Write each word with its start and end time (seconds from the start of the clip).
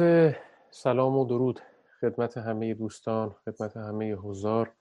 عرض 0.00 0.34
سلام 0.70 1.18
و 1.18 1.24
درود. 1.24 1.60
خدمت 2.00 2.36
همه 2.38 2.74
دوستان 2.74 3.34
خدمت 3.44 3.76
همه 3.76 4.14
حضار. 4.14 4.72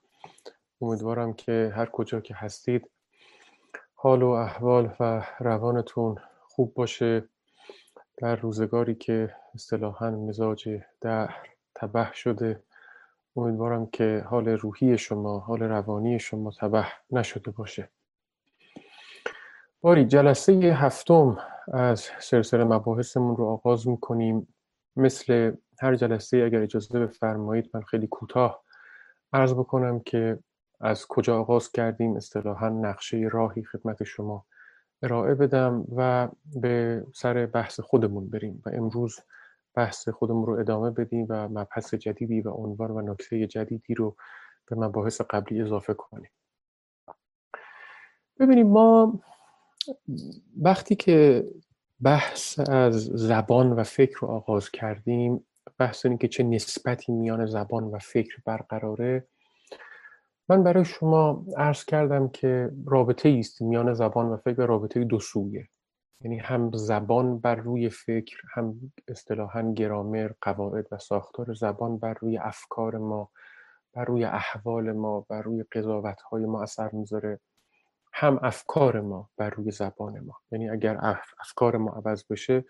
امیدوارم 0.82 1.34
که 1.34 1.74
هر 1.76 1.86
کجا 1.86 2.20
که 2.20 2.36
هستید 2.36 2.90
حال 3.94 4.24
و 4.24 4.30
احوال 4.30 4.96
و 5.00 5.26
روانتون 5.40 6.18
خوب 6.48 6.74
باشه. 6.74 7.30
در 8.18 8.36
روزگاری 8.36 8.96
که 8.96 9.36
اصطلاحا 9.54 10.12
مزاج 10.12 10.80
در 11.02 11.30
تبه 11.76 12.14
شده 12.14 12.64
امیدوارم 13.36 13.86
که 13.86 14.26
حال 14.30 14.48
روحی 14.48 14.98
شما 14.98 15.40
حال 15.40 15.64
روانی 15.64 16.20
شما 16.20 16.52
تبه 16.60 16.86
نشده 17.12 17.52
باشه. 17.52 17.90
باری 19.82 20.06
جلسه 20.06 20.54
هفتم 20.54 21.38
از 21.74 22.10
سلسله 22.20 22.64
مباحثمون 22.64 23.36
رو 23.36 23.46
آغاز 23.46 23.88
می‌کنیم. 23.88 24.48
مثل 24.96 25.56
هر 25.80 25.96
جلسه 25.96 26.38
اگر 26.38 26.62
اجازه 26.62 27.00
بفرمایید 27.00 27.70
من 27.74 27.82
خیلی 27.82 28.08
کوتاه 28.08 28.64
عرض 29.34 29.54
بکنم 29.54 30.00
که 30.00 30.40
از 30.80 31.08
کجا 31.08 31.40
آغاز 31.40 31.72
کردیم. 31.72 32.16
اصطلاحا 32.16 32.70
نقشه 32.70 33.30
راهی 33.32 33.64
خدمت 33.64 34.04
شما 34.04 34.46
ارائه 35.04 35.36
بدم 35.36 35.86
و 35.96 36.30
به 36.62 37.04
سر 37.14 37.46
بحث 37.46 37.80
خودمون 37.80 38.30
بریم 38.30 38.62
و 38.66 38.70
امروز 38.74 39.20
بحث 39.76 40.10
خودمون 40.10 40.46
رو 40.46 40.60
ادامه 40.60 40.92
بدیم 40.92 41.26
و 41.30 41.48
مبحث 41.48 41.94
جدیدی 41.94 42.42
و 42.42 42.50
عنوان 42.50 42.92
و 42.92 43.02
نکته 43.02 43.48
جدیدی 43.48 43.94
رو 43.94 44.16
به 44.68 44.76
مباحث 44.76 45.22
قبلی 45.22 45.62
اضافه 45.62 45.94
کنیم. 45.94 46.32
ببینیم 48.40 48.68
ما 48.68 49.20
وقتی 50.62 50.96
که 50.96 51.48
بحث 52.04 52.60
از 52.70 53.06
زبان 53.06 53.72
و 53.74 53.84
فکر 53.84 54.18
رو 54.20 54.28
آغاز 54.28 54.72
کردیم. 54.72 55.46
بحث 55.78 56.06
اینه 56.06 56.18
که 56.18 56.28
چه 56.28 56.44
نسبتی 56.44 57.12
میان 57.12 57.46
زبان 57.46 57.84
و 57.84 58.00
فکر 58.00 58.38
برقراره. 58.46 59.28
من 60.50 60.64
برای 60.64 60.86
شما 60.86 61.46
عرض 61.58 61.86
کردم 61.86 62.30
که 62.30 62.72
رابطه 62.86 63.30
است 63.40 63.62
میان 63.62 63.94
زبان 63.94 64.26
و 64.26 64.38
فکر 64.38 64.66
رابطه 64.66 65.04
دو 65.04 65.20
سویه. 65.20 65.70
یعنی 66.22 66.38
هم 66.38 66.72
زبان 66.74 67.40
بر 67.40 67.56
روی 67.56 67.90
فکر 67.90 68.38
هم 68.54 68.92
اصطلاحا 69.08 69.74
گرامر 69.74 70.32
قواعد 70.42 70.88
و 70.92 70.98
ساختار 70.98 71.54
زبان 71.54 71.98
بر 71.98 72.14
روی 72.14 72.38
افکار 72.38 72.98
ما 72.98 73.30
بر 73.94 74.06
روی 74.06 74.24
احوال 74.24 74.92
ما 74.92 75.26
بر 75.30 75.42
روی 75.42 75.64
قضاوت 75.64 76.22
های 76.22 76.46
ما 76.46 76.64
اثر 76.64 76.90
می‌ذاره. 76.94 77.40
هم 78.18 78.40
افکار 78.42 79.02
ما 79.02 79.30
بر 79.38 79.50
روی 79.50 79.72
زبان 79.72 80.20
ما. 80.20 80.34
یعنی 80.52 80.70
اگر 80.70 80.98
افکار 81.40 81.78
ما 81.78 81.92
عوض 81.92 82.24
بشه 82.30 82.66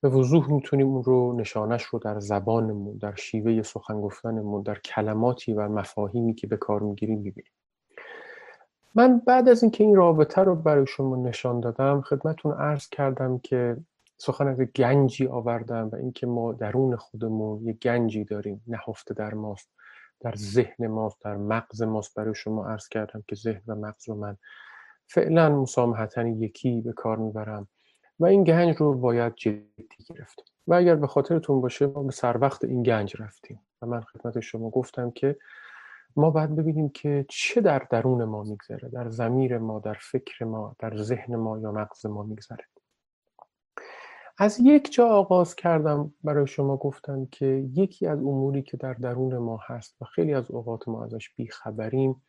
به 0.00 0.08
وضوح 0.08 0.52
می‌تونیم 0.52 0.86
اون 0.86 1.04
رو 1.04 1.36
نشانش 1.40 1.82
رو 1.82 1.98
در 1.98 2.20
زبانمون 2.20 2.96
در 2.96 3.14
شیوه 3.14 3.62
سخن 3.62 4.00
گفتنمون 4.00 4.62
در 4.62 4.78
کلماتی 4.78 5.52
و 5.52 5.68
مفاهیمی 5.68 6.34
که 6.34 6.46
به 6.46 6.56
کار 6.56 6.80
می‌گیریم 6.80 7.18
ببینیم 7.18 7.52
من 8.94 9.18
بعد 9.18 9.48
از 9.48 9.62
اینکه 9.62 9.84
این 9.84 9.94
رابطه 9.94 10.42
رو 10.42 10.54
برای 10.54 10.86
شما 10.86 11.16
نشان 11.16 11.60
دادم 11.60 12.00
خدمتون 12.00 12.52
عرض 12.52 12.88
کردم 12.88 13.38
که 13.38 13.76
سخن 14.16 14.48
از 14.48 14.60
گنجی 14.60 15.26
آوردم 15.26 15.88
و 15.92 15.96
اینکه 15.96 16.26
ما 16.26 16.52
درون 16.52 16.96
خودمون 16.96 17.62
یه 17.62 17.72
گنجی 17.72 18.24
داریم 18.24 18.62
نهفته 18.66 19.14
در 19.14 19.34
ماست. 19.34 19.68
در 20.22 20.34
ذهن 20.36 20.86
ماست 20.86 21.22
در 21.24 21.36
مغز 21.36 21.82
ماست. 21.82 22.14
برای 22.14 22.34
شما 22.34 22.66
عرض 22.66 22.88
کردم 22.88 23.24
که 23.28 23.36
ذهن 23.36 23.62
و 23.66 23.74
مغز 23.74 24.08
رو 24.08 24.14
من 24.14 24.36
فعلا 25.06 25.48
مسامحتا 25.48 26.28
یکی 26.28 26.80
به 26.80 26.92
کار 26.92 27.16
می‌برم 27.16 27.68
و 28.20 28.24
این 28.24 28.44
گنج 28.44 28.76
رو 28.76 28.94
باید 28.94 29.34
جدی 29.34 29.88
گرفت. 30.08 30.52
و 30.66 30.74
اگر 30.74 30.94
به 30.94 31.06
خاطرتون 31.06 31.60
باشه 31.60 31.86
ما 31.86 32.02
به 32.02 32.12
سر 32.12 32.38
وقت 32.38 32.64
این 32.64 32.82
گنج 32.82 33.16
رفتیم 33.18 33.60
و 33.82 33.86
من 33.86 34.00
خدمت 34.00 34.40
شما 34.40 34.70
گفتم 34.70 35.10
که 35.10 35.36
ما 36.16 36.30
باید 36.30 36.56
ببینیم 36.56 36.88
که 36.88 37.26
چه 37.28 37.60
در 37.60 37.86
درون 37.90 38.24
ما 38.24 38.42
میگذره 38.42 38.88
در 38.88 39.08
زمیر 39.08 39.58
ما 39.58 39.78
در 39.78 39.96
فکر 40.00 40.44
ما 40.44 40.76
در 40.78 40.96
ذهن 40.96 41.36
ما 41.36 41.58
یا 41.58 41.72
مغز 41.72 42.06
ما 42.06 42.22
میگذره. 42.22 42.64
از 44.38 44.60
یک 44.60 44.92
جا 44.92 45.08
آغاز 45.08 45.54
کردم 45.54 46.14
برای 46.24 46.46
شما 46.46 46.76
گفتم 46.76 47.26
که 47.26 47.46
یکی 47.74 48.06
از 48.06 48.18
اموری 48.18 48.62
که 48.62 48.76
در 48.76 48.94
درون 48.94 49.38
ما 49.38 49.60
هست 49.66 49.96
و 50.00 50.04
خیلی 50.04 50.34
از 50.34 50.50
اوقات 50.50 50.88
ما 50.88 51.04
ازش 51.04 51.30
بیخبریم 51.36 52.22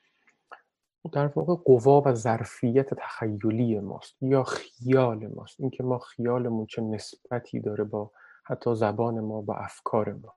در 1.12 1.28
واقع 1.28 1.56
قوا 1.56 2.02
و 2.06 2.13
ظرفیت 2.13 2.94
تخیلی 2.94 3.80
ماست 3.80 4.16
یا 4.22 4.44
خیال 4.44 5.28
ماست. 5.28 5.59
اینکه 5.59 5.84
ما 5.84 6.00
خیالمون 6.00 6.66
چه 6.66 6.81
نسبتی 6.81 7.59
داره 7.59 7.84
با 7.84 8.12
حتی 8.44 8.75
زبان 8.75 9.19
ما 9.19 9.42
با 9.42 9.56
افکار 9.56 10.13
ما. 10.13 10.34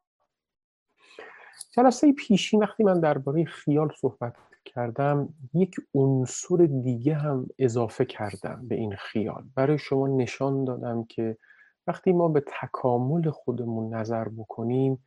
جلسه 1.71 2.13
پیشین 2.13 2.63
وقتی 2.63 2.85
من 2.85 3.01
درباره 3.01 3.45
خیال 3.45 3.93
صحبت 4.01 4.35
کردم 4.65 5.29
یک 5.55 5.77
عنصر 5.95 6.57
دیگه 6.57 7.15
هم 7.15 7.47
اضافه 7.59 8.05
کردم 8.05 8.69
به 8.69 8.75
این 8.75 8.97
خیال. 8.97 9.45
برای 9.55 9.79
شما 9.79 10.07
نشان 10.07 10.65
دادم 10.65 11.05
که 11.05 11.39
وقتی 11.87 12.13
ما 12.13 12.29
به 12.29 12.45
تکامل 12.63 13.31
خودمون 13.31 13.95
نظر 13.95 14.29
بکنیم 14.29 15.05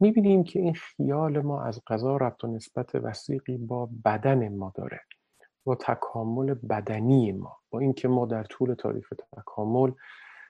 می‌بینیم 0.00 0.44
که 0.44 0.60
این 0.60 0.74
خیال 0.74 1.40
ما 1.40 1.62
از 1.62 1.80
قضا 1.86 2.16
ربط 2.16 2.44
و 2.44 2.46
نسبت 2.46 2.94
وسیقی 2.94 3.56
با 3.56 3.88
بدن 4.04 4.48
ما 4.48 4.72
داره 4.74 5.00
با 5.64 5.74
تکامل 5.74 6.54
بدنی 6.54 7.32
ما 7.32 7.58
با 7.70 7.78
اینکه 7.78 8.08
ما 8.08 8.26
در 8.26 8.44
طول 8.44 8.74
تاریخ 8.74 9.08
تکامل 9.36 9.92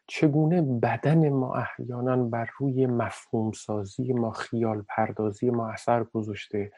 چگونه 0.07 0.63
بدن 0.63 1.29
ما 1.29 1.55
احیانا 1.55 2.17
بر 2.17 2.51
روی 2.59 2.87
مفهوم 2.87 3.53
سازی 3.53 4.13
ما 4.13 4.31
خیال 4.31 4.85
پردازی 4.89 5.51
ما 5.51 5.69
اثر 5.69 6.05
گذاشته 6.05 6.73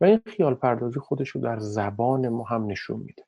و 0.00 0.04
این 0.04 0.20
خیال 0.26 0.54
پردازی 0.54 1.00
خودش 1.00 1.28
رو 1.28 1.40
در 1.40 1.58
زبان 1.58 2.28
ما 2.28 2.44
هم 2.44 2.66
نشون 2.66 3.00
میده. 3.00 3.25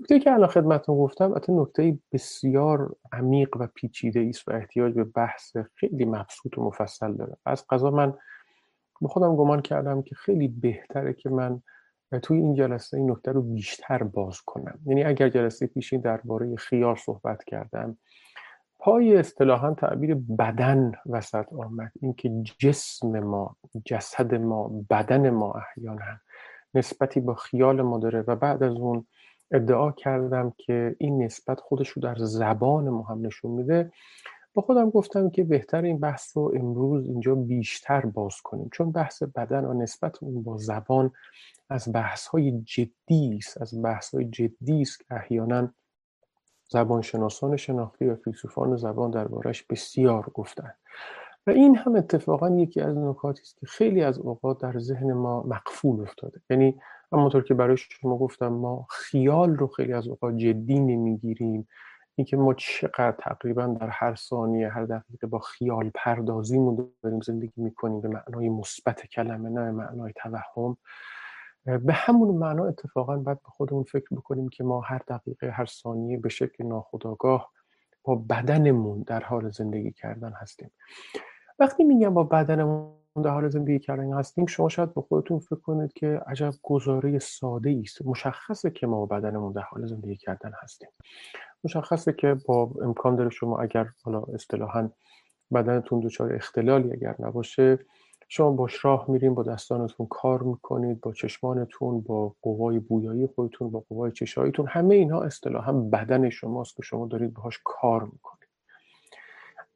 نکته 0.00 0.18
که 0.18 0.32
الان 0.32 0.48
خدمتتون 0.48 0.98
گفتم 0.98 1.32
البته 1.32 1.52
نکته 1.52 1.98
بسیار 2.12 2.96
عمیق 3.12 3.56
و 3.56 3.66
پیچیده 3.74 4.26
است 4.28 4.48
و 4.48 4.52
احتیاج 4.52 4.94
به 4.94 5.04
بحث 5.04 5.56
خیلی 5.74 6.04
مبسوط 6.04 6.58
و 6.58 6.62
مفصل 6.62 7.12
داره 7.12 7.36
از 7.46 7.66
قضا 7.70 7.90
من 7.90 8.14
به 9.00 9.08
خودم 9.08 9.36
گمان 9.36 9.62
کردم 9.62 10.02
که 10.02 10.14
خیلی 10.14 10.48
بهتره 10.48 11.12
که 11.12 11.30
من 11.30 11.62
توی 12.22 12.38
این 12.38 12.54
جلسه 12.54 12.96
این 12.96 13.10
نکته 13.10 13.32
رو 13.32 13.42
بیشتر 13.42 14.02
باز 14.02 14.40
کنم. 14.40 14.78
یعنی 14.86 15.04
اگر 15.04 15.28
جلسه 15.28 15.66
پیشین 15.66 16.00
درباره 16.00 16.56
خیار 16.56 16.96
صحبت 16.96 17.44
کردم 17.44 17.98
پای 18.78 19.16
اصطلاحا 19.16 19.74
تعبیر 19.74 20.14
بدن 20.14 20.92
وسط 21.06 21.52
آمد. 21.52 21.92
اینکه 22.00 22.30
جسم 22.58 23.20
ما 23.20 23.56
جسد 23.84 24.34
ما 24.34 24.70
بدن 24.90 25.30
ما 25.30 25.52
احیانا 25.52 26.20
نسبتی 26.74 27.20
با 27.20 27.34
خیال 27.34 27.82
ما 27.82 27.98
داره 27.98 28.24
و 28.26 28.36
بعد 28.36 28.62
از 28.62 28.72
اون 28.72 29.06
ادعا 29.50 29.92
کردم 29.92 30.52
که 30.58 30.96
این 30.98 31.22
نسبت 31.22 31.60
خودش 31.60 31.88
رو 31.88 32.02
در 32.02 32.14
زبان 32.18 32.88
ما 32.88 33.02
هم 33.02 33.26
نشون 33.26 33.50
میده. 33.50 33.92
با 34.54 34.62
خودم 34.62 34.90
گفتم 34.90 35.30
که 35.30 35.44
بهتر 35.44 35.82
این 35.82 35.98
بحث 35.98 36.36
رو 36.36 36.52
امروز 36.56 37.06
اینجا 37.06 37.34
بیشتر 37.34 38.00
باز 38.00 38.40
کنیم. 38.44 38.68
چون 38.72 38.92
بحث 38.92 39.22
بدن 39.22 39.64
و 39.64 39.82
نسبت 39.82 40.22
اون 40.22 40.42
با 40.42 40.56
زبان 40.56 41.12
از 41.70 41.92
بحث 41.92 42.26
های 42.26 42.62
جدی 42.62 43.36
است 43.38 43.60
از 43.60 43.82
بحث 43.82 44.14
های 44.14 44.24
جدی 44.24 44.82
است 44.82 44.98
که 44.98 45.04
احیانا 45.10 45.68
زبانشناسان 46.68 47.56
شناختی 47.56 48.06
و 48.06 48.16
فیلسوفان 48.16 48.76
زبان 48.76 49.10
دربارش 49.10 49.62
بسیار 49.62 50.30
گفتن. 50.34 50.72
و 51.46 51.50
این 51.50 51.76
هم 51.76 51.96
اتفاقا 51.96 52.50
یکی 52.50 52.80
از 52.80 52.96
نکاتی 52.96 53.42
است 53.42 53.58
که 53.58 53.66
خیلی 53.66 54.02
از 54.02 54.18
اوقات 54.18 54.60
در 54.60 54.78
ذهن 54.78 55.12
ما 55.12 55.42
مقفول 55.42 56.00
افتاده. 56.00 56.40
یعنی 56.50 56.80
همونطور 57.12 57.42
که 57.42 57.54
برای 57.54 57.76
شما 57.76 58.18
گفتم 58.18 58.48
ما 58.48 58.86
خیال 58.90 59.56
رو 59.56 59.66
خیلی 59.66 59.92
از 59.92 60.08
اوقات 60.08 60.36
جدی 60.36 60.80
نمی‌گیریم. 60.80 61.68
اینکه 62.14 62.36
ما 62.36 62.54
چقدر 62.54 63.14
تقریبا 63.18 63.66
در 63.66 63.88
هر 63.88 64.14
ثانیه 64.14 64.68
هر 64.68 64.84
دقیقه 64.84 65.26
با 65.26 65.38
خیال 65.38 65.90
پردازیمون 65.94 66.92
داریم 67.02 67.20
زندگی 67.20 67.62
می‌کنیم 67.62 68.00
به 68.00 68.08
معنای 68.08 68.48
مثبت 68.48 69.06
کلمه 69.06 69.50
نه 69.50 69.70
معنای 69.70 70.12
توهم. 70.12 70.76
به 71.64 71.92
همون 71.92 72.34
معنا 72.34 72.66
اتفاقا 72.66 73.16
باید 73.16 73.42
به 73.42 73.48
خودمون 73.48 73.82
فکر 73.82 74.06
بکنیم 74.10 74.48
که 74.48 74.64
ما 74.64 74.80
هر 74.80 75.02
دقیقه 75.08 75.50
هر 75.50 75.66
ثانیه 75.66 76.18
به 76.18 76.28
شکل 76.28 76.64
ناخودآگاه 76.64 77.52
با 78.04 78.14
بدنمون 78.14 79.02
در 79.06 79.20
حال 79.20 79.50
زندگی 79.50 79.92
کردن 79.92 80.32
هستیم. 80.32 80.70
وقتی 81.58 81.84
میگم 81.84 82.14
با 82.14 82.24
بدنمون 82.24 82.92
در 83.22 83.30
حال 83.30 83.48
زندگی 83.48 83.78
کردن 83.78 84.12
هستیم 84.12 84.46
شما 84.46 84.68
شاید 84.68 84.94
به 84.94 85.00
خودتون 85.00 85.38
فکر 85.38 85.60
کنید 85.60 85.92
که 85.92 86.20
عجب 86.26 86.54
گزاره 86.62 87.18
ساده 87.18 87.80
است. 87.82 88.06
مشخصه 88.06 88.70
که 88.70 88.86
ما 88.86 89.06
بدنمون 89.06 89.52
در 89.52 89.62
حال 89.62 89.86
زندگی 89.86 90.16
کردن 90.16 90.52
هستیم. 90.62 90.88
مشخصه 91.64 92.12
که 92.12 92.36
با 92.46 92.70
امکان 92.82 93.16
داره 93.16 93.30
شما 93.30 93.58
اگر 93.58 93.86
حالا 94.04 94.22
اصطلاحا 94.34 94.90
بدنتون 95.54 96.00
دچار 96.00 96.32
اختلالی 96.32 96.92
اگر 96.92 97.16
نباشه 97.18 97.78
شما 98.28 98.50
با 98.50 98.68
راه 98.82 99.10
میرین 99.10 99.34
با 99.34 99.42
دستانتون 99.42 100.06
کار 100.06 100.42
می‌کنید 100.42 101.00
با 101.00 101.12
چشمانتون 101.12 102.00
با 102.00 102.34
قوای 102.42 102.78
بویایی 102.78 103.26
خودتون 103.26 103.70
با 103.70 103.84
قوای 103.88 104.12
چشاییتون 104.12 104.66
همه 104.68 104.94
اینها 104.94 105.22
اصطلاحا 105.22 105.72
بدن 105.72 106.30
شماست 106.30 106.76
که 106.76 106.82
شما 106.82 107.06
دارید 107.06 107.34
باهاش 107.34 107.60
کار 107.64 108.04
می‌کنید. 108.04 108.35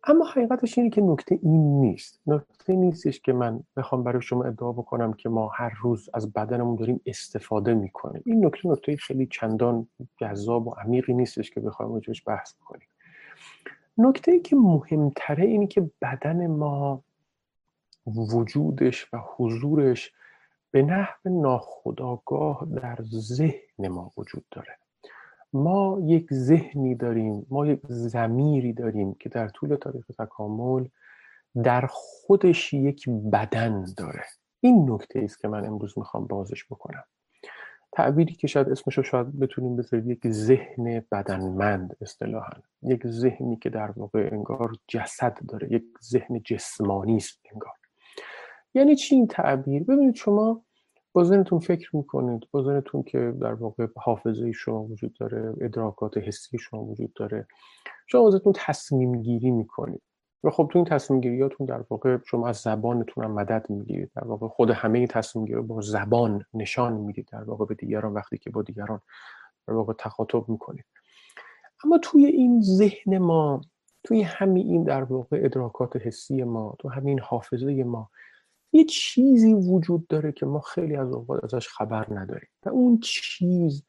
اما 0.05 0.25
حقیقتش 0.25 0.79
اینه 0.79 0.91
که 0.91 1.01
نکته 1.01 1.39
این 1.43 1.81
نیست. 1.81 2.21
نکته 2.27 2.75
نیستش 2.75 3.21
که 3.21 3.33
من 3.33 3.61
بخوام 3.77 4.05
برای 4.05 4.23
شما 4.23 4.45
ادعا 4.45 4.73
بکنم 4.73 5.13
که 5.13 5.29
ما 5.29 5.49
هر 5.49 5.73
روز 5.81 6.09
از 6.15 6.33
بدنمون 6.33 6.77
داریم 6.77 7.01
استفاده 7.07 7.75
می‌کنیم. 7.75 8.23
این 8.27 8.47
نکته 8.47 8.69
نکته 8.69 8.97
خیلی 8.97 9.27
چندان 9.27 9.89
جذاب 10.17 10.67
و 10.67 10.71
عمیقی 10.71 11.15
نیستش 11.15 11.51
که 11.51 11.61
بخوایم 11.61 11.93
راجبش 11.93 12.23
بحث 12.27 12.53
کنیم 12.53 12.89
نکته 13.99 14.33
ای 14.33 14.41
که 14.41 14.57
مهمتره 14.57 15.45
اینه 15.45 15.67
که 15.67 15.91
بدن 16.03 16.47
ما 16.47 17.05
وجودش 18.07 19.15
و 19.15 19.19
حضورش 19.37 20.13
به 20.71 20.83
نحو 20.83 21.41
ناخودآگاه 21.41 22.67
در 22.77 22.99
ذهن 23.13 23.89
ما 23.89 24.11
وجود 24.17 24.45
داره. 24.51 24.79
ما 25.53 25.99
یک 26.03 26.33
ذهنی 26.33 26.95
داریم 26.95 27.47
ما 27.51 27.67
یک 27.67 27.81
زمیری 27.89 28.73
داریم 28.73 29.15
که 29.15 29.29
در 29.29 29.49
طول 29.49 29.75
تاریخ 29.75 30.07
تکامل 30.19 30.85
در 31.63 31.87
خودش 31.91 32.73
یک 32.73 33.09
بدن 33.09 33.87
داره. 33.97 34.25
این 34.61 34.91
نکته 34.91 35.21
است 35.21 35.39
که 35.39 35.49
من 35.49 35.65
امروز 35.65 35.99
می‌خوام 35.99 36.27
بازش 36.27 36.65
بکنم. 36.65 37.05
تعبیری 37.93 38.35
که 38.35 38.47
شاید 38.47 38.69
اسمش 38.69 38.99
رو 38.99 39.03
شاید 39.03 39.39
بتونیم 39.39 39.77
بذاریم 39.77 40.11
یک 40.11 40.29
ذهن 40.29 41.05
بدنمند 41.13 41.97
اصطلاحا. 42.01 42.53
یک 42.83 43.07
ذهنی 43.07 43.57
که 43.57 43.71
در 43.71 43.91
واقع 43.91 44.29
انگار 44.33 44.73
جسد 44.89 45.39
داره 45.49 45.73
یک 45.73 45.85
ذهن 46.03 46.41
جسمانی 46.45 47.17
است 47.17 47.41
انگار. 47.53 47.73
یعنی 48.75 48.97
چی 48.97 49.15
این 49.15 49.27
تعبیر؟ 49.27 49.85
ببینید 49.85 50.15
شما 50.15 50.65
با 51.13 51.25
ذهنتون 51.25 51.59
فکر 51.59 51.97
می‌کنید 51.97 52.43
با 52.51 52.63
ذهنتون 52.63 53.03
که 53.03 53.35
در 53.41 53.53
واقع 53.53 53.87
حافظه 53.97 54.53
شما 54.53 54.83
وجود 54.83 55.13
داره 55.13 55.55
ادراکات 55.61 56.19
حسی 56.19 56.59
شما 56.59 56.85
وجود 56.85 57.13
داره 57.13 57.47
شما 58.07 58.31
ذهنتون 58.31 58.53
تصمیم 58.57 59.23
گیری 59.23 59.51
می‌کنید. 59.51 60.03
و 60.45 60.51
خب 60.51 60.69
تو 60.73 60.79
این 60.79 60.87
تصمیم 60.87 61.21
گیریاتون 61.21 61.67
در 61.67 61.85
واقع 61.91 62.19
شما 62.27 62.49
از 62.49 62.57
زبانتون 62.57 63.25
هم 63.25 63.31
مدد 63.33 63.67
می‌گیرید. 63.71 64.11
در 64.17 64.25
واقع 64.25 64.49
خود 64.49 64.71
همه 64.71 64.99
این 64.99 65.09
تصمیم 65.09 65.45
گیری 65.45 65.61
با 65.61 65.81
زبان 65.81 66.45
نشان 66.55 66.93
می‌دید. 66.93 67.29
در 67.33 67.43
واقع 67.43 67.65
به 67.65 67.75
دیگران 67.75 68.13
وقتی 68.13 68.39
که 68.39 68.51
با 68.51 68.63
دیگران 68.63 69.01
در 69.69 69.75
واقع 69.75 69.93
تخاطب 69.99 70.49
می‌کنید. 70.49 70.85
اما 71.85 71.99
توی 71.99 72.27
این 72.27 72.61
ذهن 72.61 73.19
ما 73.19 73.61
توی 74.05 74.23
همین 74.23 74.67
این 74.67 74.85
در 74.85 75.03
واقع 75.03 75.41
ادراکات 75.45 75.97
حسی 75.97 76.43
ما 76.43 76.77
تو 76.79 76.89
همین 76.89 77.21
حافظه 77.21 77.85
ما 77.85 78.11
یه 78.73 78.85
چیزی 78.85 79.55
وجود 79.55 80.07
داره 80.07 80.33
که 80.33 80.47
ما 80.47 80.61
خیلی 80.61 80.97
از 80.97 81.13
اوقات 81.13 81.45
ازش 81.45 81.69
خبر 81.69 82.07
نداریم 82.11 82.49
و 82.67 82.69
اون 82.69 83.01
چیز 83.01 83.85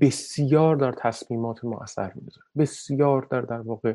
بسیار 0.00 0.76
در 0.76 0.92
تصمیمات 0.98 1.64
ما 1.64 1.78
اثر 1.78 2.12
می‌ذاره 2.14 2.46
بسیار 2.58 3.26
در 3.30 3.40
در 3.40 3.60
واقع 3.60 3.94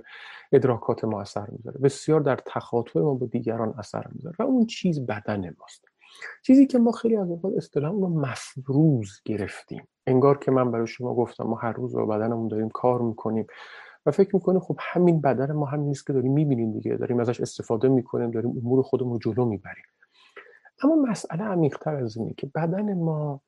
ادراکات 0.52 1.04
ما 1.04 1.22
اثر 1.22 1.48
می‌ذاره 1.52 1.80
بسیار 1.80 2.22
در 2.22 2.40
تخاطب 2.46 2.98
ما 2.98 3.14
با 3.14 3.26
دیگران 3.26 3.74
اثر 3.78 4.06
می‌ذاره 4.12 4.36
و 4.40 4.44
اون 4.44 4.66
چیز 4.66 5.06
بدن 5.06 5.56
ماست. 5.60 5.86
چیزی 6.44 6.68
که 6.68 6.80
ما 6.80 6.92
خیلی 6.92 7.16
از 7.16 7.30
اوقات 7.30 7.54
اصطلاح 7.58 7.92
اون 7.92 8.12
مفروض 8.12 9.10
گرفتیم. 9.26 9.88
انگار 10.08 10.38
که 10.38 10.52
من 10.52 10.72
برای 10.72 10.88
شما 10.88 11.16
گفتم 11.16 11.44
ما 11.44 11.56
هر 11.56 11.72
روز 11.72 11.96
با 11.96 12.06
بدنمون 12.06 12.48
داریم 12.48 12.70
کار 12.70 13.02
می‌کنیم 13.02 13.48
و 14.06 14.12
فکر 14.12 14.36
می‌کنیم 14.36 14.60
خب 14.60 14.78
همین 14.80 15.22
بدن 15.22 15.52
ما 15.52 15.66
همین 15.66 15.88
نیست 15.88 16.08
که 16.08 16.14
داریم 16.14 16.34
می‌بینیم 16.34 16.72
دیگه 16.72 16.96
داریم 16.96 17.20
ازش 17.20 17.42
استفاده 17.42 17.88
می‌کنیم 17.88 18.32
داریم 18.32 18.50
امور 18.50 18.82
خودمون 18.82 19.14
رو 19.14 19.20
جلو 19.20 19.46
می‌بریم. 19.46 19.86
اما 20.84 20.96
مسئله 20.96 21.44
عمیقتر 21.44 21.96
از 21.96 22.18
اینه 22.18 22.34
که 22.34 22.48
بدن 22.56 22.94
ما 22.94 23.42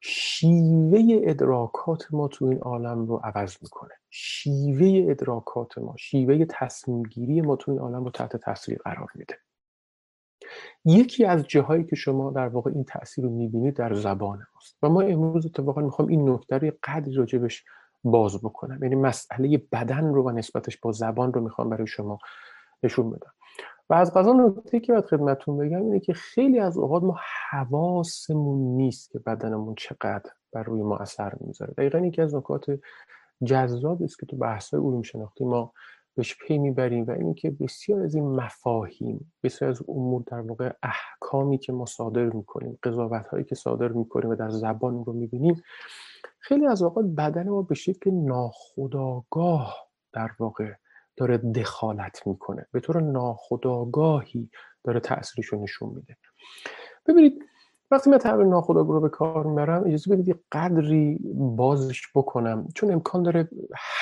شیوه 0.00 1.20
ادراکات 1.22 2.06
ما 2.10 2.28
تو 2.28 2.44
این 2.44 2.58
عالم 2.58 3.06
رو 3.06 3.16
عوض 3.16 3.56
می‌کنه. 3.62 3.94
شیوه 4.10 5.10
ادراکات 5.10 5.78
ما 5.78 5.94
شیوه 5.98 6.44
تصمیم 6.50 7.02
گیری 7.02 7.40
ما 7.40 7.56
تو 7.56 7.70
این 7.70 7.80
عالم 7.80 8.04
رو 8.04 8.10
تحت 8.10 8.36
تاثیر 8.36 8.78
قرار 8.84 9.08
میده. 9.14 9.34
یکی 10.84 11.24
از 11.24 11.46
جاهایی 11.46 11.84
که 11.84 11.96
شما 11.96 12.30
در 12.30 12.48
واقع 12.48 12.70
این 12.74 12.84
تاثیر 12.84 13.24
رو 13.24 13.30
می‌بینید 13.30 13.76
در 13.76 13.94
زبان 13.94 14.38
ماست. 14.54 14.78
و 14.82 14.88
ما 14.88 15.00
امروز 15.00 15.46
اتفاقا 15.46 15.82
می‌خوام 15.82 16.08
این 16.08 16.30
نکته 16.30 16.58
رو 16.58 16.72
قدری 16.82 17.14
راجبش 17.14 17.64
باز 18.04 18.42
بکنم. 18.42 18.82
یعنی 18.82 18.94
مسئله 18.94 19.62
بدن 19.72 20.04
رو 20.04 20.22
و 20.22 20.30
نسبتش 20.30 20.76
با 20.80 20.92
زبان 20.92 21.32
رو 21.32 21.40
می‌خوام 21.40 21.68
برای 21.68 21.86
شما 21.86 22.18
نشون 22.82 23.10
بدم. 23.10 23.32
و 23.90 23.94
از 23.94 24.14
قضا 24.14 24.32
نکته 24.32 24.80
که 24.80 24.92
باید 24.92 25.04
خدمتتون 25.04 25.56
بگم 25.56 25.82
اینه 25.82 26.00
که 26.00 26.12
خیلی 26.12 26.58
از 26.58 26.78
اوقات 26.78 27.02
ما 27.02 27.16
حواسمون 27.50 28.76
نیست 28.76 29.10
که 29.10 29.18
بدنمون 29.18 29.74
چقدر 29.74 30.30
بر 30.52 30.62
روی 30.62 30.82
ما 30.82 30.96
اثر 30.96 31.32
می‌ذاره. 31.40 31.74
دقیقا 31.78 31.98
یکی 31.98 32.22
از 32.22 32.34
نکات 32.34 32.66
جذابی 33.44 34.04
است 34.04 34.18
که 34.18 34.26
تو 34.26 34.36
بحث 34.36 34.74
علوم 34.74 35.02
شناختی 35.02 35.44
ما 35.44 35.72
بهش 36.14 36.36
پی 36.40 36.58
می‌بریم 36.58 37.04
و 37.06 37.10
اینکه 37.10 37.50
بسیار 37.50 38.02
از 38.02 38.14
این 38.14 38.24
مفاهیم 38.24 39.32
بسیار 39.42 39.70
از 39.70 39.82
امور 39.88 40.22
در 40.26 40.40
واقع 40.40 40.72
احکامی 40.82 41.58
که 41.58 41.72
ما 41.72 41.86
صادر 41.86 42.24
می‌کنیم 42.24 42.78
قضاوت 42.82 43.26
هایی 43.26 43.44
که 43.44 43.54
صادر 43.54 43.88
می‌کنیم 43.88 44.30
و 44.30 44.34
در 44.34 44.50
زبان 44.50 45.04
رو 45.04 45.12
می‌بینیم 45.12 45.62
خیلی 46.38 46.66
از 46.66 46.82
اوقات 46.82 47.04
بدن 47.04 47.48
ما 47.48 47.62
به 47.62 47.74
شکل 47.74 48.10
ناخودآگاه 48.10 49.88
در 50.12 50.30
واقع 50.38 50.72
داره 51.18 51.38
دخالت 51.38 52.26
می‌کنه. 52.26 52.66
به 52.72 52.80
طور 52.80 53.00
ناخودآگاهی 53.00 54.50
داره 54.84 55.00
تاثیرش 55.00 55.54
نشون 55.54 55.88
میده. 55.88 56.16
ببینید 57.06 57.44
وقتی 57.90 58.10
من 58.10 58.18
تعبیر 58.18 58.46
ناخودآگاه 58.46 58.94
رو 58.94 59.00
به 59.00 59.08
کار 59.08 59.46
می‌برم 59.46 59.84
اجازه 59.84 60.16
بدید 60.16 60.44
قدری 60.52 61.18
بازش 61.34 62.02
بکنم. 62.14 62.68
چون 62.74 62.92
امکان 62.92 63.22
داره 63.22 63.48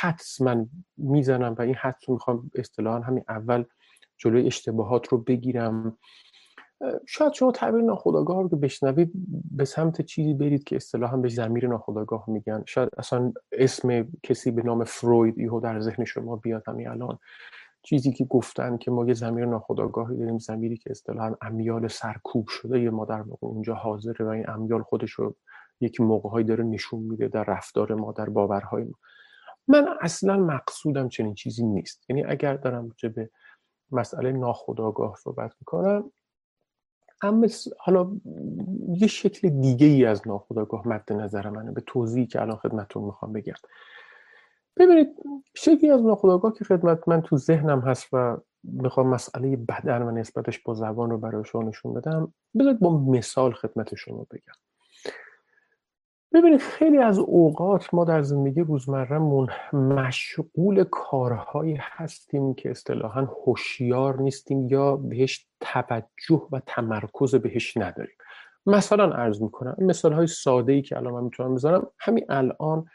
حدس 0.01 0.41
من 0.41 0.69
می‌زنم 0.97 1.55
و 1.59 1.63
این 1.63 1.75
حدس 1.75 2.09
رو 2.09 2.15
می‌خوام 2.15 2.51
اصطلاحا 2.55 3.01
همین 3.01 3.25
اول 3.29 3.65
جلوی 4.19 4.47
اشتباهات 4.47 5.09
رو 5.09 5.19
بگیرم. 5.19 5.99
شاید 7.06 7.32
شما 7.32 7.52
تعبیر 7.52 7.82
ناخودآگاه 7.82 8.43
رو 8.43 8.49
که 8.49 8.56
بشنوید 8.56 9.12
به 9.50 9.64
سمت 9.64 10.02
چیزی 10.02 10.34
برید 10.34 10.64
که 10.64 10.76
اصطلاحا 10.76 11.17
به 11.17 11.28
زمیر 11.28 11.69
ناخودآگاه 11.69 12.25
میگن. 12.31 12.62
شاید 12.67 12.88
اصلا 12.99 13.32
اسم 13.52 14.08
کسی 14.23 14.50
به 14.50 14.62
نام 14.62 14.84
فروید 14.84 15.38
یهو 15.38 15.61
در 15.61 15.81
ذهن 15.81 16.05
شما 16.05 16.37
بیاد 16.37 16.62
همین 16.67 16.88
الان. 16.88 17.19
چیزی 17.82 18.12
که 18.12 18.25
گفتن 18.25 18.76
که 18.76 18.90
ما 18.90 19.06
یه 19.06 19.14
زمیر 19.14 19.44
ناخودآگاهی 19.44 20.17
داریم 20.17 20.38
زمیری 20.38 20.76
که 20.76 20.90
اصطلاحا 20.90 21.37
امیال 21.40 21.88
سرکوب 21.88 22.49
شده 22.49 22.81
یه 22.81 22.90
ما 22.90 23.05
در 23.05 23.20
واقع 23.20 23.46
اونجا 23.46 23.75
حاضره 23.75 24.26
و 24.26 24.29
این 24.29 24.50
امیال 24.50 24.82
خودش 24.82 25.11
رو 25.11 25.37
یک 25.81 26.00
موقعهایی 26.00 26.46
داره 26.46 26.64
نشون 26.64 27.02
میده 27.02 27.29
در 27.29 27.44
رفتار 27.44 27.94
ما 27.94 28.12
در 28.12 28.29
باورهای 28.29 28.84
ما. 28.84 28.94
من 29.69 29.89
اصلا 30.01 30.36
مقصودم 30.36 31.08
چنین 31.08 31.34
چیزی 31.34 31.65
نیست. 31.65 32.10
یعنی 32.10 32.24
اگر 32.24 32.55
دارم 32.56 32.93
به 33.15 33.31
مسئله 33.93 34.32
ناخودآگاه 34.32 35.15
صحبت 35.22 35.53
می‌کنم 35.60 36.12
اما 37.23 37.46
حالا 37.79 38.13
یه 38.89 39.06
شکل 39.06 39.49
دیگه 39.49 39.87
ای 39.87 40.05
از 40.05 40.29
ناخودآگاه 40.29 40.89
مد 40.89 41.13
نظر 41.13 41.49
منه 41.49 41.73
به 41.73 41.81
توضیحی 41.81 42.27
که 42.27 42.43
الان 42.43 42.56
خدمتتون 42.56 43.05
می‌خوام 43.05 43.32
بگم. 43.32 43.55
ببینید 44.77 45.08
شکلی 45.55 45.91
از 45.91 46.03
ناخودآگاه 46.03 46.53
که 46.53 46.65
خدمت 46.65 47.08
من 47.08 47.23
تو 47.23 47.37
ذهنم 47.37 47.81
هست 47.81 48.08
و 48.13 48.37
می‌خوام 48.63 49.06
مسئله 49.06 49.56
بدن 49.56 50.03
و 50.03 50.11
نسبتش 50.11 50.58
با 50.58 50.75
زبان 50.75 51.11
رو 51.11 51.19
برای 51.19 51.44
شما 51.44 51.63
نشون 51.63 51.94
بدم 51.94 52.35
بذارید 52.58 52.81
با 52.81 52.99
مثال 52.99 53.53
خدمت 53.53 53.94
شما 53.94 54.27
بگم. 54.31 54.66
ببینید 56.36 56.60
خیلی 56.60 56.98
از 56.98 57.19
اوقات 57.19 57.94
ما 57.94 58.05
در 58.05 58.22
زندگی 58.22 58.60
روزمرهمون 58.60 59.48
مشغول 59.72 60.84
کارهایی 60.84 61.78
هستیم 61.81 62.55
که 62.55 62.70
اصطلاحا 62.70 63.20
هوشیار 63.20 64.22
نیستیم 64.22 64.69
یا 64.69 64.96
بهش 64.96 65.46
توجه 65.60 66.48
و 66.52 66.60
تمرکز 66.66 67.34
بهش 67.34 67.76
نداریم. 67.76 68.16
مثلا 68.66 69.12
عرض 69.12 69.43
می‌کنم 69.43 69.76
مثال 69.78 70.12
های 70.12 70.26
ساده 70.26 70.72
ای 70.72 70.82
که 70.82 70.96
الان 70.96 71.14
من 71.14 71.24
می‌تونم 71.24 71.55
بزنم 71.55 71.86
همین 71.98 72.24
الان 72.28 72.86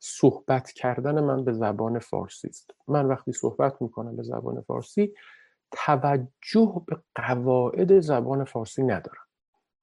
صحبت 0.00 0.72
کردن 0.72 1.24
من 1.24 1.44
به 1.44 1.52
زبان 1.52 1.98
فارسی 1.98 2.48
است. 2.48 2.70
من 2.88 3.06
وقتی 3.06 3.32
صحبت 3.32 3.82
می‌کنم 3.82 4.16
به 4.16 4.22
زبان 4.22 4.60
فارسی 4.60 5.14
توجه 5.72 6.82
به 6.86 6.96
قواعد 7.14 8.00
زبان 8.00 8.44
فارسی 8.44 8.82
ندارم. 8.82 9.27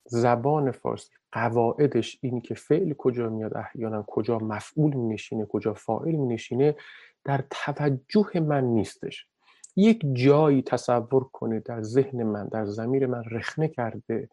زبان 0.06 0.72
فارسی. 0.72 1.14
قواعدش 1.32 2.18
این 2.22 2.42
که 2.42 2.56
فعل 2.56 2.94
کجا 2.94 3.30
میاد 3.30 3.58
احیانا 3.58 4.04
کجا 4.08 4.38
مفعول 4.38 4.94
می 4.94 5.14
نشینه 5.14 5.46
کجا 5.46 5.74
فاعل 5.74 6.16
می 6.16 6.28
نشینه 6.28 6.76
در 7.24 7.44
توجه 7.50 8.40
من 8.40 8.64
نیستش. 8.64 9.28
یک 9.76 10.06
جایی 10.14 10.62
تصور 10.62 11.24
کنه 11.24 11.60
در 11.60 11.82
ذهن 11.82 12.24
من 12.24 12.48
در 12.48 12.66
زمیر 12.66 13.08
من 13.08 13.24
رخنه 13.32 13.68
کرده 13.68 14.30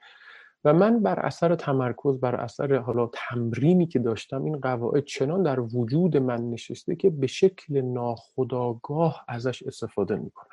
و 0.64 0.72
من 0.72 1.02
بر 1.02 1.20
اثر 1.20 1.54
تمرکز 1.54 2.20
بر 2.20 2.34
اثر 2.34 2.76
حالا 2.76 3.10
تمرینی 3.12 3.86
که 3.86 3.98
داشتم 3.98 4.44
این 4.44 4.60
قواعد 4.60 5.04
چنان 5.04 5.42
در 5.42 5.60
وجود 5.60 6.16
من 6.16 6.50
نشسته 6.50 6.96
که 6.96 7.10
به 7.10 7.26
شکل 7.26 7.80
ناخودآگاه 7.80 9.24
ازش 9.28 9.62
استفاده 9.62 10.16
می‌کنم. 10.16 10.51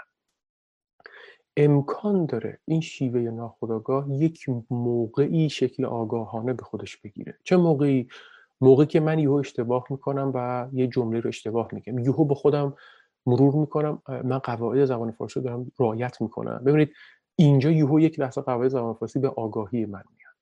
امکان 1.62 2.26
داره 2.26 2.60
این 2.66 2.82
شیوه 2.82 3.20
ناخودآگاه 3.20 4.14
یک 4.14 4.46
موقعی 4.70 5.50
شکل 5.50 5.86
آگاهانه 5.86 6.54
به 6.54 6.64
خودش 6.64 6.98
بگیره. 6.98 7.38
چه 7.44 7.58
موقعی؟ 7.58 8.08
موقعی 8.62 8.88
که 8.88 9.00
من 9.00 9.20
یهو 9.20 9.34
اشتباه 9.34 9.86
می‌کنم 9.90 10.32
و 10.36 10.68
یه 10.74 10.88
جمله 10.88 11.20
رو 11.20 11.28
اشتباه 11.28 11.70
میگم. 11.72 12.00
یهو 12.00 12.26
به 12.26 12.36
خودم 12.36 12.76
مرور 13.26 13.56
می‌کنم 13.56 14.02
من 14.08 14.38
قواعد 14.38 14.86
زبان 14.86 15.12
فارسی 15.12 15.42
دارم 15.42 15.72
رعایت 15.80 16.22
می‌کنم. 16.22 16.62
ببینید 16.66 16.94
اینجا 17.36 17.72
یهو 17.72 18.00
یک 18.00 18.20
لحظه 18.20 18.42
قواعد 18.42 18.70
زبان 18.70 18.94
فارسی 18.94 19.20
به 19.20 19.30
آگاهی 19.30 19.86
من 19.86 20.04
میاد. 20.18 20.34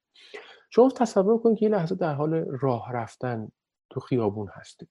شما 0.70 0.90
تصور 0.90 1.38
کنید 1.38 1.58
که 1.58 1.66
یه 1.66 1.72
لحظه 1.72 1.96
در 1.96 2.14
حال 2.14 2.34
راه 2.34 2.94
رفتن 2.94 3.52
تو 3.90 4.00
خیابون 4.00 4.48
هستید. 4.54 4.90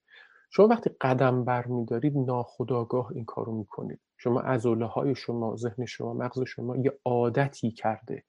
شما 0.50 0.66
وقتی 0.66 0.90
قدم 1.00 1.44
برمیدارید 1.44 2.16
ناخداگاه 2.16 3.12
این 3.14 3.24
کارو 3.24 3.52
می‌کنید. 3.52 4.00
شما 4.16 4.40
عضله 4.40 4.86
های 4.86 5.14
شما 5.14 5.56
ذهن 5.56 5.84
شما 5.84 6.14
مغز 6.14 6.42
شما 6.42 6.76
یه 6.76 6.98
عادتی 7.04 7.70
کرده 7.70 8.24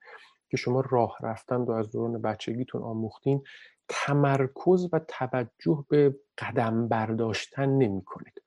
که 0.49 0.57
شما 0.57 0.83
راه 0.89 1.17
رفتن 1.21 1.65
رو 1.65 1.71
از 1.71 1.91
دوران 1.91 2.21
بچگیتون 2.21 2.81
آموختین 2.81 3.43
تمرکز 3.87 4.89
و 4.93 4.99
توجه 5.07 5.85
به 5.89 6.15
قدم 6.37 6.87
برداشتن 6.87 7.69
نمی 7.69 8.01
کنید 8.01 8.41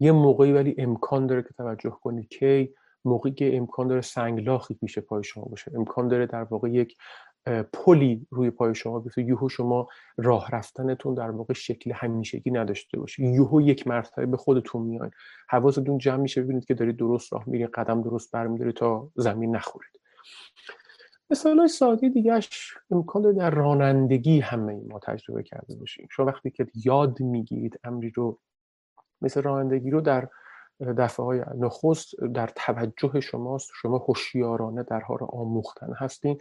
یه 0.00 0.12
موقعی 0.12 0.52
ولی 0.52 0.74
امکان 0.78 1.26
داره 1.26 1.42
که 1.42 1.54
توجه 1.56 1.90
کنید 1.90 2.28
که 2.28 2.72
موقعی 3.04 3.32
که 3.32 3.56
امکان 3.56 3.88
داره 3.88 4.00
سنگلاخی 4.00 4.74
پیش 4.74 4.98
پای 4.98 5.24
شما 5.24 5.44
باشه. 5.44 5.72
امکان 5.74 6.08
داره 6.08 6.26
در 6.26 6.42
واقع 6.42 6.70
یک 6.70 6.96
پلی 7.72 8.26
روی 8.30 8.50
پای 8.50 8.74
شما 8.74 8.98
بیفته. 8.98 9.22
یهو 9.22 9.48
شما 9.48 9.88
راه 10.16 10.50
رفتنتون 10.50 11.14
در 11.14 11.30
واقع 11.30 11.54
شکل 11.54 11.92
همیشگی 11.92 12.50
نداشته 12.50 12.98
باشه. 12.98 13.22
یهو 13.22 13.60
یک 13.60 13.86
مرتبه 13.86 14.26
به 14.26 14.36
خودتون 14.36 14.82
میاین. 14.82 15.10
حواستون 15.48 15.98
جمع 15.98 16.16
میشه 16.16 16.42
ببینید 16.42 16.64
که 16.64 16.74
دارید 16.74 16.96
درست 16.96 17.32
راه 17.32 17.44
میرید 17.46 17.70
قدم 17.70 18.02
درست 18.02 18.32
برمیدارید 18.32 18.74
تا 18.74 19.10
زمین 19.16 19.56
نخورید. 19.56 20.00
مثال 21.30 21.66
ساده 21.66 22.08
دیگهش 22.08 22.74
امکان 22.90 23.32
در 23.32 23.50
رانندگی 23.50 24.40
همه 24.40 24.80
ما 24.88 24.98
تجربه 24.98 25.42
کرده 25.42 25.74
باشیم. 25.74 26.08
شما 26.10 26.26
وقتی 26.26 26.50
که 26.50 26.66
یاد 26.84 27.20
می‌گیرید 27.20 27.80
امری 27.84 28.10
رو 28.10 28.38
مثل 29.22 29.42
رانندگی 29.42 29.90
رو 29.90 30.00
در 30.00 30.28
دفعه 30.80 31.26
های 31.26 31.42
نخست 31.58 32.20
در 32.34 32.50
توجه 32.56 33.20
شماست. 33.20 33.70
شما 33.74 33.98
هوشیارانه 33.98 34.82
در 34.82 35.00
حال 35.00 35.18
آموختن 35.22 35.92
هستین. 35.92 36.38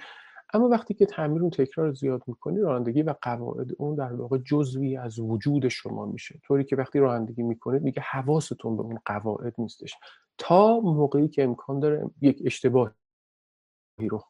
اما 0.54 0.68
وقتی 0.68 0.94
که 0.94 1.06
تعمیر 1.06 1.42
اون 1.42 1.50
تکرار 1.50 1.94
زیاد 1.94 2.24
می‌کنی 2.28 2.60
رانندگی 2.60 3.02
و 3.02 3.16
قواعد 3.22 3.68
اون 3.78 3.96
در 3.96 4.14
واقع 4.14 4.38
جزوی 4.38 4.98
از 4.98 5.20
وجود 5.20 5.68
شما 5.68 6.06
میشه. 6.06 6.40
طوری 6.44 6.64
که 6.64 6.76
وقتی 6.76 7.00
رانندگی 7.00 7.44
می‌کنید 7.44 7.82
میگه 7.82 8.02
حواستون 8.02 8.78
به 8.78 8.84
اون 8.84 9.00
قواعد 9.06 9.56
نیستش. 9.58 9.96
تا 10.38 10.80
موقعی 10.80 11.28
که 11.28 11.44
امکان 11.44 11.80
داره 11.80 12.10
یک 12.22 12.42
اشتباهی 12.46 12.94
رخ 14.12 14.28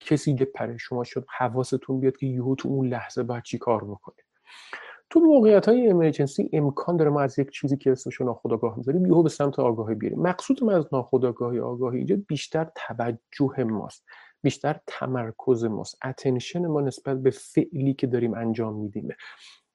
کسی 0.00 0.34
بپره 0.34 0.76
شما 0.76 1.04
شد 1.04 1.26
حواستون 1.38 2.00
بیاد 2.00 2.16
که 2.16 2.26
یهو 2.26 2.54
تو 2.54 2.68
اون 2.68 2.88
لحظه 2.88 3.22
باید 3.22 3.42
چی 3.42 3.58
کار 3.58 3.84
بکنه 3.84 4.16
تو 5.10 5.20
موقعیت 5.20 5.68
های 5.68 5.88
امرجنسی 5.88 6.50
امکان 6.52 6.96
داره 6.96 7.10
ما 7.10 7.20
از 7.20 7.38
یک 7.38 7.50
چیزی 7.50 7.76
که 7.76 7.92
اسمشو 7.92 8.24
ناخودآگاه 8.24 8.76
می‌ذاریم 8.76 9.06
یهو 9.06 9.22
به 9.22 9.28
سمت 9.28 9.58
آگاهی 9.58 9.94
بیاریم. 9.94 10.20
مقصود 10.20 10.64
من 10.64 10.74
از 10.74 10.86
ناخودآگاهی 10.92 11.60
آگاهی 11.60 11.98
اینجا 11.98 12.16
بیشتر 12.28 12.70
توجه 12.74 13.64
ماست 13.64 14.04
بیشتر 14.42 14.80
تمرکز 14.86 15.64
ماست. 15.64 15.98
اتنشن 16.04 16.66
ما 16.66 16.80
نسبت 16.80 17.22
به 17.22 17.30
فعلی 17.30 17.94
که 17.94 18.06
داریم 18.06 18.34
انجام 18.34 18.74
میدیم. 18.74 19.08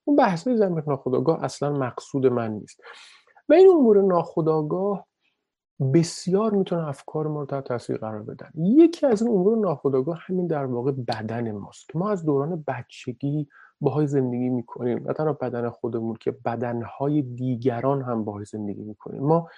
اون 0.04 0.16
بحث 0.16 0.48
های 0.48 0.58
زمین 0.58 0.84
ناخودآگاه 0.88 1.44
اصلا 1.44 1.74
مقصود 1.74 2.28
من 2.28 2.52
نیست. 2.52 2.82
و 3.50 3.54
این 3.54 3.68
امور 3.70 4.02
ناخودآگاه 4.02 5.08
بسیار 5.94 6.52
می‌تونه 6.52 6.88
افکار 6.88 7.28
ما 7.28 7.40
رو 7.40 7.46
تحت 7.46 7.64
تاثیر 7.64 7.98
قرار 7.98 8.24
بدن. 8.24 8.52
یکی 8.56 9.06
از 9.06 9.22
این 9.22 9.32
امور 9.32 9.58
ناخودآگاه 9.58 10.20
همین 10.22 10.48
در 10.48 10.66
واقع 10.66 10.92
بدن 10.92 11.52
ماست. 11.52 11.90
که 11.90 11.98
ما 11.98 12.10
از 12.10 12.26
دوران 12.26 12.64
بچگی 12.68 13.48
باهای 13.82 14.08
زندگی 14.08 14.50
می‌کنیم 14.50 15.08
نه 15.08 15.14
تنها 15.14 15.34
بدن 15.34 15.70
خودمون 15.70 16.16
که 16.20 16.32
بدنهای 16.32 17.22
دیگران 17.22 18.02
هم 18.02 18.24
باهای 18.24 18.46
زندگی 18.46 18.84
می‌کنیم. 18.84 19.24
ما 19.24 19.50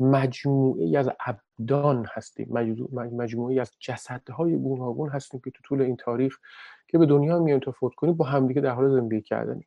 مجموعه 0.00 0.98
از 0.98 1.10
ابدان 1.26 2.06
هستیم. 2.12 2.48
مجموعه 2.92 3.60
از 3.60 3.72
جسدهای 3.78 4.56
گوناگون 4.56 5.08
هستیم 5.08 5.40
که 5.44 5.50
تو 5.50 5.62
طول 5.64 5.82
این 5.82 5.96
تاریخ 5.96 6.38
که 6.88 6.98
به 6.98 7.06
دنیا 7.06 7.38
میایم 7.38 7.60
تا 7.60 7.72
فوت 7.72 7.94
کنیم 7.94 8.14
با 8.14 8.24
همدیگه 8.24 8.60
در 8.60 8.70
حال 8.70 9.00
زندگی 9.00 9.22
کردنیم. 9.22 9.66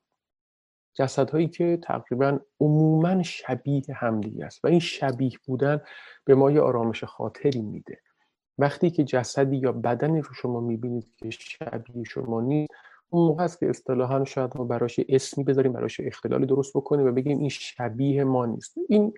جسدهایی 0.94 1.48
که 1.48 1.80
تقریبا 1.84 2.40
عموما 2.60 3.24
شبیه 3.24 3.84
همدیگه 3.96 4.46
است 4.46 4.66
و 4.66 4.68
این 4.68 4.80
شبیه 4.80 5.32
بودن 5.46 5.82
به 6.26 6.36
ما 6.36 6.52
یه 6.52 6.62
آرامش 6.62 7.04
خاطری 7.04 7.62
میده. 7.62 8.00
وقتی 8.58 8.90
که 8.90 9.04
جسدی 9.04 9.58
یا 9.58 9.72
بدنی 9.72 10.22
رو 10.22 10.34
شما 10.34 10.60
می‌بینید 10.60 11.16
که 11.18 11.30
شبیه 11.30 12.04
شما 12.04 12.42
نیست 12.42 12.74
اون 13.14 13.28
موقع 13.28 13.44
است 13.44 13.60
که 13.60 13.70
اصطلاحا 13.70 14.24
شاید 14.26 14.58
ما 14.58 14.64
براش 14.64 15.00
اسمی 15.10 15.44
بذاریم 15.44 15.74
براش 15.74 16.00
اختلالی 16.00 16.46
درست 16.46 16.78
بکنیم 16.78 17.06
و 17.06 17.12
بگیم 17.12 17.40
این 17.40 17.50
شبیه 17.50 18.24
ما 18.24 18.46
نیست. 18.46 18.78
این 18.90 19.14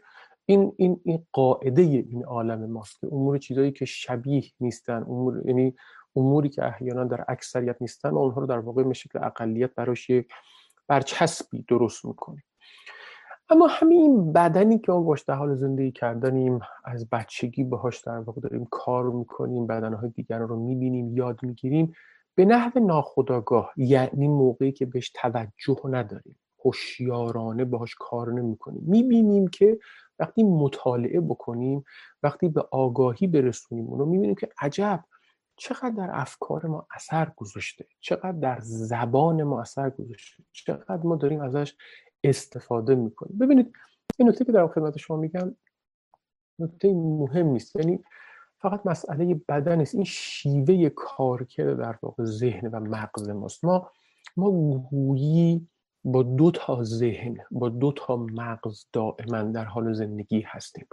این 0.45 0.73
این 0.77 1.01
این 1.03 1.25
قاعده 1.31 1.81
این 1.81 2.25
عالم 2.25 2.71
ماست 2.71 2.99
که 2.99 3.07
امور 3.11 3.37
چیزایی 3.37 3.71
که 3.71 3.85
شبیه 3.85 4.43
نیستن 4.59 5.03
امور 5.03 5.47
یعنی 5.47 5.75
اموری 6.15 6.49
که 6.49 6.65
احیانا 6.65 7.03
در 7.03 7.25
اکثریت 7.27 7.75
نیستن 7.81 8.09
و 8.09 8.17
اونها 8.17 8.41
رو 8.41 8.47
در 8.47 8.59
واقع 8.59 8.83
به 8.83 8.93
شکل 8.93 9.19
اقلیت 9.23 9.75
براش 9.75 10.11
برچسبی 10.87 11.65
درست 11.67 12.05
می‌کنیم. 12.05 12.43
اما 13.49 13.67
همین 13.67 14.33
بدنی 14.33 14.79
که 14.79 14.91
ما 14.91 15.01
باش 15.01 15.21
در 15.21 15.33
حال 15.33 15.55
زندگی 15.55 15.91
کردنیم 15.91 16.59
از 16.85 17.09
بچگی 17.09 17.63
باهاش 17.63 18.01
در 18.01 18.17
واقع 18.17 18.41
داریم 18.41 18.67
کار 18.71 19.09
می‌کنیم 19.09 19.67
بدنهای 19.67 20.09
دیگران 20.09 20.47
رو 20.47 20.59
می‌بینیم 20.59 21.17
یاد 21.17 21.39
می‌گیریم 21.43 21.93
به 22.35 22.45
نحو 22.45 22.79
ناخداگاه 22.79 23.73
یعنی 23.77 24.27
موقعی 24.27 24.71
که 24.71 24.85
بهش 24.85 25.11
توجه 25.15 25.81
نداریم. 25.89 26.39
هوشیارانه 26.65 27.65
باهاش 27.65 27.95
کار 27.99 28.33
نمی‌کنیم. 28.33 28.83
می‌بینیم 28.87 29.47
که 29.47 29.79
وقتی 30.19 30.43
مطالعه 30.43 31.19
بکنیم 31.21 31.83
وقتی 32.23 32.49
به 32.49 32.61
آگاهی 32.71 33.27
برسونیم 33.27 33.87
اونو 33.87 34.05
می‌بینیم 34.05 34.35
که 34.35 34.49
عجب 34.61 35.03
چقدر 35.55 35.89
در 35.89 36.09
افکار 36.11 36.65
ما 36.65 36.87
اثر 36.95 37.31
گذاشته 37.35 37.85
چقدر 37.99 38.31
در 38.31 38.59
زبان 38.61 39.43
ما 39.43 39.61
اثر 39.61 39.89
گذاشته 39.89 40.43
چقدر 40.51 41.03
ما 41.03 41.15
داریم 41.15 41.41
ازش 41.41 41.75
استفاده 42.23 42.95
می‌کنیم. 42.95 43.37
ببینید 43.37 43.73
این 44.19 44.29
نکته 44.29 44.45
که 44.45 44.51
در 44.51 44.67
خدمت 44.67 44.97
شما 44.97 45.17
میگم 45.17 45.55
نکته 46.59 46.93
مهم 46.93 47.47
نیست. 47.47 47.75
یعنی 47.75 47.99
فقط 48.63 48.85
مسئله 48.85 49.41
بدن 49.49 49.77
نیست 49.77 49.95
این 49.95 50.03
شیوه 50.03 50.89
کارکرد 50.89 51.77
در 51.77 51.95
واقع 52.01 52.23
ذهن 52.23 52.67
و 52.67 52.79
مغز 52.79 53.29
ماست. 53.29 53.65
ما 53.65 53.91
ما 54.37 54.51
گویی 54.91 55.67
با 56.03 56.23
دو 56.23 56.51
تا 56.51 56.83
ذهن 56.83 57.37
با 57.51 57.69
دو 57.69 57.91
تا 57.91 58.15
مغز 58.17 58.85
دائما 58.93 59.41
در 59.41 59.65
حال 59.65 59.93
زندگی 59.93 60.41
هستیم. 60.47 60.87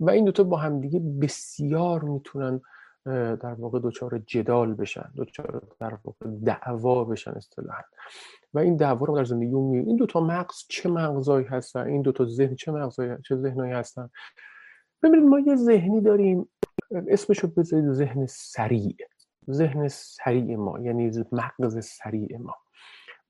و 0.00 0.10
این 0.10 0.24
دوتا 0.24 0.44
با 0.44 0.56
همدیگه 0.56 1.00
بسیار 1.00 2.02
می‌تونن 2.02 2.60
در 3.04 3.54
واقع 3.58 3.80
دچار 3.82 4.18
جدال 4.18 4.74
بشن 4.74 5.10
دچار 5.16 5.62
در 5.80 5.98
واقع 6.04 6.26
دعوا 6.44 7.04
بشن 7.04 7.30
اصطلاحا. 7.30 7.82
و 8.54 8.58
این 8.58 8.76
دعوا 8.76 9.06
رو 9.06 9.16
در 9.16 9.24
زندگی 9.24 9.54
می 9.54 9.78
این 9.78 9.96
دو 9.96 10.06
تا 10.06 10.20
مغز 10.20 10.54
چه 10.68 10.88
مغزایی 10.88 11.46
هستن؟ 11.46 11.86
این 11.86 12.02
دو 12.02 12.12
تا 12.12 12.24
ذهن 12.24 12.54
چه 12.54 12.72
مغزایی 12.72 13.16
چه 13.28 13.36
ذهنایی 13.36 13.72
هستن؟ 13.72 14.10
ببینید 15.02 15.28
ما 15.28 15.40
یه 15.40 15.56
ذهنی 15.56 16.00
داریم. 16.00 16.48
اسمشو 17.08 17.48
بذارید 17.48 17.92
ذهن 17.92 18.26
سریع. 18.26 18.96
ذهن 19.50 19.88
سریع 19.88 20.56
ما 20.56 20.80
یعنی 20.80 21.24
مغز 21.32 21.84
سریع 21.84 22.38
ما. 22.38 22.54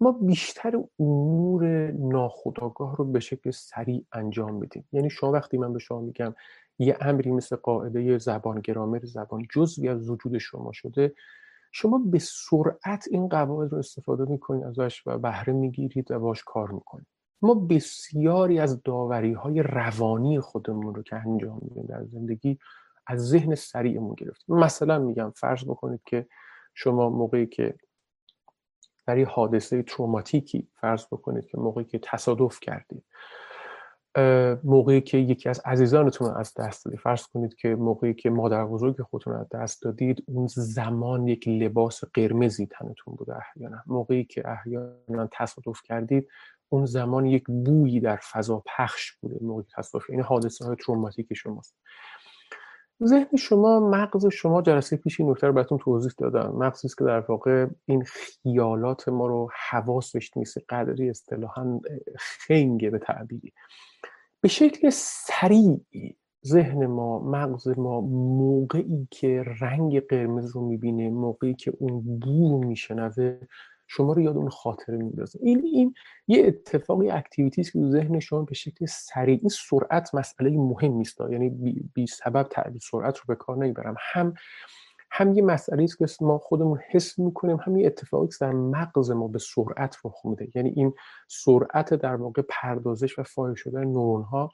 ما 0.00 0.12
بیشتر 0.12 0.80
امور 1.00 1.90
ناخودآگاه 1.90 2.96
رو 2.96 3.04
به 3.04 3.20
شکل 3.20 3.50
سریع 3.50 4.04
انجام 4.12 4.54
میدیم 4.54 4.84
یعنی 4.92 5.10
شما 5.10 5.32
وقتی 5.32 5.58
من 5.58 5.72
به 5.72 5.78
شما 5.78 6.00
میگم 6.00 6.34
یه 6.78 6.96
امری 7.00 7.30
مثل 7.30 7.56
قاعده 7.56 8.18
زبان 8.18 8.60
گرامر 8.60 9.00
زبان 9.04 9.46
جزوی 9.50 9.88
از 9.88 10.10
وجود 10.10 10.38
شما 10.38 10.72
شده 10.72 11.14
شما 11.72 11.98
به 11.98 12.18
سرعت 12.18 13.08
این 13.10 13.28
قواعد 13.28 13.72
رو 13.72 13.78
استفاده 13.78 14.24
می‌کنید 14.24 14.64
ازش 14.64 15.02
و 15.06 15.18
بهره 15.18 15.52
می‌گیرید 15.52 16.10
و 16.10 16.18
باش 16.18 16.44
کار 16.44 16.70
می‌کنید. 16.70 17.06
ما 17.42 17.54
بسیاری 17.54 18.58
از 18.58 18.82
داوری 18.82 19.32
های 19.32 19.62
روانی 19.62 20.40
خودمون 20.40 20.94
رو 20.94 21.02
که 21.02 21.16
انجام 21.16 21.58
میدیم 21.62 21.86
در 21.86 22.04
زندگی 22.04 22.58
از 23.06 23.28
ذهن 23.28 23.54
سریعمون 23.54 24.14
گرفتیم. 24.14 24.56
مثلا 24.56 24.98
میگم 24.98 25.32
فرض 25.36 25.64
بکنید 25.64 26.00
که 26.06 26.26
شما 26.74 27.10
موقعی 27.10 27.46
که 27.46 27.74
در 29.06 29.18
یه 29.18 29.26
حادثه 29.26 29.82
تروماتیکی 29.82 30.68
فرض 30.80 31.06
بکنید 31.06 31.46
که 31.46 31.58
موقعی 31.58 31.84
که 31.84 31.98
تصادف 31.98 32.60
کردید 32.60 33.04
موقعی 34.64 35.00
که 35.00 35.18
یکی 35.18 35.48
از 35.48 35.60
عزیزانتون 35.64 36.34
از 36.36 36.54
دست 36.54 36.84
دادید 36.84 37.00
فرض 37.00 37.26
کنید 37.26 37.54
که 37.54 37.74
موقعی 37.74 38.14
که 38.14 38.30
مادر 38.30 38.64
بزرگ 38.64 39.02
خودتون 39.02 39.36
از 39.36 39.48
دست 39.48 39.82
دادید 39.82 40.24
اون 40.26 40.46
زمان 40.46 41.28
یک 41.28 41.48
لباس 41.48 42.04
قرمزی 42.04 42.66
تنتون 42.66 43.14
بوده 43.14 43.34
احیانا. 43.36 43.82
موقعی 43.86 44.24
که 44.24 44.42
احیانا 44.48 45.28
تصادف 45.32 45.80
کردید 45.84 46.28
اون 46.68 46.86
زمان 46.86 47.26
یک 47.26 47.44
بویی 47.46 48.00
در 48.00 48.16
فضا 48.16 48.62
پخش 48.66 49.12
بوده 49.12 49.38
موقعی 49.44 49.66
تصادف. 49.76 50.10
این 50.10 50.18
یعنی 50.18 50.28
حادثه 50.28 50.64
های 50.64 50.76
تروماتیک 50.76 51.34
شماست. 51.34 51.76
ذهن 53.04 53.36
شما 53.38 53.80
مغز 53.80 54.26
شما 54.26 54.62
جلسه 54.62 54.96
پیش 54.96 55.20
این 55.20 55.30
نکته 55.30 55.46
رو 55.46 55.52
براتون 55.52 55.78
توضیح 55.78 56.12
دادم. 56.18 56.52
مغزی 56.56 56.88
که 56.98 57.04
در 57.04 57.20
واقع 57.20 57.66
این 57.86 58.04
خیالات 58.04 59.08
ما 59.08 59.26
رو 59.26 59.48
حواسش 59.70 60.36
نیست 60.36 60.58
قدری 60.68 61.10
اصطلاحا 61.10 61.80
خنگه 62.18 62.90
به 62.90 62.98
تعبیری. 62.98 63.52
به 64.40 64.48
شکل 64.48 64.90
سریعی 64.90 66.16
ذهن 66.46 66.86
ما 66.86 67.18
مغز 67.18 67.68
ما 67.78 68.00
موقعی 68.00 69.08
که 69.10 69.44
رنگ 69.60 70.00
قرمز 70.00 70.56
رو 70.56 70.68
می‌بینه 70.68 71.10
موقعی 71.10 71.54
که 71.54 71.72
اون 71.78 72.18
بو 72.18 72.64
میشنوه 72.64 73.38
شما 73.96 74.12
رو 74.12 74.22
یاد 74.22 74.36
اون 74.36 74.48
خاطره 74.48 74.96
میندازه. 74.96 75.38
این 75.42 75.62
این 75.64 75.94
یه 76.28 76.46
اتفاقی 76.46 77.10
اکتیویتی 77.10 77.60
است 77.60 77.72
که 77.72 77.78
ذهن 77.90 78.20
شما 78.20 78.42
به 78.42 78.54
شکل 78.54 78.86
سریع 78.86 79.38
این 79.40 79.48
سرعت 79.48 80.14
مسئله 80.14 80.50
مهم 80.50 80.92
نیست 80.92 81.20
یعنی 81.20 81.50
بی, 81.50 81.90
بی 81.94 82.06
سبب 82.06 82.48
سرعت 82.82 83.18
رو 83.18 83.24
به 83.28 83.34
کار 83.34 83.56
نمی‌برم. 83.56 83.94
هم 83.98 84.34
هم 85.10 85.34
یه 85.34 85.42
مسئله 85.42 85.82
است 85.82 85.98
که 85.98 86.06
ما 86.20 86.38
خودمون 86.38 86.78
حس 86.90 87.18
می‌کنیم 87.18 87.56
هم 87.56 87.76
یه 87.76 87.86
اتفاقی 87.86 88.28
که 88.28 88.36
در 88.40 88.52
مغز 88.52 89.10
ما 89.10 89.28
به 89.28 89.38
سرعت 89.38 89.96
رخ 90.04 90.20
میده. 90.24 90.48
یعنی 90.54 90.68
این 90.68 90.92
سرعت 91.28 91.94
در 91.94 92.14
واقع 92.14 92.42
پردازش 92.48 93.18
و 93.18 93.22
فایل 93.22 93.54
شدن 93.54 93.84
نورون 93.84 94.22
ها 94.22 94.50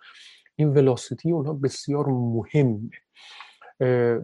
این 0.56 0.68
ولاسیتی 0.68 1.32
اونها 1.32 1.52
بسیار 1.52 2.06
مهمه. 2.06 2.90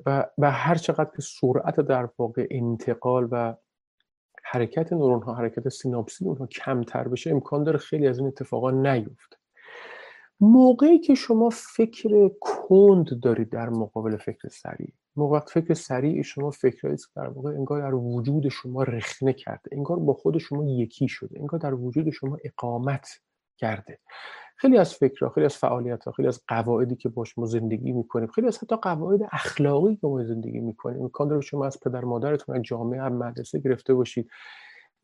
و, 0.07 0.27
و 0.39 0.51
هر 0.51 0.75
چقدر 0.75 1.11
که 1.17 1.23
سرعت 1.23 1.81
در 1.81 2.09
واقع 2.19 2.47
انتقال 2.51 3.29
و 3.31 3.55
حرکت 4.55 4.93
نورون 4.93 5.23
ها 5.23 5.35
حرکت 5.35 5.69
سیناپسی 5.69 6.25
اونها 6.25 6.47
کمتر 6.47 7.09
بشه 7.09 7.31
امکان 7.31 7.65
داره 7.65 7.79
خیلی 7.79 8.07
از 8.07 8.19
این 8.19 8.27
اتفاقا 8.27 8.71
نیفته. 8.71 9.37
موقعی 10.41 10.99
که 10.99 11.15
شما 11.15 11.51
فکر 11.51 12.31
کند 12.41 13.21
دارید 13.23 13.51
در 13.51 13.69
مقابل 13.69 14.17
فکر 14.17 14.49
سریع. 14.49 14.93
موقع 15.17 15.41
فکر 15.41 15.75
سریع 15.75 16.23
شما 16.23 16.51
فکرهایی 16.51 16.97
که 16.97 17.05
در 17.17 17.29
واقع 17.29 17.51
انگار 17.51 17.81
در 17.81 17.95
وجود 17.95 18.49
شما 18.49 18.83
رخنه 18.83 19.33
کرده 19.33 19.71
انگار 19.73 19.99
با 19.99 20.13
خود 20.13 20.39
شما 20.39 20.65
یکی 20.65 21.09
شده 21.09 21.41
انگار 21.41 21.61
در 21.61 21.75
وجود 21.75 22.11
شما 22.11 22.39
اقامت 22.45 23.21
کرده. 23.59 23.99
خیلی 24.57 24.79
از 24.79 24.95
فکرها 24.95 25.31
خیلی 25.31 25.47
از 25.47 25.57
فعالیت 25.57 26.05
ها 26.05 26.13
خیلی 26.13 26.29
از 26.29 26.43
قواعدی 26.49 26.97
که 26.97 27.09
باش 27.09 27.39
ما 27.39 27.47
زندگی 27.47 27.93
می‌کنیم 27.93 28.29
خیلی 28.29 28.47
از 28.47 28.59
حتی 28.59 28.77
قواعد 28.77 29.21
اخلاقی 29.33 29.97
که 29.97 30.07
ما 30.07 30.25
زندگی 30.25 30.61
می‌کنیم 30.61 31.03
امکان 31.03 31.29
داره 31.29 31.41
شما 31.41 31.67
از 31.67 31.81
پدر 31.81 32.05
مادرتون 32.05 32.57
از 32.57 32.63
جامعه 32.63 33.03
از 33.03 33.13
مدرسه 33.13 33.59
گرفته 33.59 33.95
باشید. 33.95 34.31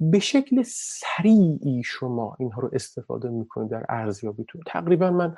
به 0.00 0.18
شکل 0.18 0.62
سریعی 0.66 1.82
شما 1.84 2.36
اینها 2.40 2.60
رو 2.60 2.70
استفاده 2.72 3.28
می‌کنید 3.28 3.70
در 3.70 3.86
ارزیابیتون. 3.88 4.62
تقریبا 4.66 5.10
من 5.10 5.36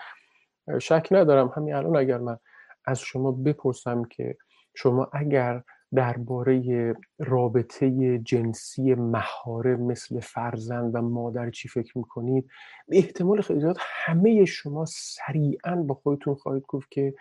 شک 0.80 1.08
ندارم. 1.10 1.52
همین 1.56 1.74
الان 1.74 1.96
اگر 1.96 2.18
من 2.18 2.38
از 2.84 3.00
شما 3.00 3.32
بپرسم 3.32 4.04
که 4.04 4.36
شما 4.74 5.10
اگر 5.12 5.62
درباره 5.94 6.94
رابطه 7.18 8.18
جنسی 8.18 8.94
مهاره 8.94 9.76
مثل 9.76 10.20
فرزند 10.20 10.94
و 10.94 11.02
مادر 11.02 11.50
چی 11.50 11.68
فکر 11.68 11.98
می‌کنید؟ 11.98 12.48
به 12.88 12.96
احتمال 12.98 13.40
خیلی 13.40 13.60
زیاد 13.60 13.76
همه 13.80 14.44
شما 14.44 14.84
سریعا 14.84 15.76
با 15.76 15.94
خودتون 15.94 16.34
خواهید 16.34 16.64
گفت 16.68 16.90
که 16.90 17.14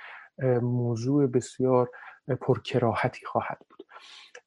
موضوع 0.61 1.27
بسیار 1.27 1.89
پرکراهتی 2.41 3.25
خواهد 3.25 3.57
بود. 3.69 3.85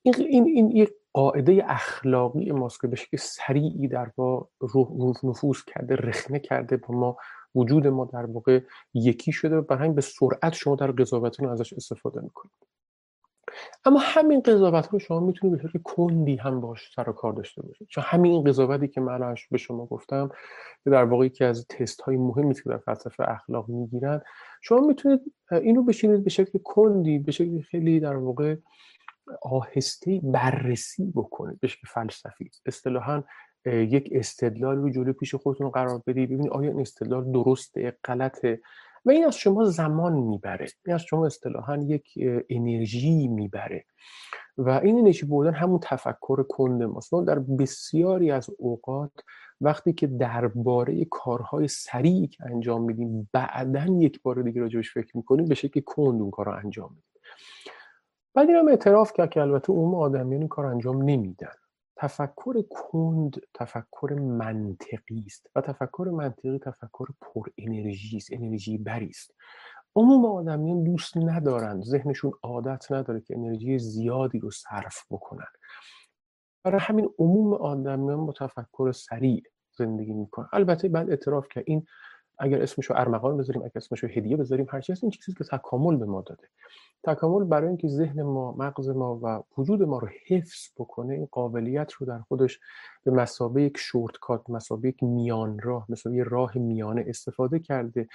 این 0.03 0.15
این 0.19 0.45
این 0.45 0.71
یک 0.71 0.91
قاعده 1.13 1.65
اخلاقی 1.67 2.53
ماست 2.53 2.81
که 2.81 2.97
شکل 2.97 3.17
سریعی 3.17 3.89
در 3.89 4.11
با 4.17 4.49
روح 4.61 5.15
نفوذ 5.25 5.59
کرده 5.67 5.97
رخنه 5.97 6.39
کرده 6.39 6.77
با 6.77 6.95
ما 6.95 7.17
وجود 7.55 7.87
ما 7.87 8.05
در 8.05 8.27
واقع 8.27 8.61
یکی 8.95 9.33
شده 9.33 9.57
و 9.57 9.63
برای 9.63 9.89
به 9.89 10.01
سرعت 10.01 10.53
شما 10.53 10.77
در 10.77 10.91
قضاوتتون 10.91 11.49
ازش 11.49 11.73
استفاده 11.73 12.21
می‌کنید 12.21 12.67
اما 13.85 14.01
همین 14.03 14.41
قضاوت 14.41 14.89
رو 14.89 14.99
شما 14.99 15.21
می‌تونید 15.21 15.63
به 15.63 15.69
شکل 15.69 15.79
کندی 15.85 16.37
هم 16.37 16.61
باش 16.61 16.93
سر 16.97 17.11
و 17.11 17.13
کار 17.13 17.33
داشته 17.33 17.63
باشید 17.63 17.89
چون 17.89 18.05
همین 18.07 18.45
قضاوتی 18.45 18.89
که 18.89 19.01
من 19.01 19.35
به 19.51 19.59
شما 19.59 19.87
گفتم 19.87 20.31
در 20.85 21.05
واقع 21.05 21.27
یکی 21.27 21.45
از 21.45 21.67
تست 21.69 22.01
های 22.01 22.17
مهمی 22.17 22.55
که 22.55 22.63
در 22.67 22.79
فلسفه 22.79 23.25
اخلاق 23.29 23.69
می‌گیرن 23.69 24.23
شما 24.63 24.81
می‌تونید 24.81 25.21
اینو 25.53 25.83
بشینید 25.83 26.25
به 26.25 26.31
شکل 26.31 26.59
کندی 26.65 27.19
به 27.19 27.33
شکل 27.33 27.61
خیلی 27.61 28.01
در 28.01 28.17
واقع 28.17 28.57
آهسته 29.43 30.21
بررسی 30.23 31.13
بکنید. 31.15 31.61
به 31.61 31.69
شکل 31.69 31.89
فلسفی. 31.89 32.51
اصطلاحا 32.67 33.23
یک 33.67 34.09
استدلال 34.13 34.77
رو 34.77 34.91
جلو 34.91 35.13
پیش 35.13 35.35
خودتون 35.35 35.71
قرار 35.71 36.03
بدید. 36.07 36.29
ببینید 36.29 36.51
آیا 36.51 36.71
این 36.71 36.81
استدلال 36.81 37.33
درسته 37.33 37.97
غلطه؟ 38.05 38.61
و 39.05 39.11
این 39.11 39.25
از 39.27 39.37
شما 39.37 39.65
زمان 39.65 40.13
می‌بره. 40.13 40.67
این 40.87 40.95
از 40.95 41.03
شما 41.03 41.27
اصطلاحا 41.27 41.77
یک 41.77 42.05
انرژی 42.51 43.29
می‌بره. 43.29 43.85
و 44.59 44.71
این 44.71 44.99
انرژی 44.99 45.27
بودن 45.27 45.55
همون 45.55 45.81
تفکر 45.83 46.43
کند 46.43 46.83
ماست. 46.83 47.15
ما 47.15 47.23
در 47.23 47.39
بسیاری 47.39 48.31
از 48.31 48.51
اوقات 48.59 49.13
وقتی 49.61 49.93
که 49.93 50.07
درباره 50.07 51.05
کارهای 51.05 51.69
سریعی 51.69 52.27
که 52.27 52.45
انجام 52.45 52.83
میدیم 52.83 53.31
بعدا 53.33 53.87
یک 54.01 54.23
بار 54.23 54.43
دیگه 54.43 54.61
راجبش 54.61 54.93
فکر 54.95 55.17
می‌کنیم 55.17 55.45
به 55.45 55.55
شکل 55.55 55.81
کند 55.81 56.21
اون 56.21 56.31
کار 56.31 56.47
رو 56.47 56.53
انجام 56.53 56.91
میدیم. 56.91 57.05
بعد 58.35 58.49
این 58.49 58.57
هم 58.57 58.69
اعتراف 58.69 59.13
کرد 59.13 59.31
که 59.31 59.41
البته 59.41 59.73
عموم 59.73 59.95
آدمیان 59.95 60.41
این 60.41 60.49
کار 60.49 60.67
انجام 60.67 61.03
نمیدن. 61.03 61.55
تفکر 61.97 62.63
کند 62.71 63.37
تفکر 63.55 64.13
منطقی 64.21 65.25
است 65.27 65.51
و 65.55 65.61
تفکر 65.61 66.11
منطقی 66.13 66.59
تفکر 66.59 67.07
پر 67.21 67.49
انرژی 67.59 68.17
است 68.17 68.29
انرژی 68.33 68.79
بری 68.79 69.09
است. 69.09 69.35
عموم 69.97 70.25
آدمیان 70.25 70.85
دوست 70.85 71.17
ندارند 71.17 71.83
ذهنشون 71.83 72.33
عادت 72.43 72.93
نداره 72.93 73.21
که 73.21 73.35
انرژی 73.37 73.79
زیادی 73.79 74.39
رو 74.39 74.51
صرف 74.51 75.05
بکنن. 75.11 75.47
برای 76.65 76.81
همین 76.81 77.11
عموم 77.19 77.55
آدمیان 77.55 78.27
با 78.27 78.33
تفکر 78.33 78.93
سریع 78.93 79.43
زندگی 79.79 80.13
می‌کنن. 80.13 80.49
البته 80.53 80.89
بعد 80.89 81.11
اعتراف 81.11 81.49
که 81.49 81.65
این 81.67 81.87
اگر 82.39 82.63
اسمش 82.63 82.87
رو 82.87 82.97
ارمغان 82.99 83.37
بذاریم 83.37 83.63
اگر 83.63 83.73
اسمش 83.77 84.03
رو 84.03 84.09
هدیه 84.09 84.37
بذاریم 84.37 84.67
هر 84.69 84.81
چیز 84.81 85.03
این 85.03 85.11
چیزی 85.11 85.35
که 85.35 85.45
تکامل 85.45 85.97
به 85.97 86.05
ما 86.05 86.23
داده. 86.23 86.49
تکامل 87.05 87.45
برای 87.45 87.69
اینکه 87.69 87.89
ذهن 87.89 88.23
ما 88.23 88.53
مغز 88.53 88.89
ما 88.89 89.21
و 89.23 89.43
وجود 89.59 89.83
ما 89.83 89.99
رو 89.99 90.09
حفظ 90.27 90.69
بکنه 90.77 91.15
این 91.15 91.29
قابلیت 91.33 91.93
رو 91.93 92.07
در 92.07 92.19
خودش 92.19 92.61
به 93.05 93.11
مسابه 93.11 93.63
یک 93.63 93.79
شورتکات 93.79 94.51
مسابه 94.51 94.89
یک 94.89 95.03
میان 95.03 95.59
راه 95.59 95.87
مسابه 95.89 96.23
راه 96.23 96.59
میانه 96.59 97.05
استفاده 97.09 97.59
کرده. 97.59 98.09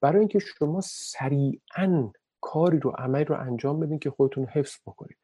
برای 0.00 0.18
اینکه 0.18 0.38
شما 0.38 0.80
سریعا 0.84 2.12
کاری 2.40 2.78
رو 2.78 2.90
عملی 2.90 3.24
رو 3.24 3.40
انجام 3.40 3.80
بدین 3.80 3.98
که 3.98 4.10
خودتون 4.10 4.44
حفظ 4.44 4.76
بکنید 4.86 5.16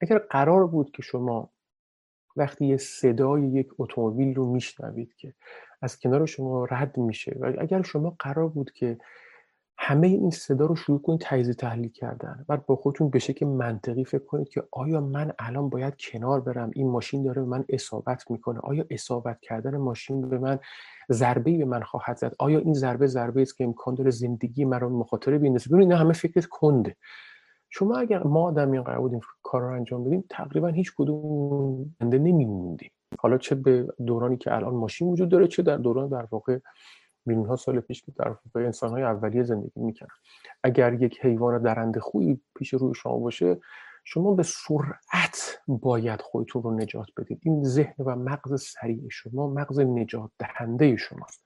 اگر 0.00 0.18
قرار 0.18 0.66
بود 0.66 0.90
که 0.90 1.02
شما 1.02 1.50
وقتی 2.36 2.66
یه 2.66 2.76
صدای 2.76 3.42
یک 3.42 3.68
اتومبیل 3.78 4.34
رو 4.34 4.52
میشنوید 4.52 5.14
که 5.14 5.34
از 5.82 5.98
کنار 5.98 6.26
شما 6.26 6.64
رد 6.64 6.98
میشه. 6.98 7.36
و 7.40 7.52
اگر 7.58 7.82
شما 7.82 8.16
قرار 8.18 8.48
بود 8.48 8.72
که 8.72 8.98
همه 9.78 10.06
این 10.06 10.30
صدا 10.30 10.66
رو 10.66 10.76
شروع 10.76 11.02
کنید 11.02 11.20
تجزیه 11.20 11.54
تحلیل 11.54 11.88
کردن 11.88 12.44
بعد 12.48 12.66
با 12.66 12.76
خودتون 12.76 13.10
به 13.10 13.18
شکل 13.18 13.46
منطقی 13.46 14.04
فکر 14.04 14.24
کنید 14.24 14.48
که 14.48 14.62
آیا 14.72 15.00
من 15.00 15.32
الان 15.38 15.68
باید 15.68 15.94
کنار 15.98 16.40
برم؟ 16.40 16.70
این 16.74 16.90
ماشین 16.90 17.22
داره 17.22 17.42
به 17.42 17.48
من 17.48 17.64
اصابت 17.68 18.30
می‌کنه. 18.30 18.60
آیا 18.60 18.84
اصابت 18.90 19.40
کردن 19.40 19.76
ماشین 19.76 20.28
به 20.28 20.38
من 20.38 20.58
ضربه 21.12 21.58
به 21.58 21.64
من 21.64 21.82
خواهد 21.82 22.16
زد؟ 22.16 22.34
آیا 22.38 22.58
این 22.58 22.74
ضربه 22.74 23.06
ضربه 23.06 23.42
است 23.42 23.56
که 23.56 23.64
امکان 23.64 23.94
داره 23.94 24.10
زندگی 24.10 24.64
من 24.64 24.80
رو 24.80 24.98
مخاطره 24.98 25.38
بیندازه؟ 25.38 25.70
ببینید 25.70 25.92
همه 25.98 26.12
فکرت 26.12 26.46
کنده. 26.46 26.96
شما 27.70 27.96
اگر 27.96 28.22
ما 28.22 28.42
آدمیان 28.42 28.84
قرار 28.84 29.00
بود 29.00 29.12
این 29.12 29.22
کار 29.42 29.62
رو 29.62 29.68
انجام 29.68 30.04
بدیم 30.04 30.24
تقریبا 30.30 30.68
هیچ 30.68 30.92
کدوم 30.96 31.94
زنده 32.00 32.18
نمیموندیم. 32.18 32.90
حالا 33.18 33.38
چه 33.38 33.54
به 33.54 33.86
دورانی 34.06 34.36
که 34.36 34.54
الان 34.54 34.74
ماشین 34.74 35.08
وجود 35.08 35.28
داره 35.28 35.46
چه 35.46 35.62
در 35.62 35.76
دوران 35.76 36.08
در 36.08 36.26
واقع 36.30 36.58
میلیون 37.26 37.46
ها 37.46 37.56
سال 37.56 37.80
پیش 37.80 38.02
که 38.02 38.12
در 38.16 38.28
واقع 38.28 38.66
انسان 38.66 38.90
های 38.90 39.02
اولیه 39.02 39.42
زندگی 39.42 39.80
می‌کنن 39.80 40.08
اگر 40.62 40.92
یک 40.92 41.18
حیوان 41.20 41.62
درنده 41.62 42.00
خویی 42.00 42.40
پیش 42.56 42.74
روی 42.74 42.94
شما 42.94 43.18
باشه 43.18 43.56
شما 44.08 44.34
به 44.34 44.42
سرعت 44.42 45.58
باید 45.68 46.20
خودتون 46.20 46.62
رو 46.62 46.74
نجات 46.74 47.06
بدید. 47.16 47.40
این 47.42 47.64
ذهن 47.64 47.94
و 47.98 48.16
مغز 48.16 48.62
سریع 48.62 49.08
شما 49.10 49.46
مغز 49.46 49.80
نجات 49.80 50.30
دهنده 50.38 50.96
شماست. 50.96 51.44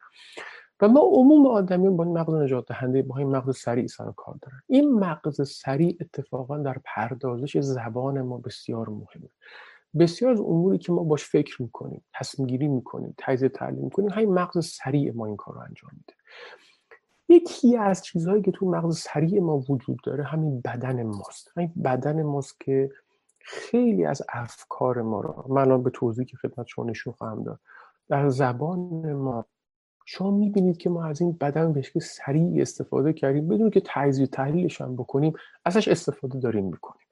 و 0.81 0.89
ما 0.89 1.01
عموم 1.01 1.47
آدمیان 1.47 1.97
با 1.97 2.05
این 2.05 2.19
مغز 2.19 2.35
نجات 2.35 2.69
دهنده 2.69 3.03
با 3.03 3.19
این 3.19 3.29
مغز 3.29 3.57
سریع 3.57 3.87
سر 3.87 4.13
کار 4.17 4.35
دارن. 4.43 4.61
این 4.67 4.95
مغز 4.95 5.51
سریع 5.51 5.97
اتفاقا 6.01 6.59
در 6.59 6.77
پردازش 6.85 7.59
زبان 7.59 8.23
ما 8.23 8.39
بسیار 8.39 8.89
مهمه. 8.89 9.31
بسیار 9.99 10.33
از 10.33 10.41
اموری 10.41 10.79
که 10.79 10.93
ما 10.93 11.03
باش 11.03 11.25
فکر 11.25 11.63
می‌کنیم 11.63 12.05
تصمیم 12.15 12.49
گیری 12.49 12.69
می‌کنیم 12.69 13.15
تجزیه 13.19 13.49
تحلیل 13.49 13.81
می‌کنیم 13.81 14.11
همین 14.11 14.35
مغز 14.35 14.67
سریع 14.67 15.13
ما 15.13 15.27
این 15.27 15.37
کار 15.37 15.55
رو 15.55 15.61
انجام 15.61 15.91
میده. 15.93 16.15
یکی 17.29 17.77
از 17.77 18.05
چیزهایی 18.05 18.43
که 18.43 18.51
تو 18.51 18.71
مغز 18.71 18.99
سریع 18.99 19.41
ما 19.41 19.65
وجود 19.69 19.99
داره 20.05 20.25
همین 20.25 20.61
بدن 20.61 21.03
ماست. 21.03 21.53
همین 21.57 21.73
بدن 21.85 22.23
ماست 22.23 22.61
که 22.61 22.91
خیلی 23.41 24.05
از 24.05 24.23
افکار 24.29 25.03
ما 25.03 25.21
رو 25.21 25.45
من 25.49 25.83
به 25.83 25.91
توضیحی 25.91 26.27
که 26.27 26.37
خدمت 26.37 26.67
شما 26.67 26.85
نشون 26.85 27.13
خواهم 27.13 27.43
داد 27.43 27.61
در 28.09 28.29
زبان 28.29 29.13
ما 29.13 29.45
شما 30.05 30.31
می‌بینید 30.31 30.77
که 30.77 30.91
ما 30.91 31.05
از 31.05 31.21
این 31.21 31.33
بدن 31.41 31.73
به 31.73 31.83
شکل 31.83 32.01
سریع 32.01 32.63
استفاده 32.63 33.13
کردیم 33.13 33.49
بدون 33.49 33.71
که 33.71 33.83
تجزیه 33.87 34.27
تحلیلش 34.27 34.81
هم 34.81 34.97
بکنیم 34.97 35.33
ازش 35.65 35.89
استفاده 35.89 36.39
داریم 36.39 36.65
می‌کنیم. 36.65 37.07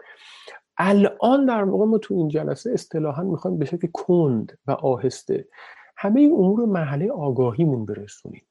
الان 0.78 1.46
در 1.46 1.64
واقع 1.64 1.84
ما 1.84 1.98
تو 1.98 2.14
این 2.14 2.28
جلسه 2.28 2.70
اصطلاحا 2.70 3.22
می‌خوایم 3.22 3.58
به 3.58 3.64
شکل 3.64 3.88
کند 3.92 4.58
و 4.66 4.70
آهسته 4.72 5.48
همه 5.96 6.20
این 6.20 6.32
امور 6.32 6.64
محله 6.64 7.10
آگاهیمون 7.10 7.86
برسونیم. 7.86 8.42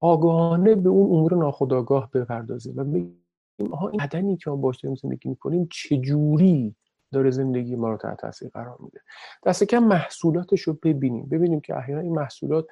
آگاهانه 0.00 0.74
به 0.74 0.88
اون 0.88 1.16
امور 1.16 1.34
ناخودآگاه 1.34 2.10
بپردازیم 2.10 2.76
و 2.76 2.84
بگیم 2.84 3.24
آها 3.70 3.88
این 3.88 4.00
بدنی 4.04 4.36
که 4.36 4.50
ما 4.50 4.56
باش 4.56 4.80
داریم 4.80 4.96
زندگی 4.96 5.28
می‌کنیم 5.28 5.68
چجوری 5.70 6.76
داره 7.12 7.30
زندگی 7.30 7.76
ما 7.76 7.90
رو 7.90 7.96
تحت 7.96 8.20
تاثیر 8.20 8.48
قرار 8.48 8.76
میده؟ 8.80 9.00
دست 9.46 9.64
کم 9.64 9.84
محصولاتش 9.84 10.60
رو 10.60 10.78
ببینیم 10.82 11.26
ببینیم 11.26 11.60
که 11.60 11.76
احیانا 11.76 12.02
این 12.02 12.14
محصولات 12.14 12.66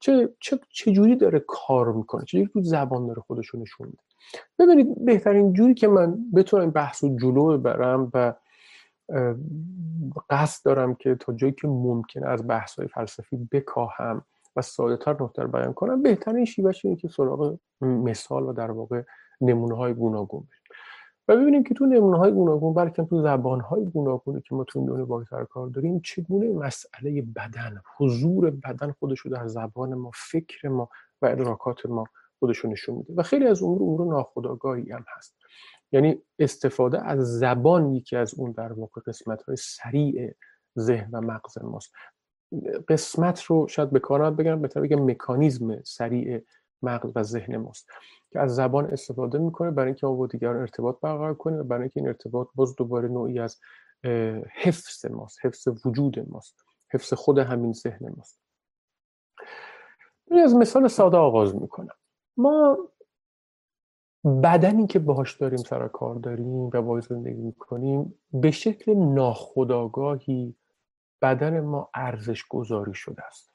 چه 0.00 0.28
چه 0.68 0.92
جوری 0.92 1.16
داره 1.16 1.44
کار 1.48 1.92
می‌کنه 1.92 2.24
چجوری 2.24 2.46
تو 2.52 2.62
زبان 2.62 3.06
داره 3.06 3.22
خودش 3.22 3.54
نشون 3.54 3.86
میده. 3.86 4.02
ببینید 4.58 5.04
بهترین 5.04 5.52
جوری 5.52 5.74
که 5.74 5.88
من 5.88 6.30
بتونم 6.34 6.70
بحث 6.70 7.04
و 7.04 7.16
جلو 7.16 7.58
ببرم 7.58 8.10
و 8.14 8.34
قصد 10.30 10.64
دارم 10.64 10.94
که 10.94 11.14
تا 11.14 11.32
جایی 11.32 11.52
که 11.52 11.68
ممکن 11.68 12.24
از 12.24 12.46
بحث 12.46 12.78
های 12.78 12.88
فلسفی 12.88 13.48
بکاهم 13.52 14.24
و 14.56 14.62
ساده 14.62 14.96
تر 14.96 15.16
نکتر 15.20 15.46
بیان 15.46 15.72
کنم 15.72 16.02
بهترین 16.02 16.44
شیوهش 16.44 16.84
اینه 16.84 16.96
که 16.96 17.08
سراغ 17.08 17.56
مثال 17.80 18.42
و 18.42 18.52
در 18.52 18.70
واقع 18.70 19.02
نمونه 19.40 19.76
های 19.76 19.94
گوناگون 19.94 20.40
بریم. 20.40 20.64
و 21.28 21.36
ببینیم 21.36 21.64
که 21.64 21.74
تو 21.74 21.86
نمونه 21.86 22.18
های 22.18 22.32
گوناگون 22.32 22.74
بلکه 22.74 23.04
تو 23.04 23.22
زبان 23.22 23.60
های 23.60 23.84
گوناگونی 23.84 24.40
که 24.40 24.54
ما 24.54 24.64
تو 24.64 24.86
دنیا 24.86 25.04
با 25.04 25.24
کار 25.50 25.68
داریم 25.68 26.00
چگونه 26.00 26.48
مسئله 26.48 27.22
بدن 27.22 27.80
حضور 27.96 28.50
بدن 28.50 28.92
خودش 28.92 29.18
رو 29.18 29.30
در 29.30 29.46
زبان 29.46 29.94
ما 29.94 30.10
فکر 30.14 30.68
ما 30.68 30.88
و 31.22 31.26
ادراکات 31.26 31.86
ما 31.86 32.04
خودشون 32.44 32.70
نشون 32.70 32.94
میده. 32.94 33.14
و 33.16 33.22
خیلی 33.22 33.46
از 33.46 33.62
امور 33.62 33.82
امور 33.82 34.14
ناخودآگاهی 34.14 34.92
هم 34.92 35.04
هست. 35.16 35.36
یعنی 35.92 36.22
استفاده 36.38 37.06
از 37.06 37.38
زبان 37.38 37.94
یکی 37.94 38.16
از 38.16 38.34
اون 38.34 38.52
در 38.52 38.72
واقع 38.72 39.00
قسمت 39.06 39.42
های 39.42 39.56
سریع 39.56 40.34
ذهن 40.78 41.10
و 41.12 41.20
مغز 41.20 41.58
ماست. 41.62 41.92
قسمت 42.88 43.42
رو 43.42 43.68
شاید 43.68 43.90
به 43.90 44.00
کار 44.00 44.30
بگم 44.30 44.62
بهتر 44.62 44.80
بگم 44.80 45.10
مکانیزم 45.10 45.82
سریع 45.82 46.44
مغز 46.82 47.10
و 47.14 47.22
ذهن 47.22 47.56
ماست. 47.56 47.88
که 48.32 48.40
از 48.40 48.54
زبان 48.54 48.84
استفاده 48.84 49.38
می‌کنه 49.38 49.70
برای 49.70 49.86
اینکه 49.86 50.06
با 50.06 50.26
دیگران 50.26 50.56
ارتباط 50.56 51.00
برقرار 51.00 51.34
کنیم 51.34 51.58
و 51.58 51.62
برای 51.62 51.82
اینکه 51.82 52.00
این 52.00 52.06
ارتباط 52.06 52.48
باز 52.54 52.76
دوباره 52.76 53.08
نوعی 53.08 53.40
از 53.40 53.60
حفظ 54.62 55.06
ماست 55.06 55.38
حفظ 55.42 55.68
وجود 55.86 56.28
ماست 56.28 56.64
حفظ 56.92 57.14
خود 57.14 57.38
همین 57.38 57.72
ذهن 57.72 58.14
ماست. 58.16 58.40
از 60.44 60.54
مثال 60.54 60.88
ساده 60.88 61.16
آغاز 61.16 61.54
می‌کنم. 61.54 61.94
ما 62.36 62.78
بدنی 64.42 64.86
که 64.86 64.98
باهاش 64.98 65.36
داریم 65.36 65.56
سر 65.56 65.88
کار 65.88 66.14
داریم 66.14 66.46
و 66.46 66.70
باهاش 66.70 67.04
زندگی 67.04 67.42
می‌کنیم 67.42 68.14
به 68.32 68.50
شکل 68.50 68.94
ناخودآگاهی 68.94 70.56
بدن 71.22 71.60
ما 71.60 71.90
ارزش 71.94 72.44
گذاری 72.44 72.94
شده 72.94 73.24
است. 73.24 73.54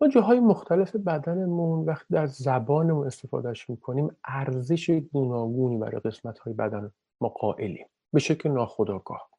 ما 0.00 0.08
جاهای 0.08 0.40
مختلف 0.40 0.96
بدنمون 0.96 1.84
وقتی 1.84 2.14
در 2.14 2.26
زبانمون 2.26 3.06
استفادهش 3.06 3.70
می‌کنیم 3.70 4.16
ارزش 4.24 4.90
گوناگونی 4.90 5.78
برای 5.78 6.00
قسمت 6.00 6.38
های 6.38 6.54
بدن 6.54 6.90
ما 7.20 7.28
قائلیم. 7.28 7.86
به 8.12 8.20
شکل 8.20 8.50
ناخودآگاه. 8.50 9.35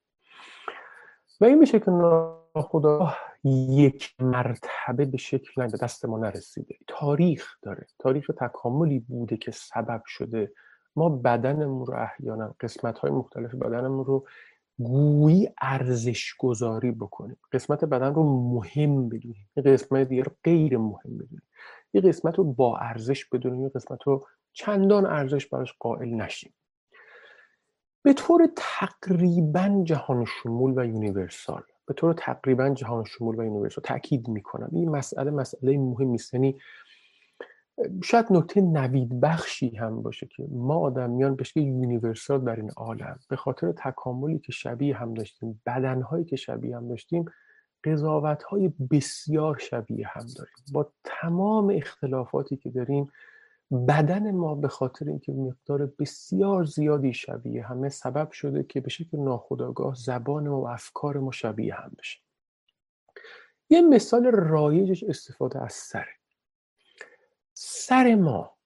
و 1.42 1.46
این 1.46 1.60
به 1.60 1.66
شکل 1.66 1.92
ناخودآگاه 1.92 3.18
یک 3.44 4.16
مرتبه 4.20 5.06
به 5.06 5.18
شکل 5.18 5.68
به 5.68 5.78
دست 5.78 6.06
ما 6.06 6.18
نرسیده. 6.18 6.76
تاریخ 6.88 7.58
داره. 7.62 7.86
تاریخ 8.00 8.32
تکاملی 8.38 9.00
بوده 9.00 9.38
که 9.38 9.52
سبب 9.52 10.02
شده. 10.06 10.52
ما 10.96 11.10
بدنمون 11.10 11.86
رو 11.86 11.94
احیانا 11.94 12.56
قسمت 12.60 13.00
های 13.00 13.12
مختلف 13.12 13.56
بدنمون 13.56 14.06
رو 14.06 14.26
گویی 14.80 15.50
ارزش 15.62 16.36
گذاری 16.36 16.92
بکنیم. 16.92 17.38
قسمت 17.52 17.86
بدن 17.86 18.14
رو 18.14 18.24
مهم 18.54 19.10
بدونیم. 19.10 19.50
یه 19.56 19.64
قسمت 19.64 20.08
دیگه 20.08 20.24
رو 20.24 20.32
غیر 20.44 20.78
مهم 20.78 21.18
بدونیم. 21.18 21.48
یه 21.94 22.02
قسمت 22.02 22.38
رو 22.38 22.54
با 22.54 22.78
ارزش 22.78 23.26
بدونیم. 23.26 23.64
یه 23.64 23.70
قسمت 23.70 24.04
رو 24.04 24.28
چندان 24.54 25.06
ارزش 25.06 25.46
براش 25.46 25.74
قائل 25.80 26.10
نشیم. 26.10 26.54
به 28.08 28.14
طور 28.14 28.50
تقریبا 28.56 29.82
جهان 29.84 30.26
شمول 30.26 30.74
و 30.76 30.86
universal. 30.86 31.64
به 31.86 31.94
طور 31.94 32.14
تقریبا 32.14 32.70
جهان 32.70 33.04
شمول 33.04 33.40
و 33.40 33.44
universal. 33.44 33.84
تاکید 33.84 34.28
می‌کنم. 34.28 34.70
این 34.72 34.90
مسئله 34.90 35.32
مسئله 35.32 35.78
مهمی 35.78 36.16
است. 36.16 36.34
یعنی 36.34 36.60
شاید 38.04 38.26
نکته 38.30 38.62
نوید 38.62 39.20
بخشی 39.20 39.76
هم 39.76 40.02
باشه 40.02 40.28
که 40.28 40.48
ما 40.52 40.76
آدمیان 40.78 41.36
به 41.36 41.44
شکل 41.44 41.60
universal 41.60 42.46
در 42.46 42.56
این 42.56 42.72
عالم. 42.72 43.20
به 43.30 43.36
خاطر 43.36 43.72
تکاملی 43.72 44.40
که 44.40 44.52
شبیه 44.52 44.98
هم 44.98 45.14
داشتیم 45.14 45.62
بدنهایی 45.66 46.26
که 46.26 46.36
شبیه 46.36 46.78
هم 46.78 46.88
داشتیم 46.88 47.26
قضاوت 47.84 48.44
های 48.44 48.74
بسیار 48.92 49.58
شبیه 49.58 50.08
هم 50.08 50.26
داریم. 50.38 50.56
با 50.74 50.92
تمام 51.04 51.74
اختلافاتی 51.76 52.58
که 52.58 52.70
داریم 52.70 53.12
بدن 53.72 54.32
ما 54.32 54.56
به 54.56 54.68
خاطر 54.68 55.08
اینکه 55.08 55.32
مقدار 55.32 55.86
بسیار 56.00 56.64
زیادی 56.64 57.14
شبیه 57.14 57.64
همه 57.64 57.90
سبب 57.90 58.32
شده 58.32 58.64
که 58.64 58.82
به 58.82 58.90
شکل 58.90 59.20
ناخودآگاه 59.20 59.96
زبان 59.96 60.48
ما 60.48 60.62
و 60.62 60.68
افکار 60.68 61.18
ما 61.18 61.32
شبیه 61.32 61.76
هم 61.76 61.92
بشه. 62.00 62.20
یه 63.70 63.82
مثال 63.82 64.26
رایجش 64.26 65.04
استفاده 65.04 65.64
از 65.64 65.74
سره. 65.74 66.16
سر 67.54 68.16
ما 68.16 68.58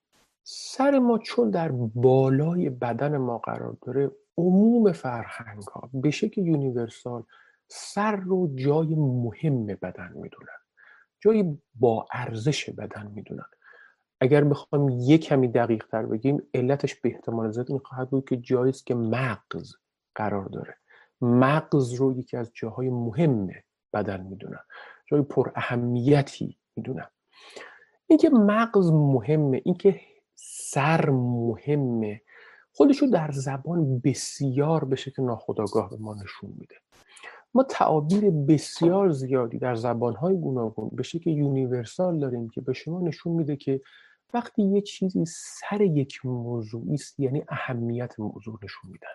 سر 0.44 1.00
ما 1.00 1.18
چون 1.18 1.50
در 1.50 1.72
بالای 1.72 2.70
بدن 2.70 3.18
ما 3.18 3.38
قرار 3.38 3.78
داره 3.82 4.12
عموم 4.38 4.92
فرهنگ 4.92 5.64
ها 5.64 5.90
به 5.94 6.12
شکل 6.12 6.42
یونیورسال 6.42 7.24
سر 7.68 8.16
رو 8.16 8.56
جای 8.56 8.96
مهم 8.96 9.66
بدن 9.66 10.12
می‌دونن 10.16 10.60
جای 11.20 11.58
با 11.76 12.06
ارزش 12.14 12.70
بدن 12.70 13.12
می‌دونن. 13.16 13.46
اگر 14.22 14.44
بخوام 14.44 14.90
یک 14.90 15.26
کمی 15.26 15.48
دقیق 15.48 15.86
تر 15.88 16.06
بگیم 16.06 16.42
علتش 16.54 16.96
به 16.96 17.10
احتمال 17.10 17.52
زیاد 17.52 17.70
این 17.70 17.80
خواهد 17.80 18.10
بود 18.10 18.30
که 18.30 18.38
جایی 18.38 18.72
که 18.72 18.96
مغز 18.96 19.74
قرار 20.16 20.46
داره. 20.46 20.78
مغز 21.22 21.94
رو 21.94 22.20
یکی 22.20 22.38
از 22.38 22.52
جاهای 22.54 22.90
مهم 22.90 23.50
بدن 23.94 24.22
می‌دونن 24.22 24.60
جای 25.08 25.22
پر 25.22 25.52
اهمیتی 25.56 26.58
می‌دونن 26.76 27.08
اینکه 28.08 28.30
مغز 28.30 28.92
مهمه 28.92 29.62
اینکه 29.66 30.02
سر 30.36 31.10
مهمه 31.10 32.22
خودشو 32.74 33.06
در 33.06 33.32
زبان 33.32 34.00
بسیار 34.00 34.86
به 34.86 34.96
شکل 34.96 35.24
ناخودآگاه 35.24 35.90
به 35.90 35.98
ما 35.98 36.14
نشون 36.14 36.54
میده. 36.60 36.76
ما 37.54 37.64
تعابیر 37.64 38.30
بسیار 38.30 39.10
زیادی 39.10 39.58
در 39.58 39.76
زبانهای 39.76 40.36
گوناگون 40.38 40.90
به 40.94 41.04
شکل 41.04 41.30
یونیورسال 41.30 42.20
داریم 42.20 42.50
که 42.50 42.62
به 42.62 42.74
شما 42.74 43.02
نشون 43.02 43.34
میده 43.34 43.56
که 43.56 43.82
وقتی 44.34 44.64
یه 44.64 44.82
چیزی 44.82 45.26
سر 45.28 45.82
یک 45.82 46.26
موضوعی 46.26 46.94
است 46.94 47.20
یعنی 47.20 47.44
اهمیت 47.50 48.20
موضوع 48.20 48.60
نشون 48.64 48.92
میدن. 48.92 49.08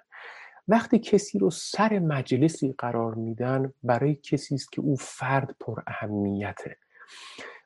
وقتی 0.69 0.99
کسی 0.99 1.39
رو 1.39 1.51
سر 1.51 1.99
مجلسی 1.99 2.75
قرار 2.79 3.15
میدن 3.15 3.73
برای 3.83 4.15
کسی 4.15 4.55
است 4.55 4.73
که 4.73 4.81
او 4.81 4.97
فرد 4.97 5.57
پر 5.61 5.83
اهمیته. 5.87 6.77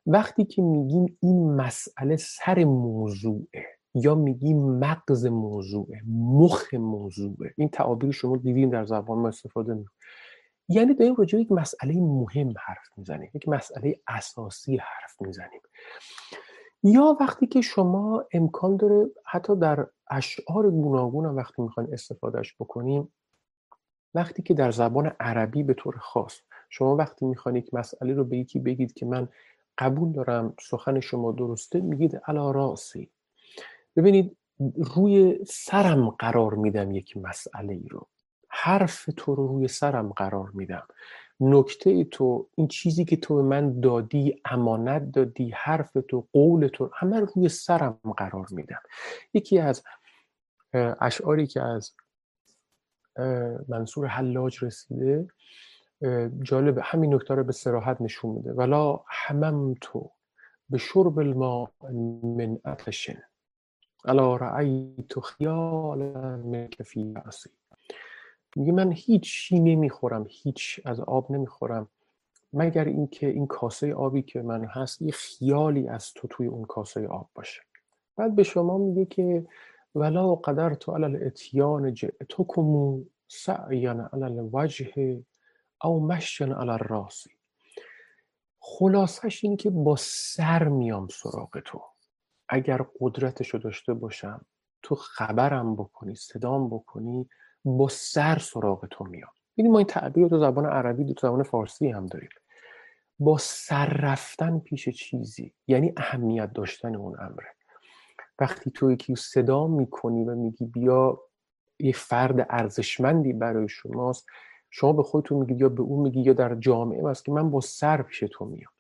وقتی 0.07 0.45
که 0.45 0.63
میگیم 0.63 1.19
این 1.21 1.51
مسئله 1.51 2.17
سر 2.17 2.65
موضوعه 2.65 3.67
یا 3.95 4.15
میگیم 4.15 4.59
مغز 4.59 5.27
موضوعه 5.27 6.03
مخ 6.09 6.75
موضوعه 6.75 7.55
این 7.57 7.69
تعابیر 7.69 8.11
شما 8.11 8.37
دیدین 8.37 8.71
در 8.71 8.85
زبان 8.85 9.19
ما 9.19 9.29
استفاده 9.29 9.75
می 9.75 9.85
یعنی 10.69 10.95
داریم 10.95 11.15
راجع 11.15 11.39
یک 11.39 11.53
مسئله 11.53 11.95
مهم 11.95 12.55
حرف 12.67 12.89
می‌زنیم 12.97 13.31
یک 13.35 13.49
مسئله 13.49 14.01
اساسی 14.09 14.77
حرف 14.77 15.21
می‌زنیم. 15.21 15.61
یا 16.83 17.17
وقتی 17.21 17.47
که 17.47 17.61
شما 17.61 18.25
امکان 18.33 18.77
داره 18.77 19.11
حتی 19.27 19.57
در 19.57 19.87
اشعار 20.11 20.71
گوناگون 20.71 21.27
هم 21.27 21.37
وقتی 21.37 21.63
می‌خواین 21.63 21.93
استفادهش 21.93 22.55
بکنیم 22.61 23.13
وقتی 24.15 24.43
که 24.43 24.55
در 24.55 24.71
زبان 24.71 25.07
عربی 25.21 25.63
به 25.63 25.75
طور 25.75 25.97
خاص 25.99 26.41
شما 26.69 26.97
وقتی 26.97 27.27
می‌خواین 27.27 27.57
یک 27.57 27.75
مسئله 27.75 28.15
رو 28.15 28.25
به 28.25 28.39
یکی 28.39 28.59
بگید 28.59 28.93
که 28.93 29.07
من 29.07 29.29
قبول 29.79 30.13
دارم 30.13 30.55
سخن 30.61 31.01
شما 31.01 31.33
درسته 31.33 31.81
میگید 31.81 32.17
علا 32.17 32.51
راسی. 32.51 33.11
ببینید 33.97 34.37
روی 34.77 35.39
سرم 35.47 36.11
قرار 36.11 36.55
میدم 36.55 36.91
یک 36.91 37.17
مسئله 37.17 37.75
ای 37.75 37.89
رو. 37.89 38.07
حرف 38.49 39.09
تو 39.17 39.35
رو 39.35 39.47
روی 39.47 39.69
سرم 39.69 40.09
قرار 40.09 40.51
میدم. 40.55 40.87
نکته 41.41 42.05
تو 42.05 42.49
این 42.55 42.69
چیزی 42.69 43.05
که 43.05 43.17
تو 43.17 43.35
به 43.37 43.43
من 43.43 43.81
دادی 43.81 44.41
امانت 44.45 45.13
دادی 45.13 45.51
حرف 45.51 45.93
تو 46.09 46.27
قول 46.33 46.67
تو 46.67 46.91
همه 46.95 47.21
روی 47.21 47.49
سرم 47.49 47.99
قرار 48.17 48.47
میدم. 48.51 48.81
یکی 49.35 49.59
از 49.59 49.83
اشعاری 51.01 51.47
که 51.47 51.63
از 51.63 51.93
منصور 53.69 54.07
حلاج 54.07 54.65
رسیده 54.65 55.29
جالب 56.43 56.79
همین 56.83 57.15
نکته 57.15 57.35
رو 57.35 57.45
به 57.45 57.53
سراحت 57.53 58.01
نشون 58.01 58.35
میده. 58.35 58.53
ولا 58.53 59.01
همم 59.09 59.75
تو 59.81 60.11
به 60.71 60.79
شرب 60.79 61.19
الماء 61.19 61.71
من 62.23 62.59
عطش. 62.65 63.11
الا 64.05 64.37
رأیت 64.37 65.21
خیالا 65.21 66.37
من 66.37 66.69
فی 66.85 67.15
میگه 68.57 68.73
من 68.73 68.93
هیچی 68.93 69.61
نمی‌خورم 69.61 70.27
هیچ 70.29 70.81
از 70.85 71.01
آب 71.01 71.33
نمی‌خورم. 71.33 71.89
مگر 72.53 72.85
اینکه 72.85 73.29
این 73.29 73.47
کاسه 73.47 73.95
آبی 73.95 74.23
که 74.23 74.43
من 74.43 74.65
هست 74.65 75.03
یه 75.03 75.13
خیالی 75.13 75.89
از 75.89 76.13
تو 76.15 76.29
توی 76.29 76.47
اون 76.47 76.65
کاسه 76.65 77.09
آب 77.09 77.31
باشه. 77.35 77.63
بعد 78.17 78.35
به 78.35 78.43
شما 78.43 78.79
میگه 78.79 79.05
که 79.05 79.47
ولا 79.95 80.35
قدر 80.35 80.75
تو 80.75 80.93
علل 80.93 81.27
اتیان 81.27 81.95
جئتکم 81.95 83.01
سعیان 83.29 84.01
علل 84.13 84.49
وجه 84.53 85.23
او 85.85 86.07
مشین 86.07 86.53
علل 86.53 86.79
راسی 86.79 87.31
خلاصش 88.61 89.45
اینه 89.45 89.57
که 89.57 89.71
با 89.71 89.97
سر 89.99 90.69
میام 90.69 91.09
سراغ 91.09 91.61
تو. 91.65 91.83
اگر 92.49 92.85
قدرتشو 93.01 93.59
داشته 93.59 93.95
باشم 93.95 94.47
تو 94.83 94.95
خبرم 94.95 95.77
بکنی 95.77 96.15
صدام 96.15 96.69
بکنی 96.69 97.29
با 97.65 97.89
سر 97.89 98.39
سراغ 98.39 98.87
تو 98.91 99.05
میام 99.05 99.31
یعنی 99.57 99.71
ما 99.71 99.79
این 99.79 99.87
تعبیر 99.87 100.29
تو 100.29 100.39
زبان 100.39 100.67
عربی 100.67 101.15
تو 101.15 101.27
زبان 101.27 101.43
فارسی 101.43 101.89
هم 101.89 102.07
داریم. 102.07 102.29
با 103.19 103.39
سر 103.39 103.87
رفتن 103.87 104.59
پیش 104.59 104.89
چیزی 104.89 105.53
یعنی 105.67 105.93
اهمیت 105.97 106.53
داشتن 106.53 106.97
اون 106.97 107.21
امره 107.21 107.49
وقتی 108.39 108.71
تو 108.71 108.93
یکی 108.93 109.15
صدا 109.15 109.67
می‌کنی 109.67 110.25
و 110.25 110.35
میگی 110.35 110.65
بیا 110.65 111.21
یه 111.79 111.93
فرد 111.93 112.47
ارزشمندی 112.51 113.33
برای 113.33 113.69
شماست 113.69 114.27
شما 114.71 114.93
به 114.93 115.03
خودتون 115.03 115.39
میگید 115.39 115.61
یا 115.61 115.69
به 115.69 115.83
اون 115.83 116.03
میگی 116.03 116.21
یا 116.21 116.33
در 116.33 116.55
جامعه 116.55 117.09
است 117.09 117.25
که 117.25 117.33
من 117.33 117.51
با 117.51 117.61
سر 117.61 118.03
پیش 118.03 118.25
تو 118.33 118.45
میام. 118.45 118.73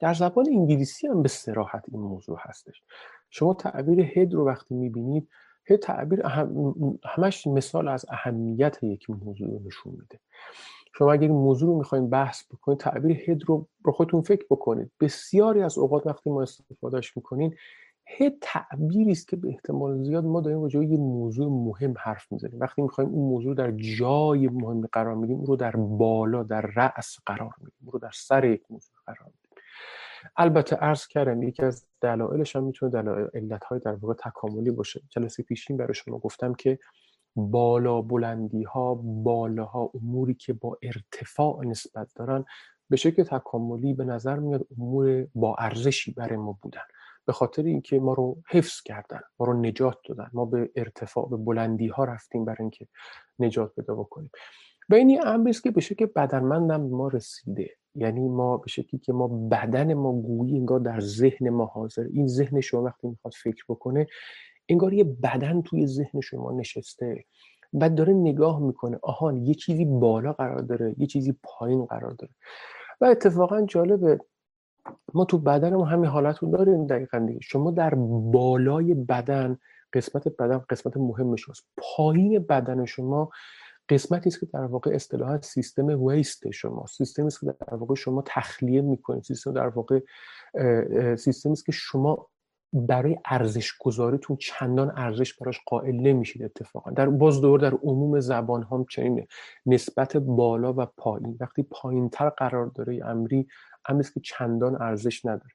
در 0.00 0.14
زبان 0.14 0.46
انگلیسی 0.48 1.06
هم 1.06 1.22
به 1.22 1.28
سراحت 1.28 1.84
این 1.88 2.00
موضوع 2.00 2.38
هستش. 2.40 2.82
شما 3.30 3.54
تعبیر 3.54 4.00
هد 4.00 4.34
رو 4.34 4.46
وقتی 4.46 4.74
می‌بینید 4.74 5.28
هد 5.66 5.76
تعبیر 5.76 6.22
همش 7.04 7.46
مثال 7.46 7.88
از 7.88 8.06
اهمیت 8.08 8.82
یک 8.82 9.10
موضوع 9.10 9.48
رو 9.48 9.60
نشون 9.66 9.92
میده. 9.92 10.18
شما 10.98 11.12
اگر 11.12 11.22
این 11.22 11.30
موضوع 11.30 11.68
رو 11.68 11.78
می‌خواین 11.78 12.10
بحث 12.10 12.44
بکنید 12.52 12.78
تعبیر 12.78 13.30
هد 13.30 13.42
رو 13.46 13.66
رو 13.84 13.92
خودتون 13.92 14.22
فکر 14.22 14.46
بکنید. 14.50 14.90
بسیاری 15.00 15.62
از 15.62 15.78
اوقات 15.78 16.06
وقتی 16.06 16.30
ما 16.30 16.42
استفادهش 16.42 17.16
می‌کنین 17.16 17.54
هد 18.06 18.32
تعبیری 18.40 19.12
است 19.12 19.28
که 19.28 19.36
به 19.36 19.48
احتمال 19.48 20.04
زیاد 20.04 20.24
ما 20.24 20.40
داریم 20.40 20.62
راجع 20.62 20.82
یه 20.82 20.96
موضوع 20.96 21.48
مهم 21.48 21.94
حرف 21.98 22.32
می‌زنیم. 22.32 22.60
وقتی 22.60 22.82
می‌خوایم 22.82 23.10
اون 23.10 23.28
موضوع 23.28 23.54
در 23.54 23.70
جای 23.70 24.48
مهم 24.48 24.86
قرار 24.92 25.14
میدیم 25.14 25.36
اون 25.36 25.46
رو 25.46 25.56
در 25.56 25.76
بالا 25.76 26.42
در 26.42 26.60
رأس 26.60 27.16
قرار 27.26 27.54
میدیم 27.58 27.78
اون 27.82 27.92
رو 27.92 27.98
در 27.98 28.10
سر 28.14 28.44
یک 28.44 28.62
موضوع 28.70 28.96
قرار 29.06 29.26
میدیم. 29.26 29.41
البته 30.36 30.76
عرض 30.76 31.06
کردم 31.06 31.42
یکی 31.42 31.62
از 31.62 31.86
دلایلش 32.00 32.56
هم 32.56 32.64
می‌تونه 32.64 32.92
دلایل 32.92 33.28
علت 33.34 33.62
در 33.84 33.94
واقع 33.94 34.14
تکاملی 34.14 34.70
باشه. 34.70 35.00
جلسه 35.10 35.42
پیشین 35.42 35.76
برای 35.76 35.94
شما 35.94 36.18
گفتم 36.18 36.54
که 36.54 36.78
بالا 37.36 38.02
بلندی 38.02 38.62
ها 38.62 38.94
بالاها 38.94 39.90
اموری 39.94 40.34
که 40.34 40.52
با 40.52 40.78
ارتفاع 40.82 41.64
نسبت 41.64 42.08
دارن 42.14 42.44
به 42.90 42.96
شکل 42.96 43.22
تکاملی 43.22 43.94
به 43.94 44.04
نظر 44.04 44.38
میاد 44.38 44.66
امور 44.78 45.26
با 45.34 45.56
ارزشی 45.58 46.12
برای 46.12 46.36
ما 46.36 46.58
بودن. 46.62 46.80
به 47.26 47.32
خاطر 47.32 47.62
اینکه 47.62 48.00
ما 48.00 48.14
رو 48.14 48.42
حفظ 48.50 48.80
کردن 48.80 49.20
ما 49.40 49.46
رو 49.46 49.60
نجات 49.60 49.98
دادن. 50.08 50.30
ما 50.32 50.44
به 50.44 50.70
ارتفاع 50.76 51.28
به 51.28 51.36
بلندی 51.36 51.88
ها 51.88 52.04
رفتیم 52.04 52.44
برای 52.44 52.60
اینکه 52.60 52.88
نجات 53.38 53.74
پیدا 53.74 53.94
بکنیم. 53.94 54.30
و 54.92 54.94
این 54.94 55.26
امری 55.26 55.50
است 55.50 55.62
که 55.62 55.70
به 55.70 55.80
شکل 55.80 56.06
بدنمندم 56.06 56.80
ما 56.80 57.08
رسیده. 57.08 57.70
یعنی 57.94 58.28
ما 58.28 58.56
به 58.56 58.68
شکلی 58.68 59.00
که 59.00 59.12
ما 59.12 59.28
بدن 59.28 59.94
ما 59.94 60.12
گویی 60.12 60.56
انگار 60.56 60.80
در 60.80 61.00
ذهن 61.00 61.50
ما 61.50 61.64
حاضر. 61.64 62.06
این 62.12 62.26
ذهن 62.26 62.60
شما 62.60 62.82
وقتی 62.82 63.08
می‌خواد 63.08 63.34
فکر 63.42 63.64
بکنه 63.68 64.06
انگار 64.68 64.92
یه 64.92 65.04
بدن 65.04 65.62
توی 65.62 65.86
ذهن 65.86 66.20
شما 66.20 66.52
نشسته 66.52 67.24
و 67.72 67.90
داره 67.90 68.12
نگاه 68.12 68.60
می‌کنه. 68.60 68.98
آهان 69.02 69.36
یه 69.36 69.54
چیزی 69.54 69.84
بالا 69.84 70.32
قرار 70.32 70.60
داره 70.60 70.94
یه 70.98 71.06
چیزی 71.06 71.34
پایین 71.42 71.84
قرار 71.84 72.12
داره. 72.12 72.32
و 73.00 73.04
اتفاقا 73.04 73.62
جالبه 73.62 74.18
ما 75.14 75.24
تو 75.24 75.38
بدن 75.38 75.74
ما 75.74 75.84
همین 75.84 76.10
حالت 76.10 76.38
رو 76.38 76.50
داریم 76.50 76.86
دقیقا 76.86 77.18
دیگه. 77.18 77.40
شما 77.42 77.70
در 77.70 77.94
بالای 77.94 78.94
بدن 78.94 79.58
قسمت 79.92 80.28
بدن 80.28 80.58
قسمت 80.58 80.96
مهم 80.96 81.36
شماست. 81.36 81.64
پایین 81.76 82.38
بدن 82.38 82.84
شما 82.84 83.30
قسمتی 83.88 84.28
است 84.28 84.40
که 84.40 84.46
در 84.46 84.64
واقع 84.64 84.90
اصطلاحا 84.94 85.40
سیستم 85.40 86.04
ویست 86.04 86.50
شما 86.50 86.86
سیستمی 86.86 87.26
است 87.26 87.40
که 87.40 87.46
در 87.46 87.74
واقع 87.74 87.94
شما 87.94 88.22
تخلیه 88.26 88.80
می‌کنید 88.80 89.22
سیستم 89.22 89.52
در 89.52 89.68
واقع 89.68 90.00
سیستمی 91.16 91.52
است 91.52 91.66
که 91.66 91.72
شما 91.72 92.28
برای 92.72 93.18
ارزش 93.24 93.72
گذاریتون 93.78 94.36
چندان 94.36 94.92
ارزش 94.96 95.34
براش 95.34 95.60
قائل 95.66 95.94
نمیشید 95.94 96.42
اتفاقا. 96.42 96.90
در 96.90 97.08
باز 97.08 97.40
دور 97.40 97.60
در 97.60 97.74
عموم 97.74 98.20
زبان 98.20 98.62
هم 98.62 98.84
چنین 98.90 99.26
نسبت 99.66 100.16
بالا 100.16 100.74
و 100.76 100.86
پایین 100.96 101.36
وقتی 101.40 101.62
پایین 101.62 102.10
تر 102.10 102.28
قرار 102.28 102.66
داره 102.66 103.00
امری 103.06 103.48
امری 103.88 104.08
که 104.14 104.20
چندان 104.20 104.82
ارزش 104.82 105.24
نداره. 105.24 105.50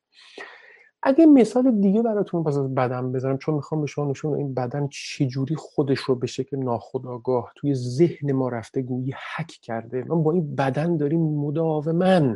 اگه 1.03 1.25
مثال 1.25 1.81
دیگه 1.81 2.01
براتون 2.01 2.43
باز 2.43 2.57
از 2.57 2.75
بدن 2.75 3.11
بذارم 3.11 3.37
چون 3.37 3.55
می‌خوام 3.55 3.81
به 3.81 3.87
شما 3.87 4.11
نشون 4.11 4.33
این 4.33 4.53
بدن 4.53 4.87
چجوری 4.87 5.55
خودش 5.55 5.99
رو 5.99 6.15
به 6.15 6.27
شکل 6.27 6.57
ناخودآگاه 6.57 7.51
توی 7.55 7.75
ذهن 7.75 8.31
ما 8.31 8.49
رفته 8.49 8.81
گویی 8.81 9.13
حک 9.35 9.47
کرده. 9.47 10.03
ما 10.03 10.15
با 10.15 10.31
این 10.31 10.55
بدن 10.55 10.97
داریم 10.97 11.21
مداوما 11.21 12.35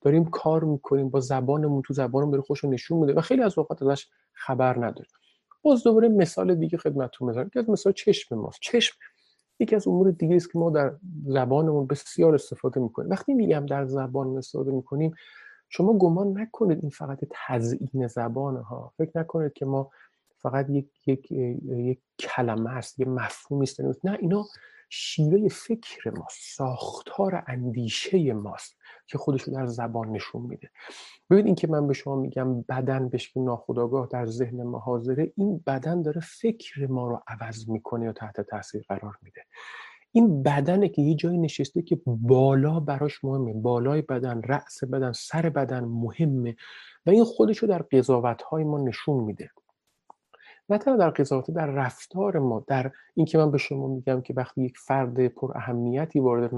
داریم 0.00 0.24
کار 0.24 0.64
می‌کنیم 0.64 1.08
با 1.08 1.20
زبانمون 1.20 1.82
تو 1.82 1.94
زبانمون 1.94 2.30
داره 2.30 2.42
خوش 2.42 2.64
نشون 2.64 2.98
میده 2.98 3.14
و 3.14 3.20
خیلی 3.20 3.42
از 3.42 3.58
اوقات 3.58 3.82
ازش 3.82 4.06
خبر 4.32 4.76
نداریم. 4.76 5.12
باز 5.62 5.82
دوباره 5.82 6.08
مثال 6.08 6.54
دیگه 6.54 6.78
خدمتتون 6.78 7.28
بزنم. 7.28 7.48
که 7.48 7.64
مثال 7.68 7.92
چشم 7.92 8.34
ماست. 8.34 8.58
چشم 8.62 8.96
یکی 9.60 9.76
از 9.76 9.88
امور 9.88 10.10
دیگه 10.10 10.36
است 10.36 10.52
که 10.52 10.58
ما 10.58 10.70
در 10.70 10.94
زبانمون 11.26 11.86
بسیار 11.86 12.34
استفاده 12.34 12.80
می‌کنیم. 12.80 13.10
وقتی 13.10 13.34
میگم 13.34 13.66
در 13.66 13.84
زبان 13.84 14.36
استفاده 14.36 14.72
می‌کنیم 14.72 15.14
شما 15.68 15.98
گمان 15.98 16.38
نکنید 16.38 16.78
این 16.80 16.90
فقط 16.90 17.18
تزیین 17.30 18.06
زبان 18.06 18.56
ها 18.56 18.92
فکر 18.96 19.18
نکنید 19.18 19.52
که 19.52 19.64
ما 19.64 19.90
فقط 20.36 20.70
یک, 20.70 21.08
یک, 21.08 21.32
یک 21.32 22.00
کلمه 22.18 22.70
است 22.70 23.00
یه 23.00 23.06
مفهومی 23.06 23.62
است. 23.62 23.80
نه 24.04 24.18
اینا 24.20 24.44
شیوه 24.88 25.48
فکر 25.48 26.10
ما 26.10 26.26
ساختار 26.30 27.44
اندیشه 27.46 28.32
ماست 28.32 28.76
که 29.06 29.18
خودش 29.18 29.42
رو 29.42 29.54
در 29.54 29.66
زبان 29.66 30.10
نشون 30.10 30.42
میده. 30.42 30.70
ببینید 31.30 31.46
اینکه 31.46 31.66
من 31.66 31.86
به 31.86 31.94
شما 31.94 32.16
میگم 32.16 32.62
بدن 32.62 33.08
به 33.08 33.18
شکل 33.18 33.40
ناخودآگاه 33.40 34.08
در 34.10 34.26
ذهن 34.26 34.62
ما 34.62 34.78
حاضره 34.78 35.32
این 35.36 35.64
بدن 35.66 36.02
داره 36.02 36.20
فکر 36.20 36.86
ما 36.86 37.08
رو 37.08 37.22
عوض 37.26 37.68
می‌کنه 37.68 38.04
یا 38.04 38.12
تحت 38.12 38.40
تاثیر 38.40 38.84
قرار 38.88 39.18
میده. 39.22 39.44
این 40.14 40.42
بدنه 40.42 40.88
که 40.88 41.02
یه 41.02 41.14
جایی 41.14 41.38
نشسته 41.38 41.82
که 41.82 42.00
بالا 42.06 42.80
براش 42.80 43.24
مهمه. 43.24 43.52
بالای 43.52 44.02
بدن 44.02 44.42
رأس 44.42 44.84
بدن 44.84 45.12
سر 45.12 45.48
بدن 45.48 45.84
مهمه 45.84 46.56
و 47.06 47.10
این 47.10 47.24
خودش 47.24 47.58
رو 47.58 47.68
در 47.68 47.82
قضاوت 47.82 48.42
های 48.42 48.64
ما 48.64 48.78
نشون 48.78 49.24
میده. 49.24 49.50
نه 50.68 50.78
تنها 50.78 50.96
در 50.96 51.10
قضاوت 51.10 51.50
در 51.50 51.66
رفتار 51.66 52.38
ما 52.38 52.64
در 52.66 52.92
اینکه 53.14 53.38
من 53.38 53.50
به 53.50 53.58
شما 53.58 53.86
میگم 53.86 54.20
که 54.20 54.34
وقتی 54.36 54.62
یک 54.62 54.78
فرد 54.78 55.28
پر 55.28 55.58
اهمیتی 55.58 56.20
وارد 56.20 56.50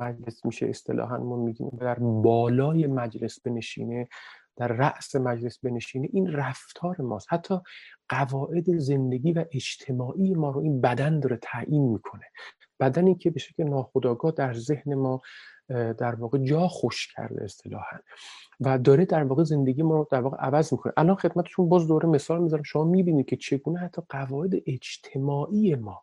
مجلس 0.00 0.44
میشه 0.44 0.66
اصطلاحا 0.66 1.18
ما 1.18 1.36
میگیم 1.36 1.68
در 1.80 1.94
بالای 1.98 2.86
مجلس 2.86 3.40
بنشینه 3.40 4.08
در 4.56 4.68
رأس 4.68 5.16
مجلس 5.16 5.58
بنشینه 5.58 6.08
این 6.12 6.32
رفتار 6.32 6.96
ماست. 6.98 7.26
حتی 7.30 7.58
قواعد 8.08 8.78
زندگی 8.78 9.32
و 9.32 9.44
اجتماعی 9.52 10.34
ما 10.34 10.50
رو 10.50 10.60
این 10.60 10.80
بدن 10.80 11.20
داره 11.20 11.38
تعیین 11.42 11.82
می‌کنه. 11.92 12.24
بدنی 12.80 13.14
که 13.14 13.30
به 13.30 13.40
شکل 13.40 13.62
ناخودآگاه 13.64 14.30
در 14.30 14.54
ذهن 14.54 14.94
ما 14.94 15.20
در 15.98 16.14
واقع 16.14 16.38
جا 16.38 16.68
خوش 16.68 17.12
کرده 17.14 17.44
اصطلاحا. 17.44 17.96
و 18.60 18.78
داره 18.78 19.04
در 19.04 19.24
واقع 19.24 19.42
زندگی 19.42 19.82
ما 19.82 19.96
رو 19.96 20.08
در 20.10 20.20
واقع 20.20 20.36
عوض 20.36 20.72
می‌کنه. 20.72 20.92
الان 20.96 21.16
خدمتشون 21.16 21.68
باز 21.68 21.88
دوره 21.88 22.08
مثال 22.08 22.42
می‌ذارم. 22.42 22.62
شما 22.62 22.84
می‌بینید 22.84 23.26
که 23.26 23.36
چگونه 23.36 23.78
حتی 23.78 24.02
قواعد 24.08 24.52
اجتماعی 24.66 25.74
ما 25.74 26.02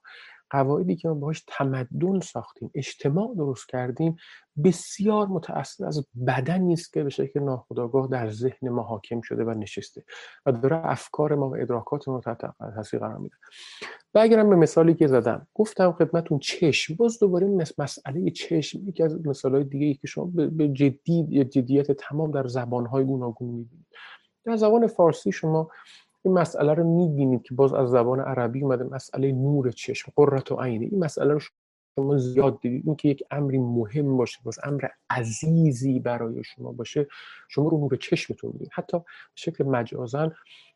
قواعدی 0.50 0.96
که 0.96 1.08
ما 1.08 1.14
باهاش 1.14 1.44
تمدن 1.48 2.20
ساختیم 2.20 2.72
اجتماع 2.76 3.36
درست 3.36 3.70
کردیم 3.70 4.16
بسیار 4.64 5.28
متأثر 5.28 5.86
از 5.86 6.08
بدنی 6.28 6.74
است 6.74 6.94
که 6.94 7.04
به 7.04 7.10
شکل 7.10 7.40
ناخودآگاه 7.40 8.08
در 8.08 8.30
ذهن 8.30 8.70
ما 8.70 8.82
حاکم 8.82 9.22
شده 9.22 9.44
و 9.44 9.50
نشسته 9.50 10.04
و 10.46 10.52
داره 10.52 10.86
افکار 10.86 11.36
ما 11.36 11.50
و 11.50 11.56
ادراکات 11.56 12.08
ما 12.08 12.20
تحت 12.20 12.42
تاثیر 12.76 13.00
قرار 13.00 13.18
میده. 13.18 13.36
و 14.14 14.20
اگرم 14.20 14.50
به 14.50 14.56
مثالی 14.56 14.94
که 14.94 15.08
زدم. 15.08 15.48
گفتم 15.54 15.92
خدمتون 15.92 16.40
چشم. 16.40 16.96
باز 16.96 17.20
دوباره 17.20 17.48
مسئله 17.78 18.32
چشم 18.32 18.88
یکی 18.88 19.04
از 19.04 19.28
مثالهای 19.28 19.64
دیگه 19.64 19.94
که 19.94 20.08
شما 20.08 20.26
به 20.36 20.68
جدی 20.68 21.44
جدیت 21.44 21.92
تمام 21.92 22.32
در 22.32 22.48
زبانهای 22.48 23.04
گوناگون 23.06 23.48
می‌بینید. 23.48 23.88
در 24.46 24.56
زبان 24.56 24.88
فارسی 24.88 25.32
شما 25.32 25.70
این 26.26 26.34
مسئله 26.34 26.74
رو 26.74 26.84
می‌بینید 26.84 27.44
که 27.44 27.54
باز 27.56 27.74
از 27.74 27.90
زبان 27.90 28.20
عربی 28.20 28.62
اومده 28.62 28.84
مسئله 28.84 29.32
نور 29.32 29.72
چشم 29.72 30.12
قررت 30.16 30.52
و 30.52 30.62
عینه. 30.62 30.86
این 30.86 31.00
مسئله 31.04 31.34
رو 31.34 31.40
شما 31.96 32.18
زیاد 32.18 32.60
دیدید. 32.62 32.84
این 32.86 32.96
که 32.96 33.10
یک 33.10 33.24
امری 33.32 33.58
مهم 33.58 34.18
باشه 34.18 34.40
باز 34.44 34.60
امر 34.64 34.88
عزیزی 35.10 36.00
برای 36.00 36.44
شما 36.44 36.72
باشه 36.72 37.08
شما 37.50 37.70
رو 37.70 37.78
نور 37.78 37.96
چشمتون 37.96 38.52
می‌دید 38.54 38.70
حتی 38.74 38.98
به 39.00 39.06
شکل 39.36 39.64
مجازن 39.64 40.32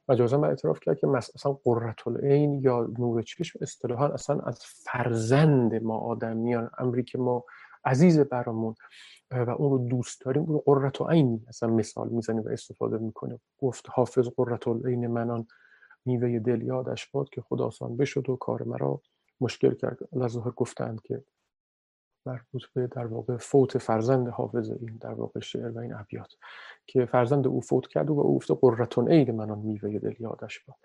مجازا 0.09 0.37
من 0.37 0.49
اعتراف 0.49 0.79
کرد 0.79 0.99
که 0.99 1.07
مثلا 1.07 1.53
قررت 1.63 2.07
العین 2.07 2.53
یا 2.53 2.89
نور 2.99 3.21
چشم 3.21 3.59
اصطلاحا 3.61 4.07
اصلا 4.07 4.39
از 4.39 4.59
فرزند 4.65 5.75
ما 5.75 5.97
آدمیان 5.97 6.69
امری 6.77 7.03
که 7.03 7.17
ما 7.17 7.43
عزیز 7.85 8.19
برامون 8.19 8.75
و 9.31 9.49
اون 9.49 9.71
رو 9.71 9.77
دوست 9.77 10.21
داریم 10.21 10.43
اون 10.43 10.61
قررت 10.65 11.01
عین 11.01 11.45
اصلا 11.47 11.69
مثال 11.69 12.09
می‌زنیم 12.09 12.43
و 12.43 12.49
استفاده 12.49 12.97
می‌کنیم. 12.97 13.41
گفت 13.59 13.85
حافظ 13.89 14.27
قررت 14.27 14.67
العین 14.67 15.07
منان 15.07 15.47
میوه 16.05 16.39
دل 16.39 16.61
یادش 16.61 17.07
باد 17.07 17.29
که 17.29 17.41
خدا 17.41 17.65
آسان 17.65 17.97
بشد 17.97 18.29
و 18.29 18.35
کار 18.35 18.63
مرا 18.63 19.01
مشکل 19.41 19.73
کرد. 19.73 19.97
لظاهر 20.13 20.51
گفتند 20.51 21.01
که 21.01 21.23
مربوط 22.25 22.63
به 22.73 22.87
در 22.87 23.05
واقع 23.05 23.37
فوت 23.37 23.77
فرزند 23.77 24.27
حافظ 24.27 24.69
این 24.69 24.97
در 25.01 25.13
واقع 25.13 25.39
شعر 25.39 25.71
و 25.71 25.77
این 25.77 25.93
ابیات 25.93 26.33
که 26.87 27.05
فرزند 27.05 27.47
او 27.47 27.61
فوت 27.61 27.87
کرد 27.87 28.09
و 28.09 28.19
او 28.19 28.35
گفته 28.35 28.53
قرتون 28.53 29.11
عید 29.11 29.31
من 29.31 29.51
آن 29.51 29.59
میوه 29.59 29.99
دل 29.99 30.15
یادش 30.19 30.59
باد. 30.59 30.77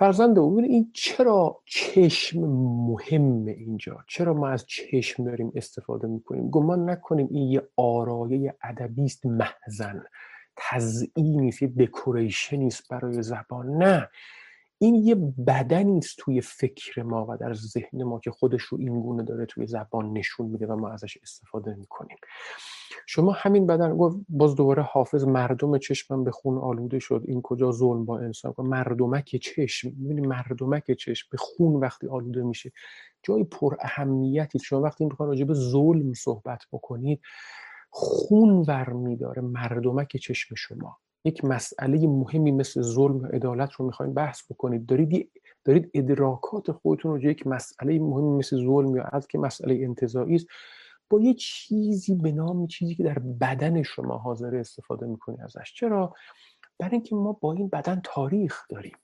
فرزند 0.00 0.38
او 0.38 0.60
این 0.60 0.90
چرا 0.94 1.60
چشم 1.64 2.40
مهم 2.88 3.46
اینجا؟ 3.46 4.04
چرا 4.08 4.34
ما 4.34 4.48
از 4.48 4.66
چشم 4.66 5.24
داریم 5.24 5.52
استفاده 5.54 6.08
می‌کنیم؟ 6.08 6.50
گمان 6.50 6.90
نکنیم 6.90 7.28
این 7.30 7.48
یه 7.48 7.62
آرایه 7.76 8.54
ادبی 8.62 9.04
است 9.04 9.26
محزن 9.26 10.04
تزئینی 10.56 11.48
است 11.48 11.62
یه 11.62 11.68
دکوریشنی 11.68 12.66
است 12.66 12.88
برای 12.88 13.22
زبان. 13.22 13.70
نه. 13.82 14.08
این 14.82 14.94
یه 14.94 15.14
بدنی 15.46 15.98
است 15.98 16.16
توی 16.18 16.40
فکر 16.40 17.02
ما 17.02 17.26
و 17.28 17.36
در 17.36 17.54
ذهن 17.54 18.02
ما 18.02 18.20
که 18.20 18.30
خودش 18.30 18.62
رو 18.62 18.78
این 18.78 19.00
گونه 19.00 19.22
داره 19.22 19.46
توی 19.46 19.66
زبان 19.66 20.12
نشون 20.12 20.46
میده 20.46 20.66
و 20.66 20.76
ما 20.76 20.90
ازش 20.90 21.18
استفاده 21.22 21.74
می‌کنیم. 21.74 22.16
شما 23.06 23.32
همین 23.32 23.66
بدن 23.66 23.98
باز 24.28 24.54
دوباره 24.56 24.82
حافظ 24.82 25.24
مردم 25.24 25.78
چشمم 25.78 26.24
به 26.24 26.30
خون 26.30 26.58
آلوده 26.58 26.98
شد. 26.98 27.22
این 27.24 27.42
کجا 27.42 27.72
ظلم 27.72 28.04
با 28.04 28.18
انسان 28.18 28.54
مردمک 28.58 29.36
چشم. 29.36 29.88
می‌بینی 29.96 30.26
مردمک 30.26 30.92
چشم 30.92 31.28
به 31.30 31.36
خون 31.38 31.74
وقتی 31.80 32.08
آلوده 32.08 32.42
میشه. 32.42 32.72
جای 33.22 33.44
پر 33.44 33.76
اهمیتی 33.80 34.58
شما 34.58 34.80
وقتی 34.80 35.04
می‌خوان 35.04 35.28
راجع 35.28 35.44
به 35.44 35.54
ظلم 35.54 36.12
صحبت 36.12 36.62
بکنید 36.72 37.20
خون 37.90 38.50
ور 38.68 38.90
میداره 38.92 39.42
مردمک 39.42 40.16
چشم 40.16 40.54
شما. 40.54 40.98
یک 41.24 41.44
مسئله 41.44 42.06
مهمی 42.06 42.50
مثل 42.50 42.82
ظلم 42.82 43.22
و 43.22 43.26
عدالت 43.26 43.72
رو 43.72 43.86
می‌خواین 43.86 44.14
بحث 44.14 44.52
بکنید. 44.52 44.86
دارید 44.86 45.30
دارید 45.64 45.90
ادراکات 45.94 46.72
خودتون 46.72 47.12
رو 47.12 47.24
یک 47.24 47.46
مسئله 47.46 47.98
مهمی 47.98 48.38
مثل 48.38 48.56
ظلم 48.56 48.96
یا 48.96 49.02
از 49.02 49.26
که 49.26 49.38
مسئله 49.38 49.74
انتظایی 49.74 50.34
است 50.34 50.46
با 51.10 51.20
یه 51.20 51.34
چیزی 51.34 52.14
به 52.14 52.32
نام 52.32 52.66
چیزی 52.66 52.94
که 52.94 53.04
در 53.04 53.18
بدن 53.18 53.82
شما 53.82 54.18
حاضر 54.18 54.56
استفاده 54.56 55.06
می‌کنی 55.06 55.36
ازش. 55.40 55.72
چرا؟ 55.76 56.14
برای 56.78 56.92
اینکه 56.92 57.16
ما 57.16 57.32
با 57.32 57.52
این 57.52 57.68
بدن 57.68 58.00
تاریخ 58.04 58.62
داریم. 58.68 58.96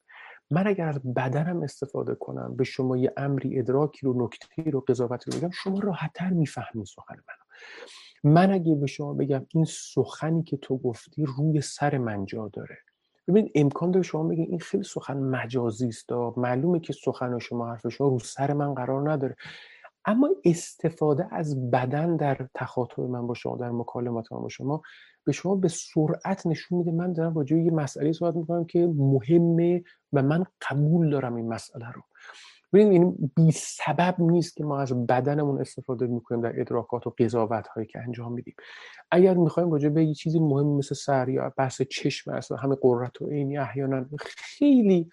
من 0.50 0.66
اگر 0.66 0.88
از 0.88 1.14
بدنم 1.14 1.62
استفاده 1.62 2.14
کنم 2.14 2.56
به 2.56 2.64
شما 2.64 2.96
یه 2.96 3.12
امری 3.16 3.58
ادراکی 3.58 4.06
رو 4.06 4.24
نکته 4.24 4.70
رو 4.70 4.80
قضاوتی 4.80 5.30
رو 5.30 5.38
بگم 5.38 5.50
شما 5.50 5.80
راحتتر 5.80 6.30
می‌فهمید 6.30 6.86
سخن 6.86 7.14
منو. 7.14 7.45
من 8.24 8.52
اگه 8.52 8.74
به 8.74 8.86
شما 8.86 9.14
بگم 9.14 9.46
این 9.54 9.64
سخنی 9.64 10.42
که 10.42 10.56
تو 10.56 10.78
گفتی 10.78 11.24
روی 11.24 11.60
سر 11.60 11.98
من 11.98 12.24
جا 12.24 12.48
داره. 12.48 12.78
ببینید 13.28 13.52
امکان 13.54 13.90
داره 13.90 14.02
شما 14.02 14.22
بگید 14.28 14.50
این 14.50 14.58
خیلی 14.58 14.84
سخن 14.84 15.16
مجازی 15.16 15.88
است 15.88 16.12
معلومه 16.36 16.80
که 16.80 16.92
سخن 16.92 17.38
شما 17.38 17.66
حرف 17.66 17.88
شما 17.88 18.08
رو 18.08 18.18
سر 18.18 18.52
من 18.52 18.74
قرار 18.74 19.12
نداره. 19.12 19.36
اما 20.04 20.30
استفاده 20.44 21.28
از 21.30 21.70
بدن 21.70 22.16
در 22.16 22.48
تخاطب 22.54 23.00
من 23.00 23.26
با 23.26 23.34
شما 23.34 23.56
در 23.56 23.70
مکالمات 23.70 24.32
من 24.32 24.38
با 24.38 24.48
شما 24.48 24.82
به 25.24 25.32
شما 25.32 25.54
به 25.54 25.68
سرعت 25.68 26.46
نشون 26.46 26.78
میده. 26.78 26.92
من 26.92 27.12
دارم 27.12 27.34
راجع 27.34 27.56
یه 27.56 27.70
مسئله 27.70 28.12
صحبت 28.12 28.36
می‌کنم 28.36 28.64
که 28.64 28.86
مهمه 28.94 29.82
و 30.12 30.22
من 30.22 30.44
قبول 30.70 31.10
دارم 31.10 31.34
این 31.34 31.48
مسئله 31.48 31.92
رو. 31.92 32.02
ببینید 32.72 33.02
این 33.02 33.30
بی 33.36 33.50
سبب 33.52 34.14
نیست 34.18 34.56
که 34.56 34.64
ما 34.64 34.78
از 34.80 35.06
بدنمون 35.06 35.60
استفاده 35.60 36.06
می‌کنیم 36.06 36.40
در 36.40 36.60
ادراکات 36.60 37.06
و 37.06 37.14
قضاوت 37.18 37.68
هایی 37.68 37.86
که 37.86 37.98
انجام 37.98 38.32
میدیم. 38.32 38.54
اگر 39.10 39.34
می‌خوایم 39.34 39.72
راجع 39.72 39.88
به 39.88 40.04
یه 40.04 40.14
چیزی 40.14 40.40
مهم 40.40 40.66
مثل 40.66 40.94
سر 40.94 41.28
یا 41.28 41.52
بحث 41.56 41.82
چشم 41.82 42.30
است 42.30 42.52
همه 42.52 42.76
قررت 42.80 43.22
و 43.22 43.26
عینی 43.26 43.58
احیانا 43.58 44.06
خیلی 44.18 45.10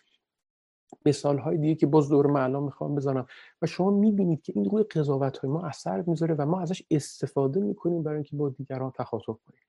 مثال 1.05 1.37
های 1.37 1.57
دیگه 1.57 1.75
که 1.75 1.85
باز 1.85 2.09
دور 2.09 2.27
معلوم 2.27 2.63
می‌خوام 2.63 2.95
بزنم. 2.95 3.27
و 3.61 3.65
شما 3.65 3.91
می‌بینید 3.91 4.41
که 4.41 4.53
این 4.55 4.65
روی 4.65 4.83
قضاوت 4.83 5.37
های 5.37 5.51
ما 5.51 5.65
اثر 5.65 6.03
می‌ذاره 6.07 6.35
و 6.35 6.45
ما 6.45 6.61
ازش 6.61 6.83
استفاده 6.91 7.59
می‌کنیم 7.59 8.03
برای 8.03 8.15
اینکه 8.15 8.35
با 8.35 8.49
دیگران 8.49 8.91
تخاطب 8.95 9.25
کنیم. 9.25 9.61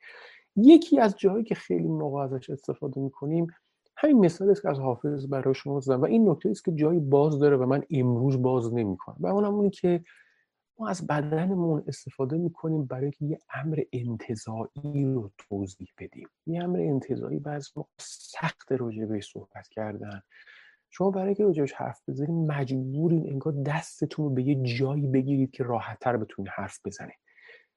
یکی 0.56 1.00
از 1.00 1.14
جاهایی 1.16 1.44
که 1.44 1.54
خیلی 1.54 1.88
موقع 1.88 2.22
ازش 2.22 2.50
استفاده 2.50 3.00
می‌کنیم 3.00 3.46
همین 3.96 4.18
مثال 4.18 4.50
است 4.50 4.62
که 4.62 4.70
از 4.70 4.78
حافظ 4.78 5.26
برای 5.26 5.54
شما 5.54 5.80
زدم 5.80 6.00
و 6.00 6.04
این 6.04 6.28
نکته 6.28 6.48
است 6.48 6.64
که 6.64 6.72
جایی 6.72 7.00
باز 7.00 7.38
داره 7.38 7.56
و 7.56 7.66
من 7.66 7.82
امروز 7.90 8.42
باز 8.42 8.74
نمی‌کنم. 8.74 9.16
و 9.20 9.26
اونم 9.26 9.54
اونی 9.54 9.70
که 9.70 10.04
ما 10.78 10.88
از 10.88 11.06
بدنمون 11.06 11.84
استفاده 11.86 12.36
می‌کنیم 12.36 12.84
برای 12.84 13.10
که 13.10 13.24
یه 13.24 13.38
امر 13.54 13.82
انتظایی 13.92 15.04
رو 15.14 15.30
توضیح 15.38 15.88
بدیم. 15.98 16.28
یه 16.46 16.64
امر 16.64 16.80
انتظایی 16.80 17.38
بعض 17.38 17.68
ما 17.76 17.88
سخت 17.98 18.72
راجع 18.72 19.20
صحبت 19.20 19.68
کردن. 19.68 20.22
شما 20.90 21.10
برای 21.10 21.34
که 21.34 21.44
راجبش 21.44 21.72
حرف 21.72 22.02
بزنید 22.08 22.52
مجبورین 22.52 23.30
انگار 23.30 23.54
دستتون 23.66 24.24
رو 24.24 24.30
به 24.34 24.42
یه 24.42 24.62
جایی 24.62 25.06
بگیرید 25.06 25.50
که 25.50 25.64
راحتتر 25.64 26.16
بتونید 26.16 26.50
حرف 26.54 26.80
بزنید. 26.84 27.18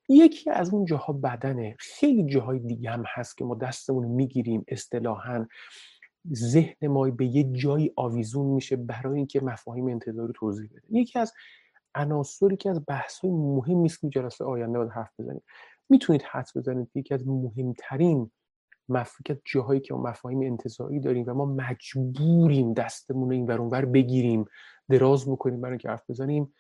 یکی 0.10 0.50
از 0.50 0.74
اون 0.74 0.86
جاها 0.86 1.14
بدنه. 1.14 1.76
خیلی 1.80 2.26
جاهای 2.26 2.60
دیگه 2.60 2.90
هم 2.90 3.04
هست 3.08 3.38
که 3.38 3.46
ما 3.46 3.56
دستمون 3.56 4.08
می‌گیریم 4.08 4.66
اصطلاحا. 4.68 5.46
ذهن 6.34 6.88
ما 6.88 7.10
به 7.10 7.26
یه 7.26 7.44
جایی 7.44 7.94
آویزون 7.96 8.46
میشه 8.46 8.76
برای 8.76 9.18
اینکه 9.18 9.42
مفاهیم 9.42 9.88
انتظاری 9.88 10.34
توضیح 10.36 10.70
بده. 10.70 10.82
یکی 10.90 11.20
از 11.20 11.34
عناصری 11.96 12.58
که 12.58 12.70
از 12.70 12.82
بحث 12.88 13.20
های 13.20 13.32
مهمی 13.32 13.86
است 13.86 14.02
که 14.02 14.10
جلسه 14.10 14.46
آینده 14.46 14.78
باید 14.78 14.92
حرف 14.92 15.20
بزنید 15.20 15.44
می‌تونید 15.90 16.22
حدس 16.22 16.58
بزنید 16.58 16.90
یکی 16.96 17.13
از 17.13 17.28
مهمترین 17.28 18.32
مفکت 18.90 19.40
جاهایی 19.46 19.80
که 19.80 19.94
ما 19.94 20.02
مفاهیم 20.02 20.42
انتظاری 20.42 21.00
داریم 21.00 21.24
و 21.28 21.34
ما 21.34 21.46
مجبوریم 21.46 22.74
دستمون 22.74 23.32
این 23.32 23.46
ور 23.46 23.86
بگیریم 23.86 24.46
دراز 24.90 25.30
بکنیم 25.30 25.62
برای 25.62 25.72
اینکه 25.72 25.90
حرف 25.90 26.10
بزنیم 26.10 26.54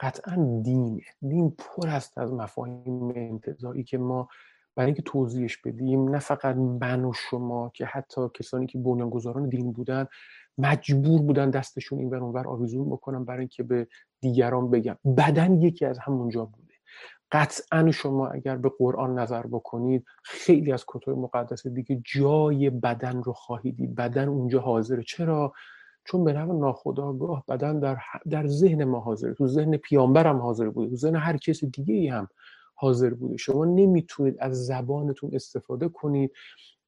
قطعا 0.00 0.60
دینه. 0.64 1.02
دین 1.22 1.50
پر 1.50 1.88
است 1.88 2.18
از 2.18 2.32
مفاهیم 2.32 3.12
انتظاری 3.16 3.84
که 3.84 3.98
ما 3.98 4.28
برای 4.76 4.86
اینکه 4.86 5.02
توضیحش 5.02 5.56
بدیم 5.56 6.08
نه 6.08 6.18
فقط 6.18 6.56
من 6.56 7.04
و 7.04 7.12
شما 7.12 7.70
که 7.74 7.86
حتی 7.86 8.20
کسانی 8.34 8.66
که 8.66 8.78
بنیانگذاران 8.78 9.48
دین 9.48 9.72
بودن 9.72 10.06
مجبور 10.58 11.22
بودن 11.22 11.50
دستشون 11.50 11.98
این 11.98 12.08
ور 12.08 12.48
آویزون 12.48 12.90
بکنن 12.90 13.24
برای 13.24 13.40
اینکه 13.40 13.62
به 13.62 13.86
دیگران 14.20 14.70
بگم 14.70 14.96
بدن 15.16 15.54
یکی 15.54 15.84
از 15.84 15.98
همونجا 15.98 16.44
بوده. 16.44 16.74
قطعا 17.32 17.90
شما 17.90 18.28
اگر 18.28 18.56
به 18.56 18.70
قرآن 18.78 19.18
نظر 19.18 19.42
بکنید 19.46 20.04
خیلی 20.24 20.72
از 20.72 20.84
کتب 20.88 21.10
مقدس 21.10 21.66
دیگه 21.66 22.02
جای 22.04 22.70
بدن 22.70 23.22
رو 23.22 23.32
خواهیدید. 23.32 23.94
بدن 23.94 24.28
اونجا 24.28 24.60
حاضره. 24.60 25.02
چرا؟ 25.02 25.52
چون 26.04 26.24
به 26.24 26.32
نوع 26.32 26.60
ناخداگاه 26.60 27.44
بدن 27.48 27.80
در, 27.80 27.98
در 28.30 28.46
ذهن 28.46 28.84
ما 28.84 29.00
حاضره. 29.00 29.34
تو 29.34 29.46
ذهن 29.46 29.76
پیامبر 29.76 30.26
هم 30.26 30.36
حاضر 30.36 30.68
بوده. 30.68 30.90
تو 30.90 30.96
ذهن 30.96 31.16
هر 31.16 31.36
کس 31.36 31.64
دیگه 31.64 31.94
ای 31.94 32.08
هم. 32.08 32.28
حاضر 32.84 33.10
بوده 33.14 33.36
شما 33.36 33.64
نمی‌تونید 33.64 34.36
از 34.38 34.66
زبانتون 34.66 35.30
استفاده 35.34 35.88
کنید. 35.88 36.32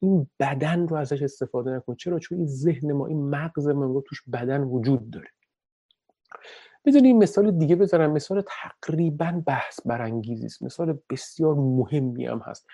این 0.00 0.26
بدن 0.40 0.88
رو 0.88 0.96
ازش 0.96 1.22
استفاده 1.22 1.70
نکنید. 1.70 1.98
چرا؟ 1.98 2.18
چون 2.18 2.38
این 2.38 2.46
ذهن 2.46 2.92
ما 2.92 3.06
این 3.06 3.30
مغز 3.30 3.68
ما 3.68 4.02
توش 4.06 4.22
بدن 4.32 4.61
وجود 4.62 5.11
داره. 5.11 5.28
بذارید 6.85 7.16
مثال 7.16 7.50
دیگه 7.50 7.76
بذارم 7.76 8.12
مثال 8.12 8.42
تقریبا 8.46 9.42
بحث 9.46 9.80
برانگیزی 9.87 10.46
است. 10.46 10.62
مثال 10.62 10.98
بسیار 11.11 11.54
مهمی 11.54 12.26
هم 12.26 12.38
هست. 12.38 12.66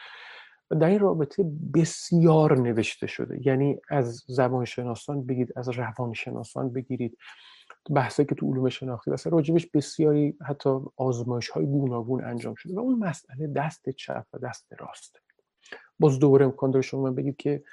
در 0.70 0.86
این 0.86 0.98
رابطه 0.98 1.44
بسیار 1.74 2.58
نوشته 2.58 3.06
شده. 3.06 3.46
یعنی 3.46 3.78
از 3.88 4.24
زبانشناسان 4.26 5.26
بگید 5.26 5.52
از 5.56 5.68
روانشناسان 5.68 6.72
بگیرید. 6.72 7.18
بحثی 7.90 8.24
که 8.24 8.34
تو 8.34 8.52
علوم 8.52 8.68
شناختی 8.68 9.10
و 9.10 9.16
راجبش 9.24 9.66
بسیاری 9.66 10.36
حتی 10.46 10.80
آزمایش 10.96 11.48
های 11.48 11.66
گوناگون 11.66 12.24
انجام 12.24 12.54
شده 12.54 12.74
و 12.74 12.78
اون 12.78 12.98
مسئله 12.98 13.46
دست 13.46 13.90
چپ 13.90 14.26
و 14.32 14.38
دست 14.38 14.72
راست. 14.78 15.16
باز 15.98 16.18
دوباره 16.18 16.44
امکان 16.44 16.70
داره 16.70 16.82
شما 16.82 17.10
بگید 17.10 17.36
که 17.36 17.64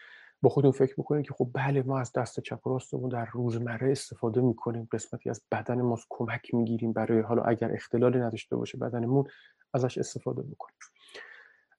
با 0.41 0.49
خودتون 0.49 0.71
فکر 0.71 0.93
بکنید 0.97 1.25
که 1.25 1.33
خب 1.33 1.49
بله 1.53 1.83
ما 1.83 1.99
از 1.99 2.11
دست 2.13 2.39
چپ 2.39 2.67
و 2.67 2.69
راستمون 2.69 3.09
در 3.09 3.25
روزمره 3.25 3.91
استفاده 3.91 4.41
می‌کنیم 4.41 4.87
قسمتی 4.91 5.29
از 5.29 5.41
بدن 5.51 5.81
ما 5.81 5.99
کمک 6.09 6.53
می‌گیریم 6.53 6.93
برای 6.93 7.21
حالا 7.21 7.43
اگر 7.43 7.71
اختلالی 7.73 8.19
نداشته 8.19 8.55
باشه 8.55 8.77
بدنمون 8.77 9.25
ازش 9.73 9.97
استفاده 9.97 10.41
بکنیم. 10.41 10.77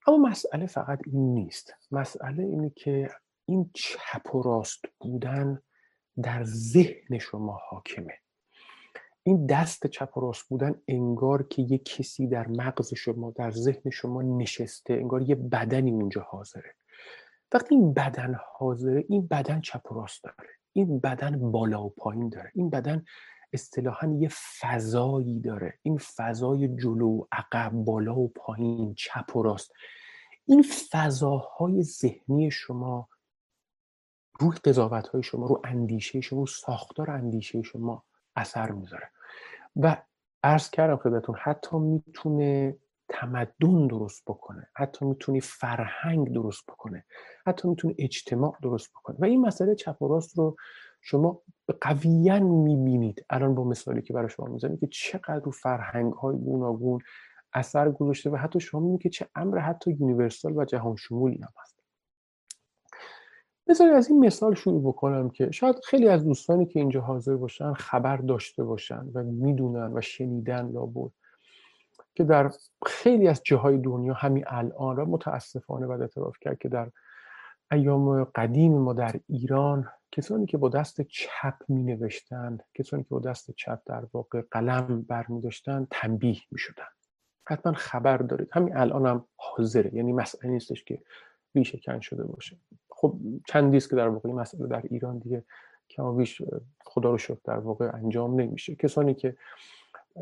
اما 0.06 0.28
مسئله 0.28 0.66
فقط 0.66 1.00
این 1.06 1.34
نیست. 1.34 1.74
مسئله 1.90 2.42
اینه 2.42 2.70
که 2.70 3.10
این 3.44 3.70
چپ 3.74 4.34
و 4.34 4.42
راست 4.42 4.84
بودن 5.00 5.62
در 6.20 6.44
ذهن 6.44 7.18
شما 7.18 7.60
حاکمه. 7.68 8.14
این 9.22 9.46
دست 9.46 9.86
چپ 9.86 10.16
و 10.16 10.20
راست 10.20 10.48
بودن 10.48 10.74
انگار 10.88 11.42
که 11.42 11.62
یه 11.62 11.78
کسی 11.78 12.26
در 12.26 12.48
مغز 12.48 12.94
شما 12.94 13.30
در 13.30 13.50
ذهن 13.50 13.90
شما 13.90 14.22
نشسته 14.22 14.94
انگار 14.94 15.22
یه 15.22 15.34
بدنی 15.34 15.90
اونجا 15.90 16.22
حاضره. 16.22 16.74
وقتی 17.54 17.74
این 17.74 17.94
بدن 17.94 18.38
حاضره 18.58 19.04
این 19.08 19.26
بدن 19.26 19.60
چپ 19.60 19.92
و 19.92 19.94
راست 19.94 20.24
داره. 20.24 20.48
این 20.72 20.98
بدن 20.98 21.50
بالا 21.50 21.84
و 21.84 21.90
پایین 21.90 22.28
داره. 22.28 22.50
این 22.54 22.70
بدن 22.70 23.04
اصطلاحا 23.52 24.16
یه 24.20 24.28
فضایی 24.60 25.40
داره. 25.40 25.78
این 25.82 25.98
فضای 25.98 26.68
جلو 26.68 27.08
و 27.08 27.24
عقب 27.32 27.72
بالا 27.72 28.18
و 28.18 28.28
پایین 28.28 28.94
چپ 28.94 29.36
و 29.36 29.42
راست. 29.42 29.72
این 30.46 30.64
فضاهای 30.90 31.82
ذهنی 31.82 32.50
شما 32.50 33.08
روی 34.40 34.56
قضاوت 34.64 35.08
های 35.08 35.22
شما 35.22 35.46
رو 35.46 35.60
اندیشه 35.64 36.20
شما 36.20 36.40
رو 36.40 36.46
ساختار 36.46 37.10
اندیشه 37.10 37.62
شما 37.62 38.04
اثر 38.36 38.70
می‌ذاره. 38.70 39.10
و 39.76 39.96
عرض 40.42 40.70
کردم 40.70 40.96
خدمتتون 40.96 41.36
حتی 41.38 41.78
می‌تونه 41.78 42.76
تمدن 43.08 43.86
درست 43.86 44.22
بکنه 44.26 44.68
حتی 44.76 45.04
می‌تونه 45.04 45.40
فرهنگ 45.40 46.32
درست 46.32 46.66
بکنه 46.68 47.04
حتی 47.46 47.68
می‌تونه 47.68 47.94
اجتماع 47.98 48.56
درست 48.62 48.90
بکنه. 48.90 49.16
و 49.18 49.24
این 49.24 49.40
مسئله 49.40 49.74
چپ 49.74 50.02
و 50.02 50.08
راست 50.08 50.38
رو 50.38 50.56
شما 51.00 51.42
قویا 51.80 52.40
می‌بینید. 52.40 53.24
الان 53.30 53.54
با 53.54 53.64
مثالی 53.64 54.02
که 54.02 54.12
برای 54.12 54.28
شما 54.28 54.46
می‌زنید 54.46 54.80
که 54.80 54.86
چقدر 54.86 55.40
رو 55.44 55.50
فرهنگ 55.50 56.12
های 56.12 56.36
گوناگون 56.36 57.00
اثر 57.52 57.90
گذاشته 57.90 58.30
و 58.30 58.36
حتی 58.36 58.60
شما 58.60 58.80
می‌بینید 58.80 59.02
که 59.02 59.08
چه 59.08 59.28
امر 59.34 59.58
حتی 59.58 59.90
یونیورسال 59.90 60.56
و 60.56 60.64
جهان 60.64 60.96
شمولی 60.96 61.38
هم 61.42 61.52
هست. 61.62 61.79
بذارید 63.70 63.94
از 63.94 64.08
این 64.08 64.26
مثال 64.26 64.54
شروع 64.54 64.82
بکنم 64.82 65.30
که 65.30 65.50
شاید 65.50 65.76
خیلی 65.84 66.08
از 66.08 66.24
دوستانی 66.24 66.66
که 66.66 66.80
اینجا 66.80 67.00
حاضر 67.00 67.36
باشن 67.36 67.72
خبر 67.72 68.16
داشته 68.16 68.64
باشن 68.64 69.06
و 69.14 69.22
می‌دونن 69.22 69.92
و 69.94 70.00
شنیدن 70.00 70.70
لابد 70.72 71.10
که 72.14 72.24
در 72.24 72.50
خیلی 72.86 73.28
از 73.28 73.40
جاهای 73.44 73.78
دنیا 73.78 74.14
همین 74.14 74.44
الان 74.46 74.96
را 74.96 75.04
متاسفانه 75.04 75.86
باید 75.86 76.00
اعتراف 76.00 76.36
کرد 76.40 76.58
که 76.58 76.68
در 76.68 76.90
ایام 77.72 78.24
قدیم 78.24 78.78
ما 78.78 78.92
در 78.92 79.14
ایران 79.28 79.88
کسانی 80.12 80.46
که 80.46 80.58
با 80.58 80.68
دست 80.68 81.00
چپ 81.00 81.54
می 81.68 81.82
نوشتن 81.82 82.58
کسانی 82.74 83.02
که 83.02 83.08
با 83.08 83.20
دست 83.20 83.50
چپ 83.50 83.80
در 83.86 84.04
واقع 84.12 84.42
قلم 84.50 85.02
بر 85.02 85.26
می 85.28 85.40
داشتن 85.40 85.86
تنبیه 85.90 86.40
می 86.50 86.58
شدن 86.58 86.88
حتما 87.46 87.72
خبر 87.72 88.16
دارید. 88.16 88.48
همین 88.52 88.76
الان 88.76 89.06
هم 89.06 89.24
حاضره. 89.36 89.94
یعنی 89.94 90.12
مسئله 90.12 90.50
نیستش 90.50 90.84
که 90.84 91.02
ریشه 91.54 91.78
کن 91.78 92.00
شده 92.00 92.24
باشه. 92.24 92.56
خب 92.90 93.16
چندی 93.48 93.80
که 93.80 93.96
در 93.96 94.08
واقع 94.08 94.30
مسئله 94.30 94.66
در 94.66 94.82
ایران 94.90 95.18
دیگه 95.18 95.44
کمابیش 95.90 96.42
خدا 96.84 97.10
رو 97.10 97.18
شکر 97.18 97.38
در 97.44 97.58
واقع 97.58 97.90
انجام 97.94 98.40
نمیشه. 98.40 98.74
کسانی 98.74 99.14
که 99.14 99.36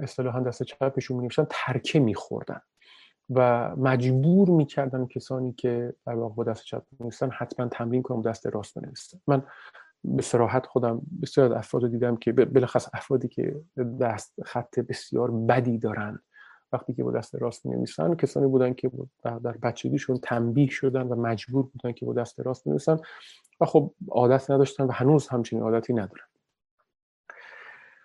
اصطلاحا 0.03 0.41
دست 0.41 0.62
چپشون 0.62 1.16
می 1.16 1.22
نوشتن 1.22 1.47
ترکه 1.51 2.01
میخوردن 2.01 2.61
و 3.31 3.68
مجبور 3.76 4.51
می‌کردن 4.51 5.07
کسانی 5.07 5.53
که 5.53 5.95
در 6.07 6.14
واقع 6.14 6.35
با 6.35 6.45
دست 6.45 6.64
چپ 6.64 6.83
نیستن 7.01 7.31
حتما 7.31 7.68
تمرین 7.68 8.03
کنم 8.03 8.22
دست 8.22 8.47
راست 8.47 8.79
بنویسن. 8.79 9.20
من 9.26 9.43
به 10.05 10.22
سراحت 10.22 10.66
خودم 10.66 11.03
بسیار 11.22 11.55
افراد 11.55 11.91
دیدم 11.91 12.16
که 12.16 12.33
بلخص 12.33 12.89
افرادی 12.95 13.29
که 13.29 13.61
دست 14.01 14.43
خط 14.43 14.79
بسیار 14.79 15.31
بدی 15.31 15.79
دارن. 15.79 16.18
وقتی 16.73 16.95
که 16.95 17.05
با 17.05 17.11
دست 17.11 17.35
راست 17.35 17.66
نویسن 17.66 18.14
کسانی 18.14 18.47
بودن 18.47 18.75
که 18.75 18.91
در 19.23 19.39
بچگیشون 19.39 20.19
تنبیه 20.23 20.71
شدن 20.71 21.03
و 21.03 21.16
مجبور 21.16 21.62
بودن 21.62 21.93
که 21.93 22.07
با 22.07 22.12
دست 22.12 22.41
راست 22.41 22.69
نویسن 22.69 22.99
و 23.61 23.66
خب 23.66 23.95
عادت 24.11 24.51
نداشتن 24.51 24.85
و 24.85 24.91
هنوز 24.91 25.29
همچین 25.29 25.62
عادتی 25.62 25.93
ندارن. 25.93 26.27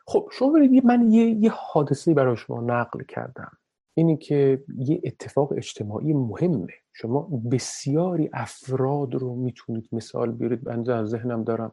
خب 0.08 0.30
شما 0.32 0.50
برید 0.50 0.86
من 0.86 1.12
یه, 1.12 1.26
یه 1.30 1.52
حادثه 1.52 2.14
برای 2.14 2.38
شما 2.38 2.62
نقل 2.62 3.04
کردم. 3.04 3.58
اینی 3.94 4.18
که 4.18 4.64
یه 4.78 5.02
اتفاق 5.04 5.52
اجتماعی 5.52 6.14
مهمه. 6.14 6.74
شما 6.94 7.22
بسیاری 7.52 8.30
افراد 8.34 9.16
رو 9.16 9.36
می‌تونید 9.36 9.90
مثال 9.92 10.32
بیارید. 10.32 10.64
بنده 10.64 10.96
از 10.96 11.10
ذهنم 11.10 11.44
دارم 11.44 11.72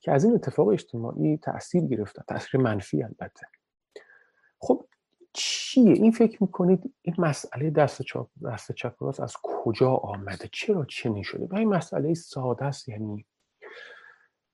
که 0.00 0.12
از 0.12 0.24
این 0.24 0.34
اتفاق 0.34 0.68
اجتماعی 0.68 1.36
تاثیر 1.36 1.82
گرفتن 1.84 2.22
تاثیر 2.28 2.60
منفی 2.60 3.02
البته. 3.02 3.46
خب 4.60 4.86
چیه؟ 5.32 5.92
این 5.92 6.12
فکر 6.12 6.42
می‌کنید 6.42 6.94
این 7.02 7.14
مسئله 7.18 7.70
دست 7.70 8.02
چپ 8.02 8.26
دست 8.44 8.72
چپ 8.72 9.02
راست 9.02 9.20
از 9.20 9.34
کجا 9.42 9.90
آمده؟ 9.94 10.48
چرا 10.52 10.84
چنین 10.84 11.22
شده؟ 11.22 11.46
و 11.46 11.56
این 11.56 11.68
مسئله 11.68 12.14
ساده 12.14 12.64
است 12.64 12.88
یعنی 12.88 13.26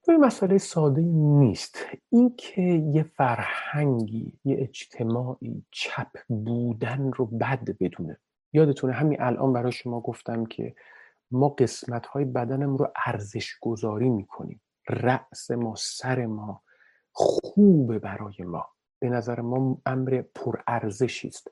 این 0.09 0.21
مسئله 0.21 0.59
ساده 0.59 1.03
نیست. 1.03 1.79
اینکه 2.11 2.63
یه 2.63 3.03
فرهنگی 3.03 4.39
یه 4.45 4.57
اجتماعی 4.59 5.65
چپ 5.71 6.09
بودن 6.29 7.13
رو 7.13 7.27
بد 7.27 7.71
بدونه. 7.81 8.21
یادتونه 8.53 8.93
همین 8.93 9.23
الان 9.23 9.53
برای 9.53 9.73
شما 9.73 10.01
گفتم 10.01 10.47
که 10.47 10.75
ما 11.31 11.49
قسمت 11.49 12.07
های 12.07 12.25
بدنم 12.25 12.77
رو 12.77 12.93
ارزش 13.07 13.59
گذاری 13.61 14.11
می‌کنیم. 14.11 14.61
رأس 14.89 15.51
ما 15.51 15.75
سر 15.77 16.27
ما 16.27 16.63
خوبه 17.13 17.99
برای 17.99 18.43
ما. 18.43 18.74
به 19.05 19.11
نظر 19.11 19.41
ما 19.41 19.79
امر 19.87 20.23
پرارزشی 20.35 21.29
است. 21.29 21.51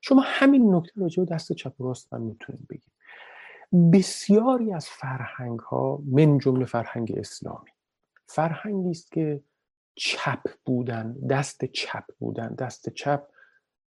شما 0.00 0.22
همین 0.24 0.74
نکته 0.74 1.00
راجع 1.00 1.24
به 1.24 1.34
دست 1.34 1.52
چپ 1.52 1.82
راست 1.82 2.12
هم 2.12 2.20
می‌تونید 2.20 2.68
بگید. 2.68 2.92
بسیاری 3.92 4.72
از 4.72 4.88
فرهنگ 4.88 5.58
ها 5.58 6.02
من 6.06 6.38
جمله 6.38 6.64
فرهنگ 6.64 7.12
اسلامی 7.16 7.70
فرهنگی 8.26 8.90
است 8.90 9.12
که 9.12 9.40
چپ 9.94 10.40
بودن 10.64 11.12
دست 11.12 11.64
چپ 11.64 12.04
بودن 12.18 12.54
دست 12.54 12.88
چپ 12.88 13.22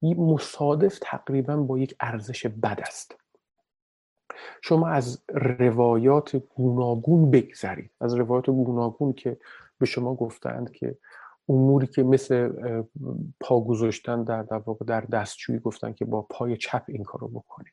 مصادف 0.02 0.98
تقریبا 1.02 1.56
با 1.56 1.78
یک 1.78 1.96
ارزش 2.00 2.46
بد 2.46 2.80
است. 2.80 3.16
شما 4.62 4.88
از 4.88 5.22
روایات 5.28 6.36
گوناگون 6.36 7.30
بگذرید. 7.30 7.90
از 8.00 8.14
روایات 8.14 8.46
گوناگون 8.46 9.12
که 9.12 9.36
به 9.78 9.86
شما 9.86 10.14
گفتند 10.14 10.70
که 10.70 10.98
اموری 11.48 11.86
که 11.86 12.02
مثل 12.02 12.52
پا 13.40 13.60
گذاشتن 13.60 14.24
در 14.24 14.42
در 14.42 14.58
واقع 14.58 14.84
در 14.84 15.00
دستشویی 15.00 15.58
گفتن 15.58 15.92
که 15.92 16.04
با 16.04 16.22
پای 16.22 16.56
چپ 16.56 16.82
این 16.88 17.04
کارو 17.04 17.28
بکنید. 17.28 17.72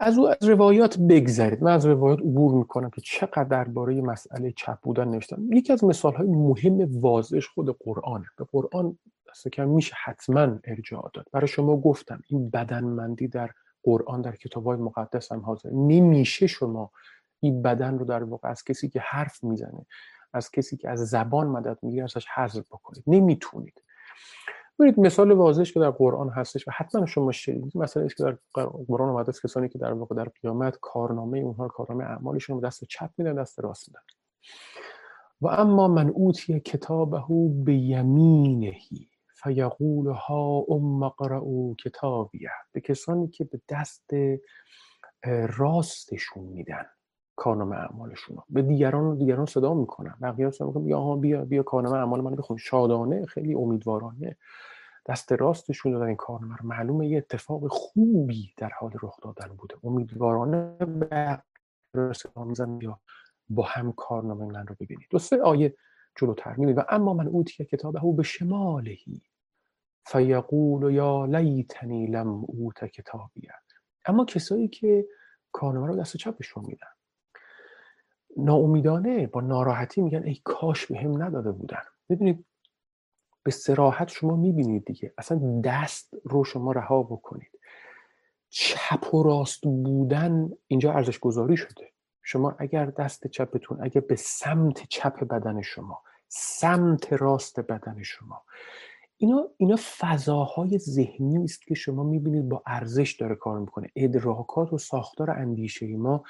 از 0.00 0.18
او 0.18 0.28
از 0.28 0.36
روایات 0.42 0.98
بگذرید. 0.98 1.62
من 1.62 1.72
از 1.72 1.86
روایات 1.86 2.18
عبور 2.18 2.54
می‌کنم 2.54 2.90
که 2.90 3.00
چقدر 3.00 3.44
درباره 3.44 4.00
مسئله 4.00 4.52
چپ 4.52 4.78
بودن 4.82 5.08
نوشتم. 5.08 5.52
یکی 5.52 5.72
از 5.72 5.84
مثال 5.84 6.14
های 6.14 6.26
مهم 6.26 7.00
واضحش 7.00 7.48
خود 7.48 7.78
قرآنه. 7.78 8.26
به 8.36 8.44
قرآن 8.52 8.98
دست 9.30 9.48
کم 9.48 9.68
میشه 9.68 9.94
حتما 10.04 10.58
ارجاع 10.64 11.10
داد. 11.14 11.26
برای 11.32 11.48
شما 11.48 11.76
گفتم 11.76 12.22
این 12.28 12.50
بدنمندی 12.50 13.28
در 13.28 13.50
قرآن 13.82 14.22
در 14.22 14.36
کتاب 14.36 14.66
های 14.66 14.76
مقدس 14.76 15.32
هم 15.32 15.40
حاضر. 15.40 15.70
نمیشه 15.70 16.46
شما 16.46 16.90
این 17.40 17.62
بدن 17.62 17.98
رو 17.98 18.04
در 18.04 18.22
واقع 18.22 18.48
از 18.48 18.64
کسی 18.64 18.88
که 18.88 19.00
حرف 19.00 19.44
می‌زنه 19.44 19.86
از 20.36 20.50
کسی 20.50 20.76
که 20.76 20.90
از 20.90 20.98
زبان 20.98 21.46
مدد 21.46 21.78
می‌گیره 21.82 22.04
ازش 22.04 22.26
حذف 22.34 22.66
بکنید. 22.68 23.04
نمی‌تونید. 23.06 23.82
ببینید 24.78 25.00
مثال 25.00 25.30
واضحش 25.30 25.72
که 25.72 25.80
در 25.80 25.90
قرآن 25.90 26.28
هستش 26.28 26.68
و 26.68 26.70
حتما 26.74 27.06
شما 27.06 27.32
شنیدید. 27.32 27.76
مثلا 27.76 28.02
است 28.02 28.16
که 28.16 28.24
در 28.24 28.38
قرآن 28.88 29.08
اومده 29.08 29.28
است 29.28 29.42
کسانی 29.42 29.68
که 29.68 29.78
در 29.78 29.92
واقع 29.92 30.14
در 30.14 30.28
قیامت 30.42 30.78
کارنامه 30.80 31.38
اونها 31.38 31.68
کارنامه 31.68 32.04
اعمالشون 32.04 32.56
رو 32.56 32.66
دست 32.66 32.84
چپ 32.84 33.10
میدن 33.16 33.34
دست 33.34 33.60
راست 33.60 33.88
میدن. 33.88 34.00
و 35.40 35.46
اما 35.46 35.88
من 35.88 36.08
اوتی 36.08 36.60
کتابه 36.60 37.24
به 37.64 37.74
یمینهی 37.74 39.08
فیقول 39.42 40.06
ها 40.06 40.64
ام 40.68 41.08
قرعو 41.08 41.74
کتابیه. 41.74 42.50
به 42.72 42.80
کسانی 42.80 43.28
که 43.28 43.44
به 43.44 43.60
دست 43.68 44.10
راستشون 45.58 46.44
میدن. 46.44 46.86
کارنامه 47.36 47.76
اعمالشون 47.76 48.38
به 48.50 48.62
دیگران 48.62 49.16
دیگران 49.16 49.46
صدا 49.46 49.74
می‌کنن. 49.74 50.14
بقیه 50.22 50.50
صدا 50.50 50.66
می‌کنن 50.66 50.84
بیا 50.84 51.16
بیا 51.16 51.44
بیا 51.44 51.62
کارنامه 51.62 51.96
اعمال 51.96 52.20
من 52.20 52.34
بخون. 52.34 52.56
شادانه 52.56 53.26
خیلی 53.26 53.54
امیدوارانه. 53.54 54.36
دست 55.06 55.32
راستشون 55.32 55.92
دادن 55.92 56.06
این 56.06 56.16
کارنامه 56.16 56.56
رو. 56.56 56.66
معلومه 56.66 57.08
یه 57.08 57.18
اتفاق 57.18 57.66
خوبی 57.68 58.52
در 58.56 58.70
حال 58.80 58.92
رخ 59.02 59.20
دادن 59.22 59.48
بوده. 59.56 59.74
امیدوارانه 59.84 60.76
به 60.78 61.42
میزن 62.36 62.78
یا 62.82 63.00
با 63.48 63.62
هم 63.62 63.92
کارنامه 63.92 64.46
من 64.46 64.66
رو 64.66 64.76
ببینید. 64.80 65.06
دو 65.10 65.18
سه 65.18 65.42
آیه 65.42 65.76
جلوتر 66.16 66.50
می‌بینید. 66.50 66.78
و 66.78 66.82
اما 66.88 67.14
من 67.14 67.26
اوتی 67.26 67.64
کتابه 67.64 68.04
او 68.04 68.14
به 68.14 68.22
شمالهی 68.22 69.22
فیقول 70.06 70.94
یا 70.94 71.24
لیتنی 71.24 72.06
لم 72.06 72.44
اوت 72.46 72.84
کتابیه. 72.84 73.52
اما 74.04 74.24
کسایی 74.24 74.68
که 74.68 75.06
کارنامه 75.52 75.86
رو 75.86 75.96
دست 75.96 76.16
چپشون 76.16 76.64
میدن. 76.66 76.95
ناامیدانه 78.36 79.26
با 79.26 79.40
ناراحتی 79.40 80.00
میگن 80.00 80.22
ای 80.22 80.40
کاش 80.44 80.86
به 80.86 80.98
هم 80.98 81.22
نداده 81.22 81.52
بودن. 81.52 81.82
ببینید 82.10 82.44
به 83.42 83.50
سراحت 83.50 84.08
شما 84.08 84.36
می‌بینید 84.36 84.84
دیگه. 84.84 85.14
اصلا 85.18 85.60
دست 85.64 86.14
رو 86.24 86.44
شما 86.44 86.72
رها 86.72 87.02
بکنید. 87.02 87.50
چپ 88.48 89.14
و 89.14 89.22
راست 89.22 89.62
بودن 89.62 90.50
اینجا 90.66 90.92
ارزش 90.92 91.18
گذاری 91.18 91.56
شده. 91.56 91.90
شما 92.22 92.54
اگر 92.58 92.86
دست 92.86 93.26
چپتون 93.26 93.78
اگر 93.82 94.00
به 94.00 94.16
سمت 94.16 94.86
چپ 94.88 95.24
بدن 95.24 95.62
شما 95.62 96.02
سمت 96.28 97.12
راست 97.12 97.60
بدن 97.60 98.02
شما. 98.02 98.42
اینا 99.16 99.48
اینا 99.56 99.76
فضاهای 99.98 100.78
ذهنی 100.78 101.44
است 101.44 101.66
که 101.66 101.74
شما 101.74 102.02
می‌بینید 102.02 102.48
با 102.48 102.62
ارزش 102.66 103.16
داره 103.20 103.34
کار 103.34 103.58
می‌کنه. 103.58 103.90
ادراکات 103.96 104.72
و 104.72 104.78
ساختار 104.78 105.30
اندیشه 105.30 105.96
ما 105.96 106.24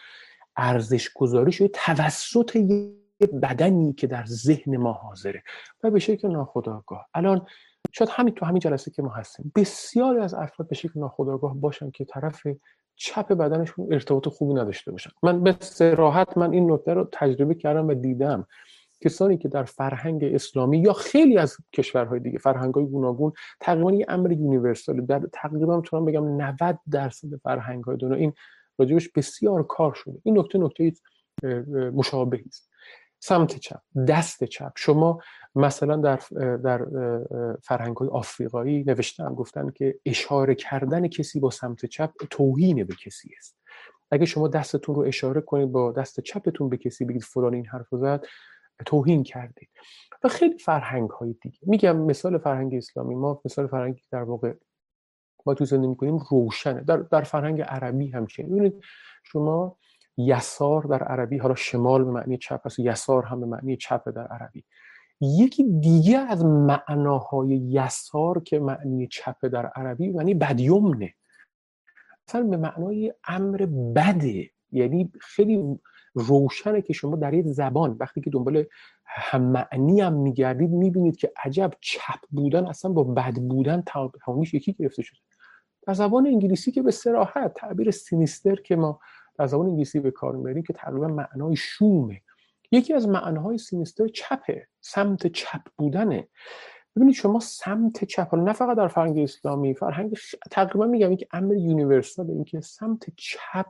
ارزش 0.56 1.10
گذاری 1.14 1.52
شده 1.52 1.68
توسط 1.68 2.56
یه 2.56 3.26
بدنی 3.42 3.92
که 3.92 4.06
در 4.06 4.24
ذهن 4.26 4.76
ما 4.76 4.92
حاضره. 4.92 5.42
و 5.82 5.90
به 5.90 5.98
شکل 5.98 6.28
ناخودآگاه. 6.28 7.06
الان 7.14 7.46
شاید 7.92 8.10
همین 8.12 8.34
تو 8.34 8.46
همین 8.46 8.60
جلسه 8.60 8.90
که 8.90 9.02
ما 9.02 9.10
هستیم. 9.10 9.52
بسیاری 9.54 10.20
از 10.20 10.34
افراد 10.34 10.68
به 10.68 10.74
شکل 10.74 11.00
ناخودآگاه 11.00 11.54
باشن 11.54 11.90
که 11.90 12.04
طرف 12.04 12.42
چپ 12.96 13.32
بدنشون 13.32 13.92
ارتباط 13.92 14.28
خوبی 14.28 14.54
نداشته 14.54 14.92
باشن. 14.92 15.10
من 15.22 15.42
به 15.42 15.54
راحت 15.80 16.38
من 16.38 16.52
این 16.52 16.72
نکته 16.72 16.94
رو 16.94 17.08
تجربه 17.12 17.54
کردم 17.54 17.88
و 17.88 17.94
دیدم. 17.94 18.46
کسانی 19.04 19.38
که 19.38 19.48
در 19.48 19.64
فرهنگ 19.64 20.24
اسلامی 20.24 20.78
یا 20.78 20.92
خیلی 20.92 21.38
از 21.38 21.56
کشورهای 21.72 22.20
دیگه 22.20 22.38
فرهنگ 22.38 22.74
های 22.74 22.86
گوناگون 22.86 23.32
تقریبا 23.60 23.92
یه 23.92 24.06
امر 24.08 24.32
یونیورسال 24.32 25.06
در 25.06 25.22
تقریبا 25.32 25.76
می‌تونم 25.76 26.04
بگم 26.04 26.42
90 26.42 26.78
درصد 26.90 27.28
فرهنگ 27.42 27.84
های 27.84 27.96
دنیا 27.96 28.16
این 28.16 28.32
راجبش 28.78 29.08
بسیار 29.08 29.62
کار 29.62 29.94
شده. 29.94 30.18
این 30.22 30.38
نکته 30.38 30.58
نکته 30.58 30.92
مشابهی 31.92 32.44
است. 32.48 32.70
سمت 33.20 33.56
چپ 33.56 33.80
دست 34.08 34.44
چپ. 34.44 34.72
شما 34.76 35.20
مثلا 35.54 35.96
در 35.96 36.20
در 36.56 36.86
فرهنگ 37.62 37.96
های 37.96 38.08
آفریقایی 38.08 38.84
نوشتن 38.84 39.34
گفتن 39.34 39.70
که 39.70 40.00
اشاره 40.04 40.54
کردن 40.54 41.08
کسی 41.08 41.40
با 41.40 41.50
سمت 41.50 41.86
چپ 41.86 42.10
توهین 42.30 42.84
به 42.84 42.94
کسی 42.94 43.30
است. 43.38 43.56
اگه 44.10 44.26
شما 44.26 44.48
دستتون 44.48 44.94
رو 44.94 45.02
اشاره 45.02 45.40
کنید 45.40 45.72
با 45.72 45.92
دست 45.92 46.20
چپتون 46.20 46.68
به 46.68 46.76
کسی 46.76 47.04
بگید 47.04 47.22
فلان 47.22 47.54
این 47.54 47.66
حرف 47.66 47.86
زد 47.92 48.24
توهین 48.86 49.22
کردید. 49.22 49.68
و 50.24 50.28
خیلی 50.28 50.58
فرهنگ 50.58 51.10
های 51.10 51.34
دیگه. 51.42 51.58
میگم 51.62 51.96
مثال 51.96 52.38
فرهنگ 52.38 52.74
اسلامی. 52.74 53.14
ما 53.14 53.40
مثال 53.44 53.66
فرهنگی 53.66 54.02
در 54.10 54.22
واقع 54.22 54.54
ما 55.46 55.54
تو 55.54 55.64
زندگی 55.64 55.88
می‌کنیم 55.88 56.18
روشنه. 56.30 56.80
در, 56.80 56.96
در 56.96 57.22
فرهنگ 57.22 57.60
عربی 57.60 58.10
همچنین. 58.10 58.50
ببینید 58.50 58.74
شما 59.24 59.76
یسار 60.16 60.82
در 60.82 61.02
عربی 61.02 61.38
حالا 61.38 61.54
شمال 61.54 62.04
به 62.04 62.10
معنی 62.10 62.38
چپ 62.38 62.66
هست 62.66 62.78
یسار 62.78 63.24
هم 63.24 63.40
به 63.40 63.46
معنی 63.46 63.76
چپ 63.76 64.08
در 64.08 64.26
عربی. 64.26 64.64
یکی 65.20 65.64
دیگه 65.80 66.18
از 66.18 66.44
معناهای 66.44 67.48
یسار 67.48 68.42
که 68.42 68.58
معنی 68.58 69.06
چپ 69.06 69.46
در 69.46 69.66
عربی 69.66 70.08
معنی 70.08 70.34
بدیمنه. 70.34 71.14
مثلا 72.28 72.42
به 72.42 72.56
معنای 72.56 73.14
امر 73.24 73.66
بده 73.96 74.50
یعنی 74.72 75.12
خیلی 75.20 75.78
روشنه 76.14 76.82
که 76.82 76.92
شما 76.92 77.16
در 77.16 77.34
یک 77.34 77.46
زبان 77.46 77.96
وقتی 78.00 78.20
که 78.20 78.30
دنبال 78.30 78.64
هم 79.04 79.42
معنی 79.42 80.00
هم 80.00 80.12
میگردید 80.12 80.70
می‌بینید 80.70 81.16
که 81.16 81.32
عجب 81.44 81.72
چپ 81.80 82.20
بودن 82.30 82.66
اصلا 82.66 82.92
با 82.92 83.04
بد 83.04 83.34
بودن 83.34 83.82
تمامیش 84.24 84.54
یکی 84.54 84.72
گرفته 84.72 85.02
شده. 85.02 85.18
در 85.86 85.94
زبان 85.94 86.26
انگلیسی 86.26 86.72
که 86.72 86.82
به 86.82 86.90
صراحت 86.90 87.54
تعبیر 87.54 87.90
sinister 87.90 88.54
که 88.54 88.76
ما 88.76 89.00
در 89.38 89.46
زبان 89.46 89.66
انگلیسی 89.66 90.00
به 90.00 90.10
کار 90.10 90.36
می‌بریم 90.36 90.62
که 90.62 90.72
تقریبا 90.72 91.06
معنای 91.06 91.56
شومه. 91.56 92.22
یکی 92.72 92.94
از 92.94 93.08
معناهای 93.08 93.58
sinister 93.58 94.08
چپه 94.08 94.68
سمت 94.80 95.26
چپ 95.26 95.60
بودنه. 95.78 96.28
ببینید 96.96 97.14
شما 97.14 97.40
سمت 97.40 98.04
چپ 98.04 98.34
نه 98.34 98.52
فقط 98.52 98.76
در 98.76 98.88
فرهنگ 98.88 99.18
اسلامی 99.18 99.74
فرهنگ 99.74 100.16
تقریبا 100.50 100.86
میگم 100.86 101.16
که 101.16 101.26
امر 101.32 101.54
universal 101.54 102.30
اینکه 102.30 102.60
سمت 102.60 103.04
چپ 103.16 103.66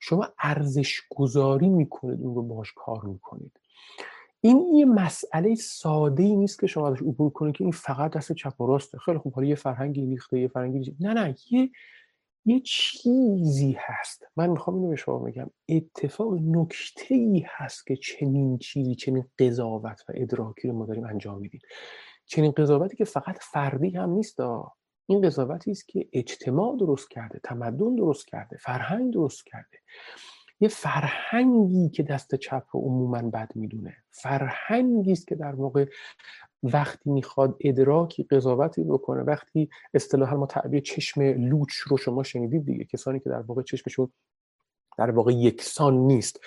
شما 0.00 0.28
ارزش 0.38 1.02
گذاری 1.10 1.68
می‌کنید 1.68 2.20
اون 2.20 2.34
رو 2.34 2.42
باش 2.42 2.72
کار 2.76 3.04
می‌کنید. 3.04 3.60
این 4.40 4.74
یه 4.74 4.84
مسئله 4.84 5.54
ساده 5.54 6.22
ای 6.22 6.36
نیست 6.36 6.60
که 6.60 6.66
شما 6.66 6.88
ازش 6.88 7.02
عبور 7.02 7.30
کنید 7.30 7.54
که 7.54 7.64
این 7.64 7.72
فقط 7.72 8.12
دست 8.12 8.32
چپ 8.32 8.60
و 8.60 8.66
راسته 8.66 8.98
خیلی 8.98 9.18
خوب 9.18 9.34
حالا 9.34 9.48
یه 9.48 9.54
فرهنگی 9.54 10.06
ریخته 10.06 10.40
یه 10.40 10.48
فرهنگی 10.48 10.96
نه 11.00 11.12
نه 11.12 11.34
یه 11.50 11.70
یه 12.48 12.60
چیزی 12.60 13.76
هست. 13.80 14.24
من 14.36 14.50
می‌خوام 14.50 14.76
اینو 14.76 14.88
به 14.88 14.96
شما 14.96 15.18
بگم. 15.18 15.50
اتفاق 15.68 16.34
نکته 16.34 17.14
ای 17.14 17.44
هست 17.48 17.86
که 17.86 17.96
چنین 17.96 18.58
چیزی 18.58 18.94
چنین 18.94 19.24
قضاوت 19.38 20.00
و 20.08 20.12
ادراکی 20.14 20.68
رو 20.68 20.74
ما 20.74 20.86
داریم 20.86 21.04
انجام 21.04 21.40
میدیم. 21.40 21.60
چنین 22.26 22.50
قضاوتی 22.50 22.96
که 22.96 23.04
فقط 23.04 23.38
فردی 23.40 23.90
هم 23.90 24.10
نیست 24.10 24.40
این 25.08 25.20
قضاوتی 25.22 25.70
است 25.70 25.88
که 25.88 26.08
اجتماع 26.12 26.76
درست 26.76 27.10
کرده 27.10 27.40
تمدن 27.44 27.96
درست 27.96 28.26
کرده 28.26 28.56
فرهنگ 28.56 29.12
درست 29.12 29.46
کرده. 29.46 29.78
یه 30.60 30.68
فرهنگی 30.68 31.88
که 31.88 32.02
دست 32.02 32.34
چپ 32.34 32.64
رو 32.72 32.80
عموما 32.80 33.22
بد 33.22 33.52
می‌دونه. 33.54 33.96
فرهنگی 34.10 35.12
است 35.12 35.26
که 35.26 35.34
در 35.34 35.54
واقع 35.54 35.86
وقتی 36.62 37.10
می‌خواد 37.10 37.56
ادراکی 37.60 38.22
قضاوتی 38.22 38.84
بکنه 38.84 39.22
وقتی 39.22 39.68
اصطلاحا 39.94 40.36
ما 40.36 40.46
تعبیر 40.46 40.80
چشم 40.80 41.22
لوچ 41.22 41.74
رو 41.74 41.96
شما 41.96 42.22
شنیدید 42.22 42.66
دیگه 42.66 42.84
کسانی 42.84 43.20
که 43.20 43.30
در 43.30 43.40
واقع 43.40 43.62
چشمشون 43.62 44.08
در 44.98 45.10
واقع 45.10 45.32
یکسان 45.32 45.94
نیست. 45.94 46.40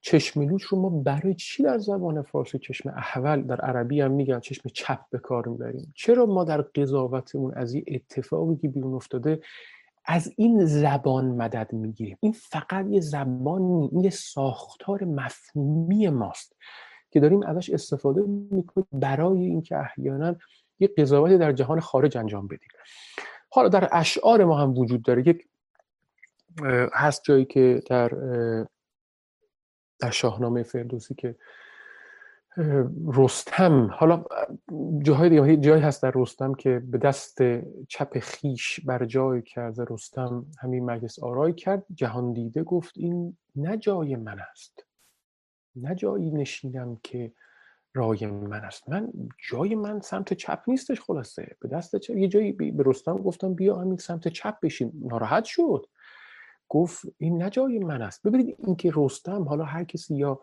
چشم 0.00 0.42
لوچ 0.42 0.62
رو 0.62 0.80
ما 0.80 0.88
برای 0.88 1.34
چی 1.34 1.62
در 1.62 1.78
زبان 1.78 2.22
فارسی 2.22 2.58
چشم 2.58 2.88
احول 2.88 3.42
در 3.42 3.60
عربی 3.60 4.00
هم 4.00 4.10
میگن 4.10 4.40
چشم 4.40 4.68
چپ 4.68 5.00
به 5.10 5.18
کار 5.18 5.48
می‌بریم؟ 5.48 5.92
چرا 5.94 6.26
ما 6.26 6.44
در 6.44 6.62
قضاوتمون 6.62 7.54
از 7.54 7.74
این 7.74 7.84
اتفاقی 7.88 8.56
که 8.56 8.68
بیرون 8.68 8.94
افتاده 8.94 9.40
از 10.06 10.32
این 10.36 10.64
زبان 10.64 11.24
مدد 11.24 11.72
می‌گیریم. 11.72 12.18
این 12.20 12.32
فقط 12.32 12.86
یه 12.88 13.00
زبانی 13.00 13.88
این 13.92 14.04
یه 14.04 14.10
ساختار 14.10 15.04
مفهومی 15.04 16.08
ماست 16.08 16.56
که 17.10 17.20
داریم 17.20 17.42
ازش 17.42 17.70
استفاده 17.70 18.22
می‌کنیم 18.50 18.86
برای 18.92 19.38
اینکه 19.38 19.76
احیانا 19.76 20.36
یه 20.78 20.88
قضاوتی 20.98 21.38
در 21.38 21.52
جهان 21.52 21.80
خارج 21.80 22.18
انجام 22.18 22.46
بدیم. 22.46 22.68
حالا 23.50 23.68
در 23.68 23.88
اشعار 23.92 24.44
ما 24.44 24.58
هم 24.58 24.78
وجود 24.78 25.02
داره. 25.02 25.28
یک 25.28 25.48
هست 26.94 27.22
جایی 27.24 27.44
که 27.44 27.82
در 27.86 28.08
در 29.98 30.10
شاهنامه 30.10 30.62
فردوسی 30.62 31.14
که 31.14 31.36
رستم. 33.06 33.90
حالا 33.92 34.24
جاهای 35.02 35.28
دیگه 35.28 35.56
جایی 35.56 35.82
هست 35.82 36.02
در 36.02 36.12
رستم 36.14 36.54
که 36.54 36.82
به 36.90 36.98
دست 36.98 37.38
چپ 37.88 38.18
خیش 38.18 38.80
بر 38.80 39.04
جای 39.04 39.42
کرده 39.42 39.86
رستم 39.90 40.46
همین 40.62 40.84
مجلس 40.84 41.18
آرای 41.18 41.52
کرد. 41.52 41.86
جهان 41.94 42.32
دیده 42.32 42.62
گفت 42.62 42.92
این 42.96 43.36
نه 43.56 43.76
جای 43.76 44.16
من 44.16 44.38
است. 44.52 44.86
نه 45.76 45.94
جایی 45.94 46.30
نشینم 46.30 47.00
که 47.02 47.32
رای 47.94 48.26
من 48.26 48.60
است. 48.64 48.88
من 48.88 49.12
جای 49.50 49.74
من 49.74 50.00
سمت 50.00 50.32
چپ 50.32 50.62
نیستش 50.66 51.00
خلاصه. 51.00 51.56
به 51.60 51.68
دست 51.68 51.96
چپ 51.96 52.16
یه 52.16 52.28
جایی 52.28 52.52
به 52.52 52.82
رستم 52.86 53.16
گفتم 53.16 53.54
بیا 53.54 53.76
همین 53.76 53.96
سمت 53.96 54.28
چپ 54.28 54.60
بشین. 54.60 54.92
ناراحت 54.94 55.44
شد. 55.44 55.86
گفت 56.68 57.04
این 57.18 57.42
نه 57.42 57.50
جای 57.50 57.78
من 57.78 58.02
است. 58.02 58.26
ببینید 58.26 58.56
اینکه 58.58 58.92
رستم 58.94 59.42
حالا 59.42 59.64
هر 59.64 59.84
کسی 59.84 60.16
یا 60.16 60.40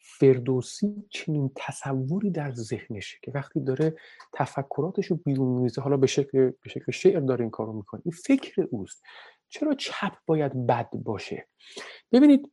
فردوسی 0.00 1.04
چنین 1.10 1.50
تصوری 1.56 2.30
در 2.30 2.52
ذهنشه 2.52 3.18
که 3.22 3.30
وقتی 3.34 3.60
داره 3.60 3.96
تفکراتش 4.32 5.06
رو 5.06 5.16
بیرون 5.16 5.48
میریزه 5.48 5.82
حالا 5.82 5.96
به 5.96 6.06
شکل 6.06 6.50
به 6.62 6.68
شکل 6.70 6.92
شعر 6.92 7.20
داره 7.20 7.40
این 7.40 7.50
کارو 7.50 7.72
می‌کنه 7.72 8.02
این 8.04 8.12
فکر 8.12 8.68
اوست. 8.70 9.02
چرا 9.48 9.74
چپ 9.74 10.12
باید 10.26 10.66
بد 10.66 10.90
باشه؟ 10.92 11.48
ببینید 12.12 12.52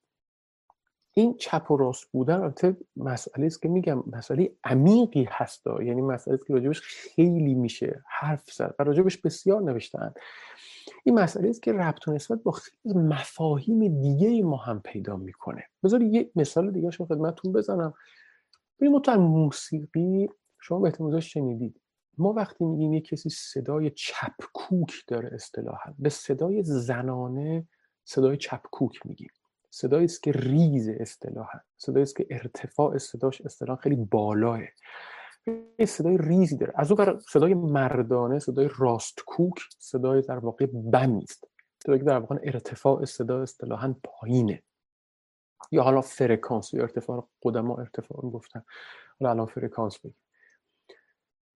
این 1.13 1.37
چپ 1.37 1.71
و 1.71 1.77
راست 1.77 2.11
بودن 2.11 2.41
البته 2.41 2.77
مسئله 2.95 3.45
است 3.45 3.61
که 3.61 3.67
میگم 3.67 4.03
مسئله 4.07 4.51
عمیقی 4.63 5.27
هستا 5.31 5.83
یعنی 5.83 6.01
مسئله 6.01 6.33
است 6.33 6.47
که 6.47 6.53
راجبش 6.53 6.81
خیلی 6.81 7.53
میشه 7.53 8.03
حرف 8.07 8.51
زد 8.51 8.75
و 8.79 8.83
راجبش 8.83 9.17
بسیار 9.17 9.61
نوشتن 9.61 10.13
این 11.03 11.19
مسئله 11.19 11.49
است 11.49 11.63
که 11.63 11.73
ربط 11.73 12.07
و 12.07 12.13
نسبت 12.13 12.43
با 12.43 12.51
خیلی 12.51 12.95
مفاهیم 12.95 14.01
دیگه 14.01 14.43
ما 14.43 14.57
هم 14.57 14.81
پیدا 14.81 15.15
می‌کنه. 15.15 15.63
بذار 15.83 16.01
یه 16.01 16.31
مثال 16.35 16.71
دیگه 16.71 16.91
شما 16.91 17.07
خدمتتون 17.07 17.51
بزنم. 17.53 17.93
ببین 18.79 18.99
تو 18.99 19.21
موسیقی 19.21 20.29
شما 20.59 20.79
به 20.79 20.87
احتمال 20.87 21.19
شنیدید. 21.19 21.81
ما 22.17 22.33
وقتی 22.33 22.65
میگیم 22.65 22.93
یه 22.93 23.01
کسی 23.01 23.29
صدای 23.29 23.89
چپکوک 23.89 25.03
داره 25.07 25.29
اصطلاحا 25.33 25.93
به 25.99 26.09
صدای 26.09 26.63
زنانه 26.63 27.67
صدای 28.03 28.37
چپکوک 28.37 29.05
میگیم. 29.05 29.29
صدایی 29.69 30.05
است 30.05 30.23
که 30.23 30.31
ریز 30.31 30.89
اصطلاحا 30.89 31.59
صدایی 31.77 32.03
است 32.03 32.15
که 32.15 32.27
ارتفاع 32.29 32.97
صداش 32.97 33.41
اصطلاحا 33.41 33.81
خیلی 33.81 33.95
بالاه. 33.95 34.59
صدای 35.85 36.17
ریزی 36.17 36.57
داره. 36.57 36.73
از 36.75 36.91
اون 36.91 37.19
صدای 37.19 37.53
مردانه 37.53 38.39
صدای 38.39 38.69
راستکوک 38.77 39.53
صدای 39.79 40.21
در 40.21 40.37
واقع 40.37 40.65
بمی 40.65 41.23
است 41.23 41.47
که 41.83 41.97
در 41.97 42.19
واقع 42.19 42.37
ارتفاع 42.43 43.05
صدا 43.05 43.41
اصطلاحا 43.41 43.95
پایینه. 44.03 44.63
یا 45.71 45.83
حالا 45.83 46.01
فرکانس 46.01 46.73
یا 46.73 46.81
ارتفاع 46.81 47.27
قدما 47.43 47.77
ارتفاع 47.77 48.21
گفتن. 48.21 48.63
حالا 49.19 49.31
الان 49.31 49.45
فرکانس 49.45 49.99
بگیم. 49.99 50.15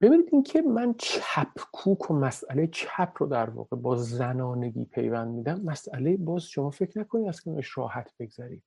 ببینید 0.02 0.30
اینکه 0.32 0.62
من 0.62 0.96
چپ 0.98 1.58
کوک 1.72 2.12
و 2.12 2.14
مسئله 2.14 2.68
چپ 2.68 3.14
رو 3.18 3.28
در 3.28 3.50
واقع 3.50 3.78
با 3.78 3.96
زنانگی 3.96 4.86
پیوند 4.86 5.36
میدم 5.36 5.62
مسئله 5.62 6.18
باز 6.18 6.44
شما 6.44 6.70
فکر 6.70 7.00
نکنید 7.00 7.28
از 7.28 7.42
که 7.42 7.62
راحت 7.76 8.12
بگذارید 8.20 8.64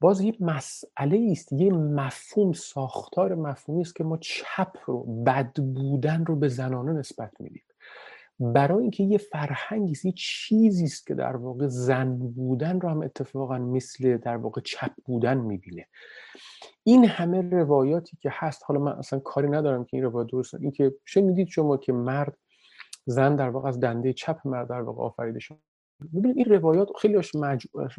باز 0.00 0.20
یه 0.20 0.36
مسئله 0.40 1.28
است 1.30 1.52
یه 1.52 1.72
مفهوم 1.72 2.52
ساختار 2.52 3.34
مفهومی 3.34 3.82
است 3.82 3.96
که 3.96 4.04
ما 4.04 4.18
چپ 4.20 4.76
رو 4.84 5.24
بد 5.24 5.52
بودن 5.54 6.24
رو 6.24 6.36
به 6.36 6.48
زنانه 6.48 6.92
نسبت 6.92 7.32
میدیم. 7.40 7.62
برای 8.40 8.82
اینکه 8.82 9.04
یه 9.04 9.18
فرهنگی 9.18 9.94
یه 10.04 10.12
چیزی 10.16 10.84
است 10.84 11.06
که 11.06 11.14
در 11.14 11.36
واقع 11.36 11.66
زن 11.66 12.16
بودن 12.18 12.80
رو 12.80 12.88
هم 12.88 13.02
اتفاقا 13.02 13.58
مثل 13.58 14.16
در 14.16 14.36
واقع 14.36 14.60
چپ 14.60 14.90
بودن 15.04 15.38
می‌بینه. 15.38 15.86
این 16.84 17.04
همه 17.04 17.50
روایاتی 17.50 18.16
که 18.20 18.30
هست 18.32 18.62
حالا 18.66 18.80
من 18.80 18.92
اصلا 18.92 19.18
کاری 19.18 19.48
ندارم 19.48 19.84
که 19.84 19.96
این 19.96 20.04
روایات 20.04 20.30
درست 20.30 20.54
این 20.54 20.70
که 20.70 20.94
شنیدید 21.04 21.48
شما 21.48 21.76
که 21.76 21.92
مرد 21.92 22.36
زن 23.06 23.36
در 23.36 23.48
واقع 23.48 23.68
از 23.68 23.80
دنده 23.80 24.12
چپ 24.12 24.38
مرد 24.44 24.68
در 24.68 24.80
واقع 24.80 25.02
آفریده 25.02 25.38
شد. 25.38 25.65
ببینید 26.14 26.36
این 26.36 26.46
روایات 26.46 26.88
خیلی 27.00 27.20
مجبور 27.34 27.90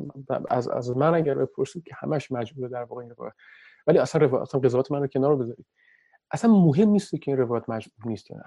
از 0.49 0.67
از 0.67 0.97
من 0.97 1.15
اگر 1.15 1.33
بپرسید 1.33 1.83
که 1.83 1.95
همش 1.97 2.31
مجبوره 2.31 2.69
در 2.69 2.83
واقع 2.83 3.01
این 3.01 3.11
روایات. 3.11 3.35
ولی 3.87 3.97
اصلا 3.97 4.21
روایات 4.21 4.47
اصلا 4.47 4.61
قضاوت 4.61 4.91
من 4.91 5.01
رو 5.01 5.07
کنار 5.07 5.35
بذارید. 5.35 5.65
اصلا 6.31 6.51
مهم 6.51 6.89
نیست 6.89 7.11
که 7.11 7.31
این 7.31 7.37
روایات 7.37 7.69
مجبور 7.69 8.07
نیست 8.07 8.31
یا 8.31 8.37
نه. 8.37 8.43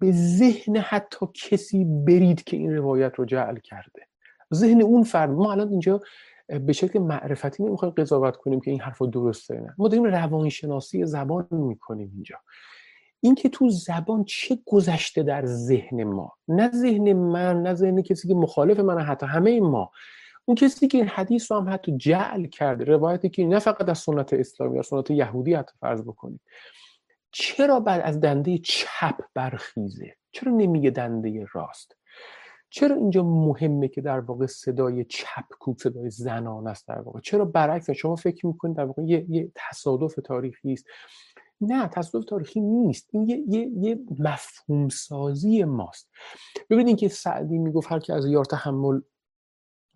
به 0.00 0.12
ذهن 0.12 0.76
حتی 0.76 1.26
کسی 1.34 1.84
برید 1.84 2.44
که 2.44 2.56
این 2.56 2.76
روایت 2.76 3.12
رو 3.16 3.24
جعل 3.24 3.56
کرده. 3.56 4.06
ذهن 4.54 4.82
اون 4.82 5.02
فرد 5.02 5.30
ما 5.30 5.52
الان 5.52 5.68
اینجا 5.68 6.00
به 6.66 6.72
شکل 6.72 6.98
معرفتی 6.98 7.62
نمی‌خوایم 7.62 7.94
قضاوت 7.94 8.36
کنیم 8.36 8.60
که 8.60 8.70
این 8.70 8.80
حرف 8.80 9.02
درسته 9.02 9.54
نه. 9.54 9.74
ما 9.78 9.88
داریم 9.88 10.04
روانشناسی 10.04 11.06
زبان 11.06 11.48
می‌کنیم 11.50 12.10
اینجا. 12.14 12.36
اینکه 13.22 13.48
تو 13.48 13.68
زبان 13.70 14.24
چه 14.24 14.58
گذشته 14.66 15.22
در 15.22 15.46
ذهن 15.46 16.04
ما. 16.04 16.32
نه 16.48 16.70
ذهن 16.70 17.12
من 17.12 17.62
نه 17.62 17.74
ذهن 17.74 18.02
کسی 18.02 18.28
که 18.28 18.34
مخالف 18.34 18.80
من 18.80 19.02
حتی 19.02 19.26
همه 19.26 19.60
ما. 19.60 19.90
اون 20.44 20.54
کسی 20.54 20.88
که 20.88 20.98
این 20.98 21.06
حدیث 21.06 21.52
رو 21.52 21.60
هم 21.60 21.72
حتی 21.72 21.96
جعل 21.96 22.46
کرده 22.46 22.84
روایتی 22.84 23.28
که 23.28 23.44
نه 23.44 23.58
فقط 23.58 23.88
از 23.88 23.98
سنت 23.98 24.32
اسلامی 24.32 24.76
یا 24.76 24.82
سنت 24.82 25.10
یهودی 25.10 25.54
حتی 25.54 25.72
فرض 25.80 26.02
بکنید. 26.02 26.40
چرا 27.32 27.80
بعد 27.80 28.00
از 28.04 28.20
دنده 28.20 28.58
چپ 28.58 29.20
برخیزه؟ 29.34 30.16
چرا 30.32 30.52
نمیگه 30.52 30.90
دنده 30.90 31.46
راست؟ 31.52 31.96
چرا 32.70 32.96
اینجا 32.96 33.22
مهمه 33.24 33.88
که 33.88 34.00
در 34.00 34.20
واقع 34.20 34.46
صدای 34.46 35.04
چپ 35.04 35.44
کوب 35.60 35.78
صدای 35.78 36.10
زنان 36.10 36.66
است 36.66 36.88
در 36.88 37.00
واقع؟ 37.00 37.20
چرا 37.20 37.44
برعکس 37.44 37.90
شما 37.90 38.16
فکر 38.16 38.46
می‌کنید 38.46 38.76
در 38.76 38.84
واقع 38.84 39.02
یه, 39.02 39.26
یه 39.28 39.52
تصادف 39.54 40.14
تاریخی 40.24 40.72
است؟ 40.72 40.86
نه 41.62 41.88
تصادف 41.88 42.24
تاریخی 42.24 42.60
نیست. 42.60 43.08
این 43.12 43.28
یه, 43.28 43.44
یه،, 43.48 43.70
یه 43.76 43.98
مفهوم 44.18 44.88
سازی 44.88 45.64
ماست. 45.64 46.10
ببینید 46.70 46.98
که 46.98 47.08
سعدی 47.08 47.58
می‌گفت 47.58 47.92
هر 47.92 47.98
که 47.98 48.14
از 48.14 48.26
یار 48.26 48.44
تحمل 48.44 49.00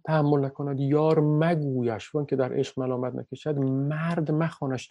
تحمل 0.05 0.45
نکند 0.45 0.81
یار 0.81 1.21
مگویش. 1.21 2.15
وان 2.15 2.27
که 2.27 2.37
در 2.37 2.53
عشق 2.53 2.81
ملامت 2.81 3.15
نکشد 3.15 3.59
مرد 3.59 4.31
مخانش 4.31 4.91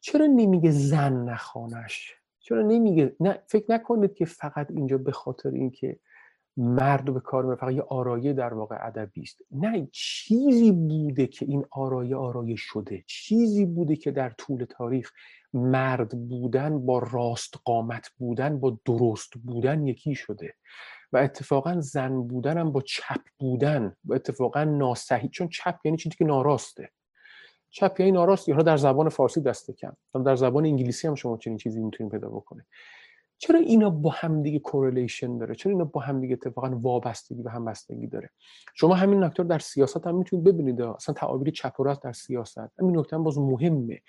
چرا 0.00 0.26
نمیگه 0.26 0.70
زن 0.70 1.12
نخوانش؟ 1.12 2.14
چرا 2.38 2.62
نمیگه؟ 2.62 3.16
نه 3.20 3.42
فکر 3.46 3.64
نکنید 3.68 4.14
که 4.14 4.24
فقط 4.24 4.70
اینجا 4.70 4.98
به 4.98 5.12
خاطر 5.12 5.50
اینکه 5.50 5.98
مرد 6.56 7.14
به 7.14 7.20
کار 7.20 7.44
میره 7.44 7.56
فقط 7.56 7.72
یه 7.72 7.82
آرایه 7.82 8.32
در 8.32 8.54
واقع 8.54 8.86
ادبی 8.86 9.22
است. 9.22 9.38
نه 9.50 9.88
چیزی 9.92 10.72
بوده 10.72 11.26
که 11.26 11.46
این 11.46 11.64
آرایه 11.70 12.16
آرایه 12.16 12.56
شده. 12.56 13.04
چیزی 13.06 13.66
بوده 13.66 13.96
که 13.96 14.10
در 14.10 14.30
طول 14.30 14.64
تاریخ 14.64 15.10
مرد 15.52 16.28
بودن 16.28 16.86
با 16.86 16.98
راست 16.98 17.54
قامت 17.64 18.08
بودن 18.18 18.60
با 18.60 18.78
درست 18.84 19.32
بودن 19.44 19.86
یکی 19.86 20.14
شده. 20.14 20.54
و 21.12 21.16
اتفاقا 21.16 21.80
زن 21.80 22.22
بودن 22.22 22.58
هم 22.58 22.72
با 22.72 22.80
چپ 22.80 23.20
بودن. 23.38 23.96
و 24.04 24.14
اتفاقا 24.14 24.64
ناسحی. 24.64 25.28
چون 25.28 25.48
چپ 25.48 25.78
یعنی 25.84 25.96
چیزی 25.96 26.16
که 26.16 26.24
ناراسته. 26.24 26.90
چپ 27.70 27.96
یعنی 28.00 28.12
ناراست 28.12 28.48
حالا 28.48 28.62
در 28.62 28.76
زبان 28.76 29.08
فارسی 29.08 29.40
دست 29.40 29.70
کم. 29.70 29.96
در 30.24 30.36
زبان 30.36 30.66
انگلیسی 30.66 31.08
هم 31.08 31.14
شما 31.14 31.36
چنین 31.36 31.56
چیزی 31.56 31.80
می‌تونید 31.80 32.12
پیدا 32.12 32.28
بکنید. 32.28 32.64
چرا 33.42 33.58
اینا 33.58 33.90
با 33.90 34.10
هم 34.10 34.42
دیگه 34.42 34.58
کورلیشن 34.58 35.38
داره؟ 35.38 35.54
چرا 35.54 35.72
اینا 35.72 35.84
با 35.84 36.00
هم 36.00 36.20
دیگه 36.20 36.32
اتفاقا 36.32 36.78
وابستگی 36.82 37.42
و 37.42 37.48
همبستگی 37.48 38.06
داره؟ 38.06 38.30
شما 38.74 38.94
همین 38.94 39.24
نکته 39.24 39.42
در 39.42 39.58
سیاست 39.58 40.06
هم 40.06 40.14
می‌تونید 40.14 40.44
ببینید. 40.44 40.82
اصلا 40.82 41.14
تعابیر 41.14 41.52
چپ 41.54 41.80
و 41.80 41.82
راست 41.82 42.02
در 42.02 42.12
سیاست. 42.12 42.58
همین 42.78 42.98
نکته 42.98 43.16
هم 43.16 43.24
باز 43.24 43.38
مهمه. 43.38 44.00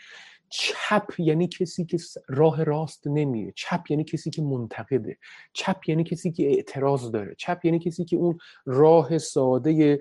چپ 0.56 1.20
یعنی 1.20 1.48
کسی 1.48 1.86
که 1.86 1.98
راه 2.28 2.64
راست 2.64 3.08
نمیره. 3.08 3.54
چپ 3.56 3.82
یعنی 3.90 4.04
کسی 4.04 4.30
که 4.30 4.42
منتقده. 4.42 5.18
چپ 5.54 5.90
یعنی 5.90 6.04
کسی 6.04 6.32
که 6.32 6.48
اعتراض 6.48 7.12
داره. 7.12 7.36
چپ 7.38 7.66
یعنی 7.66 7.80
کسی 7.80 8.06
که 8.06 8.18
اون 8.18 8.38
راه 8.66 9.18
ساده 9.18 10.00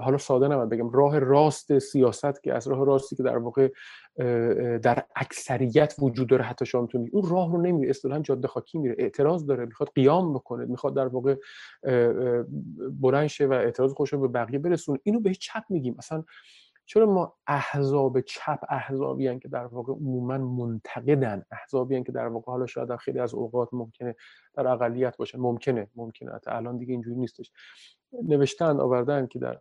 حالا 0.00 0.18
ساده 0.18 0.48
نمید 0.48 0.68
بگم 0.68 0.90
راه 0.90 1.18
راست 1.18 1.78
سیاست 1.78 2.42
که 2.42 2.54
از 2.54 2.68
راه 2.68 2.86
راستی 2.86 3.16
که 3.16 3.22
در 3.22 3.36
واقع 3.36 3.68
در 4.78 5.04
اکثریت 5.16 5.94
وجود 5.98 6.28
داره 6.28 6.44
حتی 6.44 6.66
شما 6.66 6.82
می‌تونید. 6.82 7.10
اون 7.12 7.30
راه 7.30 7.52
رو 7.52 7.62
نمیره. 7.62 7.90
اصطلاحا 7.90 8.20
جاده 8.20 8.48
خاکی 8.48 8.78
میره. 8.78 8.94
اعتراض 8.98 9.46
داره. 9.46 9.64
می‌خواد 9.64 9.88
قیام 9.94 10.34
بکنه. 10.34 10.64
می‌خواد 10.64 10.96
در 10.96 11.06
واقع 11.06 11.36
بلند 13.00 13.26
شه 13.26 13.46
و 13.46 13.52
اعتراض 13.52 13.92
خودش 13.92 14.12
رو 14.12 14.20
به 14.20 14.28
بقیه 14.28 14.58
برسونه. 14.58 14.98
اینو 15.02 15.20
بهش 15.20 15.38
چپ 15.38 15.64
میگیم. 15.68 15.94
اصلا 15.98 16.24
چرا 16.86 17.06
ما 17.06 17.34
احزاب 17.46 18.20
چپ 18.20 18.58
احزابی 18.68 19.38
که 19.38 19.48
در 19.48 19.66
واقع 19.66 19.92
عموما 19.92 20.38
منتقدن؟ 20.38 21.44
احزابی 21.50 22.02
که 22.02 22.12
در 22.12 22.26
واقع 22.26 22.52
حالا 22.52 22.66
شاید 22.66 22.88
در 22.88 22.96
خیلی 22.96 23.18
از 23.18 23.34
اوقات 23.34 23.68
ممکنه 23.72 24.14
در 24.54 24.68
اقلیت 24.68 25.16
باشن 25.16 25.38
ممکنه 25.38 25.90
ممکنه. 25.96 26.32
حتی 26.32 26.50
الان 26.50 26.78
دیگه 26.78 26.92
اینجوری 26.92 27.16
نیستش. 27.16 27.52
نوشتن 28.22 28.80
آوردن 28.80 29.26
که 29.26 29.38
در 29.38 29.60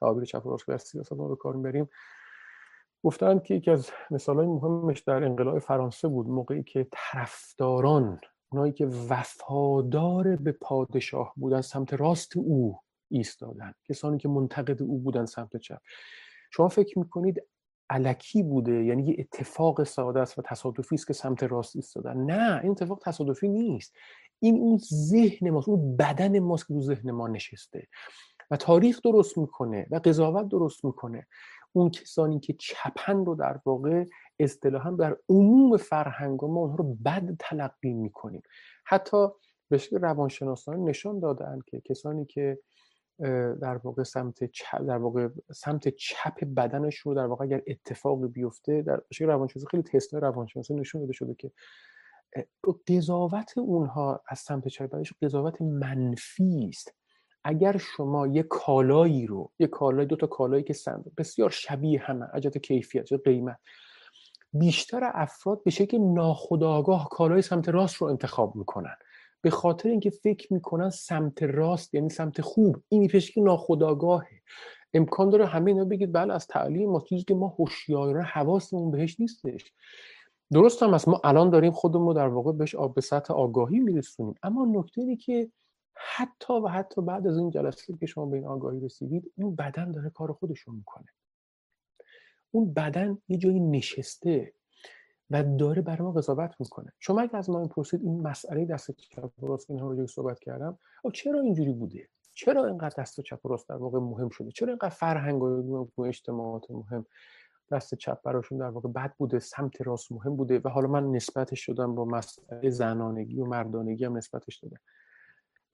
تعابیر 0.00 0.24
چپ 0.24 0.46
راست 0.46 0.76
سیاست 0.76 1.12
ما 1.12 1.28
به 1.28 1.36
کار 1.36 1.56
می‌بریم. 1.56 1.88
گفتن 3.04 3.38
که 3.38 3.54
یکی 3.54 3.70
از 3.70 3.90
مثالهای 4.10 4.46
مهمش 4.46 5.00
در 5.00 5.24
انقلاب 5.24 5.58
فرانسه 5.58 6.08
بود. 6.08 6.28
موقعی 6.28 6.62
که 6.62 6.86
طرفداران 6.92 8.20
اونایی 8.52 8.72
که 8.72 8.86
وفادار 8.86 10.36
به 10.36 10.52
پادشاه 10.52 11.32
بودن 11.36 11.60
سمت 11.60 11.94
راست 11.94 12.36
او 12.36 12.80
ایستادن. 13.10 13.72
کسانی 13.88 14.18
که 14.18 14.28
منتقد 14.28 14.82
او 14.82 14.98
بودن 14.98 15.26
سمت 15.26 15.56
چپ. 15.56 15.80
شما 16.50 16.68
فکر 16.68 16.98
می‌کنید 16.98 17.42
علکی 17.90 18.42
بوده؟ 18.42 18.84
یعنی 18.84 19.04
یه 19.04 19.16
اتفاق 19.18 19.84
ساده 19.84 20.20
است 20.20 20.38
و 20.38 20.42
تصادفی 20.42 20.94
است 20.94 21.06
که 21.06 21.12
سمت 21.12 21.42
راست 21.42 21.76
ایستادن. 21.76 22.16
نه 22.16 22.60
این 22.62 22.70
اتفاق 22.70 22.98
تصادفی 23.02 23.48
نیست. 23.48 23.94
این 24.38 24.56
اون 24.56 24.78
ذهن 24.92 25.50
ماست 25.50 25.68
اون 25.68 25.96
بدن 25.96 26.38
ماست 26.38 26.66
که 26.66 26.74
ذهن 26.78 27.10
ما 27.10 27.28
نشسته. 27.28 27.86
و 28.50 28.56
تاریخ 28.56 29.00
درست 29.04 29.38
می‌کنه 29.38 29.86
و 29.90 30.00
قضاوت 30.04 30.48
درست 30.48 30.84
می‌کنه. 30.84 31.26
اون 31.72 31.90
کسانی 31.90 32.40
که 32.40 32.52
چپن 32.52 33.24
رو 33.24 33.34
در 33.34 33.60
واقع 33.64 34.04
اصطلاحا 34.38 34.90
در 34.90 35.16
عموم 35.28 35.76
فرهنگ 35.76 36.44
ما 36.44 36.60
اونها 36.60 36.76
رو 36.76 36.94
بد 37.04 37.36
تلقی 37.38 37.92
می‌کنیم. 37.92 38.42
حتی 38.84 39.26
به 39.68 39.78
شکل 39.78 39.96
روانشناسان 39.96 40.84
نشان 40.84 41.20
دادن 41.20 41.58
که 41.66 41.80
کسانی 41.80 42.24
که 42.24 42.58
در 43.60 43.76
واقع 43.76 44.02
سمت 44.02 44.44
چپ 44.44 44.82
در 44.82 44.96
واقع 44.96 45.28
سمت 45.54 45.88
چپ 45.88 46.44
بدنش 46.44 46.96
رو 46.98 47.14
در 47.14 47.26
واقع 47.26 47.44
اگر 47.44 47.62
اتفاقی 47.66 48.28
بیفته 48.28 48.82
در 48.82 49.00
شکل 49.12 49.26
روانشناسی 49.26 49.66
خیلی 49.70 49.82
تست 49.82 50.14
روانشناسی 50.14 50.74
نشون 50.74 51.00
داده 51.00 51.12
شده 51.12 51.34
که 51.34 51.52
قضاوت 52.88 53.58
اونها 53.58 54.22
از 54.28 54.38
سمت 54.38 54.68
چپ 54.68 54.86
بدنش 54.86 55.12
قضاوت 55.22 55.62
منفی 55.62 56.66
است. 56.68 56.94
اگر 57.44 57.76
شما 57.76 58.26
یه 58.26 58.42
کالایی 58.42 59.26
رو 59.26 59.52
یه 59.58 59.66
کالای 59.66 60.06
دو 60.06 60.16
تا 60.16 60.26
کالایی 60.26 60.62
که 60.62 60.74
بسیار 61.18 61.50
شبیه 61.50 62.00
همه 62.00 62.26
اجت 62.34 62.58
کیفیت 62.58 63.12
یا 63.12 63.18
قیمت 63.18 63.58
بیشتر 64.52 65.10
افراد 65.14 65.62
به 65.64 65.70
شکل 65.70 65.98
ناخودآگاه 65.98 67.08
کالای 67.08 67.42
سمت 67.42 67.68
راست 67.68 67.94
رو 67.94 68.06
انتخاب 68.06 68.56
می‌کنن. 68.56 68.94
به 69.42 69.50
خاطر 69.50 69.88
اینکه 69.88 70.10
فکر 70.10 70.52
می‌کنن 70.52 70.90
سمت 70.90 71.42
راست 71.42 71.94
یعنی 71.94 72.08
سمت 72.08 72.40
خوب. 72.40 72.76
این 72.88 73.08
که 73.08 73.40
ناخودآگاهه. 73.40 74.40
امکان 74.94 75.30
داره 75.30 75.46
همه 75.46 75.70
اینا 75.70 75.84
بگید 75.84 76.12
بله 76.12 76.34
از 76.34 76.46
تعلیم 76.46 76.90
ما 76.90 77.00
چیزی 77.00 77.24
که 77.24 77.34
ما 77.34 77.48
هوشیارانه 77.48 78.22
حواسمون 78.22 78.90
بهش 78.90 79.20
نیستش. 79.20 79.72
درست 80.52 80.82
هم 80.82 80.94
است 80.94 81.08
ما 81.08 81.20
الان 81.24 81.50
داریم 81.50 81.72
خودمون 81.72 82.06
رو 82.06 82.14
در 82.14 82.28
واقع 82.28 82.52
بهش 82.52 82.74
به 82.94 83.00
سطح 83.00 83.34
آگاهی 83.34 83.78
میرسونیم. 83.78 84.34
اما 84.42 84.66
نکته 84.80 85.16
که 85.16 85.50
حتی 85.94 86.52
و 86.52 86.68
حتی 86.68 87.02
بعد 87.02 87.26
از 87.26 87.38
این 87.38 87.50
جلسه 87.50 87.96
که 88.00 88.06
شما 88.06 88.26
به 88.26 88.36
این 88.36 88.46
آگاهی 88.46 88.80
رسیدید 88.80 89.32
اون 89.36 89.56
بدن 89.56 89.92
داره 89.92 90.10
کار 90.10 90.32
خودش 90.32 90.60
رو 90.60 90.72
می‌کنه. 90.72 91.06
اون 92.50 92.72
بدن 92.74 93.18
یه 93.28 93.36
جایی 93.36 93.60
نشسته. 93.60 94.52
و 95.30 95.56
داره 95.56 95.82
برای 95.82 96.02
ما 96.02 96.12
قضاوت 96.12 96.54
می‌کنه. 96.60 96.92
شما 96.98 97.20
اگه 97.20 97.36
از 97.36 97.50
ما 97.50 97.66
پرسید 97.66 98.02
این 98.02 98.20
مسئله 98.20 98.64
دست 98.64 98.90
چپ 98.90 99.42
و 99.42 99.46
راست 99.46 99.70
اینها 99.70 99.90
رو 99.90 100.06
صحبت 100.06 100.40
کردم 100.40 100.78
چرا 101.12 101.40
اینجوری 101.40 101.72
بوده؟ 101.72 102.08
چرا 102.34 102.64
اینقدر 102.64 103.02
دست 103.02 103.20
چپ 103.20 103.46
و 103.46 103.48
راست 103.48 103.68
در 103.68 103.76
واقع 103.76 103.98
مهم 103.98 104.28
شده؟ 104.28 104.50
چرا 104.50 104.68
اینقدر 104.68 104.88
فرهنگ 104.88 105.42
و 105.42 106.02
اجتماعات 106.02 106.70
مهم؟ 106.70 107.06
دست 107.72 107.94
چپ 107.94 108.22
براشون 108.22 108.58
در 108.58 108.68
واقع 108.68 108.88
بد 108.88 109.12
بوده 109.18 109.38
سمت 109.38 109.82
راست 109.82 110.12
مهم 110.12 110.36
بوده 110.36 110.60
و 110.64 110.68
حالا 110.68 110.88
من 110.88 111.12
نسبتش 111.12 111.66
شدم 111.66 111.94
با 111.94 112.04
مسئله 112.04 112.70
زنانگی 112.70 113.40
و 113.40 113.44
مردانگی 113.44 114.04
هم 114.04 114.16
نسبتش 114.16 114.58
دادم. 114.58 114.80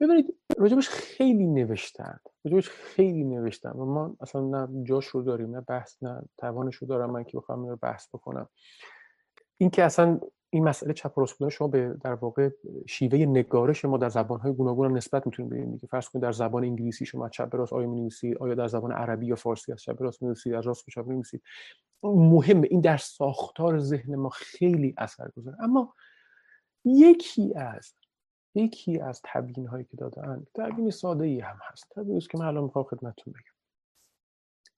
ببینید 0.00 0.34
راجبش 0.58 0.88
خیلی 0.88 1.46
نوشتن 1.46 2.18
راجبش 2.44 2.70
خیلی 2.70 3.24
نوشتن 3.24 3.70
و 3.70 3.84
ما 3.84 4.16
اصلا 4.20 4.40
نه 4.40 4.84
جاش 4.84 5.06
رو 5.06 5.22
داریم 5.22 5.50
نه 5.50 5.60
بحث 5.60 6.02
نه 6.02 6.22
توانش 6.38 6.76
رو 6.76 6.86
دارم 6.86 7.10
من 7.10 7.24
که 7.24 7.36
بخوام 7.38 7.66
رو 7.66 7.76
بحث 7.76 8.08
بکنم. 8.08 8.48
این 9.58 9.70
که 9.70 9.84
اصلا 9.84 10.20
این 10.50 10.64
مسئله 10.64 10.92
چپ 10.92 11.18
و 11.18 11.20
راست 11.20 11.38
بودن 11.38 11.48
شما 11.48 11.68
به 11.68 11.96
در 12.00 12.14
واقع 12.14 12.50
شیوه 12.88 13.18
نگارش 13.18 13.84
ما 13.84 13.98
در 13.98 14.08
زبان‌های 14.08 14.52
گوناگون 14.52 14.86
هم 14.86 14.96
نسبت 14.96 15.26
می‌تونید 15.26 15.52
بدید 15.52 15.72
دیگه 15.72 15.86
فرض 15.86 16.08
کنید 16.08 16.22
در 16.22 16.32
زبان 16.32 16.64
انگلیسی 16.64 17.06
شما 17.06 17.28
چپ 17.28 17.56
راست 17.56 17.72
آیا 17.72 17.86
می‌نویسید 17.86 18.38
آیا 18.38 18.54
در 18.54 18.68
زبان 18.68 18.92
عربی 18.92 19.26
یا 19.26 19.34
فارسی 19.34 19.72
از 19.72 19.82
چپ 19.82 20.02
راست 20.02 20.22
می‌نویسید 20.22 20.54
از 20.54 20.66
راست 20.66 20.90
چپ 20.90 21.06
می‌نویسید. 21.06 21.42
مهمه 22.02 22.68
این 22.70 22.80
در 22.80 22.96
ساختار 22.96 23.78
ذهن 23.78 24.16
ما 24.16 24.28
خیلی 24.28 24.94
اثر 24.98 25.30
گذاره. 25.36 25.56
اما 25.62 25.94
یکی 26.84 27.54
از 27.54 27.94
یکی 28.54 29.00
از 29.00 29.20
تبیین 29.24 29.66
هایی 29.66 29.84
که 29.84 29.96
دادن 29.96 30.46
تبیین 30.54 30.90
ساده 30.90 31.24
ای 31.24 31.40
هم 31.40 31.58
هست. 31.62 31.86
تبیین 31.90 32.20
که 32.20 32.38
من 32.38 32.46
الان 32.46 32.64
می‌خوام 32.64 32.84
خدمتتون 32.84 33.32
بگم. 33.32 33.56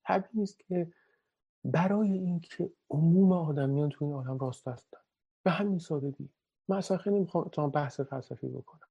تبیین 0.05 0.43
است 0.43 0.59
که 0.59 0.93
برای 1.65 2.13
اینکه 2.13 2.71
عموم 2.91 3.33
آدمیان 3.33 3.89
تو 3.89 4.05
این 4.05 4.15
عالم 4.15 4.39
راست 4.39 4.69
هستن 4.69 4.99
به 5.43 5.51
همین 5.51 5.79
سادگی. 5.79 6.29
من 6.69 6.77
اصلا 6.77 6.97
خیلی 6.97 7.17
نمی‌خوام 7.17 7.71
بحث 7.71 8.01
فلسفی 8.01 8.49
بکنم. 8.49 8.89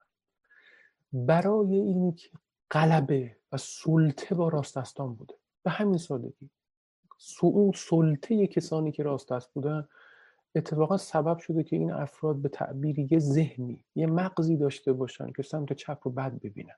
برای 1.14 1.76
اینکه 1.76 2.30
غلبه 2.72 3.38
و 3.52 3.58
سلطه 3.58 4.36
با 4.36 4.50
راست 4.50 4.78
دستان 4.78 5.14
بوده. 5.14 5.36
به 5.64 5.72
همین 5.72 5.98
سادگی. 5.98 6.50
اون 7.42 7.72
سلطه 7.76 8.48
کسانی 8.48 8.92
که 8.92 9.04
راست 9.04 9.32
دست 9.34 9.54
بودن 9.54 9.88
اتفاقا 10.56 10.98
سبب 10.98 11.38
شده 11.38 11.64
که 11.64 11.76
این 11.76 11.92
افراد 11.92 12.36
به 12.36 12.50
تعبیر 12.50 13.14
یه 13.14 13.20
ذهنی 13.20 13.86
یه 13.96 14.08
مغزی 14.08 14.58
داشته 14.58 14.94
باشن 14.94 15.32
که 15.32 15.44
سمت 15.44 15.74
چپ 15.74 16.00
رو 16.04 16.12
بد 16.12 16.40
ببینن. 16.40 16.76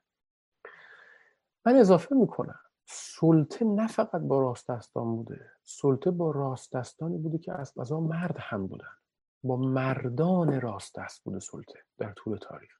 من 1.66 1.76
اضافه 1.76 2.14
می‌کنم. 2.14 2.60
سلطه 2.86 3.64
نه 3.64 3.86
فقط 3.86 4.20
با 4.20 4.40
راست 4.40 4.70
دستان 4.70 5.16
بوده. 5.16 5.50
سلطه 5.70 6.10
با 6.10 6.30
راست 6.30 6.72
دستانی 6.72 7.18
بوده 7.18 7.38
که 7.38 7.52
از 7.52 7.74
قضا 7.74 8.00
مرد 8.00 8.36
هم 8.38 8.66
بودن. 8.66 8.94
با 9.42 9.56
مردان 9.56 10.60
راست 10.60 10.98
دست 10.98 11.24
بوده 11.24 11.38
سلطه 11.38 11.78
در 11.98 12.12
طول 12.12 12.36
تاریخ. 12.36 12.70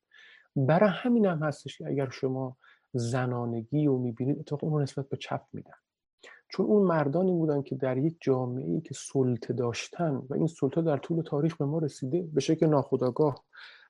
برای 0.56 0.90
همین 0.92 1.26
هم 1.26 1.42
هستش 1.42 1.78
که 1.78 1.86
اگر 1.86 2.08
شما 2.08 2.56
زنانگی 2.92 3.86
رو 3.86 3.98
می‌بینید 3.98 4.38
اتفاق 4.38 4.64
اون 4.64 4.72
رو 4.72 4.80
نسبت 4.80 5.08
به 5.08 5.16
چپ 5.16 5.42
میدن. 5.52 5.74
چون 6.48 6.66
اون 6.66 6.82
مردانی 6.82 7.32
بودن 7.32 7.62
که 7.62 7.76
در 7.76 7.98
یک 7.98 8.16
جامعه 8.20 8.64
ای 8.64 8.80
که 8.80 8.94
سلطه 8.94 9.52
داشتن 9.52 10.22
و 10.30 10.34
این 10.34 10.46
سلطه 10.46 10.82
در 10.82 10.96
طول 10.96 11.22
تاریخ 11.22 11.56
به 11.56 11.64
ما 11.64 11.78
رسیده 11.78 12.28
به 12.32 12.40
شکل 12.40 12.66
ناخودآگاه 12.66 13.44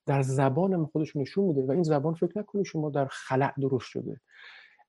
در 0.07 0.23
زبان 0.23 0.87
خودشون 0.87 1.23
نشون 1.23 1.45
میده 1.45 1.63
و 1.63 1.71
این 1.71 1.83
زبان 1.83 2.15
فکر 2.15 2.39
نکنید 2.39 2.65
شما 2.65 2.91
در 2.91 3.07
خلع 3.11 3.53
درست 3.61 3.87
شده. 3.87 4.21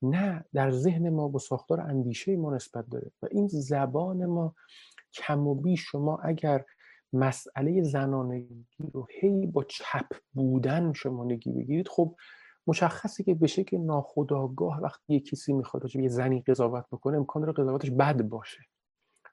نه 0.01 0.45
در 0.53 0.71
ذهن 0.71 1.09
ما 1.09 1.27
با 1.27 1.39
ساختار 1.39 1.81
اندیشه 1.81 2.35
ما 2.35 2.55
نسبت 2.55 2.85
داره 2.89 3.11
و 3.21 3.27
این 3.31 3.47
زبان 3.47 4.25
ما 4.25 4.55
کم 5.13 5.47
و 5.47 5.55
بیش 5.55 5.81
شما 5.81 6.17
اگر 6.17 6.65
مسئله 7.13 7.83
زنانگی 7.83 8.65
رو 8.93 9.07
هی 9.09 9.47
با 9.47 9.63
چپ 9.63 10.05
بودن 10.33 10.93
شما 10.93 11.25
نگی 11.25 11.51
بگیرید 11.51 11.87
خب 11.87 12.15
مشخصه 12.67 13.23
که 13.23 13.33
به 13.33 13.47
شکل 13.47 13.77
ناخودآگاه 13.77 14.81
وقتی 14.81 15.13
یه 15.13 15.19
کسی 15.19 15.53
می‌خواد 15.53 15.95
یه 15.95 16.09
زنی 16.09 16.41
قضاوت 16.41 16.85
بکنه 16.91 17.17
امکان 17.17 17.41
داره 17.41 17.53
قضاوتش 17.53 17.89
بد 17.91 18.21
باشه. 18.21 18.59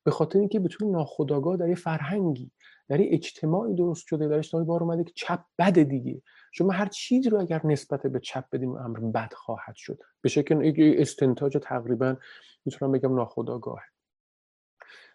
به 0.05 0.11
خاطر 0.11 0.39
اینکه 0.39 0.61
بتونی 0.61 0.91
ناخودآگاه 0.91 1.57
در 1.57 1.69
یه 1.69 1.75
فرهنگی 1.75 2.51
در 2.89 3.01
یه 3.01 3.09
اجتماعی 3.11 3.75
درست 3.75 4.07
شده 4.07 4.29
در 4.29 4.39
اجتماعی 4.39 4.67
بار 4.67 4.83
اومده 4.83 5.05
که 5.05 5.13
چپ 5.17 5.41
بده 5.59 5.85
دیگه. 5.85 6.23
شما 6.53 6.73
هر 6.73 6.87
چیزی 6.87 7.31
رو 7.31 7.41
اگر 7.41 7.61
نسبت 7.65 8.07
به 8.07 8.21
چپ 8.21 8.45
بدیم 8.53 8.77
امر 8.77 8.99
بد 8.99 9.33
خواهد 9.33 9.75
شد. 9.75 10.03
به 10.21 10.29
شکل 10.29 10.73
استنتاج 10.99 11.59
تقریبا 11.63 12.17
می‌تونم 12.65 12.93
بگم 12.93 13.15
ناخودآگاهه. 13.15 13.85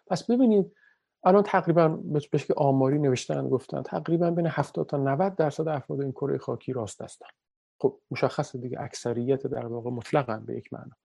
پس 0.06 0.30
ببینید 0.30 0.72
الان 1.24 1.42
تقریبا 1.42 1.88
به 2.32 2.38
شکل 2.38 2.54
آماری 2.56 2.98
نوشتن 2.98 3.48
گفتن 3.48 3.82
تقریبا 3.82 4.30
بین 4.30 4.46
70 4.46 4.86
تا 4.86 4.96
90 4.96 5.36
درصد 5.36 5.68
افراد 5.68 6.00
این 6.00 6.12
کره 6.12 6.38
خاکی 6.38 6.72
راست 6.72 7.02
هستن. 7.02 7.26
خب 7.80 8.00
مشخصه 8.10 8.58
دیگه 8.58 8.80
اکثریت 8.80 9.46
در 9.46 9.66
واقع 9.66 9.90
مطلقا 9.90 10.36
به 10.46 10.56
یک 10.56 10.72
معنا. 10.72 10.96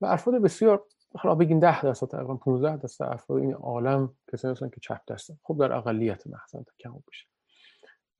و 0.00 0.06
افراد 0.06 0.42
بسیار 0.42 0.84
حالا 1.14 1.34
بگیم 1.34 1.60
10 1.60 1.82
درصد 1.82 2.06
تقریبا 2.06 2.36
15 2.36 2.76
درصد 2.76 3.04
افراد 3.04 3.40
این 3.40 3.54
عالم 3.54 4.14
کسانی 4.32 4.52
هستن 4.52 4.68
که 4.68 4.80
چپ 4.80 5.00
دستن. 5.08 5.36
خب 5.42 5.58
در 5.60 5.72
اقلیت 5.72 6.26
محضن 6.26 6.64
کم 6.80 7.02
بشه 7.08 7.26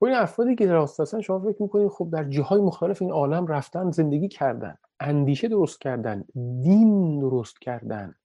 و 0.01 0.05
این 0.05 0.15
افرادی 0.15 0.55
که 0.55 0.71
راست 0.71 0.99
هستن 0.99 1.21
شما 1.21 1.39
فکر 1.39 1.61
می‌کنید 1.61 1.89
خب 1.89 2.09
در 2.13 2.23
جاهای 2.23 2.61
مختلف 2.61 3.01
این 3.01 3.11
عالم 3.11 3.47
رفتن 3.47 3.91
زندگی 3.91 4.27
کردن 4.27 4.75
اندیشه 4.99 5.47
درست 5.47 5.81
کردن 5.81 6.23
دین 6.61 7.19
درست 7.19 7.59
کردن. 7.61 8.15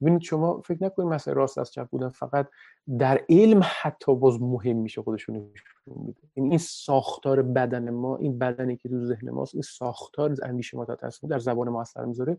ببینید 0.00 0.22
شما 0.22 0.60
فکر 0.60 0.84
نکنید 0.84 1.08
مسئله 1.08 1.34
راست 1.34 1.58
از 1.58 1.72
چپ 1.72 1.88
بودن 1.88 2.08
فقط 2.08 2.48
در 2.98 3.24
علم 3.28 3.60
حتی 3.80 4.14
باز 4.14 4.42
مهم 4.42 4.76
میشه 4.76 5.02
خودشون 5.02 5.36
نشون 5.36 6.04
میده 6.06 6.20
یعنی 6.36 6.48
این 6.48 6.58
ساختار 6.58 7.42
بدن 7.42 7.90
ما 7.90 8.16
این 8.16 8.38
بدنی 8.38 8.76
که 8.76 8.88
تو 8.88 9.04
ذهن 9.04 9.30
ماست 9.30 9.54
این 9.54 9.62
ساختار 9.62 10.36
اندیشه 10.42 10.76
ما 10.76 10.86
در 11.28 11.38
زبان 11.38 11.68
ما 11.68 11.80
اثر 11.80 12.04
می‌ذاره. 12.04 12.38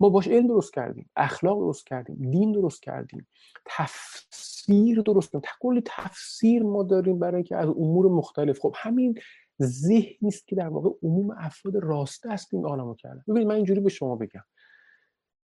ما 0.00 0.08
باش 0.08 0.28
علم 0.28 0.46
درست 0.46 0.74
کردیم 0.74 1.10
اخلاق 1.16 1.58
درست 1.58 1.86
کردیم 1.86 2.30
دین 2.30 2.52
درست 2.52 2.82
کردیم 2.82 3.28
تفسیر 3.64 5.00
درست 5.00 5.32
کردیم. 5.32 5.50
کلی 5.60 5.82
تفسیر 5.84 6.62
ما 6.62 6.82
داریم 6.82 7.18
برای 7.18 7.34
اینکه 7.34 7.56
از 7.56 7.68
امور 7.68 8.06
مختلف. 8.06 8.58
خب 8.58 8.74
همین 8.76 9.18
ذهنی 9.62 10.28
است 10.28 10.46
که 10.46 10.56
در 10.56 10.68
واقع 10.68 10.90
عموم 11.02 11.30
افراد 11.38 11.76
راسته 11.76 12.30
است 12.30 12.54
این 12.54 12.64
عالمو 12.64 12.94
کردن. 12.94 13.24
ببینید 13.28 13.48
من 13.48 13.54
اینجوری 13.54 13.80
به 13.80 13.88
شما 13.88 14.16
بگم. 14.16 14.44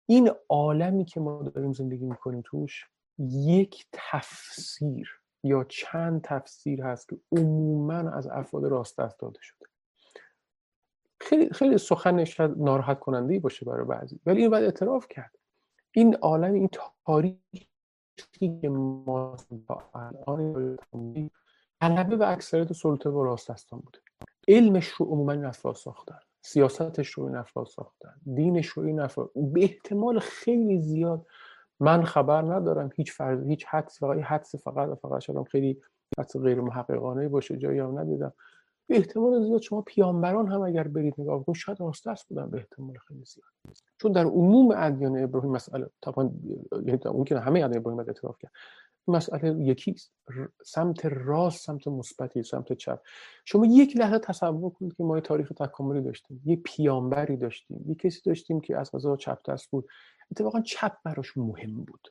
این 0.05 0.31
عالمی 0.49 1.05
که 1.05 1.19
ما 1.19 1.43
داریم 1.43 1.73
زندگی 1.73 2.05
می‌کنیم 2.05 2.41
توش 2.45 2.85
یک 3.29 3.85
تفسیر 3.91 5.09
یا 5.43 5.63
چند 5.69 6.21
تفسیر 6.21 6.83
هست 6.83 7.09
که 7.09 7.17
عموما 7.31 7.93
از 7.93 8.27
افراد 8.27 8.65
راست 8.65 8.99
دست 8.99 9.19
داده 9.19 9.39
شده. 9.41 9.65
خیلی 11.25 11.49
خیلی 11.49 11.77
سخنش 11.77 12.39
ناراحت 12.39 12.99
کننده 12.99 13.39
باشه 13.39 13.65
برای 13.65 13.85
بعضی. 13.85 14.19
ولی 14.25 14.41
این 14.41 14.49
باید 14.49 14.63
اعتراف 14.63 15.07
کرد. 15.07 15.31
این 15.91 16.15
عالم 16.15 16.53
این 16.53 16.69
تاریخی 17.05 18.59
که 18.61 18.69
ما 18.69 19.37
الان 19.93 20.77
غلبه 21.81 22.15
به 22.15 22.31
اکثریت 22.31 22.73
سلطه 22.73 23.09
و 23.09 23.23
راست 23.23 23.51
دستان 23.51 23.79
بوده. 23.79 23.99
علمش 24.47 24.87
رو 24.87 25.05
عموما 25.05 25.31
این 25.31 25.45
افراد 25.45 25.75
ساختن 25.75 26.19
سیاستش 26.41 27.09
رو 27.09 27.25
این 27.25 27.35
افراد 27.35 27.65
ساختن 27.65 28.13
دینش 28.35 28.67
رو 28.67 28.83
این 28.83 28.99
افراد 28.99 29.31
به 29.35 29.63
احتمال 29.63 30.19
خیلی 30.19 30.81
زیاد. 30.81 31.25
من 31.79 32.03
خبر 32.03 32.41
ندارم 32.41 32.89
هیچ 32.95 33.13
فرض 33.13 33.43
هیچ 33.43 33.65
حدس 33.65 33.99
فقط 33.99 34.17
حدس 34.23 34.55
فقط 34.55 34.97
فقط 34.99 35.21
شدم 35.21 35.43
خیلی 35.43 35.81
حدس 36.19 36.37
غیر 36.37 36.61
محققانه 36.61 37.27
باشه 37.27 37.57
جایی 37.57 37.79
هم 37.79 37.99
ندیدم. 37.99 38.33
به 38.87 38.97
احتمال 38.97 39.43
زیاد 39.43 39.61
شما 39.61 39.81
پیامبران 39.81 40.47
هم 40.47 40.61
اگر 40.61 40.87
برید 40.87 41.13
نگاه 41.17 41.45
کنید 41.45 41.55
شاید 41.57 41.79
راست 41.79 42.07
دست 42.07 42.27
بودن 42.27 42.49
به 42.49 42.57
احتمال 42.57 42.97
خیلی 43.07 43.23
زیاد. 43.25 43.77
چون 43.97 44.11
در 44.11 44.25
عموم 44.25 44.71
ادیان 44.77 45.23
ابراهیم 45.23 45.51
مسئله 45.51 45.89
طبعا 46.01 46.31
یعنی 46.85 47.23
که 47.25 47.39
همه 47.39 47.59
ادیان 47.63 47.77
ابراهیم 47.77 47.99
اعتراف 47.99 48.37
کرد 48.39 48.51
مسئله 49.07 49.63
یکی 49.63 49.95
سمت 50.65 51.05
راست 51.05 51.65
سمت 51.65 51.87
مثبتی 51.87 52.43
سمت 52.43 52.73
چپ. 52.73 53.01
شما 53.45 53.65
یک 53.65 53.97
لحظه 53.97 54.19
تصور 54.19 54.69
کنید 54.69 54.95
که 54.95 55.03
ما 55.03 55.15
یه 55.17 55.21
تاریخ 55.21 55.49
تکاملی 55.49 56.01
داشتیم 56.01 56.41
یه 56.45 56.55
پیامبری 56.55 57.37
داشتیم 57.37 57.83
یه 57.87 57.95
کسی 57.95 58.21
داشتیم 58.25 58.61
که 58.61 58.77
از 58.77 58.91
غذا 58.91 59.15
چپ 59.15 59.49
دست 59.49 59.71
بود. 59.71 59.87
اتفاقا 60.31 60.61
چپ 60.61 60.93
براش 61.03 61.37
مهم 61.37 61.83
بود. 61.83 62.07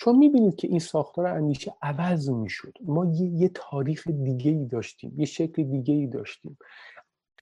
شما 0.00 0.12
می‌بینید 0.12 0.56
که 0.56 0.68
این 0.68 0.78
ساختار 0.78 1.26
اندیشه 1.26 1.74
عوض 1.82 2.30
می‌شد. 2.30 2.72
ما 2.84 3.04
یه, 3.04 3.28
یه 3.28 3.50
تاریخ 3.54 4.08
دیگه 4.08 4.50
ای 4.50 4.66
داشتیم 4.66 5.14
یه 5.16 5.24
شکل 5.24 5.62
دیگه 5.62 5.94
ای 5.94 6.06
داشتیم. 6.06 6.58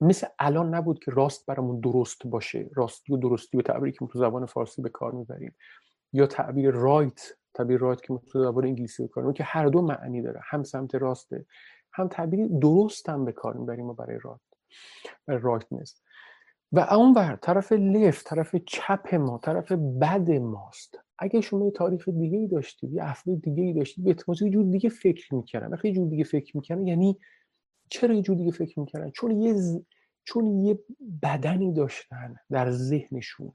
مثل 0.00 0.26
الان 0.38 0.74
نبود 0.74 0.98
که 0.98 1.11
راست 1.11 1.46
برامون 1.46 1.80
درست 1.80 2.26
باشه. 2.26 2.70
راستی 2.74 3.12
و 3.12 3.16
درستی 3.16 3.59
و 3.59 3.62
تعبیری 3.62 3.92
که 3.92 4.07
تو 4.07 4.18
زبان 4.18 4.46
فارسی 4.46 4.82
به 4.82 4.88
کار 4.88 5.12
می‌بریم. 5.12 5.57
یا 6.12 6.26
تعبیر 6.26 6.70
right 6.70 7.20
تعبیر 7.54 7.78
right 7.78 8.00
که 8.00 8.07
تو 8.26 8.44
زبان 8.44 8.64
انگلیسی 8.64 9.02
به 9.02 9.09
کار 9.09 9.32
که 9.32 9.44
هر 9.44 9.66
دو 9.66 9.82
معنی 9.82 10.22
داره. 10.22 10.40
هم 10.44 10.62
سمت 10.62 10.94
راسته 10.94 11.46
هم 11.92 12.09
تعبیر 12.09 12.46
درست 12.46 13.09
هم 13.09 13.24
به 13.24 13.32
کار 13.32 13.54
می‌بریم 13.54 13.92
برای 13.92 14.18
right 14.22 14.40
برای 15.26 15.40
rightness. 15.42 16.02
و 16.72 16.80
اون 16.80 17.14
ور 17.14 17.36
طرف 17.36 17.72
left 17.72 18.26
طرف 18.26 18.57
چپ 18.57 19.14
ما 19.14 19.38
طرف 19.38 19.72
بد 19.72 20.30
ماست. 20.30 21.05
اگه 21.18 21.40
شما 21.40 21.64
یه 21.64 21.70
تاریخ 21.70 22.08
دیگه 22.08 22.38
ای 22.38 22.46
داشتید 22.46 22.92
یه 22.92 23.04
افراد 23.04 23.40
دیگه 23.40 23.62
ای 23.62 23.72
داشتید 23.72 24.04
به 24.04 24.10
اعتماد 24.10 24.42
یه 24.42 24.50
جور 24.50 24.64
دیگه 24.64 24.88
فکر 24.88 25.34
می‌کردن. 25.34 25.68
وقتی 25.68 25.92
جور 25.92 26.08
دیگه 26.08 26.24
فکر 26.24 26.56
می‌کردن 26.56 26.86
یعنی 26.86 27.18
چرا 27.90 28.14
یه 28.14 28.22
جور 28.22 28.36
دیگه 28.36 28.50
فکر 28.50 28.80
می‌کردن؟ 28.80 29.10
چون 29.10 29.40
یه 29.40 29.54
چون 30.24 30.60
یه 30.60 30.78
بدنی 31.22 31.72
داشتن 31.72 32.36
در 32.50 32.70
ذهنشون 32.70 33.52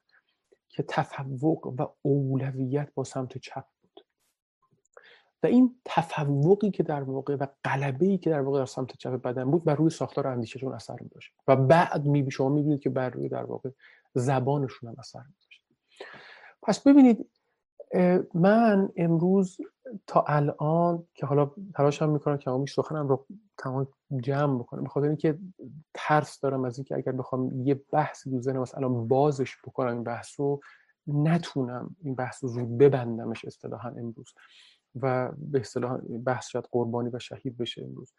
که 0.70 0.84
تفوق 0.84 1.74
و 1.80 1.88
اولویت 2.02 2.92
با 2.94 3.04
سمت 3.04 3.38
چپ 3.38 3.64
بود. 3.82 4.06
و 5.44 5.48
این 5.48 5.76
تفوقی 5.86 6.72
که 6.72 6.84
در 6.84 7.04
واقع 7.04 7.36
و 7.36 7.48
قلبه 7.64 8.18
که 8.18 8.30
در 8.30 8.42
واقع 8.42 8.60
در 8.60 8.66
سمت 8.66 8.98
چپ 8.98 9.22
بدن 9.22 9.52
بود 9.52 9.64
بر 9.64 9.76
روی 9.76 9.90
ساختار 9.90 10.28
اندیشهشون 10.28 10.74
اثر 10.74 10.96
می‌داشت. 11.02 11.34
و 11.48 11.56
بعد 11.56 12.06
می 12.06 12.32
شما 12.32 12.50
می‌بینید 12.50 12.80
که 12.80 12.90
بر 12.90 13.10
روی 13.10 13.30
در 13.30 13.44
واقع 13.44 13.70
زبانشون 14.14 14.90
هم 14.90 14.96
اثر 15.00 15.20
می‌داشت. 15.20 15.62
پس 16.64 16.80
ببینید 16.80 17.30
من 18.34 18.90
امروز 18.96 19.58
تا 20.08 20.24
الان 20.28 21.04
که 21.14 21.26
حالا 21.26 21.52
تلاشم 21.76 22.10
می‌کنم 22.10 22.38
که 22.38 22.52
امیش 22.52 22.74
سخنم 22.74 23.08
رو 23.08 23.26
تمام 23.58 23.88
جمع 24.22 24.60
بکنم 24.60 24.84
بخاطر 24.84 25.08
اینکه 25.08 25.38
ترس 25.94 26.40
دارم 26.40 26.66
از 26.66 26.78
اینکه 26.78 26.96
اگر 26.96 27.12
بخوام 27.12 27.68
یه 27.68 27.82
بحث 27.92 28.28
دو 28.28 28.42
ذهنم 28.42 28.66
الان 28.74 29.08
بازش 29.08 29.58
بکنم 29.66 29.94
این 29.94 30.04
بحث 30.04 30.40
رو 30.40 30.62
نتونم 31.08 31.96
این 32.04 32.16
بحث 32.16 32.44
رو 32.44 32.50
زود 32.50 32.78
ببندمش 32.78 33.46
اصطلاحا 33.46 33.90
امروز 33.90 34.34
و 34.96 35.32
به 35.38 35.60
اصطلاح 35.60 35.98
بحث 36.26 36.48
شاید 36.48 36.68
قربانی 36.72 37.10
و 37.10 37.20
شهید 37.20 37.58
بشه 37.58 37.84
امروز. 37.84 38.14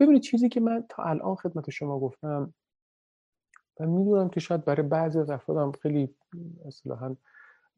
ببینید 0.00 0.22
چیزی 0.22 0.48
که 0.48 0.60
من 0.60 0.84
تا 0.88 1.02
الان 1.02 1.34
خدمت 1.34 1.70
شما 1.70 2.00
گفتم 2.00 2.54
و 3.80 3.86
می‌دونم 3.86 4.28
که 4.28 4.40
شاید 4.40 4.64
برای 4.64 4.82
بعضی 4.82 5.18
از 5.18 5.30
افرادم 5.30 5.72
خیلی 5.72 6.14
اصطلاحا 6.66 7.16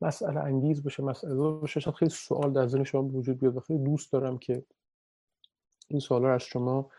مسئله 0.00 0.40
انگیز 0.40 0.82
باشه 0.82 1.02
مسئله 1.02 1.34
باشه 1.34 1.80
شاید 1.80 1.96
خیلی 1.96 2.10
سوال 2.10 2.52
در 2.52 2.66
ذهن 2.66 2.84
شما 2.84 3.02
وجود 3.02 3.38
بیاد 3.38 3.56
و 3.56 3.60
خیلی 3.60 3.84
دوست 3.84 4.12
دارم 4.12 4.38
که 4.38 4.64
این 5.88 6.00
سوال 6.00 6.22
رو 6.22 6.28
از 6.34 6.42
شما 6.42 6.90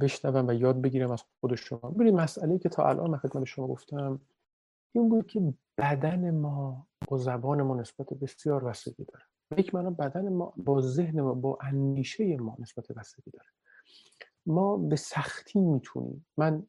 بشنوم 0.00 0.48
و 0.48 0.52
یاد 0.52 0.80
بگیرم 0.80 1.10
از 1.10 1.22
خود 1.40 1.54
شما. 1.54 1.90
ببینید 1.90 2.14
مسئله 2.14 2.58
که 2.58 2.68
تا 2.68 2.88
الان 2.88 3.10
من 3.10 3.18
خدمت 3.18 3.44
شما 3.44 3.66
گفتم 3.66 4.20
این 4.92 5.08
بود 5.08 5.26
که 5.26 5.54
بدن 5.78 6.30
ما 6.30 6.86
با 7.08 7.18
زبان 7.18 7.62
ما 7.62 7.74
نسبت 7.74 8.14
بسیار 8.14 8.64
وسیقی 8.64 9.04
داره. 9.04 9.24
یک 9.56 9.74
معنا 9.74 9.90
بدن 9.90 10.28
ما 10.28 10.52
با 10.56 10.80
ذهن 10.80 11.20
ما 11.20 11.34
با 11.34 11.58
اندیشه 11.60 12.36
ما 12.36 12.56
نسبت 12.58 12.90
وسیقی 12.96 13.30
داره. 13.30 13.48
ما 14.46 14.76
به 14.76 14.96
سختی 14.96 15.60
می‌تونیم. 15.60 16.26
من 16.36 16.66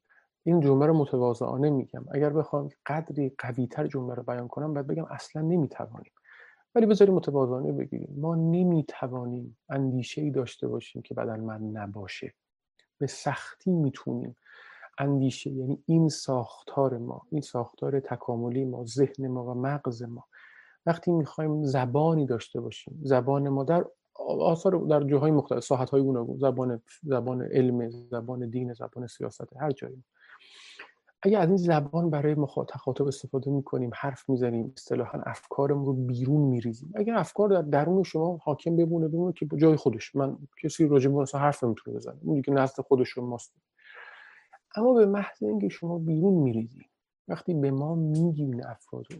این 0.47 0.59
جمله 0.59 0.85
رو 0.85 0.93
متواضعانه 0.93 1.69
میگم. 1.69 2.05
اگر 2.11 2.29
بخوام 2.29 2.69
قدری 2.85 3.35
قویتر 3.37 3.87
جمله 3.87 4.13
رو 4.13 4.23
بیان 4.23 4.47
کنم 4.47 4.73
باید 4.73 4.87
بگم 4.87 5.05
اصلا 5.05 5.41
نمی‌توانیم. 5.41 6.11
ولی 6.75 6.85
بذاریم 6.85 7.13
متواضعانه 7.13 7.71
بگیریم. 7.71 8.15
ما 8.17 8.35
نمی‌توانیم 8.35 9.57
اندیشه 9.69 10.21
ای 10.21 10.31
داشته 10.31 10.67
باشیم 10.67 11.01
که 11.01 11.13
بدن 11.13 11.39
من 11.39 11.61
نباشه. 11.61 12.33
به 12.97 13.07
سختی 13.07 13.71
می‌تونیم 13.71 14.35
اندیشه 14.99 15.51
یعنی 15.51 15.83
این 15.85 16.09
ساختار 16.09 16.97
ما 16.97 17.21
این 17.31 17.41
ساختار 17.41 17.99
تکاملی 17.99 18.65
ما 18.65 18.85
ذهن 18.85 19.27
ما 19.27 19.45
و 19.45 19.53
مغز 19.53 20.03
ما. 20.03 20.25
وقتی 20.85 21.11
می‌خوایم 21.11 21.63
زبانی 21.63 22.25
داشته 22.25 22.61
باشیم 22.61 22.99
زبان 23.03 23.49
ما 23.49 23.63
در 23.63 23.85
آثار 24.39 24.85
در 24.89 25.03
جاهای 25.03 25.31
مختلف 25.31 25.63
ساحت 25.63 25.89
های 25.89 26.01
گوناگون 26.01 26.37
زبان 26.37 26.81
زبان 27.03 27.41
علم 27.41 27.89
زبان 27.89 28.49
دین 28.49 28.73
زبان 28.73 29.07
سیاست 29.07 29.57
هر 29.57 29.71
جایی. 29.71 30.03
اگه 31.21 31.37
از 31.37 31.47
این 31.47 31.57
زبان 31.57 32.09
برای 32.09 32.35
مخاطب 32.35 33.07
استفاده 33.07 33.51
می‌کنیم 33.51 33.91
حرف 33.95 34.29
می‌زنیم 34.29 34.73
اصطلاحا 34.77 35.19
افکارمون 35.19 35.85
رو 35.85 35.93
بیرون 35.93 36.41
میریزیم. 36.41 36.91
اگر 36.95 37.15
افکار 37.15 37.49
در 37.49 37.61
درون 37.61 38.03
شما 38.03 38.37
حاکم 38.43 38.75
بمونه 38.75 39.07
بمونه 39.07 39.33
که 39.33 39.47
جای 39.57 39.75
خودش. 39.75 40.15
من 40.15 40.37
کسی 40.63 40.87
راجع 40.87 41.09
به 41.09 41.25
حرف 41.33 41.63
نمی‌تونه 41.63 41.97
بزنه. 41.97 42.19
اون 42.21 42.41
که 42.41 42.51
نزد 42.51 42.81
خودش 42.81 43.17
ماست. 43.17 43.53
اما 44.75 44.93
به 44.93 45.05
محض 45.05 45.43
اینکه 45.43 45.69
شما 45.69 45.99
بیرون 45.99 46.33
میریزیم 46.33 46.89
وقتی 47.27 47.53
به 47.53 47.71
ما 47.71 47.95
میگین 47.95 48.65
افراد 48.65 49.05
رو 49.13 49.19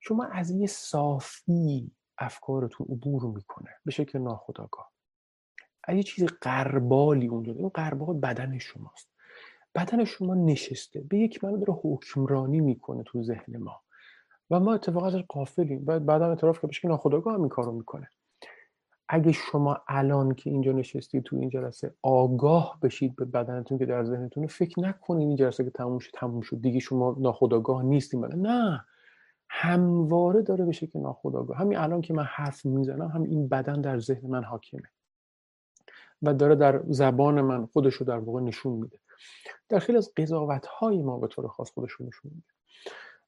شما 0.00 0.24
از 0.24 0.50
یه 0.50 0.66
صافی 0.66 1.90
افکارتون 2.18 2.86
عبور 2.90 3.26
می‌کنه. 3.26 3.70
به 3.84 3.90
شکل 3.90 4.18
ناخودآگاه. 4.18 4.92
یه 5.88 6.02
چیز 6.02 6.24
قربالی 6.40 7.26
اونجا 7.26 7.52
این 7.52 7.68
قربال 7.68 8.16
بدن 8.16 8.58
شماست. 8.58 9.15
بدن 9.76 10.04
شما 10.04 10.34
نشسته. 10.34 11.00
به 11.00 11.18
یک 11.18 11.44
معنی 11.44 11.58
داره 11.58 11.80
حکمرانی 11.82 12.60
می‌کنه 12.60 13.02
تو 13.02 13.22
ذهن 13.22 13.56
ما. 13.56 13.80
و 14.50 14.60
ما 14.60 14.74
اتفاقا 14.74 15.06
ازش 15.06 15.22
قافلیم 15.28 15.84
باید 15.84 16.06
بعدا 16.06 16.28
اعتراف 16.28 16.60
که 16.60 16.66
بشه 16.66 16.88
ناخودآگاه 16.88 17.34
هم 17.34 17.40
این 17.40 17.48
کارو 17.48 17.72
می‌کنه. 17.72 18.08
اگه 19.08 19.32
شما 19.32 19.78
الان 19.88 20.34
که 20.34 20.50
اینجا 20.50 20.72
نشستید 20.72 21.22
تو 21.22 21.36
این 21.36 21.48
جلسه 21.48 21.94
آگاه 22.02 22.78
بشید 22.82 23.16
به 23.16 23.24
بدنتون 23.24 23.78
که 23.78 23.86
در 23.86 24.04
ذهنتون 24.04 24.46
فکر 24.46 24.80
نکنید 24.80 25.28
این 25.28 25.36
جلسه 25.36 25.64
که 25.64 25.70
تموم 25.70 25.98
شد 25.98 26.10
تموم 26.14 26.40
شد. 26.40 26.60
دیگه 26.60 26.78
شما 26.78 27.16
ناخودآگاه 27.20 27.82
نیستیم 27.82 28.24
نه. 28.24 28.84
همواره 29.48 30.42
داره 30.42 30.64
بشه 30.64 30.86
که 30.86 30.98
ناخودآگاه 30.98 31.56
همین 31.56 31.78
الان 31.78 32.00
که 32.00 32.14
من 32.14 32.24
حرف 32.24 32.66
می‌زنم 32.66 33.08
هم 33.08 33.22
این 33.22 33.48
بدن 33.48 33.80
در 33.80 33.98
ذهن 33.98 34.28
من 34.28 34.44
حاکمه. 34.44 34.88
و 36.22 36.34
داره 36.34 36.54
در 36.54 36.82
زبان 36.88 37.40
من 37.40 37.66
خودش 37.66 37.94
رو 37.94 38.06
در 38.06 38.18
واقع 38.18 38.40
نشون 38.40 38.72
میده. 38.72 38.98
در 39.68 39.78
خیلی 39.78 39.98
از 39.98 40.12
قضاوت 40.16 40.66
های 40.66 41.02
ما 41.02 41.18
به 41.18 41.26
طور 41.26 41.48
خاص 41.48 41.70
خودش 41.70 41.92
رو 41.92 42.06
نشون 42.06 42.30
میده. 42.34 42.46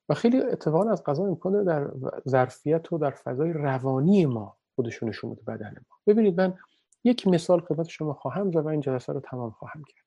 و 0.09 0.15
خیلی 0.15 0.41
اتفاقا 0.41 0.91
از 0.91 1.05
قضا 1.05 1.25
می‌کنه 1.25 1.65
در 1.65 1.91
ظرفیت 2.29 2.93
و 2.93 2.99
در 2.99 3.11
فضای 3.11 3.53
روانی 3.53 4.27
ما 4.27 4.57
خودش 4.75 5.03
نشون 5.03 5.31
میده 5.31 5.43
بدن 5.43 5.75
ما. 5.75 5.97
ببینید 6.07 6.41
من 6.41 6.59
یک 7.05 7.27
مثال 7.27 7.61
خدمت 7.61 7.89
شما 7.89 8.15
خواهم 8.15 8.51
زد 8.51 8.57
و 8.57 8.67
این 8.69 8.81
جلسه 8.81 9.13
رو 9.13 9.21
تمام 9.21 9.51
خواهم 9.51 9.83
کرد. 9.85 10.05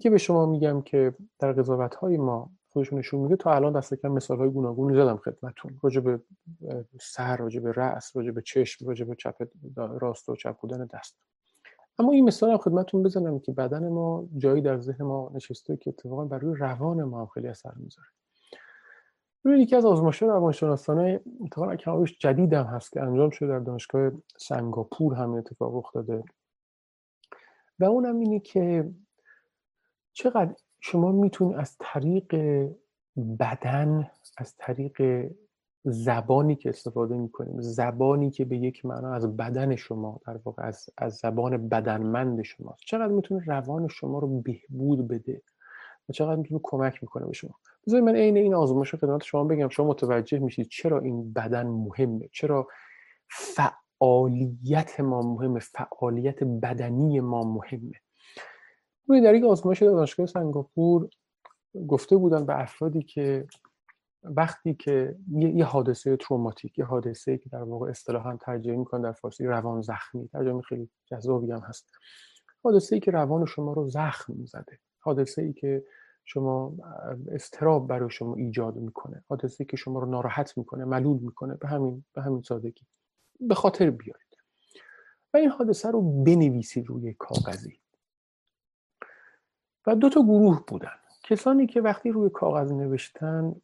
که 0.00 0.10
به 0.10 0.18
شما 0.18 0.46
میگم 0.46 0.82
که 0.82 1.14
در 1.38 1.52
قضاوت 1.52 1.94
های 1.94 2.16
ما 2.16 2.50
خودشون 2.68 2.98
نشون 2.98 3.20
میده 3.20 3.36
تا 3.36 3.54
الان 3.54 3.72
دست 3.72 3.94
کم 3.94 4.08
مثال 4.08 4.38
های 4.38 4.50
گوناگونی 4.50 4.96
زدم 4.96 5.16
خدمتتون. 5.16 5.78
راجع 5.82 6.00
به 6.00 6.20
سر 7.00 7.36
راجع 7.36 7.60
به 7.60 7.72
رأس 7.72 8.16
راجع 8.16 8.30
به 8.30 8.42
چشم 8.42 8.88
راجع 8.88 9.04
به 9.04 9.14
چپ 9.14 9.48
راست 9.76 10.28
و 10.28 10.36
چپ 10.36 10.56
بودن 10.60 10.86
دست. 10.86 11.18
اما 11.98 12.12
این 12.12 12.24
مثال 12.24 12.50
هم 12.50 12.58
خدمتتون 12.58 13.02
بزنم 13.02 13.38
که 13.38 13.52
بدن 13.52 13.88
ما 13.88 14.28
جایی 14.36 14.62
در 14.62 14.78
ذهن 14.78 15.04
ما 15.04 15.30
نشسته 15.34 15.76
که 15.76 15.90
اتفاقا 15.90 16.24
بر 16.24 16.38
روی 16.38 16.56
روان 16.58 17.02
ما 17.02 17.20
هم 17.20 17.26
خیلی 17.26 17.48
اثر 17.48 17.72
می‌ذاره. 17.76 18.08
روی 19.44 19.60
یکی 19.60 19.76
از 19.76 19.84
آزمایش‌های 19.84 20.30
روانشناسانه 20.30 21.20
اتفاقا 21.44 21.76
کمابیش 21.76 22.18
جدید 22.18 22.52
هم 22.52 22.64
هست 22.64 22.92
که 22.92 23.02
انجام 23.02 23.30
شده 23.30 23.48
در 23.48 23.58
دانشگاه 23.58 24.12
سنگاپور 24.36 25.14
همین 25.14 25.38
اتفاق 25.38 25.76
رخ 25.76 25.92
داده 25.94 26.22
و 27.78 27.84
اونم 27.84 28.18
اینه 28.18 28.40
که 28.40 28.90
چقدر 30.12 30.54
شما 30.80 31.12
می‌تونید 31.12 31.56
از 31.56 31.76
طریق 31.80 32.34
بدن 33.40 34.10
از 34.38 34.54
طریق 34.58 35.26
زبانی 35.90 36.56
که 36.56 36.68
استفاده 36.68 37.16
می‌کنیم 37.16 37.60
زبانی 37.60 38.30
که 38.30 38.44
به 38.44 38.56
یک 38.56 38.84
معنا 38.84 39.14
از 39.14 39.36
بدن 39.36 39.76
شما 39.76 40.20
در 40.26 40.36
واقع 40.44 40.62
از, 40.66 40.90
از 40.98 41.16
زبان 41.16 41.68
بدنمند 41.68 42.42
شماست 42.42 42.80
چقدر 42.86 43.12
می‌تونه 43.12 43.44
روان 43.46 43.88
شما 43.88 44.18
رو 44.18 44.40
بهبود 44.40 45.08
بده 45.08 45.42
و 46.08 46.12
چقدر 46.12 46.36
می‌تونه 46.36 46.60
کمک 46.62 47.02
می‌کنه 47.02 47.26
به 47.26 47.32
شما. 47.32 47.54
بذارید 47.86 48.04
من 48.04 48.16
عین 48.16 48.36
این 48.36 48.54
آزمایش 48.54 48.94
خدمت 48.94 49.22
شما 49.22 49.44
بگم. 49.44 49.68
شما 49.68 49.86
متوجه 49.86 50.38
میشید 50.38 50.68
چرا 50.68 51.00
این 51.00 51.32
بدن 51.32 51.66
مهمه؟ 51.66 52.28
چرا 52.32 52.68
فعالیت 53.30 55.00
ما 55.00 55.22
مهمه؟ 55.22 55.60
فعالیت 55.60 56.44
بدنی 56.44 57.20
ما 57.20 57.42
مهمه؟ 57.42 57.92
در 59.22 59.34
یک 59.34 59.44
آزمایش 59.44 59.82
دانشگاه 59.82 60.26
سنگاپور 60.26 61.08
گفته 61.88 62.16
بودن 62.16 62.46
به 62.46 62.60
افرادی 62.60 63.02
که 63.02 63.46
وقتی 64.22 64.74
که 64.74 65.16
یه, 65.32 65.64
حادثه 65.64 66.16
تروماتیک 66.16 66.78
یه 66.78 66.84
حادثه 66.84 67.38
که 67.38 67.48
در 67.48 67.62
واقع 67.62 67.90
اصطلاحا 67.90 68.36
ترجمه 68.36 68.76
می‌کنن 68.76 69.02
در 69.02 69.12
فارسی 69.12 69.46
روان 69.46 69.82
زخمی 69.82 70.28
ترجمه 70.28 70.62
خیلی 70.62 70.88
جذابی 71.06 71.52
هم 71.52 71.60
هست. 71.60 71.90
حادثه 72.64 72.96
ای 72.96 73.00
که 73.00 73.10
روان 73.10 73.46
شما 73.46 73.72
رو 73.72 73.88
زخم 73.88 74.44
زده 74.44 74.78
حادثه 75.00 75.42
ای 75.42 75.52
که 75.52 75.84
شما 76.24 76.72
استراب 77.32 77.86
برای 77.88 78.10
شما 78.10 78.34
ایجاد 78.34 78.76
می‌کنه 78.76 79.24
حادثه 79.28 79.56
ای 79.60 79.66
که 79.66 79.76
شما 79.76 80.00
رو 80.00 80.10
ناراحت 80.10 80.58
می‌کنه 80.58 80.84
ملول 80.84 81.18
می‌کنه 81.18 81.54
به 81.54 81.68
همین 81.68 82.04
به 82.14 82.22
همین 82.22 82.42
سادگی. 82.42 82.86
به 83.40 83.54
خاطر 83.54 83.90
بیارید. 83.90 84.28
و 85.34 85.36
این 85.36 85.48
حادثه 85.48 85.90
رو 85.90 86.22
بنویسید 86.24 86.86
روی 86.86 87.14
کاغذی. 87.14 87.78
و 89.86 89.94
دو 89.94 90.08
تا 90.08 90.22
گروه 90.22 90.64
بودن. 90.66 90.98
کسانی 91.22 91.66
که 91.66 91.80
وقتی 91.80 92.10
روی 92.10 92.30
کاغذ 92.30 92.72
نوشتن 92.72 93.54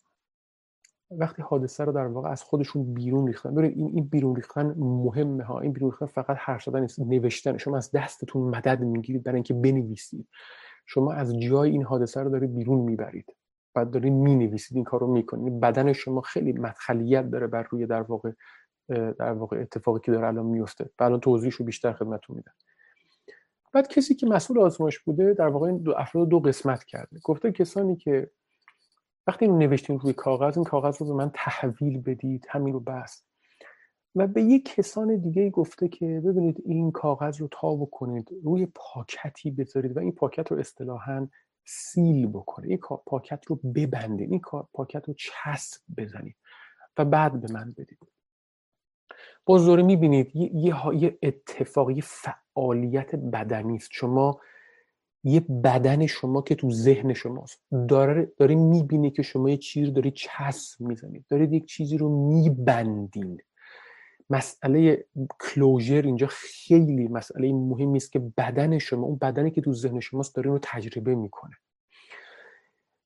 وقتی 1.19 1.43
حادثه 1.43 1.85
رو 1.85 1.93
در 1.93 2.07
واقع 2.07 2.29
از 2.29 2.43
خودشون 2.43 2.95
بیرون 2.95 3.27
ریختن. 3.27 3.55
ببینید 3.55 3.79
این 3.79 3.91
این 3.95 4.05
بیرون 4.05 4.37
ریختن 4.37 4.75
مهمه 4.79 5.45
ها. 5.45 5.61
این 5.61 5.73
بیرون 5.73 5.91
ریختن 5.91 6.07
فقط 6.07 6.37
حرف 6.41 6.63
زدن 6.63 6.81
نیست 6.81 7.01
نوشتن. 7.01 7.57
شما 7.57 7.77
از 7.77 7.91
دستتون 7.91 8.43
مدد 8.43 8.81
می‌گیرید 8.81 9.23
برای 9.23 9.37
اینکه 9.37 9.55
بنویسید. 9.55 10.29
شما 10.87 11.13
از 11.13 11.39
جای 11.39 11.71
این 11.71 11.83
حادثه 11.83 12.21
رو 12.21 12.31
دارید 12.31 12.55
بیرون 12.55 12.79
می‌برید. 12.79 13.37
بعد 13.75 13.91
دارید 13.91 14.13
می‌نویسید 14.13 14.77
این 14.77 14.85
کار 14.85 15.01
رو 15.01 15.13
می‌کنید. 15.13 15.61
بدن 15.61 15.93
شما 15.93 16.21
خیلی 16.21 16.53
مدخلیت 16.53 17.31
داره 17.31 17.47
بر 17.47 17.67
روی 17.71 17.87
در 17.87 18.03
واقع 18.03 18.31
در 19.19 19.33
واقع 19.33 19.61
اتفاقی 19.61 20.01
که 20.01 20.13
داره 20.13 20.27
الان 20.27 20.47
میفته 20.47 20.91
الان 20.99 21.21
توضیحش 21.21 21.63
بیشتر 21.63 21.93
خدمتتون 21.93 22.37
میدم. 22.37 22.53
بعد 23.73 23.89
کسی 23.89 24.15
که 24.15 24.27
مسئول 24.27 24.59
آزمایش 24.59 24.99
بوده 24.99 25.35
در 25.35 25.49
واقع 25.49 25.67
این 25.67 25.79
دو 25.79 25.95
افراد 25.97 26.29
دو 26.29 26.41
قسمت 26.41 26.85
کرده. 26.85 27.19
گفته 27.25 27.53
کسانی 27.53 27.97
که 27.97 28.31
وقتی 29.27 29.45
اینو 29.45 29.59
نوشتین 29.59 29.99
روی 29.99 30.13
کاغذ 30.13 30.57
این 30.57 30.65
کاغذ 30.65 31.01
رو 31.01 31.07
به 31.07 31.15
من 31.15 31.31
تحویل 31.35 32.01
بدید 32.01 32.47
همین 32.49 32.75
رو 32.75 32.81
بس. 32.81 33.25
و 34.15 34.27
به 34.27 34.43
یک 34.43 34.75
کسان 34.75 35.17
دیگه 35.17 35.51
گفته 35.51 35.89
که 35.89 36.23
ببینید 36.25 36.63
این 36.65 36.93
کاغذ 36.93 37.41
رو 37.41 37.49
تا 37.51 37.75
بکنید 37.75 38.29
روی 38.45 38.67
پاکتی 38.75 39.51
بذارید 39.51 39.97
و 39.97 40.01
این 40.01 40.13
پاکت 40.13 40.53
رو 40.53 40.59
اصطلاحا 40.59 41.29
سیل 41.65 42.27
بکنید. 42.27 42.71
این 42.71 42.79
پاکت 43.07 43.47
رو 43.47 43.57
ببندید 43.57 44.31
این 44.31 44.41
پاکت 44.73 45.09
رو 45.09 45.15
چسب 45.15 45.83
بزنید 45.97 46.37
و 46.99 47.05
بعد 47.05 47.41
به 47.41 47.53
من 47.53 47.73
بدید. 47.73 47.99
باز 49.47 49.65
دوره 49.67 49.83
می‌بینید 49.83 50.37
یه, 50.37 50.75
یه 50.95 51.19
اتفاقی 51.23 52.01
فعالیت 52.01 53.15
بدنی 53.15 53.77
است. 53.77 53.89
شما 53.93 54.41
یه 55.25 55.41
بدن 55.41 56.07
شما 56.07 56.43
که 56.43 56.55
تو 56.55 56.71
ذهن 56.71 57.13
شماست. 57.13 57.63
داره 57.89 58.33
داره 58.37 58.55
می‌بینه 58.55 59.11
که 59.11 59.23
شما 59.23 59.51
یه 59.51 59.57
چیزی 59.57 59.91
داری 59.91 60.11
چسب 60.11 60.81
می‌زنید. 60.81 61.25
دارید 61.29 61.53
یک 61.53 61.67
چیزی 61.67 61.97
رو 61.97 62.29
میبندین. 62.29 63.41
مسئله 64.31 65.05
کلوژر 65.41 66.03
اینجا 66.03 66.27
خیلی 66.31 67.09
مسئله 67.09 67.53
مهمی 67.53 67.97
است 67.97 68.13
که 68.13 68.19
بدن 68.19 68.79
شما 68.79 69.07
اون 69.07 69.17
بدنی 69.17 69.51
که 69.51 69.61
تو 69.61 69.73
ذهن 69.73 70.01
شماست 70.01 70.35
داره 70.35 70.51
رو 70.51 70.59
تجربه 70.63 71.15
می‌کنه. 71.15 71.55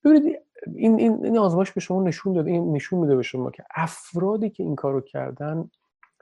ببینید 0.04 0.38
این, 0.74 0.98
این, 0.98 1.24
این 1.24 1.38
آزمایش 1.38 1.72
به 1.72 1.80
شما 1.80 2.02
نشون 2.02 2.32
داده 2.32 2.50
این 2.50 2.72
نشون 2.72 2.98
میده 2.98 3.16
به 3.16 3.22
شما 3.22 3.50
که 3.50 3.64
افرادی 3.74 4.50
که 4.50 4.62
این 4.62 4.74
کارو 4.74 5.00
کردن 5.00 5.70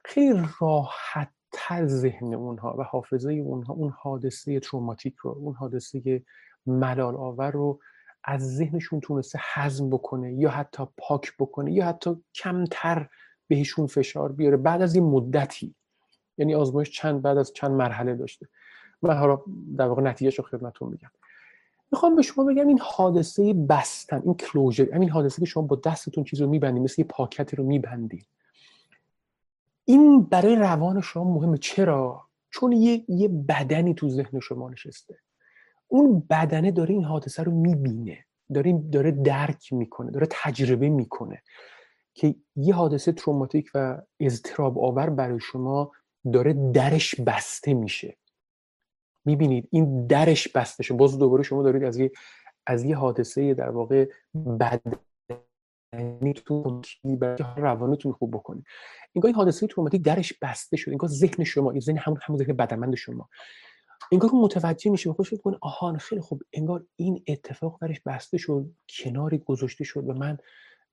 خیلی 0.05 0.41
راحت 0.61 1.29
تر 1.53 1.87
ذهن 1.87 2.35
اونها 2.35 2.77
و 2.79 2.83
حافظه 2.83 3.33
اونها 3.33 3.75
اون 3.75 3.91
حادثه 3.91 4.61
تروماتیک 4.61 5.17
رو 5.17 5.31
اون 5.31 5.55
حادثه 5.55 6.23
ملال 6.67 7.17
آور 7.17 7.51
رو 7.51 7.81
از 8.25 8.57
ذهنشون 8.57 9.01
تونسته 9.01 9.41
حزم 9.55 9.91
بکنه 9.91 10.35
یا 10.35 10.51
حتی 10.51 10.85
پاک 10.97 11.33
بکنه 11.39 11.73
یا 11.73 11.87
حتی 11.87 12.17
کمتر 12.35 13.09
بهشون 13.49 13.87
فشار 13.87 14.33
بیاره 14.33 14.57
بعد 14.57 14.83
از 14.83 14.95
این 14.95 15.05
مدتی. 15.05 15.75
یعنی 16.39 16.55
آزمایش 16.55 16.91
چند 16.91 17.23
بعد 17.23 17.39
از 17.39 17.53
چند 17.53 17.71
مرحله 17.71 18.15
داشته. 18.15 18.49
من 19.03 19.17
حالا 19.17 19.41
در 19.79 19.87
واقع 19.89 20.03
نتیجهش 20.03 20.39
رو 20.39 20.45
خدمتتون 20.45 20.89
میگم. 20.89 21.11
می‌خوام 21.93 22.17
به 22.17 22.23
شما 22.23 22.45
بگم 22.45 22.69
این 22.69 22.79
حادثه 22.83 23.55
بستن 23.55 24.23
این 24.25 24.35
کلوزر 24.35 24.95
همین 24.95 25.11
حادثه 25.11 25.41
که 25.41 25.47
شما 25.47 25.63
با 25.63 25.77
دستتون 25.77 26.25
چیز 26.25 26.41
رو 26.41 26.49
میبندید 26.49 26.83
مثل 26.83 27.01
یه 27.01 27.07
پاکتی 27.09 27.57
رو 27.57 27.65
میبندید 27.65 28.27
این 29.89 30.23
برای 30.23 30.57
روان 30.57 31.01
شما 31.01 31.35
مهمه. 31.35 31.59
چرا؟ 31.59 32.29
چون 32.51 32.73
یه, 32.73 33.05
یه 33.09 33.29
بدنی 33.29 33.95
تو 33.95 34.09
ذهن 34.09 34.41
شما 34.41 34.71
نشسته. 34.71 35.19
اون 35.89 36.27
بدنه 36.31 36.71
داره 36.71 36.95
این 36.95 37.05
حادثه 37.05 37.43
رو 37.43 37.53
می‌بینه. 37.53 38.19
داره 38.55 38.83
داره 38.93 39.11
درک 39.11 39.73
می‌کنه 39.73 40.11
داره 40.11 40.27
تجربه 40.31 40.89
می‌کنه 40.89 41.43
که 42.15 42.35
یه 42.57 42.75
حادثه 42.75 43.13
تروماتیک 43.13 43.71
و 43.75 44.03
اضطراب 44.21 44.79
آور 44.79 45.11
برای 45.11 45.41
شما 45.41 45.93
داره 46.33 46.73
درش 46.73 47.15
بسته 47.21 47.75
میشه. 47.75 48.17
می‌بینید 49.25 49.69
این 49.71 50.07
درش 50.07 50.49
بسته 50.49 50.83
شده 50.83 50.99
باز 50.99 51.19
دوباره 51.19 51.43
شما 51.43 51.63
دارید 51.63 51.85
از 51.85 51.97
یه 51.97 52.11
از 52.67 52.85
یه 52.85 52.97
حادثه 52.97 53.55
در 53.55 53.71
واقع 53.71 54.09
بدنیتون 55.93 56.83
روانتون 57.57 58.13
خوب 58.13 58.31
بکنید 58.31 58.65
اینگاه 59.13 59.29
این 59.29 59.35
حادثه 59.35 59.67
تروماتیک 59.67 60.03
درش 60.03 60.33
بسته 60.43 60.77
شده 60.77 60.91
اینگاه 60.91 61.11
ذهن 61.11 61.45
شما 61.45 61.71
این 61.71 61.81
ذهن 61.81 61.99
همون 61.99 62.19
همون 62.23 62.39
ذهن 62.39 62.57
بدنمند 62.57 62.95
شما. 62.95 63.29
انگار 64.13 64.31
متوجه 64.35 64.91
میشه 64.91 65.11
و 65.11 65.23
فکر 65.23 65.37
کنه 65.37 65.59
آها 65.61 65.97
خیلی 65.97 66.21
خوب. 66.21 66.43
انگار 66.53 66.85
این 66.97 67.23
اتفاق 67.29 67.79
درش 67.81 68.01
بسته 68.01 68.39
شد 68.39 68.71
کناری 68.89 69.39
گذاشته 69.39 69.85
شد 69.85 70.09
و 70.09 70.13
من 70.13 70.39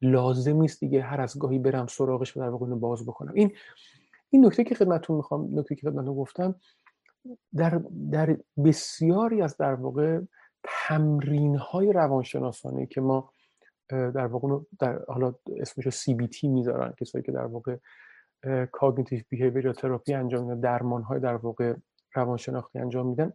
لازم 0.02 0.62
نیست 0.62 0.80
دیگه 0.80 1.02
هر 1.02 1.22
از 1.22 1.40
گاهی 1.40 1.60
برم 1.60 1.88
سراغش 1.88 2.38
و 2.38 2.40
در 2.40 2.50
واقع 2.50 2.66
باز 2.66 3.06
بکنم. 3.06 3.34
این 3.34 3.52
این 4.30 4.46
نکته 4.46 4.64
که 4.64 4.76
خدمتتون 4.76 5.18
می‌خوام 5.18 5.60
نکته 5.60 5.76
که 5.76 5.82
خدمتتون 5.90 6.16
گفتم 6.16 6.56
در 7.56 7.82
در 8.12 8.38
بسیاری 8.66 9.42
از 9.42 9.58
در 9.58 9.74
واقع 9.74 10.20
تمرین 10.64 11.56
های 11.56 11.94
روانشناسانه 11.94 12.86
که 12.86 13.02
ما 13.02 13.32
در 13.90 14.26
واقع 14.26 14.60
در 14.80 15.00
حالا 15.08 15.36
اسمش 15.58 15.90
CBT 15.90 16.48
می‌ذارن 16.48 16.94
کسایی 16.98 17.24
که 17.24 17.32
در 17.32 17.46
واقع 17.46 17.78
cognitive 18.72 19.22
behavior 19.30 19.74
therapy 19.74 20.14
انجام 20.14 20.44
میدن 20.44 20.60
درمان 20.60 21.02
های 21.02 21.20
در 21.20 21.36
واقع 21.36 21.74
روانشناختی 22.16 22.80
انجام 22.80 23.08
میدن 23.08 23.34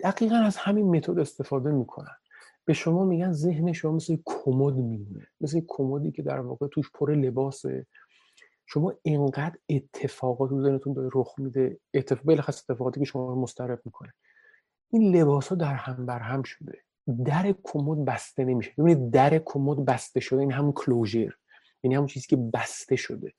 دقیقا 0.00 0.36
از 0.36 0.56
همین 0.56 0.96
متد 0.96 1.18
استفاده 1.18 1.70
می‌کنن. 1.70 2.16
به 2.64 2.72
شما 2.72 3.04
میگن 3.04 3.32
ذهن 3.32 3.72
شما 3.72 3.92
مثل 3.92 4.16
کمد 4.24 4.74
میمونه 4.74 5.26
مثل 5.40 5.60
کمدی 5.68 6.12
که 6.12 6.22
در 6.22 6.40
واقع 6.40 6.66
توش 6.66 6.90
پر 6.94 7.14
لباسه. 7.14 7.86
شما 8.66 8.94
اینقدر 9.02 9.56
اتفاقات 9.68 10.50
تو 10.50 10.62
ذهنتون 10.62 10.92
داره 10.92 11.10
رخ 11.14 11.34
میده 11.38 11.78
اتفاق 11.94 12.26
بلخص 12.26 12.62
اتفاقاتی 12.70 13.00
که 13.00 13.06
شما 13.06 13.28
رو 13.28 13.40
مسترب 13.40 13.80
می‌کنه. 13.84 14.12
این 14.90 15.16
لباس 15.16 15.48
ها 15.48 15.54
در 15.54 15.74
هم 15.74 16.06
بر 16.06 16.18
هم 16.18 16.42
شده. 16.42 16.78
در 17.24 17.54
کمد 17.64 18.04
بسته 18.04 18.44
نمیشه. 18.44 18.72
ببینید 18.78 19.10
در 19.10 19.38
کمد 19.38 19.84
بسته 19.84 20.20
شده 20.20 20.40
این 20.40 20.52
همون 20.52 20.72
کلوزر 20.72 21.30
یعنی 21.82 21.94
همون 21.94 22.06
چیزی 22.06 22.26
که 22.26 22.36
بسته 22.36 22.96
شده. 22.96 23.32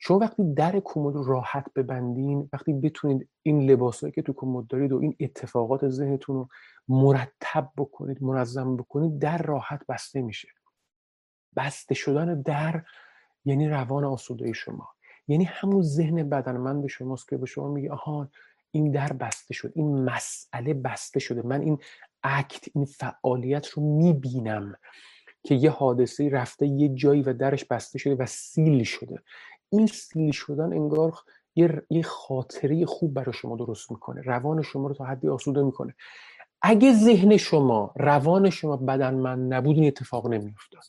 شما 0.00 0.18
وقتی 0.18 0.54
در 0.54 0.80
کمد 0.84 1.14
راحت 1.16 1.64
ببندین 1.74 2.48
وقتی 2.52 2.72
بتونید 2.72 3.28
این 3.42 3.70
لباسایی 3.70 4.12
که 4.12 4.22
تو 4.22 4.32
کمد 4.32 4.66
دارید 4.66 4.92
و 4.92 4.98
این 4.98 5.16
اتفاقات 5.20 5.88
ذهنتون 5.88 6.36
رو 6.36 6.48
مرتب 6.88 7.70
بکنید 7.76 8.22
منظم 8.22 8.76
بکنید 8.76 9.18
در 9.18 9.38
راحت 9.38 9.80
بسته 9.88 10.22
میشه. 10.22 10.48
بسته 11.56 11.94
شدن 11.94 12.42
در 12.42 12.82
یعنی 13.44 13.68
روان 13.68 14.04
آسوده 14.04 14.52
شما. 14.52 14.88
یعنی 15.28 15.44
همون 15.44 15.82
ذهن 15.82 16.28
بدنمند 16.28 16.86
شماست 16.86 17.28
که 17.28 17.36
به 17.36 17.46
شما 17.46 17.68
میگه 17.68 17.92
آها 17.92 18.28
این 18.70 18.90
در 18.90 19.12
بسته 19.12 19.54
شد 19.54 19.72
این 19.74 20.04
مسئله 20.04 20.74
بسته 20.74 21.20
شده. 21.20 21.42
من 21.42 21.60
این 21.60 21.78
اکت 22.26 22.64
این 22.74 22.84
فعالیت 22.84 23.66
رو 23.66 23.82
می‌بینم 23.82 24.74
که 25.42 25.54
یه 25.54 25.70
حادثه 25.70 26.28
رفته 26.28 26.66
یه 26.66 26.88
جایی 26.88 27.22
و 27.22 27.32
درش 27.32 27.64
بسته 27.64 27.98
شده 27.98 28.14
و 28.14 28.26
سیل 28.26 28.84
شده. 28.84 29.22
این 29.70 29.86
سیل 29.86 30.30
شدن 30.30 30.72
انگار 30.72 31.12
یه, 31.56 31.82
یه 31.90 32.02
خاطره 32.02 32.86
خوب 32.86 33.14
برای 33.14 33.32
شما 33.32 33.56
درست 33.56 33.90
می‌کنه. 33.90 34.22
روان 34.22 34.62
شما 34.62 34.88
رو 34.88 34.94
تا 34.94 35.04
حدی 35.04 35.28
آسوده 35.28 35.62
می‌کنه. 35.62 35.94
اگه 36.62 36.92
ذهن 36.92 37.36
شما 37.36 37.94
روان 37.96 38.50
شما 38.50 38.76
بدن 38.76 39.14
من 39.14 39.46
نبود 39.46 39.76
این 39.76 39.86
اتفاق 39.86 40.26
نمیافتاد. 40.28 40.84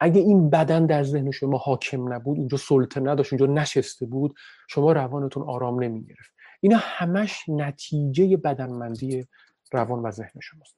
اگه 0.00 0.20
این 0.20 0.50
بدن 0.50 0.86
در 0.86 1.02
ذهن 1.02 1.30
شما 1.30 1.58
حاکم 1.58 2.12
نبود 2.12 2.38
اونجا 2.38 2.56
سلطه 2.56 3.00
نداشت 3.00 3.32
اونجا 3.32 3.46
نشسته 3.46 4.06
بود 4.06 4.34
شما 4.68 4.92
روانتون 4.92 5.42
آرام 5.42 5.82
نمی‌گرفت. 5.82 6.30
اینا 6.60 6.78
همش 6.80 7.48
نتیجه 7.48 8.36
بدنمندی 8.36 9.26
روان 9.72 10.02
و 10.02 10.10
ذهن 10.10 10.40
شماست. 10.42 10.76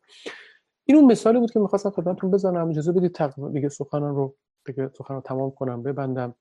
این 0.85 0.99
اون 0.99 1.13
مثالی 1.13 1.39
بود 1.39 1.51
که 1.51 1.61
می‌خواستم 1.61 1.91
خدمتتون 1.91 2.31
بزنم. 2.31 2.69
اجازه 2.69 2.93
بدید 2.93 3.19
دیگه 3.53 3.69
سخنان 3.69 4.15
رو 4.15 4.37
دیگه 4.67 4.91
سخن 4.99 5.15
رو 5.15 5.21
تمام 5.21 5.51
کنم 5.51 5.83
ببندم. 5.83 6.35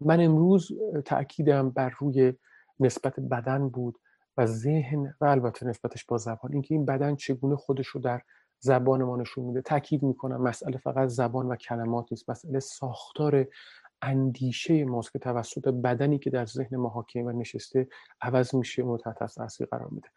من 0.00 0.20
امروز 0.20 0.72
تاکیدم 1.04 1.70
بر 1.70 1.92
روی 1.98 2.32
نسبت 2.80 3.20
بدن 3.20 3.68
بود 3.68 3.98
و 4.36 4.46
ذهن 4.46 5.14
و 5.20 5.24
البته 5.24 5.66
نسبتش 5.66 6.04
با 6.04 6.18
زبان. 6.18 6.52
اینکه 6.52 6.74
این 6.74 6.84
بدن 6.84 7.16
چگونه 7.16 7.56
خودش 7.56 7.86
رو 7.86 8.00
در 8.00 8.22
زبان 8.58 9.02
ما 9.02 9.16
نشون 9.16 9.44
میده. 9.44 9.62
تاکید 9.62 10.02
می‌کنم 10.02 10.42
مسئله 10.42 10.78
فقط 10.78 11.08
زبان 11.08 11.46
و 11.46 11.56
کلمات 11.56 12.06
نیست. 12.10 12.30
مسئله 12.30 12.60
ساختار 12.60 13.46
اندیشه 14.02 14.84
ماست 14.84 15.12
که 15.12 15.18
توسط 15.18 15.68
بدنی 15.68 16.18
که 16.18 16.30
در 16.30 16.46
ذهن 16.46 16.76
ما 16.76 16.88
حاکم 16.88 17.20
و 17.20 17.32
نشسته 17.32 17.88
عوض 18.20 18.54
میشه 18.54 18.82
و 18.82 18.98
تحت 18.98 19.34
تاثیر 19.34 19.66
قرار 19.66 19.88
میده. 19.90 20.08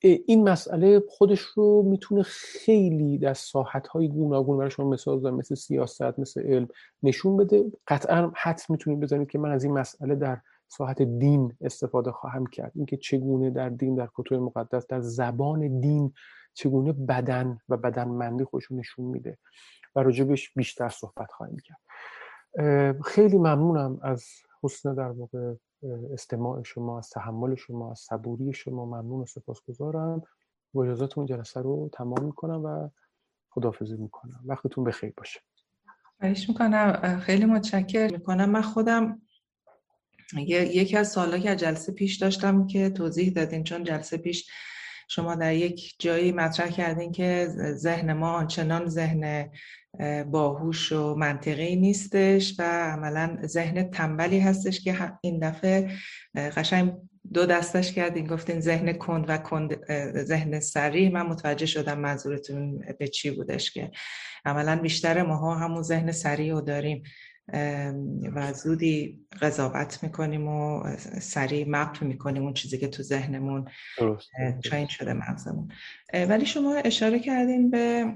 این 0.00 0.48
مسئله 0.48 1.02
خودش 1.08 1.40
رو 1.40 1.82
می‌تونه 1.82 2.22
خیلی 2.22 3.18
در 3.18 3.34
ساحت 3.34 3.86
های 3.88 4.08
گوناگون 4.08 4.58
برای 4.58 4.70
شما 4.70 4.90
مثال 4.90 5.18
بزنم 5.18 5.36
مثل 5.36 5.54
سیاست 5.54 6.18
مثل 6.18 6.40
علم 6.42 6.68
نشون 7.02 7.36
بده. 7.36 7.64
قطعا 7.88 8.32
حد 8.36 8.60
می‌تونید 8.68 9.00
بزنید 9.00 9.30
که 9.30 9.38
من 9.38 9.50
از 9.50 9.64
این 9.64 9.72
مسئله 9.72 10.14
در 10.14 10.40
ساحت 10.68 11.02
دین 11.02 11.56
استفاده 11.60 12.12
خواهم 12.12 12.46
کرد. 12.46 12.72
اینکه 12.74 12.96
چگونه 12.96 13.50
در 13.50 13.68
دین 13.68 13.94
در 13.94 14.08
کتب 14.14 14.34
مقدس 14.34 14.86
در 14.86 15.00
زبان 15.00 15.80
دین 15.80 16.12
چگونه 16.54 16.92
بدن 16.92 17.58
و 17.68 17.76
بدنمندی 17.76 18.44
خودش 18.44 18.72
نشون 18.72 19.04
میده. 19.04 19.38
و 19.96 20.02
راجبش 20.02 20.52
بیشتر 20.54 20.88
صحبت 20.88 21.32
خواهیم 21.32 21.56
کرد. 21.64 21.80
خیلی 23.04 23.38
ممنونم 23.38 23.98
از 24.02 24.24
حسن 24.62 24.94
در 24.94 25.08
واقع 25.08 25.54
استماع 26.12 26.62
شما 26.62 26.98
از 26.98 27.10
تحمل 27.10 27.54
شما 27.54 27.90
از 27.90 27.98
صبوری 27.98 28.52
شما 28.52 28.84
ممنون 28.84 29.20
و 29.20 29.26
سپاسگزارم. 29.26 30.22
با 30.74 30.84
اجازهتون 30.84 31.26
جلسه 31.26 31.60
رو 31.60 31.90
تمام 31.92 32.24
می‌کنم 32.24 32.64
و 32.64 32.88
خداحافظی 33.50 33.96
می‌کنم. 33.96 34.40
وقتتون 34.46 34.84
بخیر 34.84 35.12
باشه. 35.16 35.40
خواهش 36.18 36.48
می‌کنم. 36.48 37.20
خیلی 37.20 37.44
متشکر 37.44 38.12
می‌کنم. 38.12 38.50
من 38.50 38.62
خودم 38.62 39.22
یکی 40.36 40.96
از 40.96 41.12
سوالا 41.12 41.38
که 41.38 41.56
جلسه 41.56 41.92
پیش 41.92 42.16
داشتم 42.16 42.66
که 42.66 42.90
توضیح 42.90 43.32
دادین 43.32 43.64
چون 43.64 43.84
جلسه 43.84 44.16
پیش 44.16 44.50
شما 45.08 45.34
در 45.34 45.54
یک 45.54 45.94
جایی 45.98 46.32
مطرح 46.32 46.70
کردین 46.70 47.12
که 47.12 47.48
ذهن 47.72 48.12
ما 48.12 48.32
آنچنان 48.32 48.88
ذهن 48.88 49.50
باهوش 50.30 50.92
و 50.92 51.14
منطقی 51.14 51.76
نیستش 51.76 52.54
و 52.58 52.62
عملا 52.62 53.38
ذهن 53.46 53.90
تنبلی 53.90 54.40
هستش 54.40 54.80
که 54.80 55.12
این 55.20 55.38
دفعه 55.38 55.90
قشنگ 56.34 56.94
دو 57.32 57.46
دستش 57.46 57.92
کردین 57.92 58.26
گفتین 58.26 58.60
ذهن 58.60 58.92
کند 58.92 59.24
و 59.28 59.38
کند 59.38 59.92
ذهن 60.24 60.60
سریع 60.60 61.12
من 61.12 61.26
متوجه 61.26 61.66
شدم 61.66 61.98
منظورتون 61.98 62.84
به 62.98 63.08
چی 63.08 63.30
بودش 63.30 63.70
که 63.70 63.90
عملا 64.44 64.76
بیشتر 64.76 65.22
ماها 65.22 65.54
همون 65.54 65.82
ذهن 65.82 66.12
سریع 66.12 66.52
رو 66.52 66.60
داریم. 66.60 67.02
و 68.34 68.52
زودی 68.52 69.26
قضاوت 69.42 70.02
می‌کنیم 70.02 70.48
و 70.48 70.82
سریع 71.20 71.64
مپ 71.68 72.02
می‌کنیم 72.02 72.42
اون 72.42 72.54
چیزی 72.54 72.78
که 72.78 72.88
تو 72.88 73.02
ذهنمون 73.02 73.64
چاین 74.64 74.86
شده 74.86 75.12
مغزمون. 75.12 75.68
ولی 76.14 76.46
شما 76.46 76.74
اشاره 76.74 77.18
کردین 77.18 77.70
به 77.70 78.14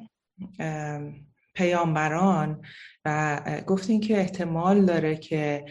پیامبران 1.54 2.62
و 3.04 3.40
گفتین 3.66 4.00
که 4.00 4.18
احتمال 4.18 4.84
داره 4.84 5.16
که 5.16 5.64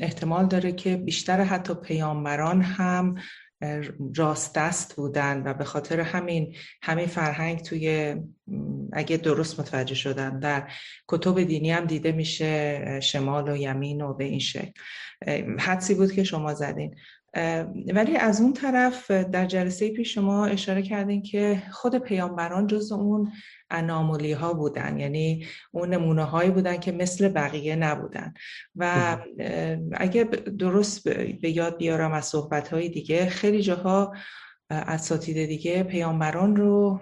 احتمال 0.00 0.46
داره 0.46 0.72
که 0.72 0.96
بیشتر 0.96 1.40
حتی 1.40 1.74
پیامبران 1.74 2.62
هم 2.62 3.14
راست 4.16 4.54
دست 4.54 4.96
بودن 4.96 5.42
و 5.46 5.54
به 5.54 5.64
خاطر 5.64 6.00
همین 6.00 6.54
همین 6.82 7.06
فرهنگ 7.06 7.60
توی 7.60 8.16
اگه 8.92 9.16
درست 9.16 9.60
متوجه 9.60 9.94
شدن 9.94 10.38
در 10.38 10.70
کتب 11.08 11.42
دینی 11.42 11.70
هم 11.70 11.84
دیده 11.84 12.12
میشه 12.12 13.00
شمال 13.00 13.48
و 13.48 13.56
یمین 13.56 14.00
و 14.00 14.14
به 14.14 14.24
این 14.24 14.38
شکل. 14.38 14.72
حدسی 15.58 15.94
بود 15.94 16.12
که 16.12 16.24
شما 16.24 16.54
زدین. 16.54 16.96
ولی 17.94 18.16
از 18.16 18.40
اون 18.40 18.52
طرف 18.52 19.10
در 19.10 19.46
جلسه 19.46 19.90
پیش 19.90 20.14
شما 20.14 20.46
اشاره 20.46 20.82
کردین 20.82 21.22
که 21.22 21.62
خود 21.72 21.98
پیامبران 21.98 22.66
جز 22.66 22.92
اون 22.92 23.32
انامولی 23.70 24.32
ها 24.32 24.54
بودن. 24.54 24.98
یعنی 24.98 25.46
اون 25.72 25.94
نمونه 25.94 26.24
هایی 26.24 26.50
بودن 26.50 26.76
که 26.76 26.92
مثل 26.92 27.28
بقیه 27.28 27.76
نبودن. 27.76 28.34
و 28.76 29.16
اگه 29.92 30.24
درست 30.58 31.08
به 31.40 31.50
یاد 31.50 31.76
بیارم 31.76 32.12
از 32.12 32.24
صحبت 32.24 32.68
های 32.68 32.88
دیگه 32.88 33.26
خیلی 33.26 33.62
جاها 33.62 34.14
اساتید 34.70 35.46
دیگه 35.46 35.82
پیامبران 35.82 36.56
رو 36.56 37.00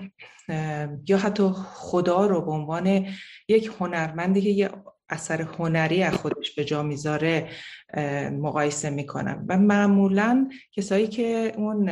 یا 1.09 1.19
حتی 1.19 1.51
خدا 1.55 2.27
رو 2.27 2.41
به 2.41 2.51
عنوان 2.51 3.07
یک 3.49 3.71
هنرمندی 3.81 4.41
که 4.41 4.51
یه 4.51 4.71
اثر 5.09 5.43
هنری 5.43 6.03
از 6.03 6.15
خودش 6.15 6.55
به 6.55 6.65
جا 6.65 6.83
می‌ذاره 6.83 7.49
مقایسه 8.31 8.91
می‌کنن 8.91 9.45
و 9.49 9.59
معمولا 9.59 10.49
کسایی 10.73 11.07
که 11.07 11.53
اون 11.57 11.91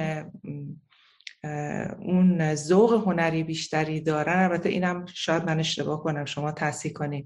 اون 1.98 2.54
ذوق 2.54 2.92
هنری 3.06 3.42
بیشتری 3.42 4.00
دارن 4.00 4.42
البته 4.42 4.68
اینم 4.68 5.04
شاید 5.14 5.44
من 5.44 5.60
اشتباه 5.60 6.02
کنم 6.02 6.24
شما 6.24 6.52
تصحیح 6.52 6.92
کنین. 6.92 7.24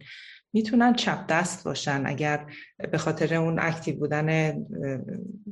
می‌تونن 0.52 0.94
چپ 0.94 1.26
دست 1.26 1.64
باشن 1.64 2.02
اگر 2.06 2.46
به 2.92 2.98
خاطر 2.98 3.34
اون 3.34 3.58
اکتیو 3.58 3.96
بودن 3.96 4.56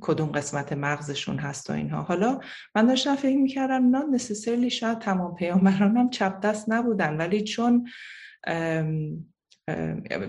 کدوم 0.00 0.28
قسمت 0.28 0.72
مغزشون 0.72 1.38
هست 1.38 1.70
و 1.70 1.72
اینها. 1.72 2.02
حالا 2.02 2.40
من 2.74 2.86
داشتم 2.86 3.16
فکر 3.16 3.36
می‌کردم 3.36 3.96
نه 3.96 4.04
نسیسرلی 4.12 4.70
شاید 4.70 4.98
تمام 4.98 5.34
پیامبران 5.34 5.96
هم 5.96 6.10
چپ 6.10 6.40
دست 6.40 6.70
نبودن 6.70 7.16
ولی 7.16 7.44
چون 7.44 7.88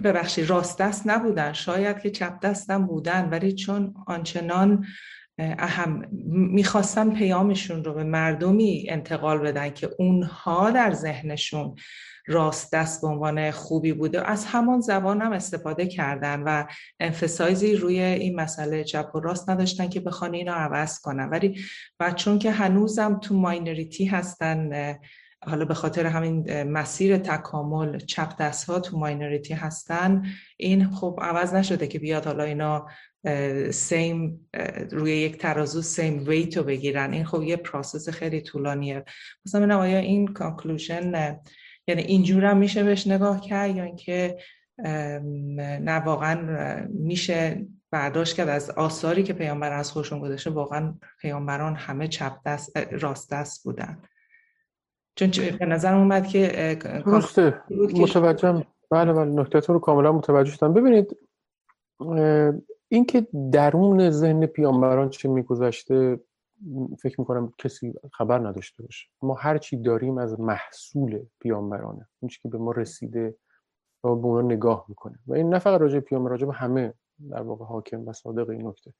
ببخشید 0.03 0.49
راست 0.49 0.77
دست 0.81 1.07
نبودن. 1.07 1.53
شاید 1.53 1.99
که 1.99 2.09
چپ 2.09 2.39
دستم 2.39 2.85
بودن 2.85 3.29
ولی 3.29 3.53
چون 3.53 3.93
آنچنان 4.07 4.85
اهم 5.37 6.07
می‌خواستن 6.31 7.13
پیامشون 7.13 7.83
رو 7.83 7.93
به 7.93 8.03
مردمی 8.03 8.85
انتقال 8.89 9.37
بدن 9.37 9.69
که 9.69 9.89
اونها 9.99 10.71
در 10.71 10.93
ذهنشون 10.93 11.75
راست 12.27 12.73
دست 12.73 13.01
به 13.01 13.07
عنوان 13.07 13.51
خوبی 13.51 13.93
بوده 13.93 14.29
از 14.29 14.45
همان 14.45 14.81
زبان 14.81 15.21
هم 15.21 15.31
استفاده 15.31 15.87
کردن 15.87 16.41
و 16.41 16.65
emphasis 16.99 17.67
ی 17.67 17.75
روی 17.75 17.99
این 17.99 18.39
مسئله 18.39 18.83
چپ 18.83 19.15
و 19.15 19.19
راست 19.19 19.49
نداشتن 19.49 19.89
که 19.89 19.99
بخوان 19.99 20.33
اینو 20.33 20.51
عوض 20.51 20.99
کنن. 20.99 21.29
ولی 21.29 21.65
و 21.99 22.11
چون 22.11 22.39
که 22.39 22.51
هنوزم 22.51 23.19
تو 23.19 23.35
minority 23.35 24.05
هستن 24.05 24.95
حالا 25.47 25.65
به 25.65 25.73
خاطر 25.73 26.05
همین 26.05 26.63
مسیر 26.63 27.17
تکامل 27.17 27.97
چپ 27.97 28.37
دست 28.37 28.69
ها 28.69 28.79
تو 28.79 28.97
minority 28.97 29.53
هستن. 29.53 30.23
این 30.57 30.89
خب 30.89 31.19
عوض 31.21 31.53
نشده 31.53 31.87
که 31.87 31.99
بیاد 31.99 32.25
حالا 32.25 32.43
اینا 32.43 32.87
same 33.71 34.49
روی 34.91 35.11
یک 35.11 35.37
ترازو 35.37 35.81
same 35.81 36.23
weight 36.27 36.57
رو 36.57 36.63
بگیرن. 36.63 37.13
این 37.13 37.25
خب 37.25 37.43
یه 37.43 37.55
process 37.55 38.09
خیلی 38.09 38.41
طولانیه. 38.41 39.03
مثلا 39.45 39.61
ببینم 39.61 39.79
آیا 39.79 39.97
این 39.97 40.27
کانکلوژن 40.27 41.39
یعنی 41.87 42.01
اینجور 42.01 42.45
هم 42.45 42.57
میشه 42.57 42.83
بهش 42.83 43.07
نگاه 43.07 43.41
کرد 43.41 43.75
یا 43.75 43.83
اینکه 43.83 44.37
نه 45.79 45.99
واقعا 46.05 46.87
میشه 46.89 47.65
برداشت 47.91 48.35
کرد 48.35 48.49
از 48.49 48.69
آثاری 48.69 49.23
که 49.23 49.33
پیامبر 49.33 49.73
از 49.73 49.91
خودشون 49.91 50.19
گذاشته؟ 50.19 50.49
واقعا 50.49 50.93
پیامبران 51.21 51.75
همه 51.75 52.07
چپ 52.07 52.37
دست 52.45 52.77
راست 52.77 53.31
دست 53.31 53.63
بودن. 53.63 54.01
چون 55.15 55.31
به 55.59 55.65
نظر 55.65 55.93
اومد 55.95 56.27
که 56.27 56.77
درسته. 57.05 57.61
متوجهم. 57.69 58.63
بله 58.91 59.13
بله 59.13 59.31
نکته 59.31 59.73
رو 59.73 59.79
کاملا 59.79 60.11
متوجه 60.11 60.51
شدم. 60.51 60.73
ببینید 60.73 61.17
اینکه 62.87 63.27
درون 63.51 64.09
ذهن 64.09 64.45
پیامبران 64.45 65.09
چه 65.09 65.29
میگذشته 65.29 66.19
فکر 66.99 67.21
می‌کنم 67.21 67.53
کسی 67.57 67.93
خبر 68.13 68.39
نداشته 68.39 68.83
باشه. 68.83 69.07
ما 69.21 69.33
هر 69.33 69.57
چی 69.57 69.77
داریم 69.77 70.17
از 70.17 70.39
محصول 70.39 71.25
پیامبرانه. 71.39 72.07
اون 72.19 72.29
که 72.41 72.49
به 72.49 72.57
ما 72.57 72.71
رسیده 72.71 73.35
و 74.03 74.15
به 74.15 74.25
اونا 74.25 74.41
نگاه 74.41 74.85
می‌کنه. 74.87 75.19
و 75.27 75.33
این 75.33 75.49
نه 75.49 75.59
فقط 75.59 75.81
راجع 75.81 75.99
پیامبر 75.99 76.29
راجع 76.29 76.45
به 76.45 76.53
همه 76.53 76.93
در 77.29 77.41
واقع 77.41 77.65
حاکم 77.65 78.07
و 78.07 78.13
صادق 78.13 78.49
این 78.49 78.67
نکته. 78.67 78.93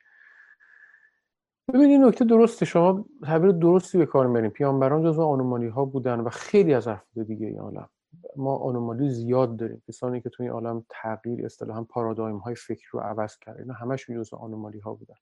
ببینید 1.74 2.01
نکته 2.01 2.26
درسته 2.26 2.66
شما 2.66 3.05
تعبیر 3.24 3.51
درستی 3.51 3.97
به 3.97 4.05
کار 4.05 4.28
می‌برین. 4.28 4.49
پیامبران 4.49 5.03
جزو 5.03 5.22
آنومالی 5.22 5.68
ها 5.68 5.86
بودن 5.86 6.20
و 6.20 6.30
خیلی 6.30 6.74
از 6.74 6.88
افراد 6.88 7.28
دیگه 7.28 7.47
این 7.47 7.59
عالم. 7.59 7.89
ما 8.36 8.57
آنومالی 8.57 9.09
زیاد 9.09 9.57
داریم. 9.57 9.84
کسانی 9.88 10.22
که 10.22 10.30
تو 10.30 10.43
این 10.43 10.51
عالم 10.51 10.86
تغییر 10.89 11.45
اصطلاحا 11.45 11.84
پارادایم 11.84 12.38
های 12.38 12.55
فکر 12.55 12.88
رو 12.91 12.99
عوض 12.99 13.38
کرد 13.38 13.59
اینا 13.59 13.74
همش 13.74 14.09
جزو 14.09 14.36
آنومالی 14.36 14.80
ها 14.80 14.93
بودن. 14.93 15.16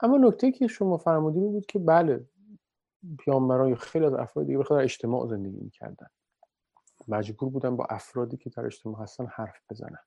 اما 0.00 0.16
نکته 0.16 0.52
که 0.52 0.66
شما 0.66 0.96
فرمودین 0.96 1.52
بود 1.52 1.66
که 1.66 1.78
بله 1.78 2.24
پیامبران 3.18 3.68
یا 3.68 3.76
خیلی 3.76 4.06
از 4.06 4.14
افراد 4.14 4.46
دیگه 4.46 4.58
بخاطر 4.58 4.82
اجتماع 4.82 5.26
زندگی 5.26 5.60
می‌کردن. 5.60 6.06
مجبور 7.08 7.50
بودن 7.50 7.76
با 7.76 7.86
افرادی 7.90 8.36
که 8.36 8.50
در 8.50 8.66
اجتماع 8.66 9.02
هستن 9.02 9.26
حرف 9.26 9.60
بزنن. 9.70 9.98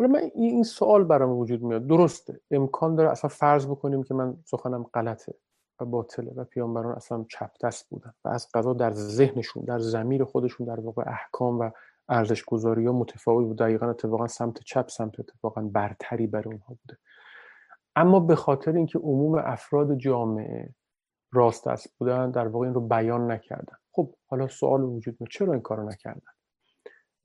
حالا 0.00 0.12
من 0.12 0.30
این 0.34 0.62
سوال 0.62 1.04
برام 1.04 1.38
وجود 1.38 1.62
میاد. 1.62 1.86
درسته. 1.86 2.40
امکان 2.50 2.94
داره 2.94 3.10
اصلا 3.10 3.28
فرض 3.28 3.66
بکنیم 3.66 4.02
که 4.02 4.14
من 4.14 4.36
سخنم 4.44 4.82
غلطه 4.82 5.34
و 5.80 5.84
باطله 5.84 6.32
و 6.36 6.44
پیامبران 6.44 6.94
اصلا 6.94 7.24
چپ 7.28 7.50
دست 7.62 7.88
بودن 7.90 8.14
و 8.24 8.28
از 8.28 8.48
قضا 8.54 8.72
در 8.72 8.92
ذهنشون 8.92 9.64
در 9.64 9.78
زمیر 9.78 10.24
خودشون 10.24 10.66
در 10.66 10.80
واقع 10.80 11.02
احکام 11.06 11.58
و 11.58 11.70
ارزش 12.08 12.44
گذاری 12.44 12.86
ها 12.86 12.92
متفاوت 12.92 13.46
بود. 13.46 13.58
دقیقا 13.58 13.90
اتفاقا 13.90 14.26
سمت 14.26 14.62
چپ 14.62 14.88
سمت 14.88 15.20
اتفاقا 15.20 15.62
برتری 15.62 16.26
برای 16.26 16.44
اونها 16.54 16.76
بوده. 16.82 16.98
اما 17.96 18.20
به 18.20 18.34
خاطر 18.34 18.72
اینکه 18.72 18.98
عموم 18.98 19.34
افراد 19.44 19.96
جامعه 19.98 20.74
راست 21.32 21.68
دست 21.68 21.98
بودن 21.98 22.30
در 22.30 22.48
واقع 22.48 22.64
این 22.64 22.74
رو 22.74 22.80
بیان 22.80 23.30
نکردن. 23.30 23.76
خب 23.92 24.14
حالا 24.26 24.48
سوال 24.48 24.82
وجود 24.82 25.16
میاد. 25.20 25.30
چرا 25.30 25.52
این 25.52 25.62
کارو 25.62 25.88
نکردن؟ 25.88 26.32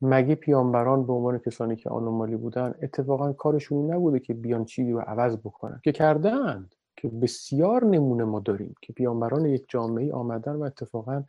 مگه 0.06 0.36
پیامبران 0.36 1.06
به 1.06 1.14
عنوان 1.14 1.38
کسانی 1.38 1.76
که 1.76 1.90
آنومالی 1.90 2.36
بودن 2.36 2.74
اتفاقا 2.82 3.34
کارشون 3.34 3.94
نبوده 3.94 4.20
که 4.20 4.34
بیان 4.34 4.66
چیزی 4.66 4.92
رو 4.92 5.00
عوض 5.00 5.38
بکنن؟ 5.38 5.82
که 5.84 5.92
کردند 5.92 6.76
که 6.96 7.08
بسیار 7.08 7.86
نمونه 7.86 8.24
ما 8.24 8.40
داریم 8.40 8.76
که 8.82 8.94
پیامبران 8.94 9.46
یک 9.46 9.66
جامعه 9.68 10.14
آمدن 10.14 10.56
و 10.56 10.64
اتفاقا 10.64 11.24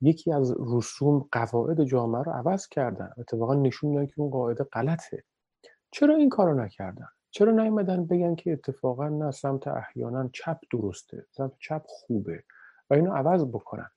یکی 0.00 0.32
از 0.32 0.56
رسوم 0.58 1.28
قواعد 1.32 1.84
جامعه 1.84 2.22
رو 2.22 2.32
عوض 2.32 2.68
کردن. 2.68 3.10
اتفاقا 3.18 3.54
نشون 3.54 3.90
میدن 3.90 4.06
که 4.06 4.14
اون 4.16 4.30
قاعده 4.30 4.64
غلطه. 4.64 5.24
چرا 5.90 6.14
این 6.14 6.28
کارو 6.28 6.54
نکردن؟ 6.54 7.08
چرا 7.30 7.52
نیومدن 7.52 8.06
بگن 8.06 8.34
که 8.34 8.52
اتفاقا 8.52 9.08
نه 9.08 9.30
سمت 9.30 9.68
احیانا 9.68 10.28
چپ 10.32 10.58
درسته 10.72 11.26
سمت 11.30 11.52
چپ 11.58 11.82
خوبه 11.86 12.44
و 12.90 12.94
اینو 12.94 13.12
عوض 13.12 13.44
بکنن؟ 13.44 13.90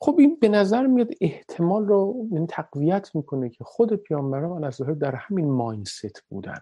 خب 0.00 0.16
این 0.18 0.38
به 0.40 0.48
نظر 0.48 0.86
میاد 0.86 1.10
احتمال 1.20 1.86
رو 1.86 2.28
یعنی 2.32 2.46
تقویت 2.46 3.10
می‌کنه 3.14 3.50
که 3.50 3.64
خود 3.64 3.94
پیامبران 3.94 4.64
از 4.64 4.74
ظاهر 4.74 4.92
در 4.92 5.14
همین 5.14 5.50
ماینست 5.50 6.22
بودن. 6.28 6.60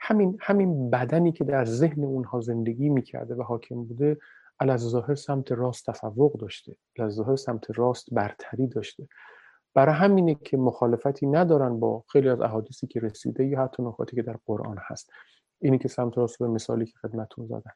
همین 0.00 0.38
همین 0.40 0.90
بدنی 0.90 1.32
که 1.32 1.44
در 1.44 1.64
ذهن 1.64 2.04
اونها 2.04 2.40
زندگی 2.40 2.88
می‌کرده 2.88 3.34
و 3.34 3.42
حاکم 3.42 3.84
بوده 3.84 4.18
از 4.60 4.80
ظاهر 4.80 5.14
سمت 5.14 5.52
راست 5.52 5.86
تفوق 5.86 6.40
داشته 6.40 6.76
از 6.98 7.12
ظاهر 7.12 7.36
سمت 7.36 7.64
راست 7.74 8.14
برتری 8.14 8.66
داشته. 8.66 9.08
برای 9.74 9.94
همینه 9.94 10.34
که 10.34 10.56
مخالفتی 10.56 11.26
ندارن 11.26 11.80
با 11.80 12.04
خیلی 12.12 12.28
از 12.28 12.40
احادیثی 12.40 12.86
که 12.86 13.00
رسیده 13.00 13.46
یا 13.46 13.62
حتی 13.62 13.82
نکاتی 13.82 14.16
که 14.16 14.22
در 14.22 14.36
قرآن 14.46 14.76
هست. 14.86 15.10
اینی 15.60 15.78
که 15.78 15.88
سمت 15.88 16.18
راست 16.18 16.38
به 16.38 16.48
مثالی 16.48 16.86
که 16.86 16.98
خدمتون 17.02 17.46
زدن 17.46 17.72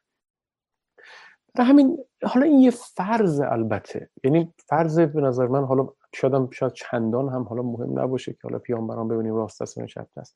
و 1.57 1.63
همین 1.63 1.97
حالا 2.23 2.45
این 2.45 2.59
یه 2.59 2.71
فرض 2.71 3.39
البته. 3.39 4.09
یعنی 4.23 4.53
فرض 4.57 4.99
به 4.99 5.21
نظر 5.21 5.47
من 5.47 5.65
حالا 5.65 5.89
شاید 6.13 6.51
شاید 6.51 6.73
چندان 6.73 7.29
هم 7.29 7.43
حالا 7.43 7.61
مهم 7.61 7.99
نباشه 7.99 8.33
که 8.33 8.39
حالا 8.43 8.59
پیامبران 8.59 9.07
ببینیم 9.07 9.35
راست 9.35 9.61
است 9.61 9.77
و 9.77 9.85
چپ 9.85 10.07
است. 10.17 10.35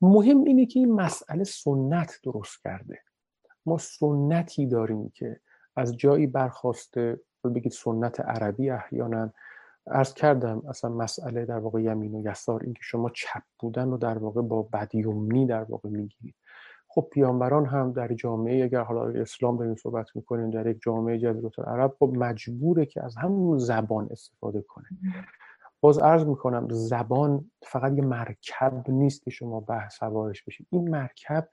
مهم 0.00 0.44
اینه 0.44 0.66
که 0.66 0.80
این 0.80 0.92
مسئله 0.92 1.44
سنت 1.44 2.20
درست 2.22 2.62
کرده. 2.64 2.98
ما 3.66 3.78
سنتی 3.78 4.66
داریم 4.66 5.08
که 5.14 5.40
از 5.76 5.96
جایی 5.96 6.26
برخواسته 6.26 7.20
بگید 7.54 7.72
سنت 7.72 8.20
عربی 8.20 8.70
احیانا 8.70 9.32
ارز 9.86 10.14
کردم 10.14 10.62
اصلا 10.68 10.90
مسئله 10.90 11.44
در 11.44 11.58
واقع 11.58 11.82
یمین 11.82 12.14
و 12.14 12.30
یسار 12.30 12.62
اینکه 12.62 12.80
شما 12.82 13.10
چپ 13.10 13.42
بودن 13.58 13.88
و 13.88 13.96
در 13.96 14.18
واقع 14.18 14.42
با 14.42 14.62
بدیومنی 14.62 15.46
در 15.46 15.62
واقع 15.62 15.88
می‌گیرید. 15.88 16.34
خب 16.96 17.08
پیامبران 17.12 17.66
هم 17.66 17.92
در 17.92 18.14
جامعه 18.14 18.64
اگر 18.64 18.80
حالا 18.80 19.20
اسلام 19.20 19.56
داریم 19.56 19.74
صحبت 19.74 20.06
می‌کنیم 20.14 20.50
در 20.50 20.66
یک 20.66 20.78
جامعه 20.82 21.18
جزیره 21.18 21.50
عرب 21.66 21.96
خب 21.98 22.12
مجبوره 22.16 22.86
که 22.86 23.04
از 23.04 23.16
همون 23.16 23.58
زبان 23.58 24.08
استفاده 24.10 24.62
کنه. 24.62 24.86
باز 25.80 25.98
عرض 25.98 26.24
می‌کنم 26.24 26.68
زبان 26.70 27.50
فقط 27.62 27.92
یه 27.96 28.04
مرکب 28.04 28.84
نیست 28.88 29.22
که 29.22 29.30
شما 29.30 29.60
بحث 29.60 29.98
سوارش 29.98 30.42
بشید. 30.42 30.66
این 30.70 30.90
مرکب 30.90 31.48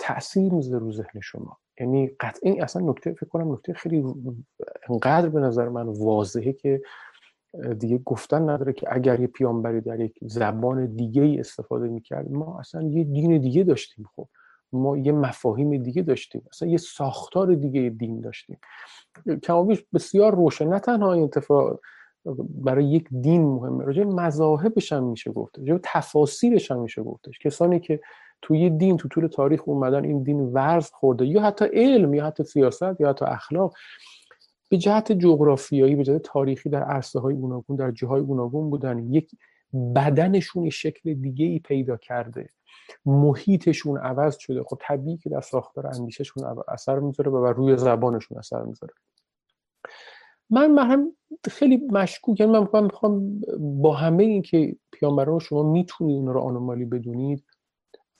تاثیر 0.00 0.52
می‌ذاره 0.52 0.78
رو 0.78 0.92
ذهن 0.92 1.20
شما. 1.22 1.58
یعنی 1.80 2.10
قطعا 2.20 2.54
اصلا 2.62 2.90
نکته 2.90 3.12
فکر 3.12 3.26
کنم 3.26 3.52
نکته 3.52 3.72
خیلی 3.72 4.04
انقدر 4.88 5.28
به 5.28 5.40
نظر 5.40 5.68
من 5.68 5.86
واضحه 5.88 6.52
که 6.52 6.82
دیگه 7.78 7.98
گفتن 7.98 8.50
نداره 8.50 8.72
که 8.72 8.86
اگر 8.90 9.20
یه 9.20 9.26
پیامبری 9.26 9.80
در 9.80 10.00
یک 10.00 10.18
زبان 10.22 10.86
دیگه 10.86 11.22
ای 11.22 11.40
استفاده 11.40 11.88
می‌کرد 11.88 12.30
ما 12.30 12.58
اصلا 12.58 12.82
یه 12.82 13.04
دین 13.04 13.38
دیگه 13.38 13.64
داشتیم. 13.64 14.04
خب 14.16 14.28
ما 14.72 14.96
یه 14.96 15.12
مفاهیم 15.12 15.82
دیگه 15.82 16.02
داشتیم. 16.02 16.42
اصلا 16.52 16.68
یه 16.68 16.76
ساختار 16.76 17.54
دیگه 17.54 17.90
دین 17.90 18.20
داشتیم. 18.20 18.58
کمابیش 19.42 19.84
بسیار 19.94 20.34
روشن. 20.34 20.68
نه 20.68 20.78
تنها 20.78 21.12
این 21.12 21.24
اتفاق 21.24 21.80
برای 22.38 22.84
یک 22.84 23.08
دین 23.20 23.42
مهمه. 23.42 23.84
راجع 23.84 24.04
مذاهبش 24.04 24.92
هم 24.92 25.04
میشه 25.04 25.32
گفت. 25.32 25.58
راجع 25.58 25.78
تفاسیرش 25.82 26.70
هم 26.70 26.78
میشه 26.78 27.02
گفتش 27.02 27.38
کسانی 27.38 27.80
که 27.80 28.00
توی 28.42 28.70
دین 28.70 28.96
تو 28.96 29.08
طول 29.08 29.26
تاریخ 29.26 29.68
اومدن 29.68 30.04
این 30.04 30.22
دین 30.22 30.40
ورز 30.40 30.90
خورده 30.90 31.26
یا 31.26 31.42
حتی 31.42 31.64
علم 31.64 32.14
یا 32.14 32.26
حتی 32.26 32.44
سیاست 32.44 33.00
یا 33.00 33.08
حتی 33.08 33.24
اخلاق 33.24 33.74
به 34.68 34.78
جهت 34.78 35.12
جغرافیایی 35.12 35.96
به 35.96 36.04
جهت 36.04 36.22
تاریخی 36.22 36.68
در 36.68 36.82
عرصه 36.82 37.20
های 37.20 37.34
گوناگون 37.34 37.76
در 37.76 37.90
جاهای 37.90 38.22
گوناگون 38.22 38.70
بودن. 38.70 38.98
یک 38.98 39.30
بدنشون 39.96 40.70
شکل 40.70 41.14
دیگه 41.14 41.46
ای 41.46 41.58
پیدا 41.58 41.96
کرده. 41.96 42.48
محیطشون 43.06 43.98
عوض 43.98 44.36
شده. 44.38 44.62
خب 44.62 44.78
طبیعی 44.80 45.16
که 45.16 45.30
در 45.30 45.40
ساختار 45.40 45.86
اندیششون 45.86 46.44
اثر 46.68 46.98
می‌ذاره 46.98 47.30
و 47.30 47.46
روی 47.46 47.76
زبانشون 47.76 48.38
اثر 48.38 48.62
می‌ذاره. 48.62 48.94
من 50.50 50.78
هم 50.78 51.16
خیلی 51.50 51.76
مشکوک 51.92 52.40
یعنی 52.40 52.52
من 52.52 52.84
می‌خوام 52.84 53.40
با 53.60 53.94
همه 53.94 54.22
این 54.22 54.42
که 54.42 54.76
پیامبران 54.92 55.38
شما 55.38 55.72
می‌تونید 55.72 56.16
اون 56.16 56.28
رو 56.28 56.40
آنومالی 56.40 56.84
بدونید 56.84 57.44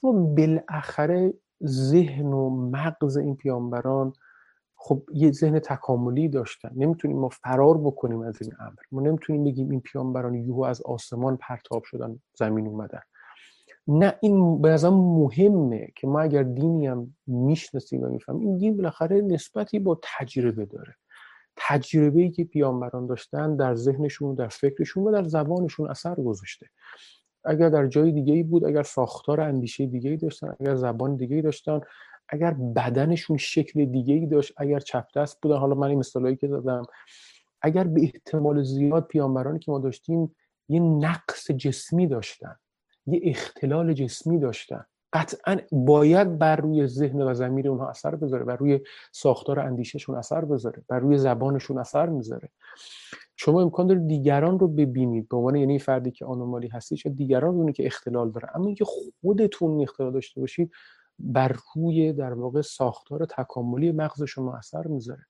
و 0.05 0.13
بالاخره 0.13 1.35
ذهن 1.65 2.27
و 2.27 2.71
مغز 2.71 3.17
این 3.17 3.37
پیامبران 3.37 4.13
خب 4.77 5.03
یه 5.13 5.33
ذهن 5.33 5.59
تکاملی 5.59 6.29
داشتن. 6.29 6.71
نمی‌تونیم 6.77 7.19
ما 7.19 7.29
فرار 7.29 7.79
بکنیم 7.79 8.21
از 8.21 8.43
این 8.43 8.53
امر. 8.61 8.83
ما 8.93 9.01
نمی‌تونیم 9.01 9.45
بگیم 9.45 9.71
این 9.71 9.81
پیامبران 9.81 10.35
یهو 10.35 10.63
از 10.63 10.83
آسمان 10.83 11.37
پرتاب 11.37 11.85
شدن 11.85 12.19
زمین 12.39 12.67
اومدن. 12.67 13.01
نه 13.89 14.15
این 14.21 14.63
به 14.63 14.91
مهمه 14.91 15.89
که 15.97 16.07
ما 16.07 16.21
اگر 16.21 16.43
دینی 16.43 16.87
هم 16.87 17.15
می‌شناسیم 17.27 18.03
و 18.03 18.09
می‌فهمیم 18.09 18.49
این 18.49 18.59
دین 18.59 18.77
بالاخره 18.77 19.21
نسبتی 19.21 19.79
با 19.79 20.01
تجربه 20.03 20.65
داره. 20.65 20.95
تجربه 21.57 22.21
ای 22.21 22.31
که 22.31 22.45
پیامبران 22.45 23.07
داشتن 23.07 23.57
در 23.57 23.75
ذهنشون 23.75 24.35
در 24.35 24.49
فکرشون 24.49 25.05
و 25.05 25.13
در 25.13 25.25
زبانشون 25.25 25.91
اثر 25.91 26.15
گذاشته. 26.15 26.67
اگر 27.45 27.69
در 27.69 27.87
جای 27.87 28.13
دیگه 28.13 28.35
ای 28.35 28.43
بود 28.43 28.65
اگر 28.65 28.83
ساختار 28.83 29.41
اندیشه 29.41 29.87
دیگه 29.87 30.11
ای 30.11 30.17
داشتن 30.17 30.57
اگر 30.61 30.75
زبان 30.75 31.17
دیگه 31.17 31.37
ای 31.37 31.43
داشتن 31.43 31.81
اگر 32.29 32.51
بدنشون 32.77 33.37
شکل 33.37 33.85
دیگه 33.85 34.15
ای 34.15 34.27
داشت 34.27 34.53
اگر 34.57 34.79
چپ 34.79 35.07
دست 35.17 35.41
بودن. 35.41 35.57
حالا 35.57 35.75
من 35.75 35.89
این 35.89 35.99
مثالایی 35.99 36.37
که 36.37 36.49
دادم. 36.49 36.83
اگر 37.63 37.85
به 37.85 38.03
احتمال 38.03 38.63
زیاد 38.63 39.07
پیامبرانی 39.07 39.59
که 39.59 39.71
ما 39.73 39.79
داشتیم 39.79 40.37
یه 40.69 40.81
نقص 40.81 41.51
جسمی 41.51 42.07
داشتن. 42.07 42.57
یه 43.13 43.21
اختلال 43.23 43.93
جسمی 43.93 44.39
داشتن. 44.39 44.85
قطعا 45.13 45.57
باید 45.73 46.39
بر 46.39 46.57
روی 46.57 46.87
ذهن 46.87 47.23
و 47.23 47.35
زمیر 47.35 47.69
اونها 47.69 47.89
اثر 47.89 48.15
بذاره 48.15 48.45
بر 48.45 48.57
روی 48.57 48.81
ساختار 49.13 49.61
اندیشهشون 49.61 50.17
اثر 50.17 50.45
بذاره 50.45 50.83
بر 50.89 50.99
روی 50.99 51.19
زبانشون 51.19 51.79
اثر 51.79 52.09
می‌ذاره. 52.09 52.49
شما 53.37 53.63
امکان 53.63 53.87
داره 53.87 54.01
دیگران 54.01 54.59
رو 54.59 54.69
ببینید. 54.69 55.29
به 55.29 55.37
عنوان 55.37 55.57
یعنی 55.57 55.79
فردی 55.79 56.11
که 56.11 56.25
آنومالی 56.25 56.69
هستی 56.69 56.97
چه 56.97 57.11
دیگران 57.11 57.55
ببینید 57.55 57.75
که 57.75 57.87
اختلال 57.87 58.31
داره. 58.31 58.49
اما 58.55 58.67
اینکه 58.67 58.85
خودتون 58.85 59.83
اختلال 59.83 60.13
داشته 60.13 60.41
باشید 60.41 60.71
بر 61.19 61.57
روی 61.75 62.13
در 62.13 62.33
واقع 62.33 62.61
ساختار 62.61 63.25
تکاملی 63.25 63.93
مغز 63.93 64.23
شما 64.23 64.57
اثر 64.57 64.87
می‌ذاره. 64.87 65.23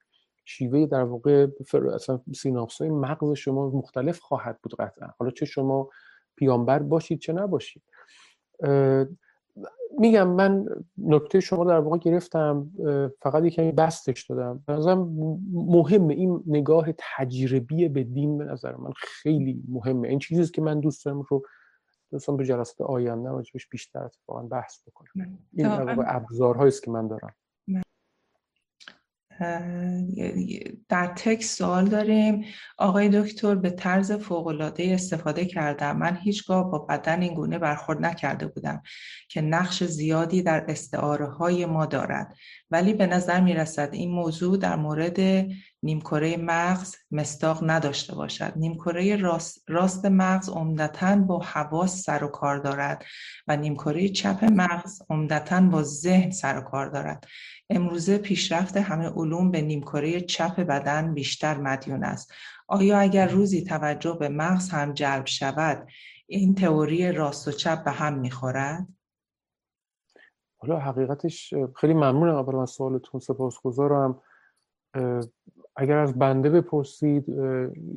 شیوه 0.45 0.87
در 0.87 1.03
واقع 1.03 1.47
اصلا 1.95 2.21
سیناپس 2.35 2.81
های 2.81 2.91
مغز 2.91 3.33
شما 3.33 3.71
مختلف 3.71 4.19
خواهد 4.19 4.59
بود 4.63 4.75
قطعا. 4.75 5.09
حالا 5.19 5.31
چه 5.31 5.47
شما 5.47 5.89
پیامبر 6.41 6.79
باشید 6.79 7.19
چه 7.19 7.33
نباشید. 7.33 7.83
میگم 9.99 10.29
من 10.29 10.67
نکته 10.99 11.41
شما 11.41 11.65
در 11.65 11.79
واقع 11.79 11.99
گرفتم 11.99 12.71
فقط 13.23 13.45
یکمی 13.45 13.73
بستش 13.73 14.27
دادم. 14.31 14.65
نظرم 14.69 14.99
مهمه 15.53 16.15
این 16.15 16.43
نگاه 16.47 16.87
تجربی 17.17 17.89
به 17.89 18.05
دین 18.05 18.39
به 18.39 18.45
نظر 18.45 18.77
من 18.77 18.93
خیلی 18.97 19.63
مهمه. 19.69 20.09
این 20.09 20.19
چیزی 20.19 20.53
که 20.53 20.63
من 20.63 20.81
دوست 20.81 21.05
دارم 21.05 21.25
رو 21.29 21.43
دوستان 22.11 22.37
به 22.37 22.45
جلسات 22.45 22.81
آینده 22.81 23.29
راجبش 23.29 23.69
بیشتر 23.69 24.05
اتفاقا 24.05 24.43
بحث 24.43 24.89
بکنم. 24.89 25.39
این 25.53 25.67
ابزارهایی 26.07 26.69
است 26.69 26.83
که 26.83 26.91
من 26.91 27.09
دارم. 27.09 27.35
در 30.89 31.07
تکس 31.17 31.57
سوال 31.59 31.85
داریم. 31.85 32.45
آقای 32.79 33.09
دکتر 33.09 33.55
به 33.55 33.71
طرز 33.71 34.13
فوقالعاده 34.13 34.91
استفاده 34.95 35.45
کردم. 35.45 35.97
من 35.97 36.17
هیچگاه 36.17 36.71
با 36.71 36.79
بدن 36.79 37.23
این 37.23 37.35
گونه 37.35 37.59
برخورد 37.59 38.05
نکرده 38.05 38.47
بودم 38.47 38.83
که 39.29 39.41
نقش 39.41 39.85
زیادی 39.85 40.43
در 40.43 40.65
استعاره 40.69 41.27
های 41.27 41.67
ما 41.67 41.87
دارد. 41.87 42.35
ولی 42.71 42.95
به 42.95 43.07
نظر 43.07 43.41
می 43.41 43.55
رسد 43.55 43.89
این 43.93 44.11
موضوع 44.11 44.57
در 44.57 44.77
مورد 44.77 45.47
نیمکره 45.83 46.37
مغز 46.37 46.97
مستاق 47.11 47.59
نداشته 47.63 48.15
باشد. 48.15 48.53
نیمکره 48.57 49.17
راست, 49.17 49.65
راست 49.69 50.07
مغز 50.07 50.49
عمدتا 50.49 51.17
با 51.17 51.39
حواس 51.39 52.03
سر 52.03 52.25
و 52.25 52.29
کار 52.29 52.59
دارد 52.59 53.05
و 53.49 53.57
نیمکره 53.57 54.09
چپ 54.09 54.45
مغز 54.45 55.03
عمدتا 55.11 55.61
با 55.61 55.83
ذهن 55.83 56.31
سر 56.31 56.59
و 56.59 56.61
کار 56.61 56.87
دارد. 56.87 57.25
امروزه 57.71 58.19
پیشرفت 58.19 58.77
همه 58.77 59.09
علوم 59.09 59.51
به 59.51 59.63
نیمکره 59.63 60.21
چپ 60.21 60.61
بدن 60.61 61.15
بیشتر 61.15 61.57
مدیون 61.57 62.05
است. 62.05 62.33
آیا 62.69 62.99
اگر 62.99 63.29
روزی 63.29 63.65
توجه 63.65 64.17
به 64.21 64.29
مغز 64.29 64.71
هم 64.71 64.93
جلب 64.93 65.27
شود 65.27 65.89
این 66.27 66.55
تئوری 66.55 67.13
راست 67.13 67.49
و 67.49 67.53
چپ 67.53 67.85
به 67.85 67.91
هم 67.91 68.19
می‌خورد؟ 68.19 68.87
حالا 70.59 70.79
حقیقتش 70.79 71.55
خیلی 71.77 71.95
ممنونم 71.95 72.35
اول 72.35 72.57
از 72.57 72.71
سوالتون 72.71 73.21
سپاسگزارم. 73.21 74.23
اگر 75.81 75.99
از 75.99 76.19
بنده 76.19 76.51
بپرسید 76.51 77.31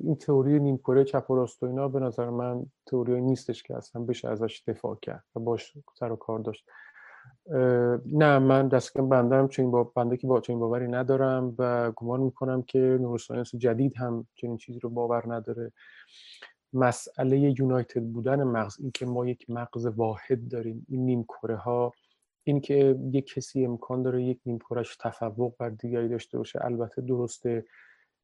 این 0.03 0.15
تئوری 0.15 0.60
نیمکره 0.60 1.03
چپ 1.03 1.31
و 1.31 1.35
راست 1.35 1.64
و 1.64 1.65
اینا 1.65 1.88
به 1.88 1.99
نظر 1.99 2.30
من 2.30 2.65
تئوری 2.85 3.22
نیستش 3.22 3.64
که 3.64 3.77
اصلا 3.77 4.01
بشه 4.01 4.30
ازش 4.30 4.64
دفاع 4.68 4.97
کرد 5.01 5.23
و 5.35 5.39
باش 5.39 5.73
سر 5.93 6.11
و 6.11 6.15
کار 6.15 6.39
داشت. 6.39 6.65
نه 8.05 8.39
من 8.39 8.68
دستکم 8.68 9.10
بنده 9.10 9.47
چنین 9.47 9.72
با 9.72 9.84
بنده 9.84 10.18
که 10.18 10.27
با 10.27 10.41
چنین 10.41 10.60
باوری 10.60 10.88
ندارم 10.88 11.55
و 11.57 11.91
گمان 11.91 12.19
می‌کنم 12.19 12.61
که 12.61 12.80
نوروساینس 12.80 13.55
جدید 13.55 13.97
هم 13.97 14.27
چنین 14.35 14.57
چیزی 14.57 14.80
رو 14.80 14.89
باور 14.89 15.34
نداره. 15.34 15.72
مسئله 16.73 17.39
یونایتد 17.60 18.03
بودن 18.03 18.43
مغز 18.43 18.80
این 18.80 18.91
که 18.93 19.05
ما 19.05 19.26
یک 19.26 19.49
مغز 19.49 19.85
واحد 19.85 20.47
داریم 20.47 20.85
این 20.89 21.05
نیم 21.05 21.23
کره 21.23 21.55
ها 21.55 21.93
این 22.43 22.61
که 22.61 22.99
یک 23.11 23.33
کسی 23.33 23.65
امکان 23.65 24.03
داره 24.03 24.23
یک 24.23 24.39
نیم 24.45 24.59
کرهش 24.59 24.97
تفوق 24.99 25.55
بر 25.57 25.69
دیگری 25.69 26.09
داشته 26.09 26.37
باشه 26.37 26.65
البته 26.65 27.01
درسته. 27.01 27.65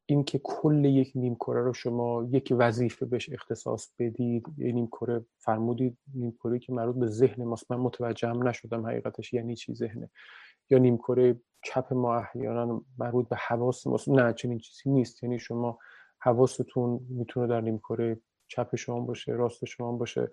اینکه 0.06 0.40
کل 0.44 0.84
یک 0.84 1.12
نیم 1.14 1.34
کره 1.34 1.62
رو 1.62 1.72
شما 1.72 2.28
یک 2.30 2.54
وظیفه 2.58 3.06
بهش 3.06 3.30
اختصاص 3.32 3.88
بدید 3.98 4.46
یه 4.58 4.72
نیم 4.72 4.86
کره 4.86 5.24
فرمودید 5.38 5.98
نیم 6.14 6.32
کره 6.32 6.58
که 6.58 6.72
مربوط 6.72 6.96
به 6.96 7.06
ذهن 7.06 7.44
ماست. 7.44 7.70
من 7.70 7.76
متوجهم 7.76 8.48
نشدم 8.48 8.86
حقیقتش 8.86 9.32
یعنی 9.32 9.56
چی 9.56 9.74
ذهنه. 9.74 10.10
یا 10.70 10.78
نیم 10.78 10.96
کره 10.96 11.40
چپ 11.64 11.92
ما 11.92 12.16
احیانا 12.16 12.82
مربوط 12.98 13.28
به 13.28 13.36
حواس 13.36 13.86
ماست. 13.86 14.08
نه 14.08 14.32
چنین 14.32 14.58
چیزی 14.58 14.90
نیست. 14.90 15.22
یعنی 15.22 15.38
شما 15.38 15.78
حواستون 16.18 17.06
می‌تونه 17.08 17.46
در 17.46 17.60
نیم 17.60 17.78
کره 17.78 18.20
چپ 18.48 18.76
شما 18.76 19.00
باشه 19.00 19.32
راست 19.32 19.64
شما 19.64 19.92
باشه. 19.92 20.30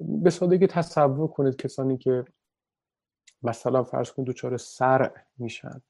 به 0.00 0.30
سادگی 0.30 0.66
تصور 0.66 1.28
کنید 1.28 1.56
کسانی 1.56 1.98
که 1.98 2.24
مثلا 3.42 3.82
فرض 3.82 4.10
کنید 4.10 4.26
دچار 4.26 4.56
صرع 4.56 5.12
میشن 5.38 5.82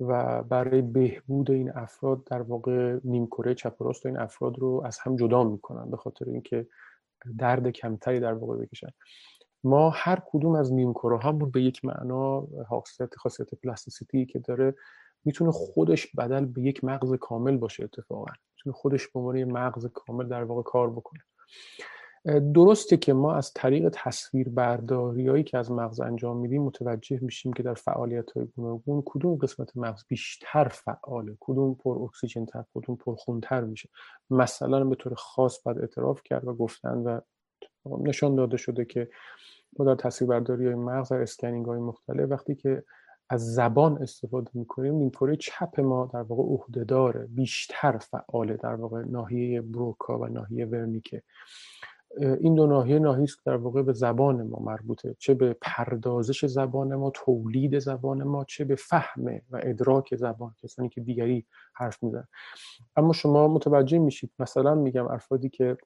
و 0.00 0.42
برای 0.42 0.82
بهبود 0.82 1.50
این 1.50 1.70
افراد 1.70 2.24
در 2.24 2.42
واقع 2.42 2.98
نیمکره 3.04 3.54
چپ 3.54 3.80
و 3.80 3.84
راست 3.84 4.06
این 4.06 4.18
افراد 4.18 4.58
رو 4.58 4.82
از 4.84 4.98
هم 4.98 5.16
جدا 5.16 5.44
می‌کنن 5.44 5.90
به 5.90 5.96
خاطر 5.96 6.24
اینکه 6.28 6.66
درد 7.38 7.70
کمتری 7.70 8.20
در 8.20 8.32
واقع 8.32 8.56
بکشن. 8.56 8.90
ما 9.64 9.90
هر 9.90 10.22
کدوم 10.26 10.54
از 10.54 10.72
نیمکره 10.72 11.18
هامون 11.18 11.50
به 11.50 11.62
یک 11.62 11.84
معنا 11.84 12.46
خاصیت 12.68 13.14
خاصیت 13.14 13.54
plasticity 13.54 14.26
که 14.26 14.38
داره 14.38 14.74
می‌تونه 15.24 15.50
خودش 15.50 16.16
بدل 16.16 16.44
به 16.44 16.62
یک 16.62 16.84
مغز 16.84 17.14
کامل 17.14 17.56
باشه 17.56 17.84
اتفاقا. 17.84 18.32
می‌تونه 18.56 18.76
خودش 18.76 19.08
به 19.08 19.20
عنوان 19.20 19.44
مغز 19.44 19.86
کامل 19.86 20.28
در 20.28 20.44
واقع 20.44 20.62
کار 20.62 20.90
بکنه. 20.90 21.20
درسته 22.24 22.96
که 22.96 23.12
ما 23.12 23.34
از 23.34 23.52
طریق 23.54 23.88
تصویر 23.92 24.48
برداری 24.48 25.28
هایی 25.28 25.44
که 25.44 25.58
از 25.58 25.72
مغز 25.72 26.00
انجام 26.00 26.36
میدیم 26.36 26.62
متوجه 26.62 27.18
میشیم 27.22 27.52
که 27.52 27.62
در 27.62 27.74
فعالیت 27.74 28.30
های 28.30 28.46
گوناگون 28.46 29.02
کدوم 29.06 29.36
قسمت 29.36 29.76
مغز 29.76 30.04
بیشتر 30.08 30.68
فعاله 30.68 31.36
کدوم 31.40 31.74
پر 31.74 31.98
اکسیژن 32.02 32.44
تر 32.44 32.64
کدوم 32.74 32.96
پر 32.96 33.14
خونتر 33.14 33.60
میشه. 33.60 33.88
مثلا 34.30 34.84
به 34.84 34.96
طور 34.96 35.14
خاص 35.14 35.62
باید 35.64 35.78
اعتراف 35.78 36.22
کرد 36.24 36.48
و 36.48 36.54
گفتن 36.54 36.98
و 36.98 37.20
نشان 37.86 38.34
داده 38.34 38.56
شده 38.56 38.84
که 38.84 39.08
ما 39.78 39.84
در 39.84 39.94
تصویر 39.94 40.30
برداری 40.30 40.66
های 40.66 40.74
مغز 40.74 41.08
در 41.08 41.22
اسکنینگ 41.22 41.66
های 41.66 41.78
مختلف 41.78 42.30
وقتی 42.30 42.54
که 42.54 42.84
از 43.28 43.54
زبان 43.54 44.02
استفاده 44.02 44.50
می‌کنیم 44.54 44.94
نیمکره 44.94 45.36
چپ 45.36 45.80
ما 45.80 46.10
در 46.12 46.22
واقع 46.22 46.42
عهدهدار 46.42 47.26
بیشتر 47.26 47.98
فعاله 47.98 48.56
در 48.56 48.74
واقع 48.74 49.02
ناحیه 49.02 49.60
بروکا 49.60 50.18
و 50.18 50.26
ناحیه 50.26 50.66
ورنیکه. 50.66 51.22
این 52.18 52.54
دو 52.54 52.66
ناحیه 52.66 52.98
ناحیه 52.98 53.26
در 53.44 53.56
واقع 53.56 53.82
به 53.82 53.92
زبان 53.92 54.42
ما 54.42 54.58
مربوطه. 54.58 55.16
چه 55.18 55.34
به 55.34 55.56
پردازش 55.60 56.46
زبان 56.46 56.94
ما 56.94 57.10
تولید 57.10 57.78
زبان 57.78 58.22
ما 58.22 58.44
چه 58.44 58.64
به 58.64 58.76
فهم 58.76 59.24
و 59.50 59.60
ادراک 59.62 60.16
زبان 60.16 60.54
کسانی 60.62 60.88
که 60.88 61.00
دیگری 61.00 61.46
حرف 61.74 62.02
میزن 62.02 62.24
اما 62.96 63.12
شما 63.12 63.48
متوجه 63.48 63.98
میشید 63.98 64.30
مثلا 64.38 64.74
میگم 64.74 65.06
افرادی 65.06 65.48
که 65.48 65.76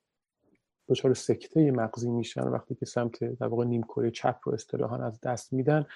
دچار 0.89 1.15
سکته 1.15 1.71
مغزی 1.71 2.11
میشن 2.11 2.49
وقتی 2.49 2.75
که 2.75 2.87
سمت 2.87 3.25
در 3.25 3.47
واقع 3.47 3.65
نیمکره 3.65 4.11
چپ 4.11 4.37
رو 4.45 4.53
اصطلاحا 4.53 4.97
از 4.97 5.21
دست 5.21 5.53
میدن 5.53 5.87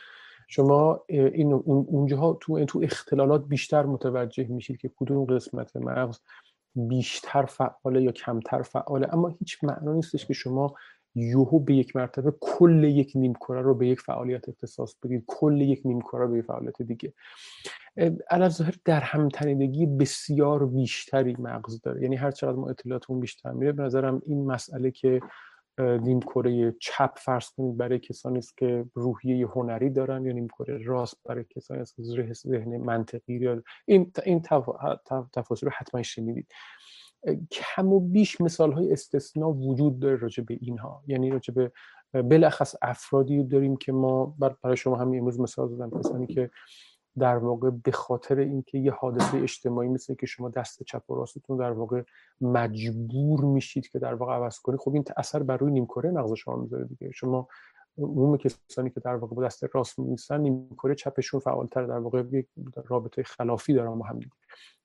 شما 0.48 1.04
این 1.08 1.52
اونجاها 1.52 2.38
تو 2.40 2.64
تو 2.64 2.80
اختلالات 2.82 3.44
بیشتر 3.44 3.86
متوجه 3.86 4.46
میشید 4.46 4.76
که 4.76 4.90
کدوم 4.96 5.24
قسمت 5.24 5.76
مغز 5.76 6.18
بیشتر 6.78 7.44
فعاله 7.44 8.02
یا 8.02 8.12
کمتر 8.12 8.62
فعاله. 8.62 9.14
اما 9.14 9.28
هیچ 9.28 9.64
معنا 9.64 9.92
نیستش 9.92 10.26
که 10.26 10.34
شما 10.34 10.74
یوهو 11.14 11.58
به 11.58 11.74
یک 11.74 11.96
مرتبه 11.96 12.32
کل 12.40 12.84
یک 12.84 13.12
نیمکره 13.14 13.60
رو 13.60 13.74
به 13.74 13.88
یک 13.88 14.00
فعالیت 14.00 14.48
اختصاص 14.48 14.94
بدید. 15.02 15.24
کل 15.26 15.60
یک 15.60 15.80
نیمکره 15.84 16.26
به 16.26 16.38
یک 16.38 16.44
فعالیت 16.44 16.82
دیگه. 16.82 17.12
ظاهر 18.48 18.74
در 18.84 19.00
همتنیدگی 19.00 19.86
بسیار 19.86 20.66
بیشتری 20.66 21.36
مغز 21.38 21.80
داره. 21.80 22.02
یعنی 22.02 22.16
هر 22.16 22.30
چقدر 22.30 22.56
ما 22.56 22.68
اطلاعاتمون 22.68 23.20
بیشتر 23.20 23.52
میره 23.52 23.72
به 23.72 23.82
نظرم 23.82 24.22
این 24.26 24.46
مسئله 24.46 24.90
که 24.90 25.20
نیم 25.78 26.20
کره 26.20 26.74
چپ 26.80 27.18
فرض 27.18 27.50
کنید 27.50 27.76
برای 27.76 27.98
کسانی 27.98 28.38
است 28.38 28.56
که 28.56 28.84
روحیه 28.94 29.46
هنری 29.46 29.90
دارن 29.90 30.26
یا 30.26 30.32
نیم 30.32 30.48
کره 30.48 30.78
راست 30.84 31.16
برای 31.24 31.44
کسانی 31.44 31.80
است 31.80 31.96
که 31.96 32.02
ذهن 32.32 32.76
منطقی 32.76 33.34
یا 33.34 33.62
این 33.86 34.12
این 34.24 34.42
تفاصیل 35.32 35.68
رو 35.68 35.72
حتما 35.76 36.02
شنیدید. 36.02 36.52
کم 37.50 37.92
و 37.92 38.00
بیش 38.00 38.40
مثال 38.40 38.72
های 38.72 38.92
استثناء 38.92 39.50
وجود 39.50 39.98
داره 40.00 40.16
راجع 40.16 40.42
به 40.42 40.58
اینها. 40.60 41.02
یعنی 41.06 41.30
راجع 41.30 41.54
به 41.54 41.72
بلخص 42.22 42.74
افرادی 42.82 43.44
داریم 43.44 43.76
که 43.76 43.92
ما 43.92 44.36
برای 44.62 44.76
شما 44.76 44.96
همین 44.96 45.20
امروز 45.20 45.40
مثال 45.40 45.68
دادم. 45.76 46.00
کسانی 46.00 46.26
که 46.26 46.50
در 47.18 47.36
واقع 47.36 47.70
به 47.70 47.90
خاطر 47.92 48.38
اینکه 48.38 48.78
یه 48.78 48.92
حادثه 48.92 49.38
اجتماعی 49.38 49.88
مثل 49.88 50.14
که 50.14 50.26
شما 50.26 50.48
دست 50.48 50.82
چپ 50.82 51.10
و 51.10 51.14
راستتون 51.14 51.56
در 51.56 51.70
واقع 51.70 52.02
مجبور 52.40 53.40
میشید 53.40 53.88
که 53.88 53.98
در 53.98 54.14
واقع 54.14 54.32
عوض 54.32 54.58
کنید 54.58 54.80
خب 54.80 54.94
این 54.94 55.04
اثر 55.16 55.42
بر 55.42 55.56
روی 55.56 55.72
نیمکره 55.72 56.10
مغز 56.10 56.32
شما 56.32 56.56
می‌ذاره 56.56 56.84
دیگه. 56.84 57.10
شما 57.10 57.48
عموم 57.98 58.36
کسانی 58.36 58.90
که 58.90 59.00
در 59.00 59.16
واقع 59.16 59.36
با 59.36 59.44
دست 59.44 59.64
راست 59.72 59.98
نیستن 59.98 60.40
نیمکره 60.40 60.94
چپشون 60.94 61.40
فعالتر 61.40 61.86
در 61.86 61.98
واقع 61.98 62.24
یک 62.32 62.46
رابطه 62.86 63.22
خلافی 63.22 63.74
دارن 63.74 63.98
با 63.98 64.06
هم 64.06 64.18
دیگه. 64.18 64.32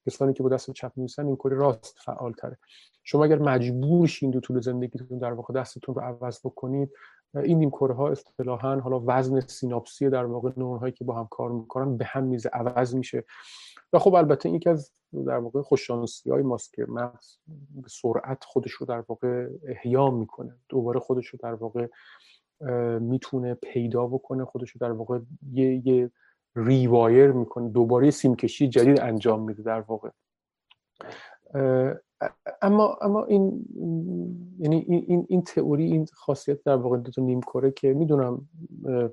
کسانی 0.05 0.33
که 0.33 0.43
با 0.43 0.49
دست 0.49 0.71
چپ 0.71 0.91
نیستن 0.97 1.23
نیمکره 1.25 1.55
راست 1.55 1.97
فعالتره. 2.05 2.57
شما 3.03 3.23
اگر 3.23 3.39
مجبور 3.39 4.07
شین 4.07 4.31
دو 4.31 4.39
طول 4.39 4.61
زندگیتون 4.61 5.19
در 5.19 5.33
واقع 5.33 5.53
دستتون 5.53 5.95
رو 5.95 6.01
عوض 6.01 6.39
بکنید 6.43 6.91
این 7.35 7.59
نیمکره 7.59 7.93
ها 7.93 8.09
اصطلاحا 8.09 8.79
حالا 8.79 9.03
وزن 9.05 9.39
سیناپسی 9.39 10.09
در 10.09 10.25
واقع 10.25 10.51
نورون 10.57 10.79
هایی 10.79 10.93
که 10.93 11.03
با 11.03 11.13
هم 11.13 11.27
کار 11.31 11.51
می‌کنن 11.51 11.97
به 11.97 12.05
هم 12.05 12.23
میزه 12.23 12.49
عوض 12.53 12.95
میشه. 12.95 13.23
و 13.93 13.99
خب 13.99 14.13
البته 14.13 14.49
این 14.49 14.59
که 14.59 14.69
از 14.69 14.91
در 15.27 15.37
واقع 15.37 15.61
خوششانسی 15.61 16.29
های 16.29 16.41
ماست 16.41 16.73
که 16.73 16.85
مغز 16.89 17.37
به 17.47 17.89
سرعت 17.89 18.43
خودش 18.43 18.71
رو 18.71 18.85
در 18.85 19.03
واقع 19.07 19.47
احیا 19.67 20.11
می‌کنه. 20.11 20.55
دوباره 20.69 20.99
خودش 20.99 21.27
رو 21.27 21.39
در 21.43 21.53
واقع 21.53 21.87
می‌تونه 22.99 23.53
پیدا 23.53 24.07
بکنه 24.07 24.45
خودش 24.45 24.71
رو 24.71 24.79
در 24.81 24.91
واقع 24.91 25.19
یه, 25.51 25.87
یه 25.87 26.11
ریوایر 26.55 27.31
می‌کنه. 27.31 27.69
دوباره 27.69 28.11
سیمکشی 28.11 28.67
جدید 28.67 28.99
انجام 28.99 29.43
میده 29.43 29.63
در 29.63 29.79
واقع. 29.79 30.09
اما 32.61 32.97
اما 33.01 33.25
این 33.25 33.65
یعنی 34.59 34.85
این 34.87 35.05
این, 35.07 35.25
این 35.29 35.43
تئوری 35.43 35.83
این 35.83 36.05
خاصیت 36.13 36.63
در 36.63 36.75
واقع 36.75 36.97
دو 36.97 37.21
نیم 37.21 37.41
کره 37.41 37.71
که 37.71 37.93
می‌دونم 37.93 38.49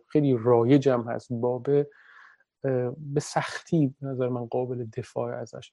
خیلی 0.08 0.38
رایجم 0.42 1.02
هست 1.02 1.32
باب 1.32 1.66
به 2.96 3.20
سختی 3.20 3.94
به 4.00 4.06
نظر 4.06 4.28
من 4.28 4.46
قابل 4.46 4.86
دفاع 4.96 5.36
ازش. 5.36 5.72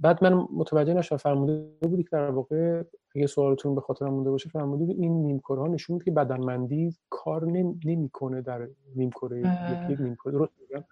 بعد 0.00 0.24
من 0.24 0.46
متوجه 0.54 0.94
نشدم 0.94 1.16
فرموده 1.16 1.66
بودی 1.80 2.02
که 2.02 2.08
در 2.12 2.30
واقع 2.30 2.82
اگه 3.14 3.26
سوالتون 3.26 3.74
به 3.74 3.80
خاطر 3.80 4.06
مونده 4.06 4.30
باشه 4.30 4.48
فرموده 4.48 4.92
این 4.92 5.22
نیمکره 5.22 5.58
ها 5.58 5.66
نشون 5.66 5.94
میده 5.94 6.04
که 6.04 6.10
بدنمندی 6.10 6.96
کار 7.10 7.44
نمی‌کنه 7.84 8.42
در 8.42 8.68
نیمکره 8.96 9.38
یک 9.38 10.00
نیمکره 10.00 10.32
درست 10.32 10.52
میگم؟ 10.60 10.84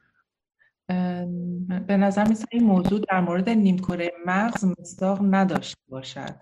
به 1.86 1.96
نظر 1.96 2.28
میسه 2.28 2.46
این 2.50 2.64
موضوع 2.64 3.00
در 3.10 3.20
مورد 3.20 3.48
نیمکره 3.48 4.12
مغز 4.26 4.64
مصداق 4.64 5.18
نداشته 5.22 5.80
باشد. 5.88 6.34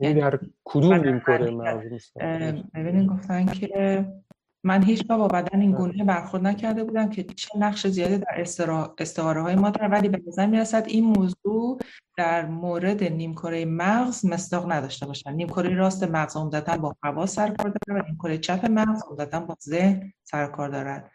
یعنی 0.00 0.20
در 0.20 0.40
کدوم 0.64 0.94
نیمکره 0.94 1.50
مغز 1.50 2.12
ببینین 2.74 3.06
گفتن 3.06 3.46
که 3.46 4.06
من 4.66 4.82
هیچ 4.82 5.06
با 5.06 5.28
بدن 5.28 5.60
این 5.60 5.72
گونه 5.72 6.04
برخورد 6.04 6.46
نکرده 6.46 6.84
بودم 6.84 7.10
که 7.10 7.22
چه 7.22 7.58
نقش 7.58 7.86
زیاده 7.86 8.18
در 8.18 8.40
استعاره 8.98 9.42
های 9.42 9.54
ما 9.54 9.70
داره 9.70 9.88
ولی 9.88 10.08
به 10.08 10.22
نظر 10.26 10.46
می‌رسد 10.46 10.84
این 10.86 11.04
موضوع 11.04 11.78
در 12.16 12.46
مورد 12.46 13.04
نیمکره 13.04 13.64
مغز 13.64 14.26
مصداق 14.26 14.72
نداشته 14.72 15.06
باشد. 15.06 15.28
نیمکره 15.28 15.74
راست 15.74 16.04
مغز 16.04 16.36
عمدتا 16.36 16.76
با 16.76 16.96
هوا 17.02 17.26
سرکار 17.26 17.68
دارد 17.68 18.04
و 18.04 18.06
نیمکره 18.08 18.38
چپ 18.38 18.66
مغز 18.70 19.02
عمدتا 19.10 19.40
با 19.40 19.56
ذهن 19.60 20.12
سرکار 20.24 20.68
دارد. 20.68 21.10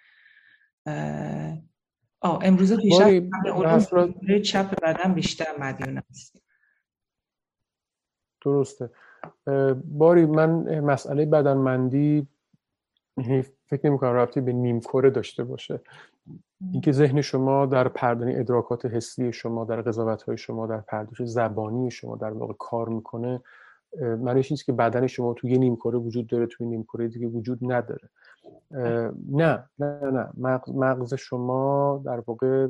آه 2.22 2.40
امروز 2.44 2.74
بیشتر 2.74 3.22
افراد... 3.66 4.14
چپ 4.44 4.82
بدن 4.82 5.14
بیشتر 5.14 5.58
مدیون 5.60 5.98
است. 6.10 6.42
درسته. 8.46 8.90
باری 9.86 10.26
من 10.26 10.80
مسئله 10.80 11.26
بدنمندی 11.26 12.28
فکر 13.66 13.88
نمی 13.88 13.98
کنم 13.98 14.14
رفتی 14.14 14.42
به 14.42 14.54
نیمکره 14.54 15.10
داشته 15.10 15.44
باشه. 15.44 15.80
اینکه 16.72 16.92
ذهن 16.92 17.22
شما 17.22 17.66
در 17.66 17.88
پردانی 17.88 18.36
ادراکات 18.36 18.86
حسی 18.86 19.34
شما 19.34 19.66
در 19.66 19.82
قضاوت 19.82 20.22
های 20.22 20.38
شما 20.38 20.68
در 20.68 20.82
پرداش 20.82 21.24
زبانی 21.24 21.92
شما 21.92 22.16
در 22.16 22.32
واقع 22.32 22.54
کار 22.54 22.90
می‌کنه 22.90 23.42
معنیش 23.98 24.52
نیست 24.52 24.66
که 24.66 24.74
بدن 24.74 25.08
شما 25.08 25.34
توی 25.34 25.52
یه 25.52 25.58
نیمکره 25.58 25.98
وجود 25.98 26.28
داره 26.28 26.46
توی 26.46 26.68
نیمکره 26.68 27.08
دیگه 27.08 27.28
وجود 27.28 27.60
نداره. 27.62 28.10
نه 29.32 29.70
نه 29.80 30.30
نه. 30.38 30.62
مغز 30.68 31.14
شما 31.14 32.02
در 32.06 32.24
واقع 32.28 32.68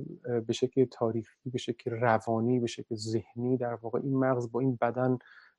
به 0.47 0.53
شکل 0.53 0.85
تاریخی 0.85 1.49
به 1.49 1.57
شکل 1.57 1.91
روانی 1.91 2.59
به 2.59 2.67
شکل 2.67 2.95
ذهنی 2.95 3.57
در 3.57 3.73
واقع 3.73 3.99
این 4.03 4.17
مغز 4.17 4.51
با 4.51 4.59
این 4.59 4.77
بدن 4.81 5.17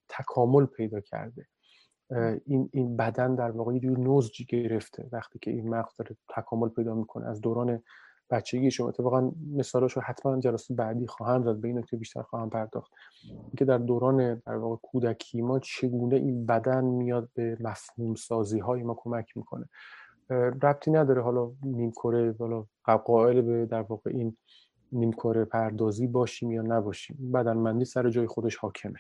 تکامل 0.09 0.67
پیدا 0.67 1.01
کرده. 1.01 1.47
این 2.47 2.69
این 2.73 2.97
بدن 2.97 3.35
در 3.35 3.51
واقع 3.51 3.75
یه 3.75 3.91
نوزجی 3.91 4.45
گرفته 4.45 5.09
وقتی 5.13 5.39
که 5.39 5.51
این 5.51 5.69
مغز 5.69 5.97
داره 5.97 6.17
تکامل 6.37 6.69
پیدا 6.69 6.95
می‌کنه. 6.95 7.27
از 7.27 7.41
دوران 7.41 7.83
بچگی 8.31 8.71
شما 8.71 8.89
اتفاقا 8.89 9.33
مثالش 9.53 9.93
رو 9.93 10.03
حتما 10.03 10.41
جلسه 10.41 10.75
بعدی 10.75 11.07
خواهم 11.07 11.43
زد 11.43 11.57
به 11.57 11.69
این 11.69 11.79
نکته 11.79 11.97
بیشتر 11.97 12.23
خواهم 12.23 12.51
پرداخت. 12.51 12.93
که 13.59 13.65
در 13.65 13.79
دوران 13.79 14.35
در 14.35 14.57
واقع 14.57 14.77
کودکی 14.83 15.43
ما 15.43 15.59
چگونه 15.59 16.17
این 16.17 16.47
بدن 16.47 16.85
میاد 16.85 17.29
به 17.35 17.57
مفهوم 17.61 18.15
سازی 18.15 18.59
های 18.59 18.83
ما 18.83 18.95
کمک 18.95 19.37
می‌کنه. 19.37 19.69
ربطی 20.31 20.91
نداره 20.91 21.23
حالا 21.23 21.51
نیم 21.63 21.91
کره 21.91 22.35
حالا 22.39 22.67
قائل 23.05 23.41
به 23.41 23.67
در 23.67 23.83
واقع 23.83 24.11
این 24.11 24.37
نیم 24.93 25.13
کره 25.13 25.45
پردازی 25.45 26.07
باشیم 26.07 26.51
یا 26.51 26.63
نباشیم. 26.63 27.33
بدنمندی 27.35 27.85
سر 27.85 28.11
جای 28.11 28.27
خودش 28.27 28.57
حاکمه. 28.57 28.99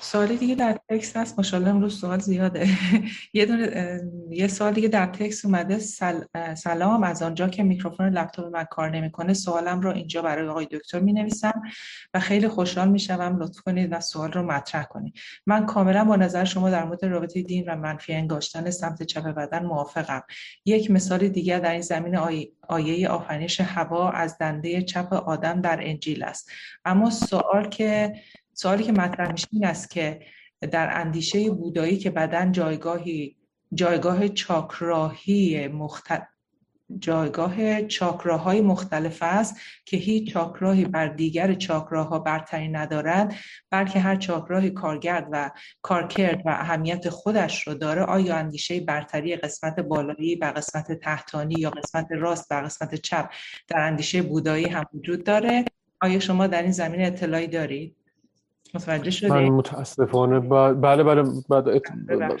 سوالی 0.00 0.36
دیگه 0.36 0.54
در 0.54 0.78
تکست 0.88 1.16
هست. 1.16 1.38
ماشاءالله 1.38 1.70
امروز 1.70 2.00
سوال 2.00 2.18
زیاده. 2.18 2.68
یه 3.34 3.46
دونه 3.46 4.00
یه 4.30 4.48
سوال 4.48 4.72
دیگه 4.72 4.88
در 4.88 5.06
تکست 5.06 5.44
اومده. 5.44 5.78
سل... 5.78 6.20
سلام 6.54 7.02
از 7.02 7.22
آنجا 7.22 7.48
که 7.48 7.62
میکروفون 7.62 8.08
لپتاپ 8.08 8.46
من 8.46 8.64
کار 8.64 8.90
نمی‌کنه. 8.90 9.34
سوالم 9.34 9.80
رو 9.80 9.90
اینجا 9.90 10.22
برای 10.22 10.48
آقای 10.48 10.66
دکتر 10.66 11.00
می 11.00 11.12
نویسم 11.12 11.62
و 12.14 12.20
خیلی 12.20 12.48
خوشحال 12.48 12.88
میشم 12.88 13.36
لطف 13.40 13.60
کنید 13.60 13.92
و 13.92 14.00
سوال 14.00 14.32
رو 14.32 14.42
مطرح 14.42 14.84
کنید. 14.84 15.14
من 15.46 15.66
کاملا 15.66 16.04
با 16.04 16.16
نظر 16.16 16.44
شما 16.44 16.70
در 16.70 16.84
مورد 16.84 17.04
رابطه 17.04 17.42
دین 17.42 17.64
و 17.68 17.76
منفی 17.76 18.14
انگاشتن 18.14 18.70
سمت 18.70 19.02
چپ 19.02 19.24
بدن 19.24 19.66
موافقم. 19.66 20.22
یک 20.64 20.90
مثال 20.90 21.28
دیگر 21.28 21.58
در 21.58 21.72
این 21.72 21.80
زمین 21.80 22.16
آیه, 22.16 22.52
آیه 22.68 23.08
آفرینش 23.08 23.60
هوا 23.60 24.10
از 24.10 24.36
دنده 24.40 24.82
چپ 24.82 25.12
آدم 25.12 25.60
در 25.60 25.78
انجیل 25.82 26.24
است. 26.24 26.50
اما 26.84 27.10
سوال 27.10 27.68
که 27.68 28.12
سوالی 28.60 28.84
که 28.84 28.92
مطرح 28.92 29.32
میشه 29.32 29.48
این 29.52 29.66
است 29.66 29.90
که 29.90 30.20
در 30.60 31.00
اندیشه 31.00 31.50
بودایی 31.50 31.96
که 31.96 32.10
بدن 32.10 32.52
جایگاهی 32.52 33.36
جایگاه 33.74 34.28
چاکراهی 34.28 35.68
مختلف 35.68 36.22
جایگاه 36.98 37.82
چاکراهای 37.82 38.60
مختلف 38.60 39.18
است 39.22 39.56
که 39.84 39.96
هیچ 39.96 40.32
چاکراهی 40.32 40.84
بر 40.84 41.06
دیگر 41.06 41.54
چاکراها 41.54 42.18
برتری 42.18 42.68
ندارد 42.68 43.34
بلکه 43.70 44.00
هر 44.00 44.16
چاکراهی 44.16 44.70
کارگرد 44.70 45.28
و 45.32 45.50
کارکرد 45.82 46.42
و 46.46 46.48
اهمیت 46.48 47.08
خودش 47.08 47.68
رو 47.68 47.74
داره 47.74 48.02
آیا 48.02 48.36
اندیشه 48.36 48.80
برتری 48.80 49.36
قسمت 49.36 49.80
بالایی 49.80 50.36
بر 50.36 50.50
قسمت 50.50 50.92
تحتانی 50.92 51.54
یا 51.58 51.70
قسمت 51.70 52.06
راست 52.10 52.48
بر 52.48 52.62
قسمت 52.62 52.94
چپ 52.94 53.30
در 53.68 53.80
اندیشه 53.80 54.22
بودایی 54.22 54.66
هم 54.66 54.84
وجود 54.94 55.24
داره؟ 55.24 55.64
آیا 56.00 56.20
شما 56.20 56.46
در 56.46 56.62
این 56.62 56.72
زمینه 56.72 57.06
اطلاعی 57.06 57.46
دارید؟ 57.46 57.97
متوجه 58.74 59.10
شدی؟ 59.10 59.30
من 59.30 59.48
متاسفانه 59.48 60.40
بله 60.74 61.02
بله 61.02 61.24
بعد 61.48 61.78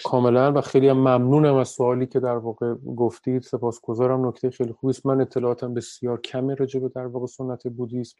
کاملا. 0.04 0.52
و 0.52 0.60
خیلی 0.60 0.88
هم 0.88 0.96
ممنونم 0.96 1.54
از 1.54 1.68
سوالی 1.68 2.06
که 2.06 2.20
در 2.20 2.36
واقع 2.36 2.74
گفتید 2.74 3.42
سپاسگزارم. 3.42 4.26
نکته 4.28 4.50
خیلی 4.50 4.72
خوبی 4.72 4.90
است. 4.90 5.06
من 5.06 5.20
اطلاعاتم 5.20 5.74
بسیار 5.74 6.20
کمی 6.20 6.54
راجع 6.54 6.80
به 6.80 6.88
در 6.88 7.06
واقع 7.06 7.26
سنت 7.26 7.68
بودیسم. 7.68 8.16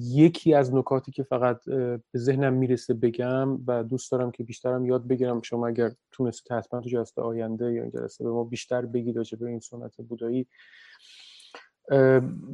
یکی 0.00 0.54
از 0.54 0.74
نکاتی 0.74 1.12
که 1.12 1.22
فقط 1.22 1.64
به 1.64 2.00
ذهنم 2.16 2.52
می‌رسه 2.52 2.94
بگم 2.94 3.58
و 3.66 3.84
دوست 3.84 4.12
دارم 4.12 4.30
که 4.30 4.44
بیشترم 4.44 4.86
یاد 4.86 5.06
بگیرم 5.06 5.42
شما 5.42 5.66
اگر 5.66 5.90
تونستید 6.12 6.52
حتما 6.52 6.80
تو 6.80 6.88
جلسه 6.88 7.22
آینده 7.22 7.72
یا 7.72 7.82
این 7.82 7.90
جلسه 7.90 8.24
به 8.24 8.30
ما 8.30 8.44
بیشتر 8.44 8.86
بگید 8.86 9.16
راجع 9.16 9.38
به 9.38 9.46
این 9.48 9.60
سنت 9.60 9.96
بودایی. 10.08 10.46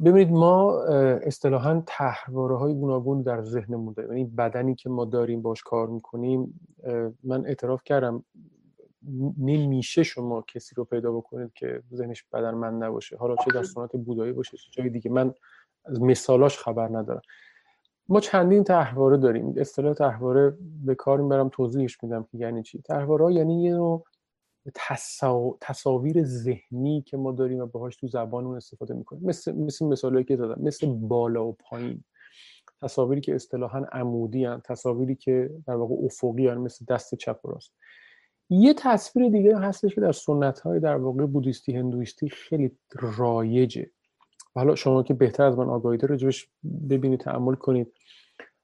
ببینید 0.05 0.31
ما 0.31 0.83
اصطلاحا 1.23 1.83
تحواره 1.87 2.57
های 2.57 2.73
گوناگون 2.73 3.21
در 3.21 3.41
ذهنمون 3.41 3.93
داریم. 3.93 4.11
یعنی 4.11 4.25
بدنی 4.25 4.75
که 4.75 4.89
ما 4.89 5.05
داریم 5.05 5.41
باش 5.41 5.63
کار 5.63 5.87
می‌کنیم 5.87 6.59
من 7.23 7.45
اعتراف 7.45 7.83
کردم 7.83 8.23
نمیشه 9.37 10.03
شما 10.03 10.41
کسی 10.41 10.75
رو 10.75 10.83
پیدا 10.83 11.11
بکنید 11.11 11.53
که 11.53 11.81
ذهنش 11.93 12.23
بدن 12.33 12.53
من 12.53 12.73
نباشه. 12.73 13.17
حالا 13.17 13.35
چه 13.35 13.51
در 13.53 13.63
سنت 13.63 13.95
بودایی 13.95 14.31
باشه 14.31 14.57
چه 14.57 14.71
جای 14.71 14.89
دیگه. 14.89 15.11
من 15.11 15.33
از 15.85 16.01
مثالاش 16.01 16.57
خبر 16.57 16.87
ندارم. 16.87 17.21
ما 18.09 18.19
چندین 18.19 18.63
تحواره 18.63 19.17
داریم. 19.17 19.53
اصطلاح 19.57 19.93
تحواره 19.93 20.57
به 20.85 20.95
کار 20.95 21.21
می‌برم 21.21 21.49
توضیحش 21.49 22.03
میدم 22.03 22.23
که 22.23 22.37
یعنی 22.37 22.63
چی. 22.63 22.81
تحواره 22.81 23.33
یعنی 23.33 23.63
یه 23.63 23.73
نوع 23.73 24.03
تصاویر 25.61 26.23
ذهنی 26.23 27.01
که 27.01 27.17
ما 27.17 27.31
داریم 27.31 27.59
و 27.59 27.65
باهاش 27.65 27.95
تو 27.95 28.07
زبانمون 28.07 28.57
استفاده 28.57 28.93
می‌کنیم. 28.93 29.23
مثل 29.25 29.55
مثل 29.55 29.85
مثالی 29.85 30.23
که 30.23 30.35
دادم 30.35 30.61
مثل 30.63 30.87
بالا 30.87 31.47
و 31.47 31.51
پایین. 31.51 32.03
تصاویری 32.81 33.21
که 33.21 33.35
اصطلاحا 33.35 33.85
عمودی 33.91 34.45
هن. 34.45 34.61
تصاویری 34.65 35.15
که 35.15 35.49
در 35.67 35.75
واقع 35.75 35.95
افقی 36.05 36.47
هن. 36.47 36.57
مثل 36.57 36.85
دست 36.89 37.15
چپ 37.15 37.39
و 37.45 37.51
راست. 37.51 37.73
یه 38.49 38.73
تصویر 38.73 39.29
دیگه 39.29 39.57
هستش 39.57 39.95
که 39.95 40.01
در 40.01 40.11
سنت 40.11 40.59
های 40.59 40.79
در 40.79 40.95
واقع 40.95 41.25
بودیستی 41.25 41.73
هندویستی 41.73 42.29
خیلی 42.29 42.77
رایجه. 42.91 43.91
حالا 44.55 44.75
شما 44.75 45.03
که 45.03 45.13
بهتر 45.13 45.43
از 45.43 45.57
من 45.57 45.69
آگاهی 45.69 45.97
داره 45.97 46.11
راجبش 46.11 46.49
ببینید 46.89 47.19
تعمل 47.19 47.55
کنید. 47.55 47.93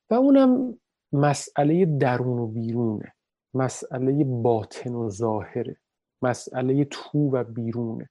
و 0.10 0.14
اونم 0.14 0.80
مسئله 1.14 1.86
درون 1.86 2.40
و 2.40 2.48
بیرونه. 2.48 3.14
مسئله 3.54 4.24
باطن 4.24 4.96
و 4.96 5.10
ظاهره. 5.10 5.78
مسئله 6.30 6.86
تو 6.86 7.32
و 7.32 7.44
بیرونه. 7.44 8.10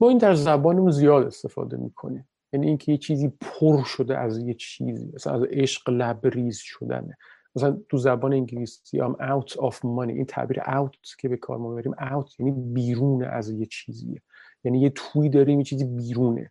ما 0.00 0.08
این 0.08 0.18
در 0.18 0.34
زبانمون 0.34 0.90
زیاد 0.90 1.26
استفاده 1.26 1.76
می‌کنیم. 1.76 2.28
یعنی 2.52 2.66
اینکه 2.66 2.92
یه 2.92 2.98
چیزی 2.98 3.32
پر 3.40 3.84
شده 3.84 4.18
از 4.18 4.38
یه 4.38 4.54
چیزی 4.54 5.12
مثلا 5.14 5.34
از 5.34 5.42
عشق 5.42 5.90
لبریز 5.90 6.58
شدنه. 6.58 7.16
مثلا 7.56 7.78
تو 7.88 7.96
زبان 7.96 8.32
انگلیسی 8.32 9.00
هم 9.00 9.16
out 9.20 9.50
of 9.50 9.74
money 9.74 10.08
این 10.08 10.24
تعبیر 10.24 10.60
out 10.60 11.16
که 11.18 11.28
به 11.28 11.36
کار 11.36 11.58
ما 11.58 11.74
بریم 11.74 11.94
out 11.94 12.40
یعنی 12.40 12.52
بیرون 12.52 13.24
از 13.24 13.50
یه 13.50 13.66
چیزیه. 13.66 14.22
یعنی 14.64 14.80
یه 14.80 14.92
توی 14.94 15.28
داریم 15.28 15.58
یه 15.60 15.64
چیزی 15.64 15.84
بیرونه. 15.84 16.50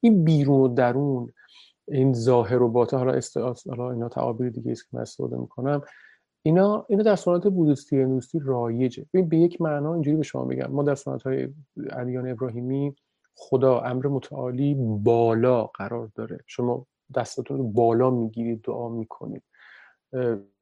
این 0.00 0.24
بیرون 0.24 0.60
و 0.60 0.68
درون 0.68 1.32
این 1.88 2.12
ظاهر 2.12 2.62
و 2.62 2.68
باطن 2.68 2.96
حالا 2.96 3.20
حالا 3.68 3.90
اینا 3.90 4.08
تعابیر 4.08 4.50
دیگه 4.50 4.70
است 4.70 4.82
که 4.82 4.88
من 4.92 5.00
استفاده 5.00 5.36
می‌کنم. 5.36 5.82
اینا 6.42 6.86
اینا 6.88 7.02
در 7.02 7.16
سنت 7.16 7.46
هندوستی 7.92 8.38
رایجه. 8.44 9.06
ببین 9.14 9.28
به 9.28 9.36
یک 9.36 9.60
معنا 9.60 9.94
اینجوری 9.94 10.16
به 10.16 10.22
شما 10.22 10.44
میگم. 10.44 10.70
ما 10.70 10.82
در 10.82 10.94
سنت 10.94 11.22
های 11.22 11.48
ادیان 11.90 12.28
ابراهیمی 12.28 12.94
خدا 13.36 13.80
امر 13.80 14.06
متعالی 14.06 14.76
بالا 14.78 15.64
قرار 15.64 16.10
داره. 16.14 16.38
شما 16.46 16.86
دستتون 17.14 17.58
رو 17.58 17.64
بالا 17.64 18.10
می‌گیرید 18.10 18.62
دعا 18.62 18.88
می‌کنید. 18.88 19.42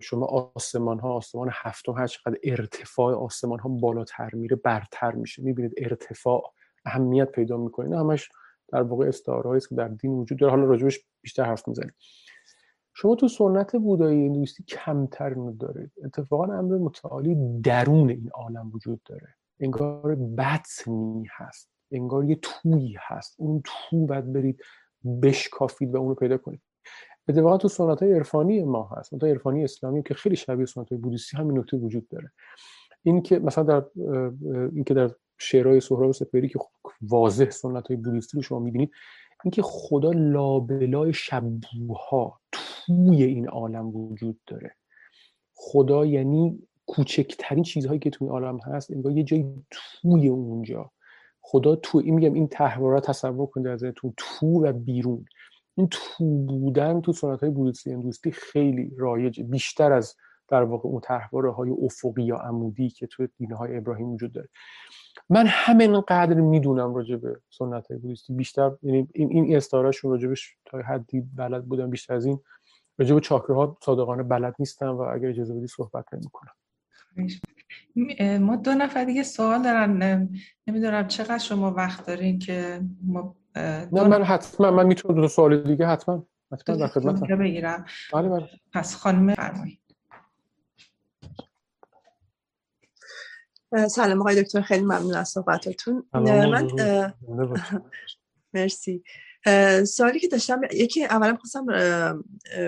شما 0.00 0.26
آسمان 0.26 0.98
ها 0.98 1.12
آسمان 1.12 1.48
هفتم 1.52 1.92
هر 1.92 2.06
چقدر 2.06 2.38
ارتفاع 2.42 3.14
آسمان 3.14 3.58
ها 3.58 3.68
بالاتر 3.68 4.30
میره 4.32 4.56
برتر 4.56 5.12
میشه. 5.12 5.42
می‌بینید 5.42 5.74
ارتفاع 5.76 6.52
اهمیت 6.84 7.30
پیدا 7.30 7.56
می‌کنه. 7.56 7.98
همش 7.98 8.28
در 8.68 8.82
واقع 8.82 9.08
استعاره 9.08 9.50
است 9.50 9.68
که 9.68 9.74
در 9.74 9.88
دین 9.88 10.10
وجود 10.10 10.38
داره. 10.38 10.50
حالا 10.50 10.64
راجبش 10.64 11.00
بیشتر 11.22 11.44
حرف 11.44 11.68
می‌زنیم. 11.68 11.92
شما 13.00 13.14
تو 13.14 13.28
سنت 13.28 13.76
بودایی 13.76 14.26
هندویستی 14.26 14.62
کمتر 14.62 15.28
اینو 15.28 15.52
دارید 15.52 15.92
اتفاقا 16.04 16.44
امر 16.44 16.76
متعالی 16.76 17.60
درون 17.62 18.10
این 18.10 18.30
عالم 18.34 18.70
وجود 18.74 19.00
داره. 19.04 19.28
انگار 19.60 20.14
بطنی 20.14 21.26
هست. 21.36 21.70
انگار 21.92 22.24
یه 22.24 22.38
تویی 22.42 22.96
هست. 23.00 23.34
اون 23.38 23.62
تو 23.64 24.06
باید 24.06 24.32
برید 24.32 24.60
بشکافید 25.22 25.94
و 25.94 25.98
اون 25.98 26.14
پیدا 26.14 26.36
کنید. 26.36 26.60
اتفاقا 27.28 27.56
تو 27.56 27.68
سنت 27.68 28.02
های 28.02 28.12
عرفانی 28.12 28.62
ما 28.62 28.90
هست. 28.96 29.10
سنت 29.10 29.24
عرفانی 29.24 29.64
اسلامی 29.64 30.02
که 30.02 30.14
خیلی 30.14 30.36
شبیه 30.36 30.66
سنت 30.66 30.88
های 30.88 30.98
بودیستی 30.98 31.36
همین 31.36 31.58
نکته 31.58 31.76
وجود 31.76 32.08
داره. 32.08 32.32
این 33.02 33.22
که 33.22 33.38
مثلا 33.38 33.64
در 33.64 33.84
این 34.72 34.84
که 34.84 34.94
در 34.94 35.10
شعرهای 35.38 35.80
سهراب 35.80 36.12
سپهری 36.12 36.48
که 36.48 36.58
واضح 37.02 37.50
سنت 37.50 37.86
های 37.86 37.96
بودیستی 37.96 38.36
رو 38.36 38.42
شما 38.42 38.58
می‌بینید 38.58 38.90
اینکه 39.44 39.62
خدا 39.62 40.12
لابلای 40.12 41.12
شبوها 41.12 42.40
توی 42.52 43.24
این 43.24 43.48
عالم 43.48 43.96
وجود 43.96 44.40
داره. 44.46 44.76
خدا 45.54 46.06
یعنی 46.06 46.68
کوچکترین 46.86 47.64
چیزهایی 47.64 47.98
که 47.98 48.10
توی 48.10 48.28
عالم 48.28 48.58
هست 48.58 48.90
انگار 48.90 49.12
یه 49.12 49.24
جایی 49.24 49.64
توی 49.70 50.28
اونجا. 50.28 50.90
خدا 51.40 51.76
تو 51.76 51.98
این 51.98 52.14
میگم 52.14 52.34
این 52.34 52.48
تحورات 52.48 53.06
تصور 53.06 53.46
کنید 53.46 53.66
از 53.66 53.84
تو 53.96 54.12
تو 54.16 54.46
و 54.46 54.72
بیرون. 54.72 55.24
این 55.74 55.88
تو 55.90 56.24
بودن 56.24 57.00
تو 57.00 57.12
سنت 57.12 57.40
های 57.40 57.50
بودیستی 57.50 57.92
اندوستی 57.92 58.32
خیلی 58.32 58.92
رایج 58.98 59.40
بیشتر 59.40 59.92
از 59.92 60.16
در 60.48 60.62
واقع 60.62 60.88
اون 60.88 61.00
تحواره 61.00 61.52
های 61.52 61.70
افقی 61.70 62.22
یا 62.22 62.36
عمودی 62.36 62.90
که 62.90 63.06
تو 63.06 63.26
دینه 63.36 63.56
های 63.56 63.76
ابراهیم 63.76 64.08
وجود 64.08 64.32
داره. 64.32 64.48
من 65.30 65.46
همین 65.46 66.00
قدر 66.00 66.34
می‌دونم 66.34 66.94
راجع 66.94 67.16
به 67.16 67.40
سنت 67.50 67.86
های 67.86 67.98
بودیستی. 67.98 68.32
بیشتر 68.32 68.70
یعنی 68.82 69.08
این 69.14 69.30
این 69.30 69.56
استاراشون 69.56 70.10
راجبش 70.10 70.56
تا 70.64 70.78
حدی 70.78 71.20
بلد 71.20 71.64
بودم. 71.64 71.90
بیشتر 71.90 72.14
از 72.14 72.26
این 72.26 72.40
راجع 72.98 73.14
به 73.14 73.54
ها 73.54 73.78
صادقانه 73.82 74.22
بلد 74.22 74.54
نیستم 74.58 74.96
و 74.96 75.00
اگر 75.00 75.28
اجازه 75.28 75.54
بدی 75.54 75.66
صحبت 75.66 76.04
نمی‌کنم. 76.14 76.52
ما 78.40 78.56
دو 78.56 78.74
نفر 78.74 79.04
دیگه 79.04 79.22
سوال 79.22 79.62
دارن. 79.62 80.28
نمی‌دونم 80.66 81.06
چقدر 81.06 81.38
شما 81.38 81.70
وقت 81.70 82.06
دارین 82.06 82.38
که 82.38 82.80
ما 83.06 83.36
نه 83.92 84.08
من 84.08 84.22
حتما 84.22 84.70
من 84.70 84.86
می‌تونم 84.86 85.20
دو 85.20 85.28
سوال 85.28 85.62
دیگه 85.62 85.86
حتما 85.86 86.26
حتما 86.52 86.76
در 86.76 86.86
خدمتم. 86.86 87.36
بگیرم. 87.36 87.84
بله 88.12 88.28
بله. 88.28 88.48
پس 88.72 88.96
خانم 88.96 89.34
فرمایید 89.34 89.77
سلام 93.88 94.20
آقای 94.20 94.42
دکتر 94.42 94.60
خیلی 94.60 94.84
ممنون 94.84 95.14
از 95.14 95.28
صحبتاتون 95.28 96.06
من 96.12 96.68
مرسی. 98.54 99.02
سوالی 99.86 100.20
که 100.20 100.28
داشتم 100.28 100.60
یکی 100.72 101.04
اولا 101.04 101.36
خواستم 101.36 101.66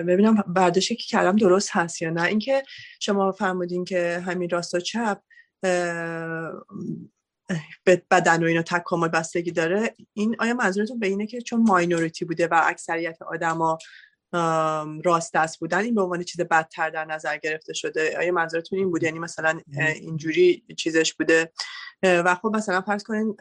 ببینم 0.07 0.43
برداشتی 0.47 0.95
که 0.95 1.03
کردم 1.07 1.35
درست 1.35 1.69
هست 1.71 2.01
یا 2.01 2.09
نه. 2.09 2.23
اینکه 2.23 2.63
شما 2.99 3.31
فرمودین 3.31 3.85
که 3.85 4.23
همین 4.25 4.49
راست 4.49 4.73
و 4.73 4.79
چپ 4.79 5.21
بدن 8.11 8.43
و 8.43 8.45
اینا 8.45 8.61
تکامل 8.61 9.07
بستگی 9.07 9.51
داره. 9.51 9.95
این 10.13 10.35
آیا 10.39 10.53
منظورتون 10.53 10.99
به 10.99 11.07
اینه 11.07 11.27
که 11.27 11.41
چون 11.41 11.61
ماینوریتی 11.61 12.25
بوده 12.25 12.47
و 12.47 12.61
اکثریت 12.65 13.21
آدما 13.21 13.77
راست 15.03 15.33
دست 15.33 15.59
بودن 15.59 15.79
این 15.79 15.95
به 15.95 16.01
عنوان 16.01 16.23
چیز 16.23 16.41
بدتر 16.41 16.89
در 16.89 17.05
نظر 17.05 17.37
گرفته 17.37 17.73
شده. 17.73 18.17
آیا 18.17 18.31
منظورتون 18.31 18.79
این 18.79 18.91
بود؟ 18.91 19.03
یعنی 19.03 19.19
مثلا 19.19 19.61
اینجوری 19.95 20.63
چیزش 20.77 21.13
بوده؟ 21.13 21.51
و 22.03 22.35
خب 22.35 22.51
مثلا 22.55 22.81
فرض 22.81 23.03
کنین 23.03 23.35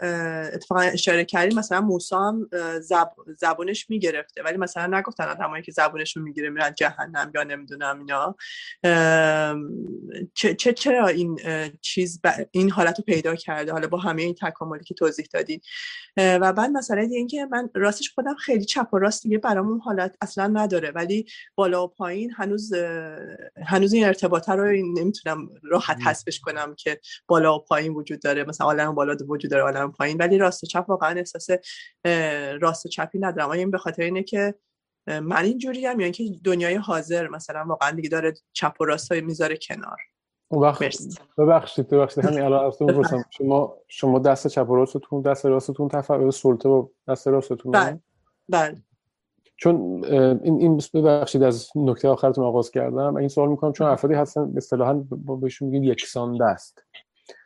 اتفاقا 0.54 0.80
اشاره 0.80 1.24
کردیم 1.24 1.58
مثلا 1.58 1.80
موسی 1.80 2.14
هم 2.14 2.48
زب... 2.80 3.10
زبونش 3.36 3.90
می‌گرفته. 3.90 4.42
ولی 4.42 4.56
مثلا 4.56 4.98
نگفتن 4.98 5.24
آدمایی 5.24 5.62
که 5.62 5.72
زبونشون 5.72 6.22
می‌گیره 6.22 6.50
میرن 6.50 6.74
جهنم 6.74 7.32
یا 7.34 7.42
نمی‌دونم 7.42 7.98
اینا. 7.98 8.36
چه 10.34 10.72
چرا 10.72 11.06
این 11.06 11.38
چیز 11.80 12.20
این 12.50 12.70
حالت 12.70 12.98
رو 12.98 13.04
پیدا 13.04 13.34
کرده؟ 13.34 13.72
حالا 13.72 13.88
با 13.88 13.98
همه 13.98 14.22
این 14.22 14.34
تکاملی 14.34 14.84
که 14.84 14.94
توضیح 14.94 15.26
دادین. 15.32 15.60
و 16.16 16.52
بعد 16.52 16.70
مسئله 16.70 17.02
دیگه 17.02 17.16
اینکه 17.16 17.46
من 17.50 17.70
راستش 17.74 18.10
خودم 18.14 18.34
خیلی 18.34 18.64
چپ 18.64 18.94
و 18.94 18.98
راست 18.98 19.22
دیگه 19.22 19.38
برامون 19.38 19.80
حالت 19.80 20.16
اصلا 20.20 20.46
نداره. 20.46 20.90
ولی 20.90 21.26
بالا 21.54 21.84
و 21.84 21.88
پایین 21.88 22.30
هنوز 22.30 22.72
هنوز 23.66 23.92
این 23.92 24.04
ارتباطه 24.04 24.52
رو 24.52 24.66
نمی‌تونم 24.72 25.48
راحت 25.62 25.98
حسبش 26.06 26.40
کنم 26.40 26.74
که 26.74 27.00
بالا 27.26 27.54
و 27.54 27.58
پایین 27.64 27.92
وجود 27.92 28.22
داره. 28.22 28.44
مثلا 28.50 28.66
عالم 28.66 28.94
بالا 28.94 29.16
وجود 29.28 29.50
داره 29.50 29.62
عالم 29.62 29.92
پایین 29.92 30.16
ولی 30.16 30.38
راست 30.38 30.64
و 30.64 30.66
چپ 30.66 30.84
واقعا 30.88 31.18
احساس 31.18 31.46
راست 32.60 32.86
و 32.86 32.88
چپی 32.88 33.18
ندارم. 33.18 33.48
آیا 33.48 33.60
این 33.60 33.70
به 33.70 33.78
خاطر 33.78 34.02
اینه 34.02 34.22
که 34.22 34.54
من 35.06 35.44
اینجوری 35.44 35.86
هم 35.86 36.00
یا 36.00 36.04
اینکه 36.04 36.24
دنیای 36.44 36.74
حاضر 36.74 37.28
مثلا 37.28 37.64
واقعا 37.68 37.90
دیگه 37.90 38.08
داره 38.08 38.34
چپ 38.52 38.80
و 38.80 38.84
راست 38.84 39.12
می‌ذاره 39.12 39.58
کنار. 39.68 39.96
ببخشید 41.38 41.88
ببخشید. 41.88 42.24
همین 42.24 42.42
الان 42.42 42.66
از 42.66 42.76
شما 43.38 43.76
شما 43.88 44.18
دست 44.18 44.46
چپ 44.46 44.70
و 44.70 44.76
راستتون 44.76 45.22
دست 45.22 45.46
راستتون 45.46 45.88
تفاوت 45.88 46.34
سلطه 46.34 46.68
با 46.68 46.90
دست 47.08 47.28
راستتون 47.28 47.72
بله. 47.72 48.00
بله. 48.48 48.76
چون 49.56 50.04
این 50.44 50.60
این 50.60 50.80
ببخشید 50.94 51.42
از 51.42 51.68
نکته 51.76 52.08
آخرتون 52.08 52.44
آغاز 52.44 52.70
کردم. 52.70 53.16
این 53.16 53.28
سوال 53.28 53.48
می‌کنم 53.48 53.72
چون 53.72 53.86
افرادی 53.86 54.14
هستن 54.14 54.52
اصطلاحا 54.56 54.94
بهشون 55.40 55.68
میگیم 55.68 55.92
یکسان 55.92 56.38
دست. 56.40 56.84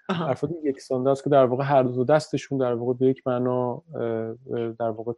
افراد 0.08 0.52
یکسان 0.64 1.12
دست 1.12 1.24
که 1.24 1.30
در 1.30 1.44
واقع 1.44 1.64
هر 1.64 1.82
دو 1.82 2.04
دستشون 2.04 2.58
در 2.58 2.74
واقع 2.74 2.92
به 2.92 3.06
یک 3.06 3.26
معنا 3.26 3.82
در 4.78 4.90
واقع 4.90 5.12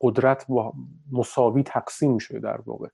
قدرت 0.00 0.46
با 0.48 0.72
مساوی 1.12 1.62
تقسیم 1.62 2.18
شده 2.18 2.38
در 2.38 2.60
واقع. 2.66 2.88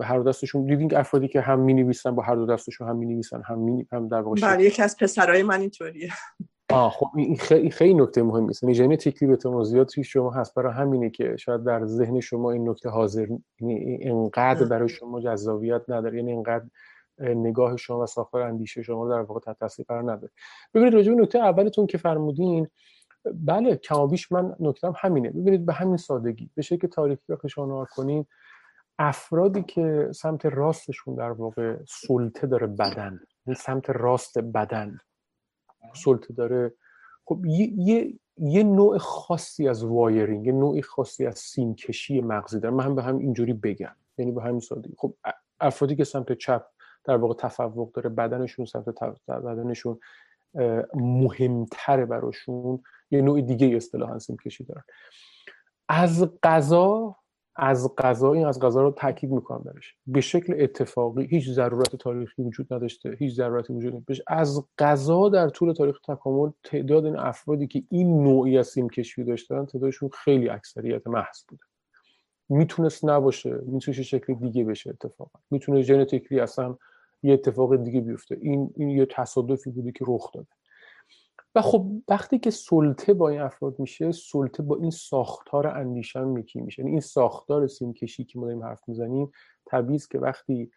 هر 0.00 0.18
دو 0.18 0.22
دستشون 0.22 0.64
دیدین 0.66 0.96
افرادی 0.96 1.28
که 1.28 1.40
هم 1.40 1.58
می 1.58 1.74
نویسن 1.74 2.14
با 2.14 2.22
هر 2.22 2.34
دو 2.34 2.46
دستشون 2.46 2.88
هم 2.88 2.96
می 2.96 3.06
نویسن 3.06 3.42
هم 3.46 3.58
می 3.58 3.86
هم 3.92 4.08
در 4.08 4.20
واقع 4.20 4.40
بله 4.40 4.64
یکی 4.64 4.82
از 4.82 4.96
پسرای 4.96 5.42
من 5.42 5.60
اینطوریه. 5.60 6.10
آه 6.70 6.90
خب 6.90 7.06
این 7.16 7.36
خیلی 7.36 7.70
خیلی 7.70 7.94
نکته 7.94 8.22
مهمی 8.22 8.48
است 8.48 8.62
یعنی 8.62 8.74
ژنتیکلی 8.74 9.28
به 9.28 9.36
توی 9.84 10.04
شما 10.04 10.30
هست. 10.30 10.54
برای 10.54 10.72
همینه 10.72 11.10
که 11.10 11.36
شاید 11.36 11.64
در 11.64 11.86
ذهن 11.86 12.20
شما 12.20 12.50
این 12.50 12.68
نکته 12.68 12.88
حاضر 12.88 13.26
اینقدر 13.60 14.64
برای 14.64 14.88
شما 14.88 15.20
جذابیت 15.20 15.82
نداره. 15.88 16.16
یعنی 16.16 16.32
اینقدر 16.32 16.64
نگاه 17.18 17.76
شما 17.76 18.02
و 18.02 18.06
ساختار 18.06 18.42
اندیشه 18.42 18.82
شما 18.82 19.04
رو 19.04 19.10
در 19.10 19.20
واقع 19.20 19.40
تحت 19.40 19.58
تاثیر 19.58 19.86
قرار 19.88 20.02
نداره 20.02 20.32
ببینید 20.74 20.94
راجع 20.94 21.12
به 21.14 21.22
نکته 21.22 21.38
اولتون 21.38 21.86
که 21.86 21.98
فرمودین 21.98 22.68
بله 23.34 23.76
کمابیش 23.76 24.32
من 24.32 24.56
نکتم 24.60 24.94
همینه. 24.96 25.30
ببینید 25.30 25.66
به 25.66 25.72
همین 25.72 25.96
سادگی 25.96 26.50
به 26.54 26.62
شکل 26.62 26.88
تاریخی 26.88 27.32
وقتی 27.32 27.48
شما 27.48 27.86
کنین 27.96 28.26
افرادی 28.98 29.62
که 29.62 30.08
سمت 30.14 30.46
راستشون 30.46 31.14
در 31.14 31.30
واقع 31.30 31.76
سلطه 31.88 32.46
داره 32.46 32.66
بدن 32.66 33.20
این 33.46 33.54
سمت 33.54 33.90
راست 33.90 34.38
بدن 34.38 34.98
سلطه 35.94 36.34
داره 36.34 36.74
خب 37.24 37.46
یه, 37.46 37.72
یه،, 37.76 38.18
یه 38.36 38.62
نوع 38.62 38.98
خاصی 38.98 39.68
از 39.68 39.84
wiring 39.84 40.46
یه 40.46 40.52
نوعی 40.52 40.82
خاصی 40.82 41.26
از 41.26 41.38
سیمکشی 41.38 42.20
مغزی 42.20 42.60
داره. 42.60 42.74
من 42.74 42.84
هم 42.84 42.94
به 42.94 43.02
هم 43.02 43.18
اینجوری 43.18 43.52
بگم 43.52 43.96
یعنی 44.18 44.32
به 44.32 44.42
همین 44.42 44.60
سادگی. 44.60 44.94
خب 44.98 45.14
افرادی 45.60 45.96
که 45.96 46.04
سمت 46.04 46.32
چپ 46.32 46.66
در 47.04 47.16
واقع 47.16 47.34
تفوق 47.34 47.92
داره. 47.92 48.10
بدنشون 48.10 48.64
سمت 48.64 49.04
بدنشون 49.28 49.98
مهمتره 50.94 52.06
براشون 52.06 52.82
یه 53.10 53.20
نوع 53.22 53.40
دیگه 53.40 53.76
اصطلاحا 53.76 54.18
سیمکشی 54.18 54.64
دارن. 54.64 54.82
از 55.88 56.30
قضا 56.42 57.16
از 57.56 57.94
قضا 57.98 58.32
این 58.32 58.46
از 58.46 58.60
قضا 58.60 58.82
رو 58.82 58.90
تاکید 58.90 59.30
می‌کنم 59.30 59.62
برش 59.64 59.94
به 60.06 60.20
شکل 60.20 60.54
اتفاقی 60.58 61.26
هیچ 61.26 61.50
ضرورت 61.50 61.96
تاریخی 61.96 62.42
وجود 62.42 62.74
نداشته. 62.74 63.16
هیچ 63.18 63.34
ضرورتی 63.34 63.72
وجود 63.72 63.94
نداشته 63.94 64.24
از 64.26 64.64
قضا 64.78 65.28
در 65.28 65.48
طول 65.48 65.72
تاریخ 65.72 66.00
تکامل 66.00 66.50
تعداد 66.64 67.04
این 67.04 67.16
افرادی 67.16 67.66
که 67.66 67.82
این 67.90 68.22
نوعی 68.22 68.58
از 68.58 68.66
سیم 68.66 68.88
کشی 68.88 69.24
داشتن 69.24 69.66
تعدادشون 69.66 70.08
خیلی 70.08 70.48
اکثریت 70.48 71.06
محض 71.06 71.44
بوده. 71.48 71.62
می‌تونست 72.48 73.04
نباشه. 73.04 73.60
می‌تونه 73.66 74.02
شکل 74.02 74.34
دیگه 74.34 74.64
بشه 74.64 74.90
اتفاقا. 74.90 75.40
می‌تونه 75.50 75.82
ژنتیکلی 75.82 76.40
اصلا 76.40 76.76
یه 77.22 77.34
اتفاق 77.34 77.76
دیگه 77.76 78.00
بیفته. 78.00 78.38
این 78.40 78.70
این 78.76 78.88
یه 78.88 79.06
تصادفی 79.06 79.70
بوده 79.70 79.92
که 79.92 80.04
رخ 80.08 80.32
داده. 80.32 80.48
و 81.54 81.62
خب 81.62 81.86
وقتی 82.08 82.38
که 82.38 82.50
سلطه 82.50 83.14
با 83.14 83.28
این 83.28 83.40
افراد 83.40 83.78
میشه 83.78 84.12
سلطه 84.12 84.62
با 84.62 84.76
این 84.76 84.90
ساختار 84.90 85.66
اندیشه 85.66 86.18
هم 86.18 86.28
میکی 86.28 86.60
میشه. 86.60 86.82
یعنی 86.82 86.90
این 86.90 87.00
ساختار 87.00 87.66
سیمکشی 87.66 88.24
که 88.24 88.38
ما 88.38 88.44
داریم 88.44 88.62
حرف 88.62 88.88
می‌زنیم 88.88 89.30
طبیعی 89.66 90.00
که 90.10 90.18
وقتی 90.18 90.70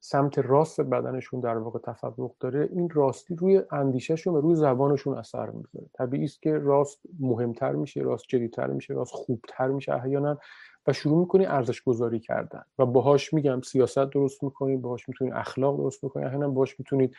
سمت 0.00 0.38
راست 0.38 0.80
بدنشون 0.80 1.40
در 1.40 1.58
واقع 1.58 1.78
تفوق 1.78 2.34
داره 2.40 2.68
این 2.72 2.90
راستی 2.90 3.34
روی 3.34 3.62
اندیشهشون 3.70 4.34
و 4.34 4.40
روی 4.40 4.54
زبانشون 4.54 5.18
اثر 5.18 5.50
می‌ذاره. 5.50 5.86
طبیعی 5.92 6.24
است 6.24 6.42
که 6.42 6.58
راست 6.58 7.00
مهمتر 7.20 7.72
میشه 7.72 8.00
راست 8.00 8.24
جدیتر 8.28 8.66
میشه 8.66 8.94
راست 8.94 9.12
خوبتر 9.12 9.68
میشه 9.68 9.94
احیانا. 9.94 10.38
و 10.86 10.92
شروع 10.92 11.18
می‌کنی 11.18 11.46
ارزش 11.46 11.82
گذاری 11.82 12.20
کردن. 12.20 12.62
و 12.78 12.86
باهاش 12.86 13.34
میگم 13.34 13.60
سیاست 13.60 13.98
درست 14.10 14.44
می‌کنید 14.44 14.82
باهاش 14.82 15.08
می‌تونید 15.08 15.34
اخلاق 15.34 15.76
درست 15.76 16.04
بکنید 16.04 16.26
احیانا 16.26 16.48
باهاش 16.48 16.78
می‌تونید 16.78 17.16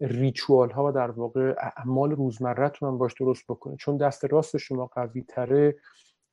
ریچوال 0.00 0.70
ها 0.70 0.88
و 0.88 0.92
در 0.92 1.10
واقع 1.10 1.54
اعمال 1.58 2.10
روزمرهتون 2.10 2.88
هم 2.88 2.98
باش 2.98 3.14
درست 3.14 3.44
بکنید 3.48 3.78
چون 3.78 3.96
دست 3.96 4.24
راست 4.24 4.56
شما 4.56 4.86
قوی 4.86 5.22
تره 5.22 5.76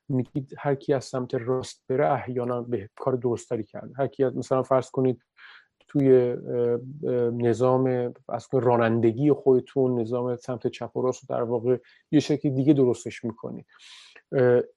میگید 0.09 0.53
هر 0.57 0.75
کی 0.75 0.93
از 0.93 1.05
سمت 1.05 1.35
راست 1.35 1.83
بره 1.89 2.11
احیانا 2.11 2.61
به 2.61 2.89
کار 2.95 3.15
درستری 3.15 3.63
کرده. 3.63 3.93
هر 3.97 4.07
کی 4.07 4.25
مثلا 4.25 4.63
فرض 4.63 4.91
کنید 4.91 5.21
توی 5.87 6.35
نظام 7.31 8.13
از 8.29 8.47
رانندگی 8.53 9.31
خودتون 9.31 9.99
نظام 9.99 10.35
سمت 10.35 10.67
چپ 10.67 10.97
و 10.97 11.01
راست 11.01 11.29
در 11.29 11.43
واقع 11.43 11.77
یه 12.11 12.19
شکل 12.19 12.49
دیگه 12.49 12.73
درستش 12.73 13.23
می‌کنید 13.23 13.65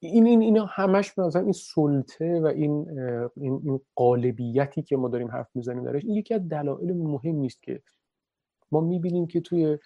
این 0.00 0.26
این 0.26 0.42
اینا 0.42 0.64
همش 0.64 1.18
مثلا 1.18 1.42
این 1.42 1.52
سلطه 1.52 2.40
و 2.40 2.46
این 2.46 3.00
این, 3.36 3.60
این 3.64 3.80
قالبیتی 3.94 4.82
که 4.82 4.96
ما 4.96 5.08
داریم 5.08 5.30
حرف 5.30 5.48
می‌زنیم 5.54 5.84
درش 5.84 6.04
این 6.04 6.16
یکی 6.16 6.34
از 6.34 6.48
دلایل 6.48 6.96
مهم 6.96 7.42
است 7.42 7.62
که 7.62 7.82
ما 8.72 8.80
می‌بینیم 8.80 9.26
که 9.26 9.40
توی 9.40 9.78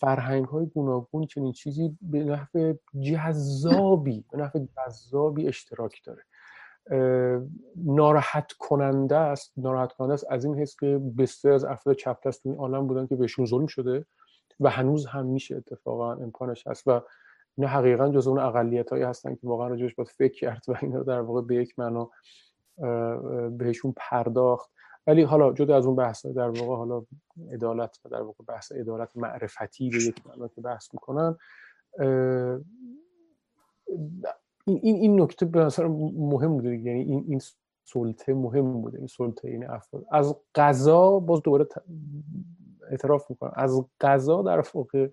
فرهنگ 0.00 0.44
های 0.44 0.66
گوناگون 0.66 1.26
چنین 1.26 1.52
چیزی 1.52 1.98
به 2.02 2.24
نحو 2.24 2.74
جذابی 3.00 4.24
به 4.32 4.38
نحو 4.38 4.66
جذابی 4.76 5.48
اشتراک 5.48 6.02
داره. 6.04 6.22
ناراحت 7.76 8.52
کننده 8.52 9.16
است 9.16 9.52
ناراحت 9.56 9.92
کننده 9.92 10.14
است 10.14 10.26
از 10.30 10.44
این 10.44 10.58
حس 10.58 10.76
که 10.80 11.00
بسیار 11.18 11.54
از 11.54 11.64
افراد 11.64 11.96
چپ 11.96 12.26
دست 12.26 12.46
این 12.46 12.56
عالم 12.56 12.86
بودن 12.86 13.06
که 13.06 13.16
بهشون 13.16 13.46
ظلم 13.46 13.66
شده 13.66 14.06
و 14.60 14.70
هنوز 14.70 15.06
هم 15.06 15.26
میشه 15.26 15.56
اتفاقا 15.56 16.12
امکانش 16.12 16.66
هست 16.66 16.88
و 16.88 17.00
اینا 17.58 17.70
حقیقا 17.70 18.08
جز 18.08 18.26
اون 18.26 18.38
اقلیت 18.38 18.90
هایی 18.90 19.02
هستن 19.02 19.34
که 19.34 19.46
واقعا 19.46 19.68
راجبش 19.68 19.94
باید 19.94 20.08
فکر 20.08 20.34
کرد 20.40 20.64
و 20.68 20.74
اینا 20.82 21.02
در 21.02 21.20
واقع 21.20 21.42
به 21.42 21.54
یک 21.54 21.78
معنا 21.78 22.10
بهشون 23.50 23.94
پرداخت. 23.96 24.70
ولی 25.06 25.22
حالا 25.22 25.52
جدا 25.52 25.76
از 25.76 25.86
اون 25.86 25.96
بحث 25.96 26.26
در 26.26 26.48
واقع 26.48 26.76
حالا 26.76 27.04
عدالت 27.52 28.00
و 28.04 28.08
در 28.08 28.22
واقع 28.22 28.44
بحث 28.48 28.72
عدالت 28.72 29.08
معرفتی 29.14 29.90
به 29.90 29.96
یک 29.96 30.26
معنا 30.26 30.48
که 30.48 30.60
بحث 30.60 30.88
می‌کنن 30.94 31.36
این 34.66 34.80
این 34.96 35.20
نکته 35.20 35.46
به 35.46 35.60
نظر 35.60 35.86
مهم 35.86 36.52
بوده 36.52 36.76
یعنی 36.76 37.02
این 37.02 37.24
این 37.28 37.40
سلطه 37.84 38.34
مهم 38.34 38.82
بوده. 38.82 38.98
این 38.98 39.06
سلطه 39.06 39.48
این 39.48 39.70
افراد. 39.70 40.06
از 40.10 40.36
قضا 40.54 41.18
باز 41.18 41.42
دوباره 41.42 41.66
اعتراف 42.90 43.30
می‌کنم. 43.30 43.52
از 43.54 43.84
قضا 44.00 44.42
در 44.42 44.64
واقع 44.74 45.08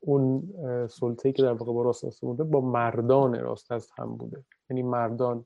اون 0.00 0.52
سلطه 0.86 1.32
که 1.32 1.42
در 1.42 1.52
واقع 1.52 1.72
با 1.72 1.82
راست 1.82 2.20
بوده 2.20 2.44
با 2.44 2.60
مردان 2.60 3.40
راست 3.40 3.72
از 3.72 3.90
هم 3.98 4.16
بوده. 4.16 4.44
یعنی 4.70 4.82
مردان 4.82 5.44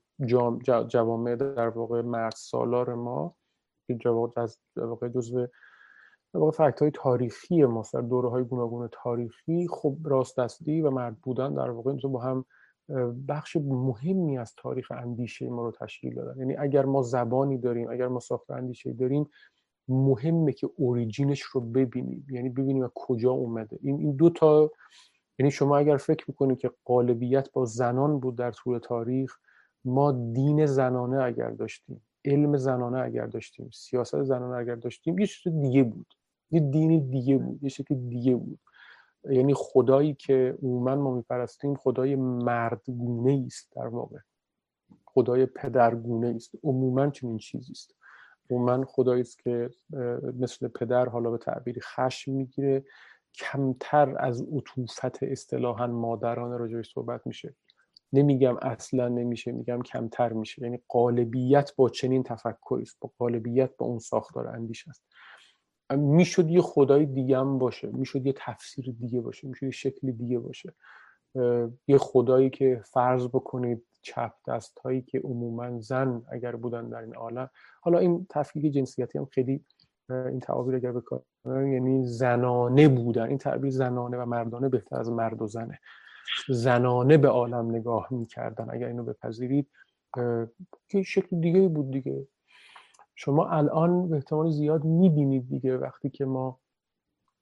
جوامع 0.87 1.35
در 1.35 1.69
واقع 1.69 2.01
مرد 2.01 2.33
سالار 2.35 2.93
ما 2.93 3.35
که 3.87 3.97
از 4.35 4.59
واقع 4.75 5.09
جزو 5.09 5.47
واقع 6.33 6.51
فکت 6.51 6.79
های 6.79 6.91
تاریخی 6.91 7.65
ما 7.65 7.83
در 7.93 8.01
دوره 8.01 8.29
های 8.29 8.43
گوناگون 8.43 8.89
تاریخی 8.91 9.67
خب 9.67 9.97
راست 10.03 10.39
دستی 10.39 10.81
و 10.81 10.89
مرد 10.89 11.15
بودن 11.21 11.53
در 11.53 11.69
واقع 11.69 11.93
با 11.93 12.19
هم 12.19 12.45
بخش 13.27 13.55
مهمی 13.55 14.37
از 14.37 14.53
تاریخ 14.57 14.91
اندیشه 14.91 15.49
ما 15.49 15.63
رو 15.63 15.71
تشکیل 15.71 16.15
دادن. 16.15 16.39
یعنی 16.39 16.55
اگر 16.55 16.85
ما 16.85 17.01
زبانی 17.01 17.57
داریم 17.57 17.89
اگر 17.89 18.07
ما 18.07 18.19
ساخت 18.19 18.51
اندیشه 18.51 18.93
داریم 18.93 19.29
مهمه 19.87 20.51
که 20.51 20.69
اوریجینش 20.75 21.41
رو 21.41 21.61
ببینیم. 21.61 22.27
یعنی 22.29 22.49
ببینیم 22.49 22.91
کجا 22.95 23.31
اومده. 23.31 23.79
این 23.81 23.99
این 23.99 24.15
دو 24.15 24.29
تا 24.29 24.71
یعنی 25.39 25.51
شما 25.51 25.77
اگر 25.77 25.97
فکر 25.97 26.25
می‌کنید 26.27 26.57
که 26.57 26.71
قالبیت 26.85 27.51
با 27.51 27.65
زنان 27.65 28.19
بود 28.19 28.35
در 28.35 28.51
طول 28.51 28.79
تاریخ 28.79 29.37
ما 29.85 30.11
دین 30.11 30.65
زنانه 30.65 31.23
اگر 31.23 31.49
داشتیم 31.49 32.01
علم 32.25 32.57
زنانه 32.57 32.99
اگر 32.99 33.25
داشتیم 33.25 33.69
سیاست 33.73 34.23
زنانه 34.23 34.55
اگر 34.55 34.75
داشتیم 34.75 35.19
یه 35.19 35.27
چیز 35.27 35.53
دیگه 35.61 35.83
بود. 35.83 36.07
یه 36.51 36.59
دین 36.59 37.09
دیگه 37.09 37.37
بود 37.37 37.63
یه 37.63 37.69
شکل 37.69 37.95
دیگه 37.95 38.35
بود. 38.35 38.59
یعنی 39.29 39.53
خدایی 39.53 40.13
که 40.13 40.57
عموما 40.63 40.95
ما 40.95 41.15
میپرستیم 41.15 41.75
خدای 41.75 42.15
مردگونه 42.15 43.43
است 43.47 43.71
در 43.75 43.87
واقع. 43.87 44.17
خدای 45.05 45.45
پدرگونه 45.45 46.27
است 46.27 46.51
عموما 46.63 47.09
چنین 47.09 47.37
چیزی 47.37 47.71
است. 47.71 47.95
عموما 48.49 48.85
خدایی 48.85 49.21
است 49.21 49.39
که 49.39 49.69
مثل 50.39 50.67
پدر 50.67 51.09
حالا 51.09 51.31
به 51.31 51.37
تعبیری 51.37 51.81
خشم 51.81 52.31
می‌گیره 52.31 52.83
کمتر 53.33 54.15
از 54.19 54.41
عطوفت 54.41 55.23
اصطلاحا 55.23 55.87
مادران 55.87 56.59
راجعش 56.59 56.93
صحبت 56.93 57.27
میشه. 57.27 57.55
نمیگم 58.13 58.57
اصلا 58.61 59.07
نمیشه 59.07 59.51
میگم 59.51 59.81
کمتر 59.81 60.33
میشه. 60.33 60.61
یعنی 60.61 60.79
قالبیت 60.87 61.75
با 61.75 61.89
چنین 61.89 62.23
تفکری 62.23 62.81
است 62.81 62.97
با 63.01 63.11
قالبیت 63.17 63.77
با 63.77 63.85
اون 63.85 63.99
ساختار 63.99 64.47
اندیش 64.47 64.87
است. 64.87 65.03
می‌شد 65.97 66.49
یه 66.49 66.61
خدای 66.61 67.05
دیگه 67.05 67.37
هم 67.37 67.59
باشه 67.59 67.87
می‌شد 67.87 68.25
یه 68.25 68.33
تفسیر 68.37 68.95
دیگه 68.99 69.21
باشه 69.21 69.47
می‌شد 69.47 69.63
یه 69.63 69.71
شکل 69.71 70.11
دیگه 70.11 70.39
باشه. 70.39 70.73
یه 71.87 71.97
خدایی 71.97 72.49
که 72.49 72.81
فرض 72.85 73.27
بکنید 73.27 73.85
چپ 74.01 74.33
دست 74.47 74.79
هایی 74.79 75.01
که 75.01 75.19
عموما 75.19 75.79
زن 75.79 76.23
اگر 76.31 76.55
بودن 76.55 76.89
در 76.89 77.01
این 77.01 77.15
عالم. 77.15 77.49
حالا 77.81 77.99
این 77.99 78.27
تفکیک 78.29 78.73
جنسیتی 78.73 79.17
هم 79.17 79.25
خیلی 79.25 79.65
این 80.09 80.39
تعابیر 80.39 80.75
اگر 80.75 80.91
بکنم 80.91 81.23
یعنی 81.45 82.05
زنانه 82.07 82.87
بودن. 82.87 83.27
این 83.27 83.37
تعبیر 83.37 83.71
زنانه 83.71 84.17
و 84.17 84.25
مردانه 84.25 84.69
بهتر 84.69 84.99
از 84.99 85.11
مرد 85.11 85.41
و 85.41 85.47
زنه. 85.47 85.79
زنانه 86.49 87.17
به 87.17 87.27
عالم 87.27 87.75
نگاه 87.75 88.07
می‌کردن. 88.11 88.67
اگر 88.71 88.87
اینو 88.87 89.03
بپذیرید 89.03 89.69
که 90.89 91.03
شکل 91.03 91.39
دیگه 91.39 91.67
بود 91.67 91.91
دیگه. 91.91 92.27
شما 93.15 93.49
الان 93.49 94.09
به 94.09 94.15
احتمال 94.15 94.51
زیاد 94.51 94.83
می‌بینید 94.83 95.49
دیگه 95.49 95.77
وقتی 95.77 96.09
که 96.09 96.25
ما 96.25 96.59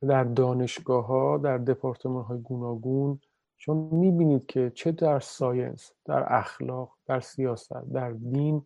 در 0.02 0.24
دانشگاه 0.24 1.06
ها 1.06 1.38
در 1.38 1.58
دپارتمان 1.58 2.24
های 2.24 2.42
گوناگون 2.42 3.20
شما 3.66 3.90
می‌بینید 3.92 4.46
که 4.46 4.72
چه 4.76 4.92
در 4.92 5.20
ساینس 5.20 5.92
در 6.06 6.34
اخلاق 6.34 6.98
در 7.06 7.20
سیاست 7.20 7.74
در 7.94 8.12
دین 8.12 8.66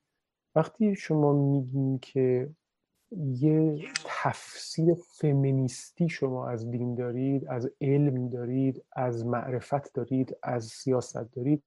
وقتی 0.55 0.95
شما 0.95 1.33
میگین 1.33 1.99
که 1.99 2.49
یه 3.17 3.81
تفسیر 4.05 4.93
فمینیستی 4.93 6.09
شما 6.09 6.47
از 6.47 6.71
دین 6.71 6.95
دارید 6.95 7.47
از 7.47 7.69
علم 7.81 8.29
دارید 8.29 8.83
از 8.91 9.25
معرفت 9.25 9.93
دارید 9.93 10.37
از 10.43 10.65
سیاست 10.65 11.35
دارید 11.35 11.63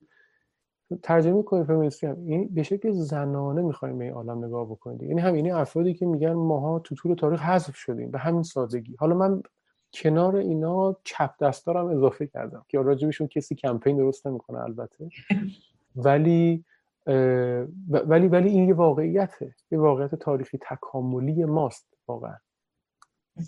ترجمه 1.03 1.43
کنید 1.43 1.67
فمینیستی 1.67 2.07
هم 2.07 2.29
یعنی 2.29 2.47
به 2.47 2.63
شکل 2.63 2.91
زنانه 2.91 3.63
می‌خوایم 3.63 3.99
به 3.99 4.05
این 4.05 4.13
عالم 4.13 4.45
نگاه 4.45 4.67
بکنید. 4.67 5.03
یعنی 5.03 5.21
هم 5.21 5.37
یعنی 5.37 5.51
افرادی 5.51 5.95
که 5.95 6.07
میگن 6.07 6.33
ماها 6.33 6.79
تو 6.79 6.95
طول 6.95 7.15
تاریخ 7.15 7.43
حذف 7.43 7.75
شدیم 7.77 8.11
به 8.11 8.19
همین 8.19 8.43
سادگی. 8.43 8.97
حالا 8.99 9.15
من 9.15 9.43
کنار 9.93 10.37
اینا 10.37 10.97
چپ 11.05 11.31
دستارم 11.43 11.87
اضافه 11.87 12.27
کردم 12.27 12.65
که 12.69 12.79
راجبشون 12.79 13.27
کسی 13.27 13.55
کمپین 13.55 13.97
درست 13.97 14.27
نمی‌کنه 14.27 14.59
البته. 14.61 15.09
ولی 15.97 16.65
ولی 17.89 18.29
ولی 18.29 18.49
این 18.49 18.69
یه 18.69 18.75
واقعیته. 18.75 19.55
یه 19.71 19.79
واقعیت 19.79 20.15
تاریخی 20.15 20.59
تکاملی 20.59 21.45
ماست 21.45 21.87
واقعا. 22.09 22.37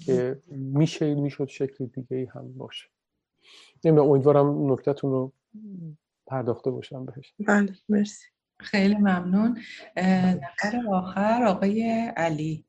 که 0.06 0.40
میشه 0.50 1.14
می‌شد 1.14 1.48
شکل 1.48 1.86
دیگه 1.86 2.16
ای 2.16 2.24
هم 2.24 2.52
باشه. 2.52 2.88
نمی‌دونم 3.84 4.10
امیدوارم 4.10 4.72
نکتتون 4.72 5.10
رو 5.10 5.32
پرداخته 6.26 6.70
باشم 6.70 7.04
بهش. 7.04 7.34
بله 7.46 7.72
مرسی. 7.88 8.26
خیلی 8.60 8.94
ممنون. 8.94 9.58
نفر 9.96 10.80
آخر 10.92 11.44
آقای 11.48 12.10
علی. 12.16 12.64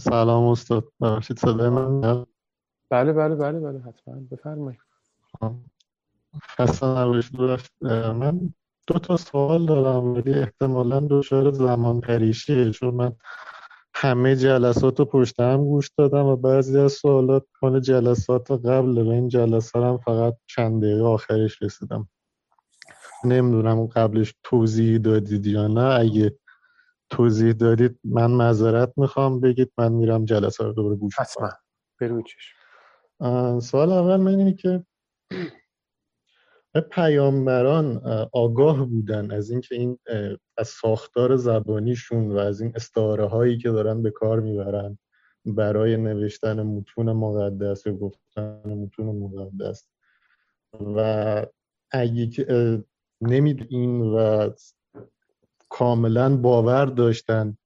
سلام 0.00 0.44
استاد. 0.44 0.84
ببخشید 1.00 1.38
صدای 1.38 1.68
من 1.68 2.24
بله 2.90 3.12
بله 3.12 3.34
بله 3.34 3.60
بله 3.60 3.78
حتما. 3.80 4.14
بفرمایید. 4.30 4.80
خسته 6.58 6.86
نباشید. 6.86 7.40
من 7.82 8.54
دو 8.86 8.98
تا 8.98 9.16
سوال 9.16 9.66
دارم 9.66 10.14
ولی 10.14 10.34
احتمالا 10.34 11.00
دچار 11.00 11.50
زمان 11.52 12.00
پریشیه 12.00 12.70
چون 12.70 12.94
من 12.94 13.12
همه 13.94 14.36
جلسات 14.36 14.98
رو 14.98 15.04
پشت 15.04 15.40
هم 15.40 15.64
گوش 15.64 15.90
دادم 15.98 16.24
و 16.26 16.36
بعضی 16.36 16.78
از 16.78 16.92
سوالات 16.92 17.46
مال 17.62 17.80
جلسات 17.80 18.50
قبل 18.50 19.04
به 19.04 19.10
این 19.10 19.28
جلسه 19.28 19.78
هم 19.78 19.98
فقط 19.98 20.34
چند 20.46 20.82
دقیقه 20.82 21.04
آخرش 21.04 21.62
رسیدم. 21.62 22.08
نمی‌دونم 23.24 23.86
قبلش 23.86 24.34
توضیح 24.42 24.98
دادید 24.98 25.46
یا 25.46 25.66
نه. 25.66 26.00
اگه 26.00 26.38
توضیح 27.10 27.52
دادید 27.52 27.98
من 28.04 28.30
معذرت 28.30 28.92
می‌خوام 28.96 29.40
بگید 29.40 29.72
من 29.78 29.92
میرم 29.92 30.24
جلسه 30.24 30.64
رو 30.64 30.72
دوباره 30.72 30.96
گوش 30.96 31.18
حتما. 31.18 31.50
برویچش 32.00 32.54
سوال 33.62 33.92
اول 33.92 34.16
من 34.16 34.38
اینه 34.38 34.54
که 34.54 34.84
پیامبران 36.90 38.02
آگاه 38.32 38.84
بودن 38.84 39.30
از 39.30 39.50
اینکه 39.50 39.74
این 39.74 39.98
از 40.58 40.68
ساختار 40.68 41.36
زبانیشون 41.36 42.32
و 42.32 42.36
از 42.36 42.60
این 42.60 42.72
استعاره 42.74 43.26
هایی 43.26 43.58
که 43.58 43.70
دارن 43.70 44.02
به 44.02 44.10
کار 44.10 44.40
می‌برن 44.40 44.98
برای 45.44 45.96
نوشتن 45.96 46.62
متون 46.62 47.12
مقدس 47.12 47.86
و 47.86 47.96
گفتن 47.96 48.74
متون 48.74 49.06
مقدس. 49.06 49.88
و 50.96 51.46
اگه 51.90 52.30
نمید 53.20 53.66
این 53.68 54.00
و 54.00 54.50
کاملا 55.78 56.36
باور 56.36 56.86
داشتن 56.86 57.56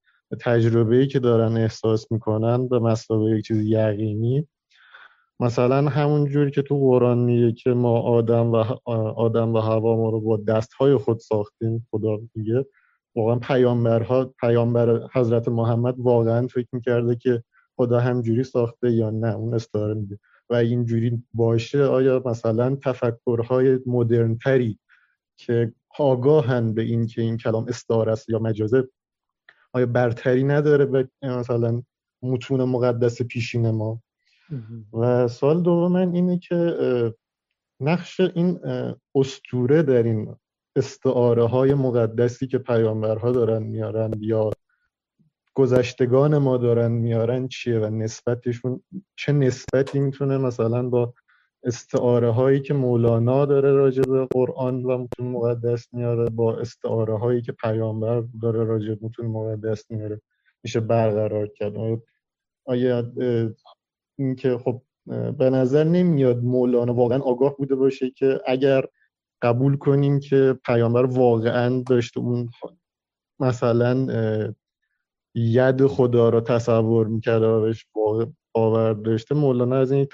تجربه 0.41 0.97
ای 0.97 1.07
که 1.07 1.19
دارن 1.19 1.57
احساس 1.57 2.13
می‌کنن 2.13 2.69
به 2.69 2.79
مسابقه 2.79 3.39
یک 3.39 3.45
چیز 3.45 3.57
یقینی. 3.57 4.49
مثلا 5.41 5.89
همون 5.89 6.27
جوری 6.27 6.51
که 6.51 6.63
تو 6.63 6.79
قرآن 6.79 7.19
میگه 7.19 7.53
که 7.53 7.71
ما 7.71 8.01
آدم 8.01 8.53
و 8.53 8.57
آدم 9.17 9.55
و 9.55 9.59
هوا 9.59 9.97
ما 9.97 10.11
رو 10.11 10.21
با 10.21 10.37
دستهای 10.37 10.97
خود 10.97 11.19
ساختیم 11.19 11.87
خدا 11.91 12.19
میگه. 12.35 12.67
واقعا 13.17 13.39
پیامبرها 13.39 14.35
پیامبر 14.41 15.09
حضرت 15.13 15.49
محمد 15.49 15.95
واقعا 15.99 16.47
فکر 16.47 16.69
می‌کرده 16.73 17.17
که 17.17 17.43
خدا 17.77 18.01
همجوری 18.01 18.45
ساخته 18.45 18.93
یا 18.93 19.11
نه 19.11 19.35
اون 19.37 19.55
استعاره 19.55 19.95
میگه. 19.95 20.19
و 20.51 20.55
اینجوری 20.55 21.23
باشه 21.35 21.85
آیا 21.85 22.23
مثلا 22.27 22.77
تفکرهای 22.77 23.79
مدرنتری 23.87 24.79
که 25.37 25.73
آگاهن 25.99 26.75
به 26.75 26.83
این 26.83 27.07
که 27.07 27.23
این 27.23 27.37
کلام 27.37 27.69
استعاره 27.69 28.13
است 28.13 28.29
یا 28.29 28.39
مجازه. 28.39 28.89
آیا 29.73 29.87
برتری 29.87 30.45
نداره 30.45 30.87
به 30.87 31.09
مثلا 31.23 31.83
متون 32.23 32.65
مقدس 32.65 33.23
پیشین 33.23 33.71
ما؟ 33.71 34.03
و 34.93 35.29
سال 35.29 35.63
دوم 35.63 35.93
من 35.93 36.15
اینه 36.15 36.39
که 36.39 36.75
نقش 37.81 38.21
این 38.21 38.61
استوره 39.15 39.83
در 39.83 40.03
این 40.03 40.37
استعاره 40.77 41.45
های 41.45 41.75
مقدسی 41.75 42.47
که 42.47 42.59
پیامبرها 42.59 43.33
دارن 43.33 43.63
میارن 43.63 44.13
یا 44.21 44.51
گذشتگان 45.55 46.39
ما 46.39 46.57
دارن 46.57 46.93
میارن 46.93 47.49
چیه 47.49 47.79
و 47.79 47.87
نسبتشون 47.87 48.83
چه 49.17 49.33
نسبتی 49.33 50.01
می‌تونه 50.01 50.39
مثلا 50.39 50.89
با 50.89 51.15
استعاره 51.65 52.31
هایی 52.31 52.61
که 52.61 52.75
مولانا 52.75 53.47
داره 53.47 53.73
راجع 53.73 54.03
به 54.03 54.27
قرآن 54.31 54.85
و 54.85 54.99
متون 54.99 55.27
مقدس 55.27 55.95
میاره 55.95 56.31
با 56.31 56.57
استعاره 56.57 57.19
هایی 57.19 57.43
که 57.43 57.53
پیامبر 57.53 58.25
داره 58.43 58.65
راجع 58.65 58.95
به 58.95 58.99
متون 59.03 59.27
مقدس 59.27 59.91
میاره 59.91 60.21
میشه 60.65 60.81
برقرار 60.81 61.47
کرد. 61.47 61.73
آیا 62.67 63.13
اینکه 64.19 64.59
خب 64.59 64.83
به 65.39 65.51
نظر 65.51 65.85
نمیاد 65.85 66.45
مولانا 66.45 66.95
واقعا 66.95 67.19
آگاه 67.19 67.57
بوده 67.57 67.75
باشه 67.75 68.11
که 68.11 68.41
اگر 68.47 68.85
قبول 69.43 69.77
کنیم 69.77 70.21
که 70.21 70.59
پیامبر 70.67 71.05
واقعا 71.05 71.83
داشته 71.87 72.21
اون 72.21 72.51
مثلا 73.41 74.07
ید 75.35 75.87
خدا 75.87 76.29
رو 76.29 76.41
تصور 76.41 77.07
می‌کرده 77.07 77.47
و 77.47 78.27
باور 78.55 78.93
داشته 78.93 79.35
مولانا 79.35 79.77
از 79.77 79.93
این 79.93 80.05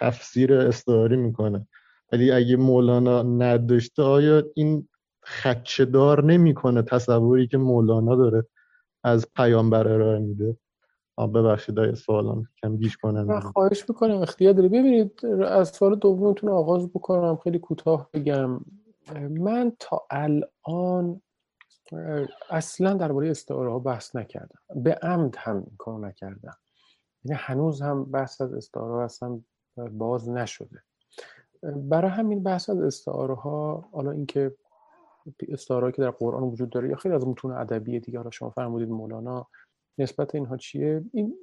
تفسیر 0.00 0.54
استعاری 0.54 1.16
می‌کنه. 1.16 1.68
ولی 2.12 2.30
اگه 2.32 2.56
مولانا 2.56 3.22
نداشته 3.22 4.02
آیا 4.02 4.42
این 4.54 4.88
خدشدار 5.24 6.24
نمی‌کنه 6.24 6.82
تصوری 6.82 7.46
که 7.46 7.58
مولانا 7.58 8.16
داره 8.16 8.46
از 9.04 9.26
پیامبر 9.36 9.88
ارائه 9.88 10.18
میده؟ 10.18 10.56
ببخشید 11.18 11.78
های 11.78 11.94
سوالم 11.94 12.48
کم 12.62 12.76
گیش 12.76 12.96
کنم 12.96 13.40
خواهش 13.40 13.84
می‌کنم 13.88 14.22
اختیار 14.22 14.52
داره. 14.52 14.68
ببینید 14.68 15.26
از 15.26 15.68
سوال 15.68 15.96
دومتون 15.96 16.50
آغاز 16.50 16.88
بکنم 16.88 17.36
خیلی 17.36 17.58
کوتاه 17.58 18.10
بگم. 18.12 18.60
من 19.30 19.72
تا 19.78 20.06
الان 20.10 21.22
اصلا 22.50 22.94
درباره 22.94 23.30
استعاره 23.30 23.70
ها 23.70 23.78
بحث 23.78 24.16
نکردم. 24.16 24.58
به 24.74 24.94
عمد 24.94 25.34
هم 25.38 25.56
این 25.56 25.76
کارو 25.78 25.98
نکردم. 25.98 26.56
یعنی 27.24 27.40
هنوز 27.42 27.82
هم 27.82 28.04
بحث 28.04 28.40
از 28.40 28.54
استعاره 28.54 29.04
اصلا 29.04 29.40
باز 29.78 30.28
نشده. 30.28 30.82
برای 31.62 32.10
همین 32.10 32.42
بحث 32.42 32.70
از 32.70 32.80
استعاره 32.80 33.34
ها 33.34 33.88
حالا 33.92 34.10
اینکه 34.10 34.54
استعاره 35.48 35.92
که 35.92 36.02
در 36.02 36.10
قرآن 36.10 36.42
وجود 36.42 36.70
داره 36.70 36.88
یا 36.88 36.96
خیلی 36.96 37.14
از 37.14 37.26
متون 37.26 37.52
ادبی 37.52 38.00
دیگه 38.00 38.18
حالا 38.18 38.30
شما 38.30 38.50
فرمودید 38.50 38.88
مولانا 38.88 39.46
نسبت 39.98 40.34
اینها 40.34 40.56
چیه؟ 40.56 41.04
این 41.12 41.34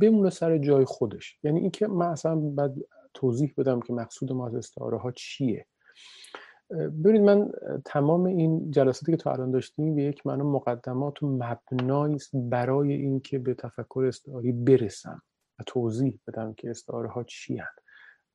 بمونه 0.00 0.30
سر 0.30 0.58
جای 0.58 0.84
خودش. 0.84 1.38
یعنی 1.42 1.60
اینکه 1.60 1.86
من 1.86 2.06
اصلا 2.06 2.36
بعد 2.36 2.74
توضیح 3.14 3.54
بدم 3.56 3.80
که 3.80 3.92
مقصود 3.92 4.32
ما 4.32 4.46
از 4.46 4.54
استعاره 4.54 4.98
ها 4.98 5.12
چیه. 5.12 5.66
ببینید 6.70 7.22
من 7.22 7.52
تمام 7.84 8.24
این 8.24 8.70
جلساتی 8.70 9.12
که 9.12 9.18
تا 9.18 9.32
الان 9.32 9.50
داشتیم 9.50 9.94
به 9.94 10.02
یک 10.02 10.26
معنا 10.26 10.44
مقدمات 10.44 11.22
و 11.22 11.26
مبنایی 11.26 12.18
برای 12.34 12.92
اینکه 12.92 13.38
به 13.38 13.54
تفکر 13.54 14.04
استعاری 14.08 14.52
برسم. 14.52 15.22
و 15.58 15.62
توضیح 15.66 16.20
بدم 16.26 16.54
که 16.54 16.70
استعاره 16.70 17.08
ها 17.08 17.24
چی 17.24 17.56
هن 17.56 17.74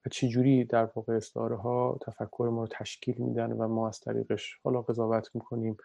و 0.06 0.10
چجوری 0.10 0.64
در 0.64 0.90
واقع 0.96 1.14
استعاره 1.14 1.56
ها 1.56 1.98
تفکر 2.02 2.50
ما 2.52 2.62
رو 2.62 2.68
تشکیل 2.72 3.16
میدن 3.18 3.52
و 3.52 3.68
ما 3.68 3.88
از 3.88 4.00
طریقش 4.00 4.60
حالا 4.64 4.82
قضاوت 4.82 5.30
می‌کنیم 5.36 5.78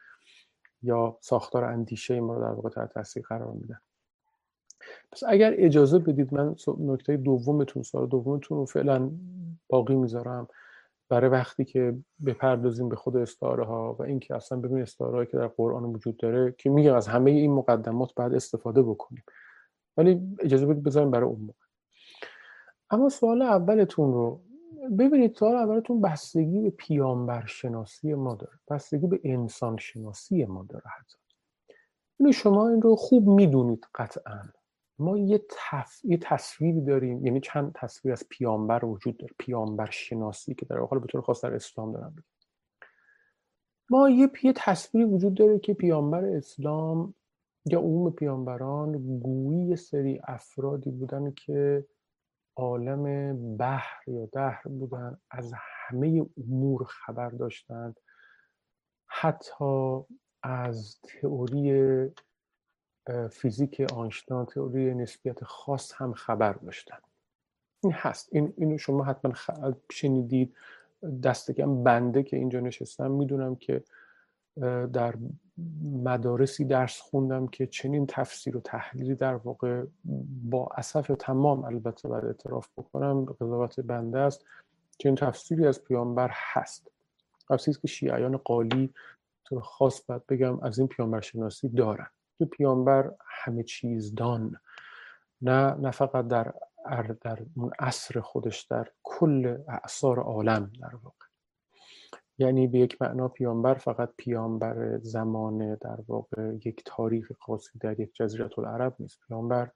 یا 0.83 1.19
ساختار 1.21 1.65
اندیشه 1.65 2.21
ما 2.21 2.35
رو 2.35 2.41
در 2.41 2.53
واقع 2.53 2.69
تحت 2.69 2.93
تاثیر 2.93 3.23
قرار 3.23 3.53
میدن. 3.53 3.79
پس 5.13 5.23
اگر 5.29 5.55
اجازه 5.57 5.99
بدید 5.99 6.35
من 6.35 6.55
نکته 6.79 7.17
دومتون 7.17 7.83
سال 7.83 8.07
دومتون 8.07 8.59
رو 8.59 8.67
فعلا 8.67 9.11
باقی 9.69 9.95
می‌ذارم. 9.95 10.49
برای 11.09 11.31
وقتی 11.31 11.65
که 11.65 11.99
بپردازیم 12.27 12.89
به 12.89 12.97
خود 12.97 13.17
استعاره 13.17 13.65
ها 13.65 13.97
و 13.99 14.03
اینکه 14.03 14.35
اصلا 14.35 14.59
ببین 14.59 14.83
استعاره 14.83 15.27
که 15.27 15.37
در 15.37 15.47
قرآن 15.47 15.85
وجود 15.85 16.17
داره 16.17 16.55
که 16.59 16.71
میگم 16.71 16.95
از 16.95 17.09
همه 17.09 17.31
این 17.31 17.53
مقدمات 17.53 18.15
بعد 18.17 18.35
استفاده 18.35 18.83
بکنیم. 18.83 19.25
ولی 19.97 20.37
اجازه 20.41 20.67
بدید 20.67 20.83
بذاریم 20.83 21.11
برای 21.11 21.29
اون 21.29 21.41
موقع. 21.41 21.67
اما 22.91 23.09
سوال 23.09 23.43
اولتون 23.43 24.13
رو 24.13 24.41
ببینید 24.99 25.35
سوال 25.35 25.57
اولتون 25.57 26.01
بستگی 26.01 26.61
به 26.61 26.71
پیامبر 26.71 27.47
شناسی 27.47 28.15
ما 28.15 28.35
داره. 28.35 28.59
بستگی 28.71 29.07
به 29.07 29.21
انسان 29.25 29.77
شناسی 29.77 30.45
ما 30.45 30.67
داره 30.69 30.85
حتی. 30.99 31.19
شما 32.33 32.69
این 32.69 32.83
رو 32.83 32.97
خوب 32.97 33.29
می‌دونید 33.29 33.87
قطعا. 33.95 34.43
ما 34.99 35.19
یه, 35.19 35.45
تف... 35.51 36.05
یه 36.05 36.19
تصویری 36.23 36.81
داریم 36.81 37.27
یعنی 37.27 37.41
چند 37.41 37.73
تصویر 37.75 38.13
از 38.13 38.29
پیامبر 38.29 38.85
وجود 38.85 39.17
داره 39.17 39.35
پیامبر 39.39 39.91
شناسی 39.91 40.55
که 40.55 40.67
در 40.67 40.79
حال 40.79 40.99
به 40.99 41.07
طور 41.07 41.21
خاص 41.21 41.45
در 41.45 41.55
اسلام 41.55 41.93
دارم 41.93 42.25
ما 43.91 44.11
یه 44.11 44.31
یه 44.43 44.53
تصویری 44.57 45.11
وجود 45.11 45.35
داره 45.35 45.59
که 45.59 45.75
پیامبر 45.75 46.25
اسلام 46.25 47.15
یا 47.67 47.79
عموم 47.79 48.11
پیامبران 48.11 49.19
گویی 49.19 49.77
سری 49.77 50.21
افرادی 50.25 50.91
بودن 50.91 51.31
که 51.31 51.87
عالم 52.57 53.37
بحر 53.57 54.03
یا 54.07 54.27
دهر 54.27 54.63
بودن 54.69 55.19
از 55.31 55.53
همه 55.57 56.27
امور 56.37 56.85
خبر 56.85 57.31
داشتند. 57.31 58.01
حتی 59.07 60.01
از 60.43 60.99
تئوری 61.03 62.11
فیزیک 63.31 63.81
آنشتان 63.81 64.47
تئوری 64.47 64.95
نسبیت 64.95 65.45
خاص 65.45 65.93
هم 65.93 66.13
خبر 66.13 66.53
داشتن. 66.53 66.99
این 67.83 67.93
هست. 67.93 68.29
این 68.33 68.55
اینو 68.57 68.79
شما 68.79 69.05
حتما 69.05 69.33
شنیدید. 69.91 70.57
دست 71.23 71.51
کم 71.51 71.83
بنده 71.83 72.23
که 72.23 72.37
اینجا 72.37 72.61
نشستم 72.61 73.11
می‌دونم 73.11 73.57
که 73.57 73.85
در 74.93 75.15
مدارسی 75.83 76.65
درس 76.65 77.01
خوندم 77.01 77.47
که 77.47 77.67
چنین 77.67 78.07
تفسیر 78.07 78.57
و 78.57 78.61
تحلیلی 78.61 79.15
در 79.15 79.35
واقع 79.35 79.85
با 80.45 80.69
اصف 80.77 81.11
تمام 81.19 81.65
البته 81.65 82.09
باید 82.09 82.25
اعتراف 82.25 82.69
بکنم 82.77 83.25
قضاوت 83.25 83.81
بنده 83.81 84.19
است. 84.19 84.45
چنین 84.99 85.15
تفسیری 85.15 85.67
از 85.67 85.85
پیامبر 85.85 86.31
هست. 86.33 86.91
تفسیری 87.49 87.79
که 87.81 87.89
شیعیان 87.89 88.37
قالی 88.37 88.95
طور 89.45 89.61
خاص 89.61 90.01
باید 90.07 90.27
بگم 90.27 90.61
از 90.61 90.79
این 90.79 90.89
پیامبر 90.89 91.21
شناسی 91.21 91.69
دارن. 91.69 92.07
که 92.39 92.45
پیامبر 92.45 93.11
همه 93.27 93.63
چیز 93.63 94.15
دان. 94.15 94.57
نه 95.43 95.75
نه 95.75 95.91
فقط 95.91 96.29
در 96.29 96.55
در 97.21 97.39
اون 97.57 97.71
عصر 97.79 98.21
خودش 98.21 98.63
در 98.63 98.89
کل 99.03 99.59
اعثار 99.69 100.19
عالم 100.19 100.73
در 100.81 100.97
واقع. 101.03 101.24
یعنی 102.39 102.67
به 102.67 102.79
یک 102.79 103.03
معنا 103.03 103.29
پیامبر 103.29 103.75
فقط 103.75 104.11
پیامبر 104.17 104.99
زمان 104.99 105.75
در 105.75 105.99
واقع 106.09 106.53
یک 106.65 106.83
تاریخ 106.85 107.33
خاصی 107.41 107.79
در 107.79 108.01
یک 108.01 108.15
جزیره 108.15 108.59
العرب 108.59 108.97
نیست. 109.01 109.21
پیامبر 109.29 109.71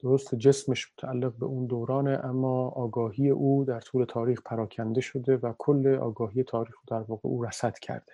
درست 0.00 0.34
جسمش 0.34 0.92
متعلق 0.92 1.34
به 1.38 1.46
اون 1.46 1.66
دورانه 1.66 2.20
اما 2.24 2.68
آگاهی 2.68 3.30
او 3.30 3.64
در 3.64 3.80
طول 3.80 4.04
تاریخ 4.04 4.42
پراکنده 4.44 5.00
شده 5.00 5.36
و 5.36 5.52
کل 5.58 5.94
آگاهی 5.94 6.42
تاریخ 6.42 6.74
در 6.88 7.00
واقع 7.00 7.28
او 7.28 7.44
رسد 7.44 7.78
کرده. 7.78 8.12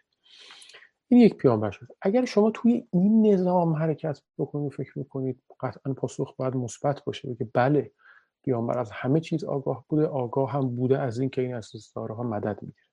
این 1.09 1.21
یک 1.21 1.37
پیامبر 1.37 1.71
شد. 1.71 1.87
اگر 2.03 2.25
شما 2.25 2.51
توی 2.51 2.87
این 2.91 3.27
نظام 3.27 3.73
حرکت 3.73 4.21
بکنید 4.39 4.73
فکر 4.73 4.99
می‌کنید 4.99 5.43
قطعا 5.61 5.93
پاسخ 5.93 6.37
باید 6.37 6.57
مثبت 6.57 7.05
باشه 7.05 7.29
بگه 7.29 7.49
بله 7.55 7.91
پیامبر 8.45 8.79
از 8.79 8.91
همه 8.91 9.21
چیز 9.21 9.45
آگاه 9.45 9.85
بوده 9.89 10.07
آگاه 10.07 10.51
هم 10.51 10.77
بوده 10.77 10.99
از 10.99 11.19
اینکه 11.19 11.43
این 11.43 11.55
اساسداره 11.55 12.15
ها 12.15 12.23
مدد 12.23 12.59
می‌گیره. 12.63 12.92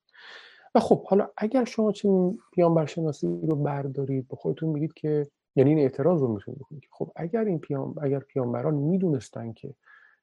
و 0.76 0.80
خب 0.80 1.04
حالا 1.04 1.30
اگر 1.38 1.66
شما 1.66 1.92
چنین 1.92 2.40
پیامبر 2.54 2.86
شناسی 2.86 3.28
رو 3.28 3.56
بردارید 3.56 4.28
به 4.28 4.36
خودتون 4.36 4.70
میگید 4.70 4.94
که 4.94 5.28
یعنی 5.56 5.70
این 5.70 5.80
اعتراض 5.80 6.22
رو 6.22 6.34
می‌تونید 6.34 6.60
بکنید. 6.60 6.82
که 6.82 6.88
خب 6.92 7.12
اگر 7.16 7.44
این 7.44 7.60
پیام 7.60 7.96
اگر 8.02 8.20
پیامبران 8.20 8.74
می‌دونستن 8.74 9.54
که 9.54 9.74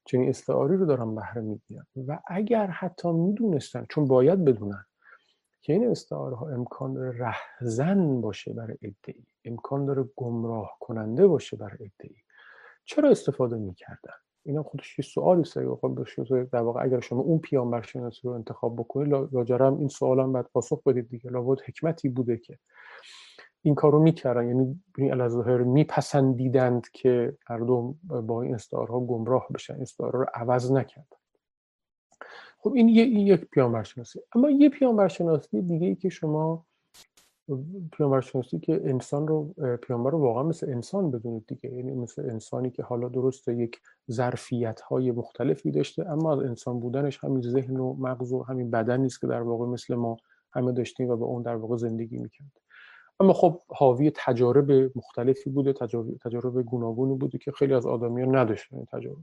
چنین 0.05 0.28
استعاری 0.28 0.77
رو 0.77 0.86
دارن 0.86 1.14
بهره 1.14 1.43
می‌گیرن 1.43 1.86
و 2.06 2.18
اگر 2.27 2.66
حتی 2.66 3.12
می‌دونستن 3.12 3.86
چون 3.89 4.05
باید 4.05 4.44
بدونن 4.44 4.85
که 5.62 5.73
این 5.73 5.90
استعاره 5.90 6.36
ها 6.36 6.48
امکان 6.48 6.94
داره 6.94 7.18
رهزن 7.18 8.20
باشه 8.20 8.52
برای 8.52 8.77
ادعی 8.82 9.27
امکان 9.44 9.85
داره 9.86 10.05
گمراه 10.16 10.77
کننده 10.81 11.27
باشه 11.27 11.56
برای 11.56 11.78
ادعی 12.01 12.16
چرا 12.85 13.10
استفاده 13.10 13.56
می‌کردن؟ 13.56 14.14
اینا 14.47 14.62
خودش 14.62 14.98
یه 14.98 15.05
سوالی 15.05 15.44
سری 15.44 15.66
خب 15.66 16.06
در 16.52 16.60
واقع 16.60 16.85
اگر 16.85 17.01
شما 17.01 17.20
اون 17.20 17.39
پیامبر 17.39 17.82
شناسی 17.82 18.20
رو 18.24 18.31
انتخاب 18.31 18.77
بکنید 18.77 19.12
لاجرم 19.32 19.78
این 19.78 19.89
سوال 19.89 20.20
هم 20.20 20.32
باید 20.32 20.47
پاسخ 20.47 20.82
بدید 20.82 21.09
دیگه. 21.09 21.31
لابد 21.31 21.60
حکمتی 21.60 22.09
بوده 22.09 22.36
که 22.36 22.59
این 23.62 23.74
کار 23.74 23.93
رو 23.93 24.02
می‌کردن. 24.02 24.48
یعنی 24.48 24.82
این 24.98 25.28
ظاهر 25.28 25.59
میپسندیدند 25.59 26.90
که 26.93 27.36
مردم 27.51 27.93
با 28.27 28.43
این 28.43 28.55
استعارها 28.55 29.01
گمراه 29.01 29.47
بشن. 29.55 29.81
استعاره 29.81 30.18
رو 30.18 30.27
عوض 30.35 30.73
نکردن. 30.73 31.16
خب 32.59 32.73
این 32.73 32.89
یک 32.89 33.44
پیامبر 33.51 33.82
شناسی. 33.82 34.20
اما 34.35 34.51
یه 34.51 34.68
پیامبر 34.68 35.09
شناسی 35.09 35.62
دیگه 35.62 35.86
ای 35.86 35.94
که 35.94 36.09
شما 36.09 36.66
پیامبر 37.93 38.20
شناسی 38.20 38.59
که 38.59 38.81
انسان 38.85 39.28
رو 39.28 39.55
پیامبر 39.82 40.10
رو 40.10 40.18
واقعا 40.18 40.43
مثل 40.43 40.70
انسان 40.70 41.10
بدونید 41.10 41.44
دیگه. 41.47 41.73
یعنی 41.73 41.94
مثل 41.94 42.31
انسانی 42.31 42.70
که 42.70 42.82
حالا 42.82 43.09
درسته 43.09 43.55
یک 43.55 43.81
ظرفیت 44.10 44.81
های 44.81 45.12
مختلفی 45.12 45.70
داشته 45.70 46.10
اما 46.10 46.32
از 46.32 46.39
انسان 46.39 46.81
بودنش 46.81 47.24
همین 47.24 47.43
ذهن 47.43 47.77
و 47.77 47.94
مغز 47.94 48.32
و 48.32 48.43
همین 48.43 48.70
بدن 48.70 49.01
نیست 49.01 49.20
که 49.20 49.27
در 49.27 49.43
واقع 49.43 49.66
مثل 49.66 49.94
ما 49.94 50.16
همه 50.52 50.73
داشتیم 50.73 51.09
و 51.10 51.16
با 51.16 51.27
اون 51.27 51.43
در 51.43 51.56
واقع 51.56 51.77
زندگی 51.77 52.18
می‌کرد. 52.18 52.52
اما 53.20 53.32
خب 53.32 53.60
حاوی 53.68 54.12
تجارب 54.14 54.73
مختلفی 54.97 55.51
بوده 55.51 55.73
تجارب, 55.73 56.16
تجارب 56.24 56.62
گوناگونی 56.62 57.14
بوده 57.14 57.39
که 57.39 57.52
خیلی 57.52 57.74
از 57.74 57.86
آدمی 57.86 58.27
نداشتن 58.27 58.85
تجارب. 58.85 59.16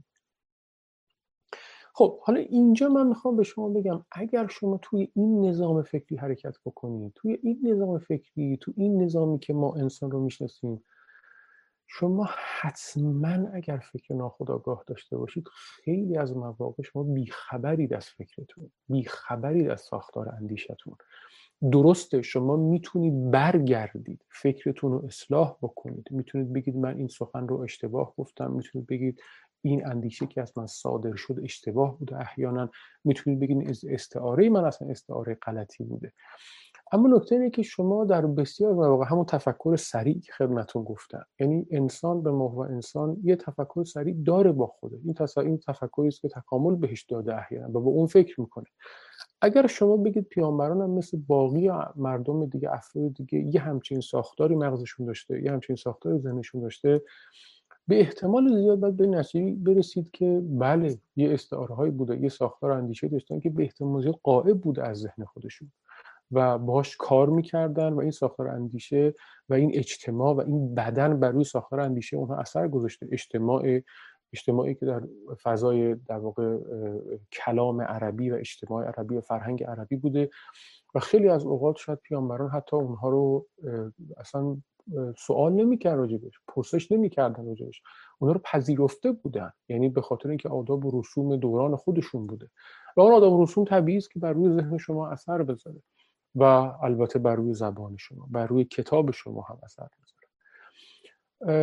خب 1.96 2.20
حالا 2.20 2.40
اینجا 2.40 2.88
من 2.88 3.06
می‌خوام 3.06 3.36
به 3.36 3.42
شما 3.42 3.68
بگم 3.68 4.04
اگر 4.12 4.46
شما 4.46 4.78
توی 4.82 5.08
این 5.14 5.44
نظام 5.44 5.82
فکری 5.82 6.16
حرکت 6.16 6.56
بکنید 6.66 7.12
توی 7.14 7.38
این 7.42 7.60
نظام 7.62 7.98
فکری 7.98 8.56
تو 8.56 8.72
این 8.76 9.02
نظامی 9.02 9.38
که 9.38 9.52
ما 9.52 9.74
انسان 9.74 10.10
رو 10.10 10.20
می‌شناسیم 10.20 10.84
شما 11.86 12.28
حتما 12.60 13.48
اگر 13.52 13.76
فکر 13.92 14.14
ناخودآگاه 14.14 14.84
داشته 14.86 15.16
باشید 15.16 15.48
خیلی 15.54 16.16
از 16.16 16.36
مواقع 16.36 16.82
شما 16.82 17.02
بیخبرید 17.02 17.94
از 17.94 18.06
فکرتون 18.06 18.70
بیخبرید 18.88 19.70
از 19.70 19.80
ساختار 19.80 20.28
اندیشتون. 20.28 20.94
درسته 21.72 22.22
شما 22.22 22.56
می‌تونید 22.56 23.30
برگردید 23.30 24.24
فکرتون 24.28 24.92
رو 24.92 25.04
اصلاح 25.04 25.56
بکنید. 25.62 26.08
می‌تونید 26.10 26.52
بگید 26.52 26.76
من 26.76 26.96
این 26.96 27.08
سخن 27.08 27.48
رو 27.48 27.60
اشتباه 27.60 28.14
گفتم 28.16 28.52
می‌تونید 28.52 28.86
بگید 28.86 29.22
این 29.68 29.86
اندیشه 29.86 30.26
که 30.26 30.42
از 30.42 30.58
من 30.58 30.66
صادر 30.66 31.14
شد 31.14 31.40
اشتباه 31.42 31.98
بوده. 31.98 32.20
احیانا 32.20 32.70
می‌تونید 33.04 33.40
بگید 33.40 33.78
استعاره 33.88 34.50
من 34.50 34.64
اصلا 34.64 34.88
استعاره 34.88 35.34
غلطی 35.34 35.84
بوده. 35.84 36.12
اما 36.92 37.08
نکته 37.08 37.34
اینه 37.34 37.50
که 37.50 37.62
شما 37.62 38.04
در 38.04 38.26
بسیار 38.26 38.72
مواقع 38.72 39.06
همون 39.06 39.24
تفکر 39.24 39.76
سریع 39.76 40.20
خدمتون 40.38 40.84
گفتم. 40.84 41.26
یعنی 41.40 41.66
انسان 41.70 42.22
به 42.22 42.30
محور 42.30 42.72
انسان 42.72 43.16
یه 43.22 43.36
تفکر 43.36 43.84
سریع 43.84 44.14
داره 44.26 44.52
با 44.52 44.66
خوده 44.66 44.98
این 45.04 45.14
این 45.36 45.58
تفکری 45.58 46.08
است 46.08 46.20
که 46.20 46.28
تکامل 46.28 46.76
بهش 46.76 47.02
داده 47.02 47.36
احیانا 47.36 47.68
و 47.68 47.82
با 47.82 47.90
اون 47.90 48.06
فکر 48.06 48.40
می‌کنه. 48.40 48.66
اگر 49.40 49.66
شما 49.66 49.96
بگید 49.96 50.24
پیامبران 50.24 50.80
هم 50.80 50.90
مثل 50.90 51.18
باقی 51.26 51.70
مردم 51.96 52.46
دیگه 52.46 52.72
افراد 52.72 53.14
دیگه 53.14 53.38
یه 53.38 53.60
همچین 53.60 54.00
ساختاری 54.00 54.56
مغزشون 54.56 55.06
داشته 55.06 55.42
یه 55.42 55.52
همچین 55.52 55.76
ساختاری 55.76 56.18
ذهنشون 56.18 56.60
داشته 56.60 57.02
به 57.88 58.00
احتمال 58.00 58.56
زیاد 58.62 58.80
باید 58.80 58.96
به 58.96 59.06
نتیجه 59.06 59.56
برسید 59.56 60.10
که 60.10 60.42
بله 60.44 60.98
یه 61.16 61.34
استعاره 61.34 61.74
هایی 61.74 61.92
بوده 61.92 62.20
یه 62.20 62.28
ساختار 62.28 62.70
اندیشه 62.70 63.08
داشتن 63.08 63.40
که 63.40 63.50
به 63.50 63.62
احتمال 63.62 64.02
زیاد 64.02 64.20
قائب 64.22 64.60
بوده 64.60 64.88
از 64.88 64.98
ذهن 64.98 65.24
خودشون 65.24 65.72
و 66.30 66.58
باش 66.58 66.96
کار 66.96 67.30
می‌کردن 67.30 67.92
و 67.92 68.00
این 68.00 68.10
ساختار 68.10 68.48
اندیشه 68.48 69.14
و 69.48 69.54
این 69.54 69.70
اجتماع 69.74 70.34
و 70.34 70.40
این 70.40 70.74
بدن 70.74 71.20
بر 71.20 71.30
روی 71.30 71.44
ساختار 71.44 71.80
اندیشه 71.80 72.16
اونها 72.16 72.36
اثر 72.36 72.68
گذاشته. 72.68 73.08
اجتماع 73.12 73.80
اجتماعی 74.32 74.74
که 74.74 74.86
در 74.86 75.02
فضای 75.42 75.94
در 75.94 76.18
واقع 76.18 76.58
کلام 77.32 77.80
عربی 77.80 78.30
و 78.30 78.34
اجتماع 78.34 78.86
عربی 78.86 79.16
و 79.16 79.20
فرهنگ 79.20 79.64
عربی 79.64 79.96
بوده 79.96 80.30
و 80.94 81.00
خیلی 81.00 81.28
از 81.28 81.44
اوقات 81.44 81.76
شاید 81.76 81.98
پیامبران 81.98 82.50
حتی 82.50 82.76
اونها 82.76 83.08
رو 83.08 83.46
اصلا 84.16 84.56
سوال 85.18 85.52
نمی‌کرد 85.52 85.98
راجبش 85.98 86.32
پرسش 86.48 86.92
نمی‌کردن 86.92 87.46
راجبش. 87.46 87.82
اونها 88.18 88.32
رو 88.32 88.40
پذیرفته 88.44 89.12
بودن. 89.12 89.52
یعنی 89.68 89.88
به 89.88 90.00
خاطر 90.00 90.28
اینکه 90.28 90.48
آداب 90.48 90.84
و 90.84 91.00
رسوم 91.00 91.36
دوران 91.36 91.76
خودشون 91.76 92.26
بوده. 92.26 92.50
و 92.96 93.00
اون 93.00 93.12
آداب 93.12 93.32
و 93.32 93.42
رسوم 93.42 93.64
طبیعی 93.64 93.98
است 93.98 94.10
که 94.10 94.20
بر 94.20 94.32
روی 94.32 94.52
ذهن 94.52 94.78
شما 94.78 95.08
اثر 95.08 95.42
بذاره. 95.42 95.82
و 96.34 96.42
البته 96.82 97.18
بر 97.18 97.34
روی 97.34 97.54
زبان 97.54 97.96
شما 97.96 98.28
بر 98.30 98.46
روی 98.46 98.64
کتاب 98.64 99.10
شما 99.10 99.42
هم 99.42 99.58
اثر 99.62 99.88
بذاره. 100.02 100.24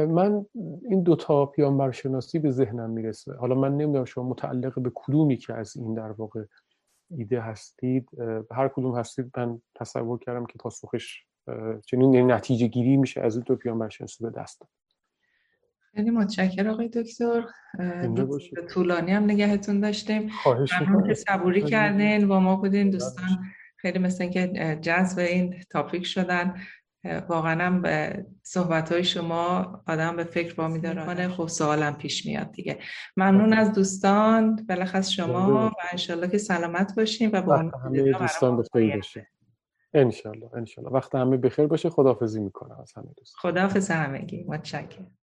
من 0.06 0.46
این 0.90 1.04
دوتا 1.04 1.46
پیامبر 1.46 1.92
شناسی 1.92 2.40
به 2.40 2.52
ذهنم 2.52 2.90
می‌رسه. 2.90 3.34
حالا 3.34 3.56
من 3.56 3.78
نمی‌دونم 3.78 4.06
شما 4.06 4.30
متعلق 4.30 4.80
به 4.80 4.92
کدومی 4.96 5.38
که 5.38 5.54
از 5.54 5.78
این 5.78 5.94
در 5.94 6.12
واقع 6.12 6.44
ایده 7.10 7.42
هستید 7.42 8.10
هر 8.52 8.68
کدوم 8.68 8.96
هستید 8.96 9.32
من 9.38 9.62
تصور 9.76 10.20
کردم 10.20 10.46
که 10.46 10.54
پاسخش 10.60 11.26
چنین 11.86 12.32
نتیجه 12.32 12.68
گیری 12.68 12.98
میشه 12.98 13.22
از 13.22 13.36
این 13.36 13.44
دو 13.48 13.56
پیامبر 13.56 13.90
شناسی 13.90 14.24
به 14.24 14.30
دست 14.30 14.62
خیلی 15.96 16.10
متشکر 16.10 16.68
آقای 16.68 16.88
دکتر. 16.88 17.44
طولانی 18.70 19.12
هم 19.12 19.24
نگهتون 19.24 19.80
داشتیم. 19.80 20.30
ممنون 20.82 21.08
که 21.08 21.14
صبوری 21.14 21.62
کردین 21.62 22.28
با 22.28 22.40
ما 22.40 22.56
بودین 22.56 22.90
دوستان. 22.90 23.26
خیلی 23.78 24.00
مثل 24.00 24.24
اینکه 24.24 24.78
جذب 24.82 25.20
این 25.20 25.56
تاپیک 25.70 26.06
شدن. 26.06 26.56
واقعا 27.30 27.66
هم 27.66 27.82
به 27.82 28.26
صحبت 28.44 28.92
های 28.92 29.04
شما 29.04 29.84
آدم 29.88 30.16
به 30.16 30.24
فکر 30.24 30.56
با 30.56 30.68
میداره 30.68 31.28
خب 31.28 31.48
سوالم 31.48 31.94
پیش 31.94 32.26
میاد 32.26 32.52
دیگه. 32.52 32.80
ممنون 33.18 33.54
از 33.54 33.74
دوستان. 33.74 34.56
بلخص 34.56 35.10
شما 35.10 35.68
و 35.68 35.72
انشالله 35.92 36.28
که 36.28 36.38
سلامت 36.38 36.96
باشیم 36.96 37.30
و 37.34 37.42
با 37.42 37.58
همه 37.58 38.12
دوستان 38.12 38.58
بخیر 38.58 38.96
باشه 38.96 39.28
انشالله 39.94 40.50
انشالله. 40.56 40.92
وقت 40.92 41.16
همه 41.16 41.38
بخیر 41.38 41.68
باشه. 41.68 41.90
خداحافظی 41.90 42.40
می‌کنم 42.40 42.80
از 42.82 42.94
همه 42.94 43.14
دوستان. 43.18 43.52
خداحافظ 43.52 43.92
همگی. 43.92 44.44
متشکرم. 44.44 45.18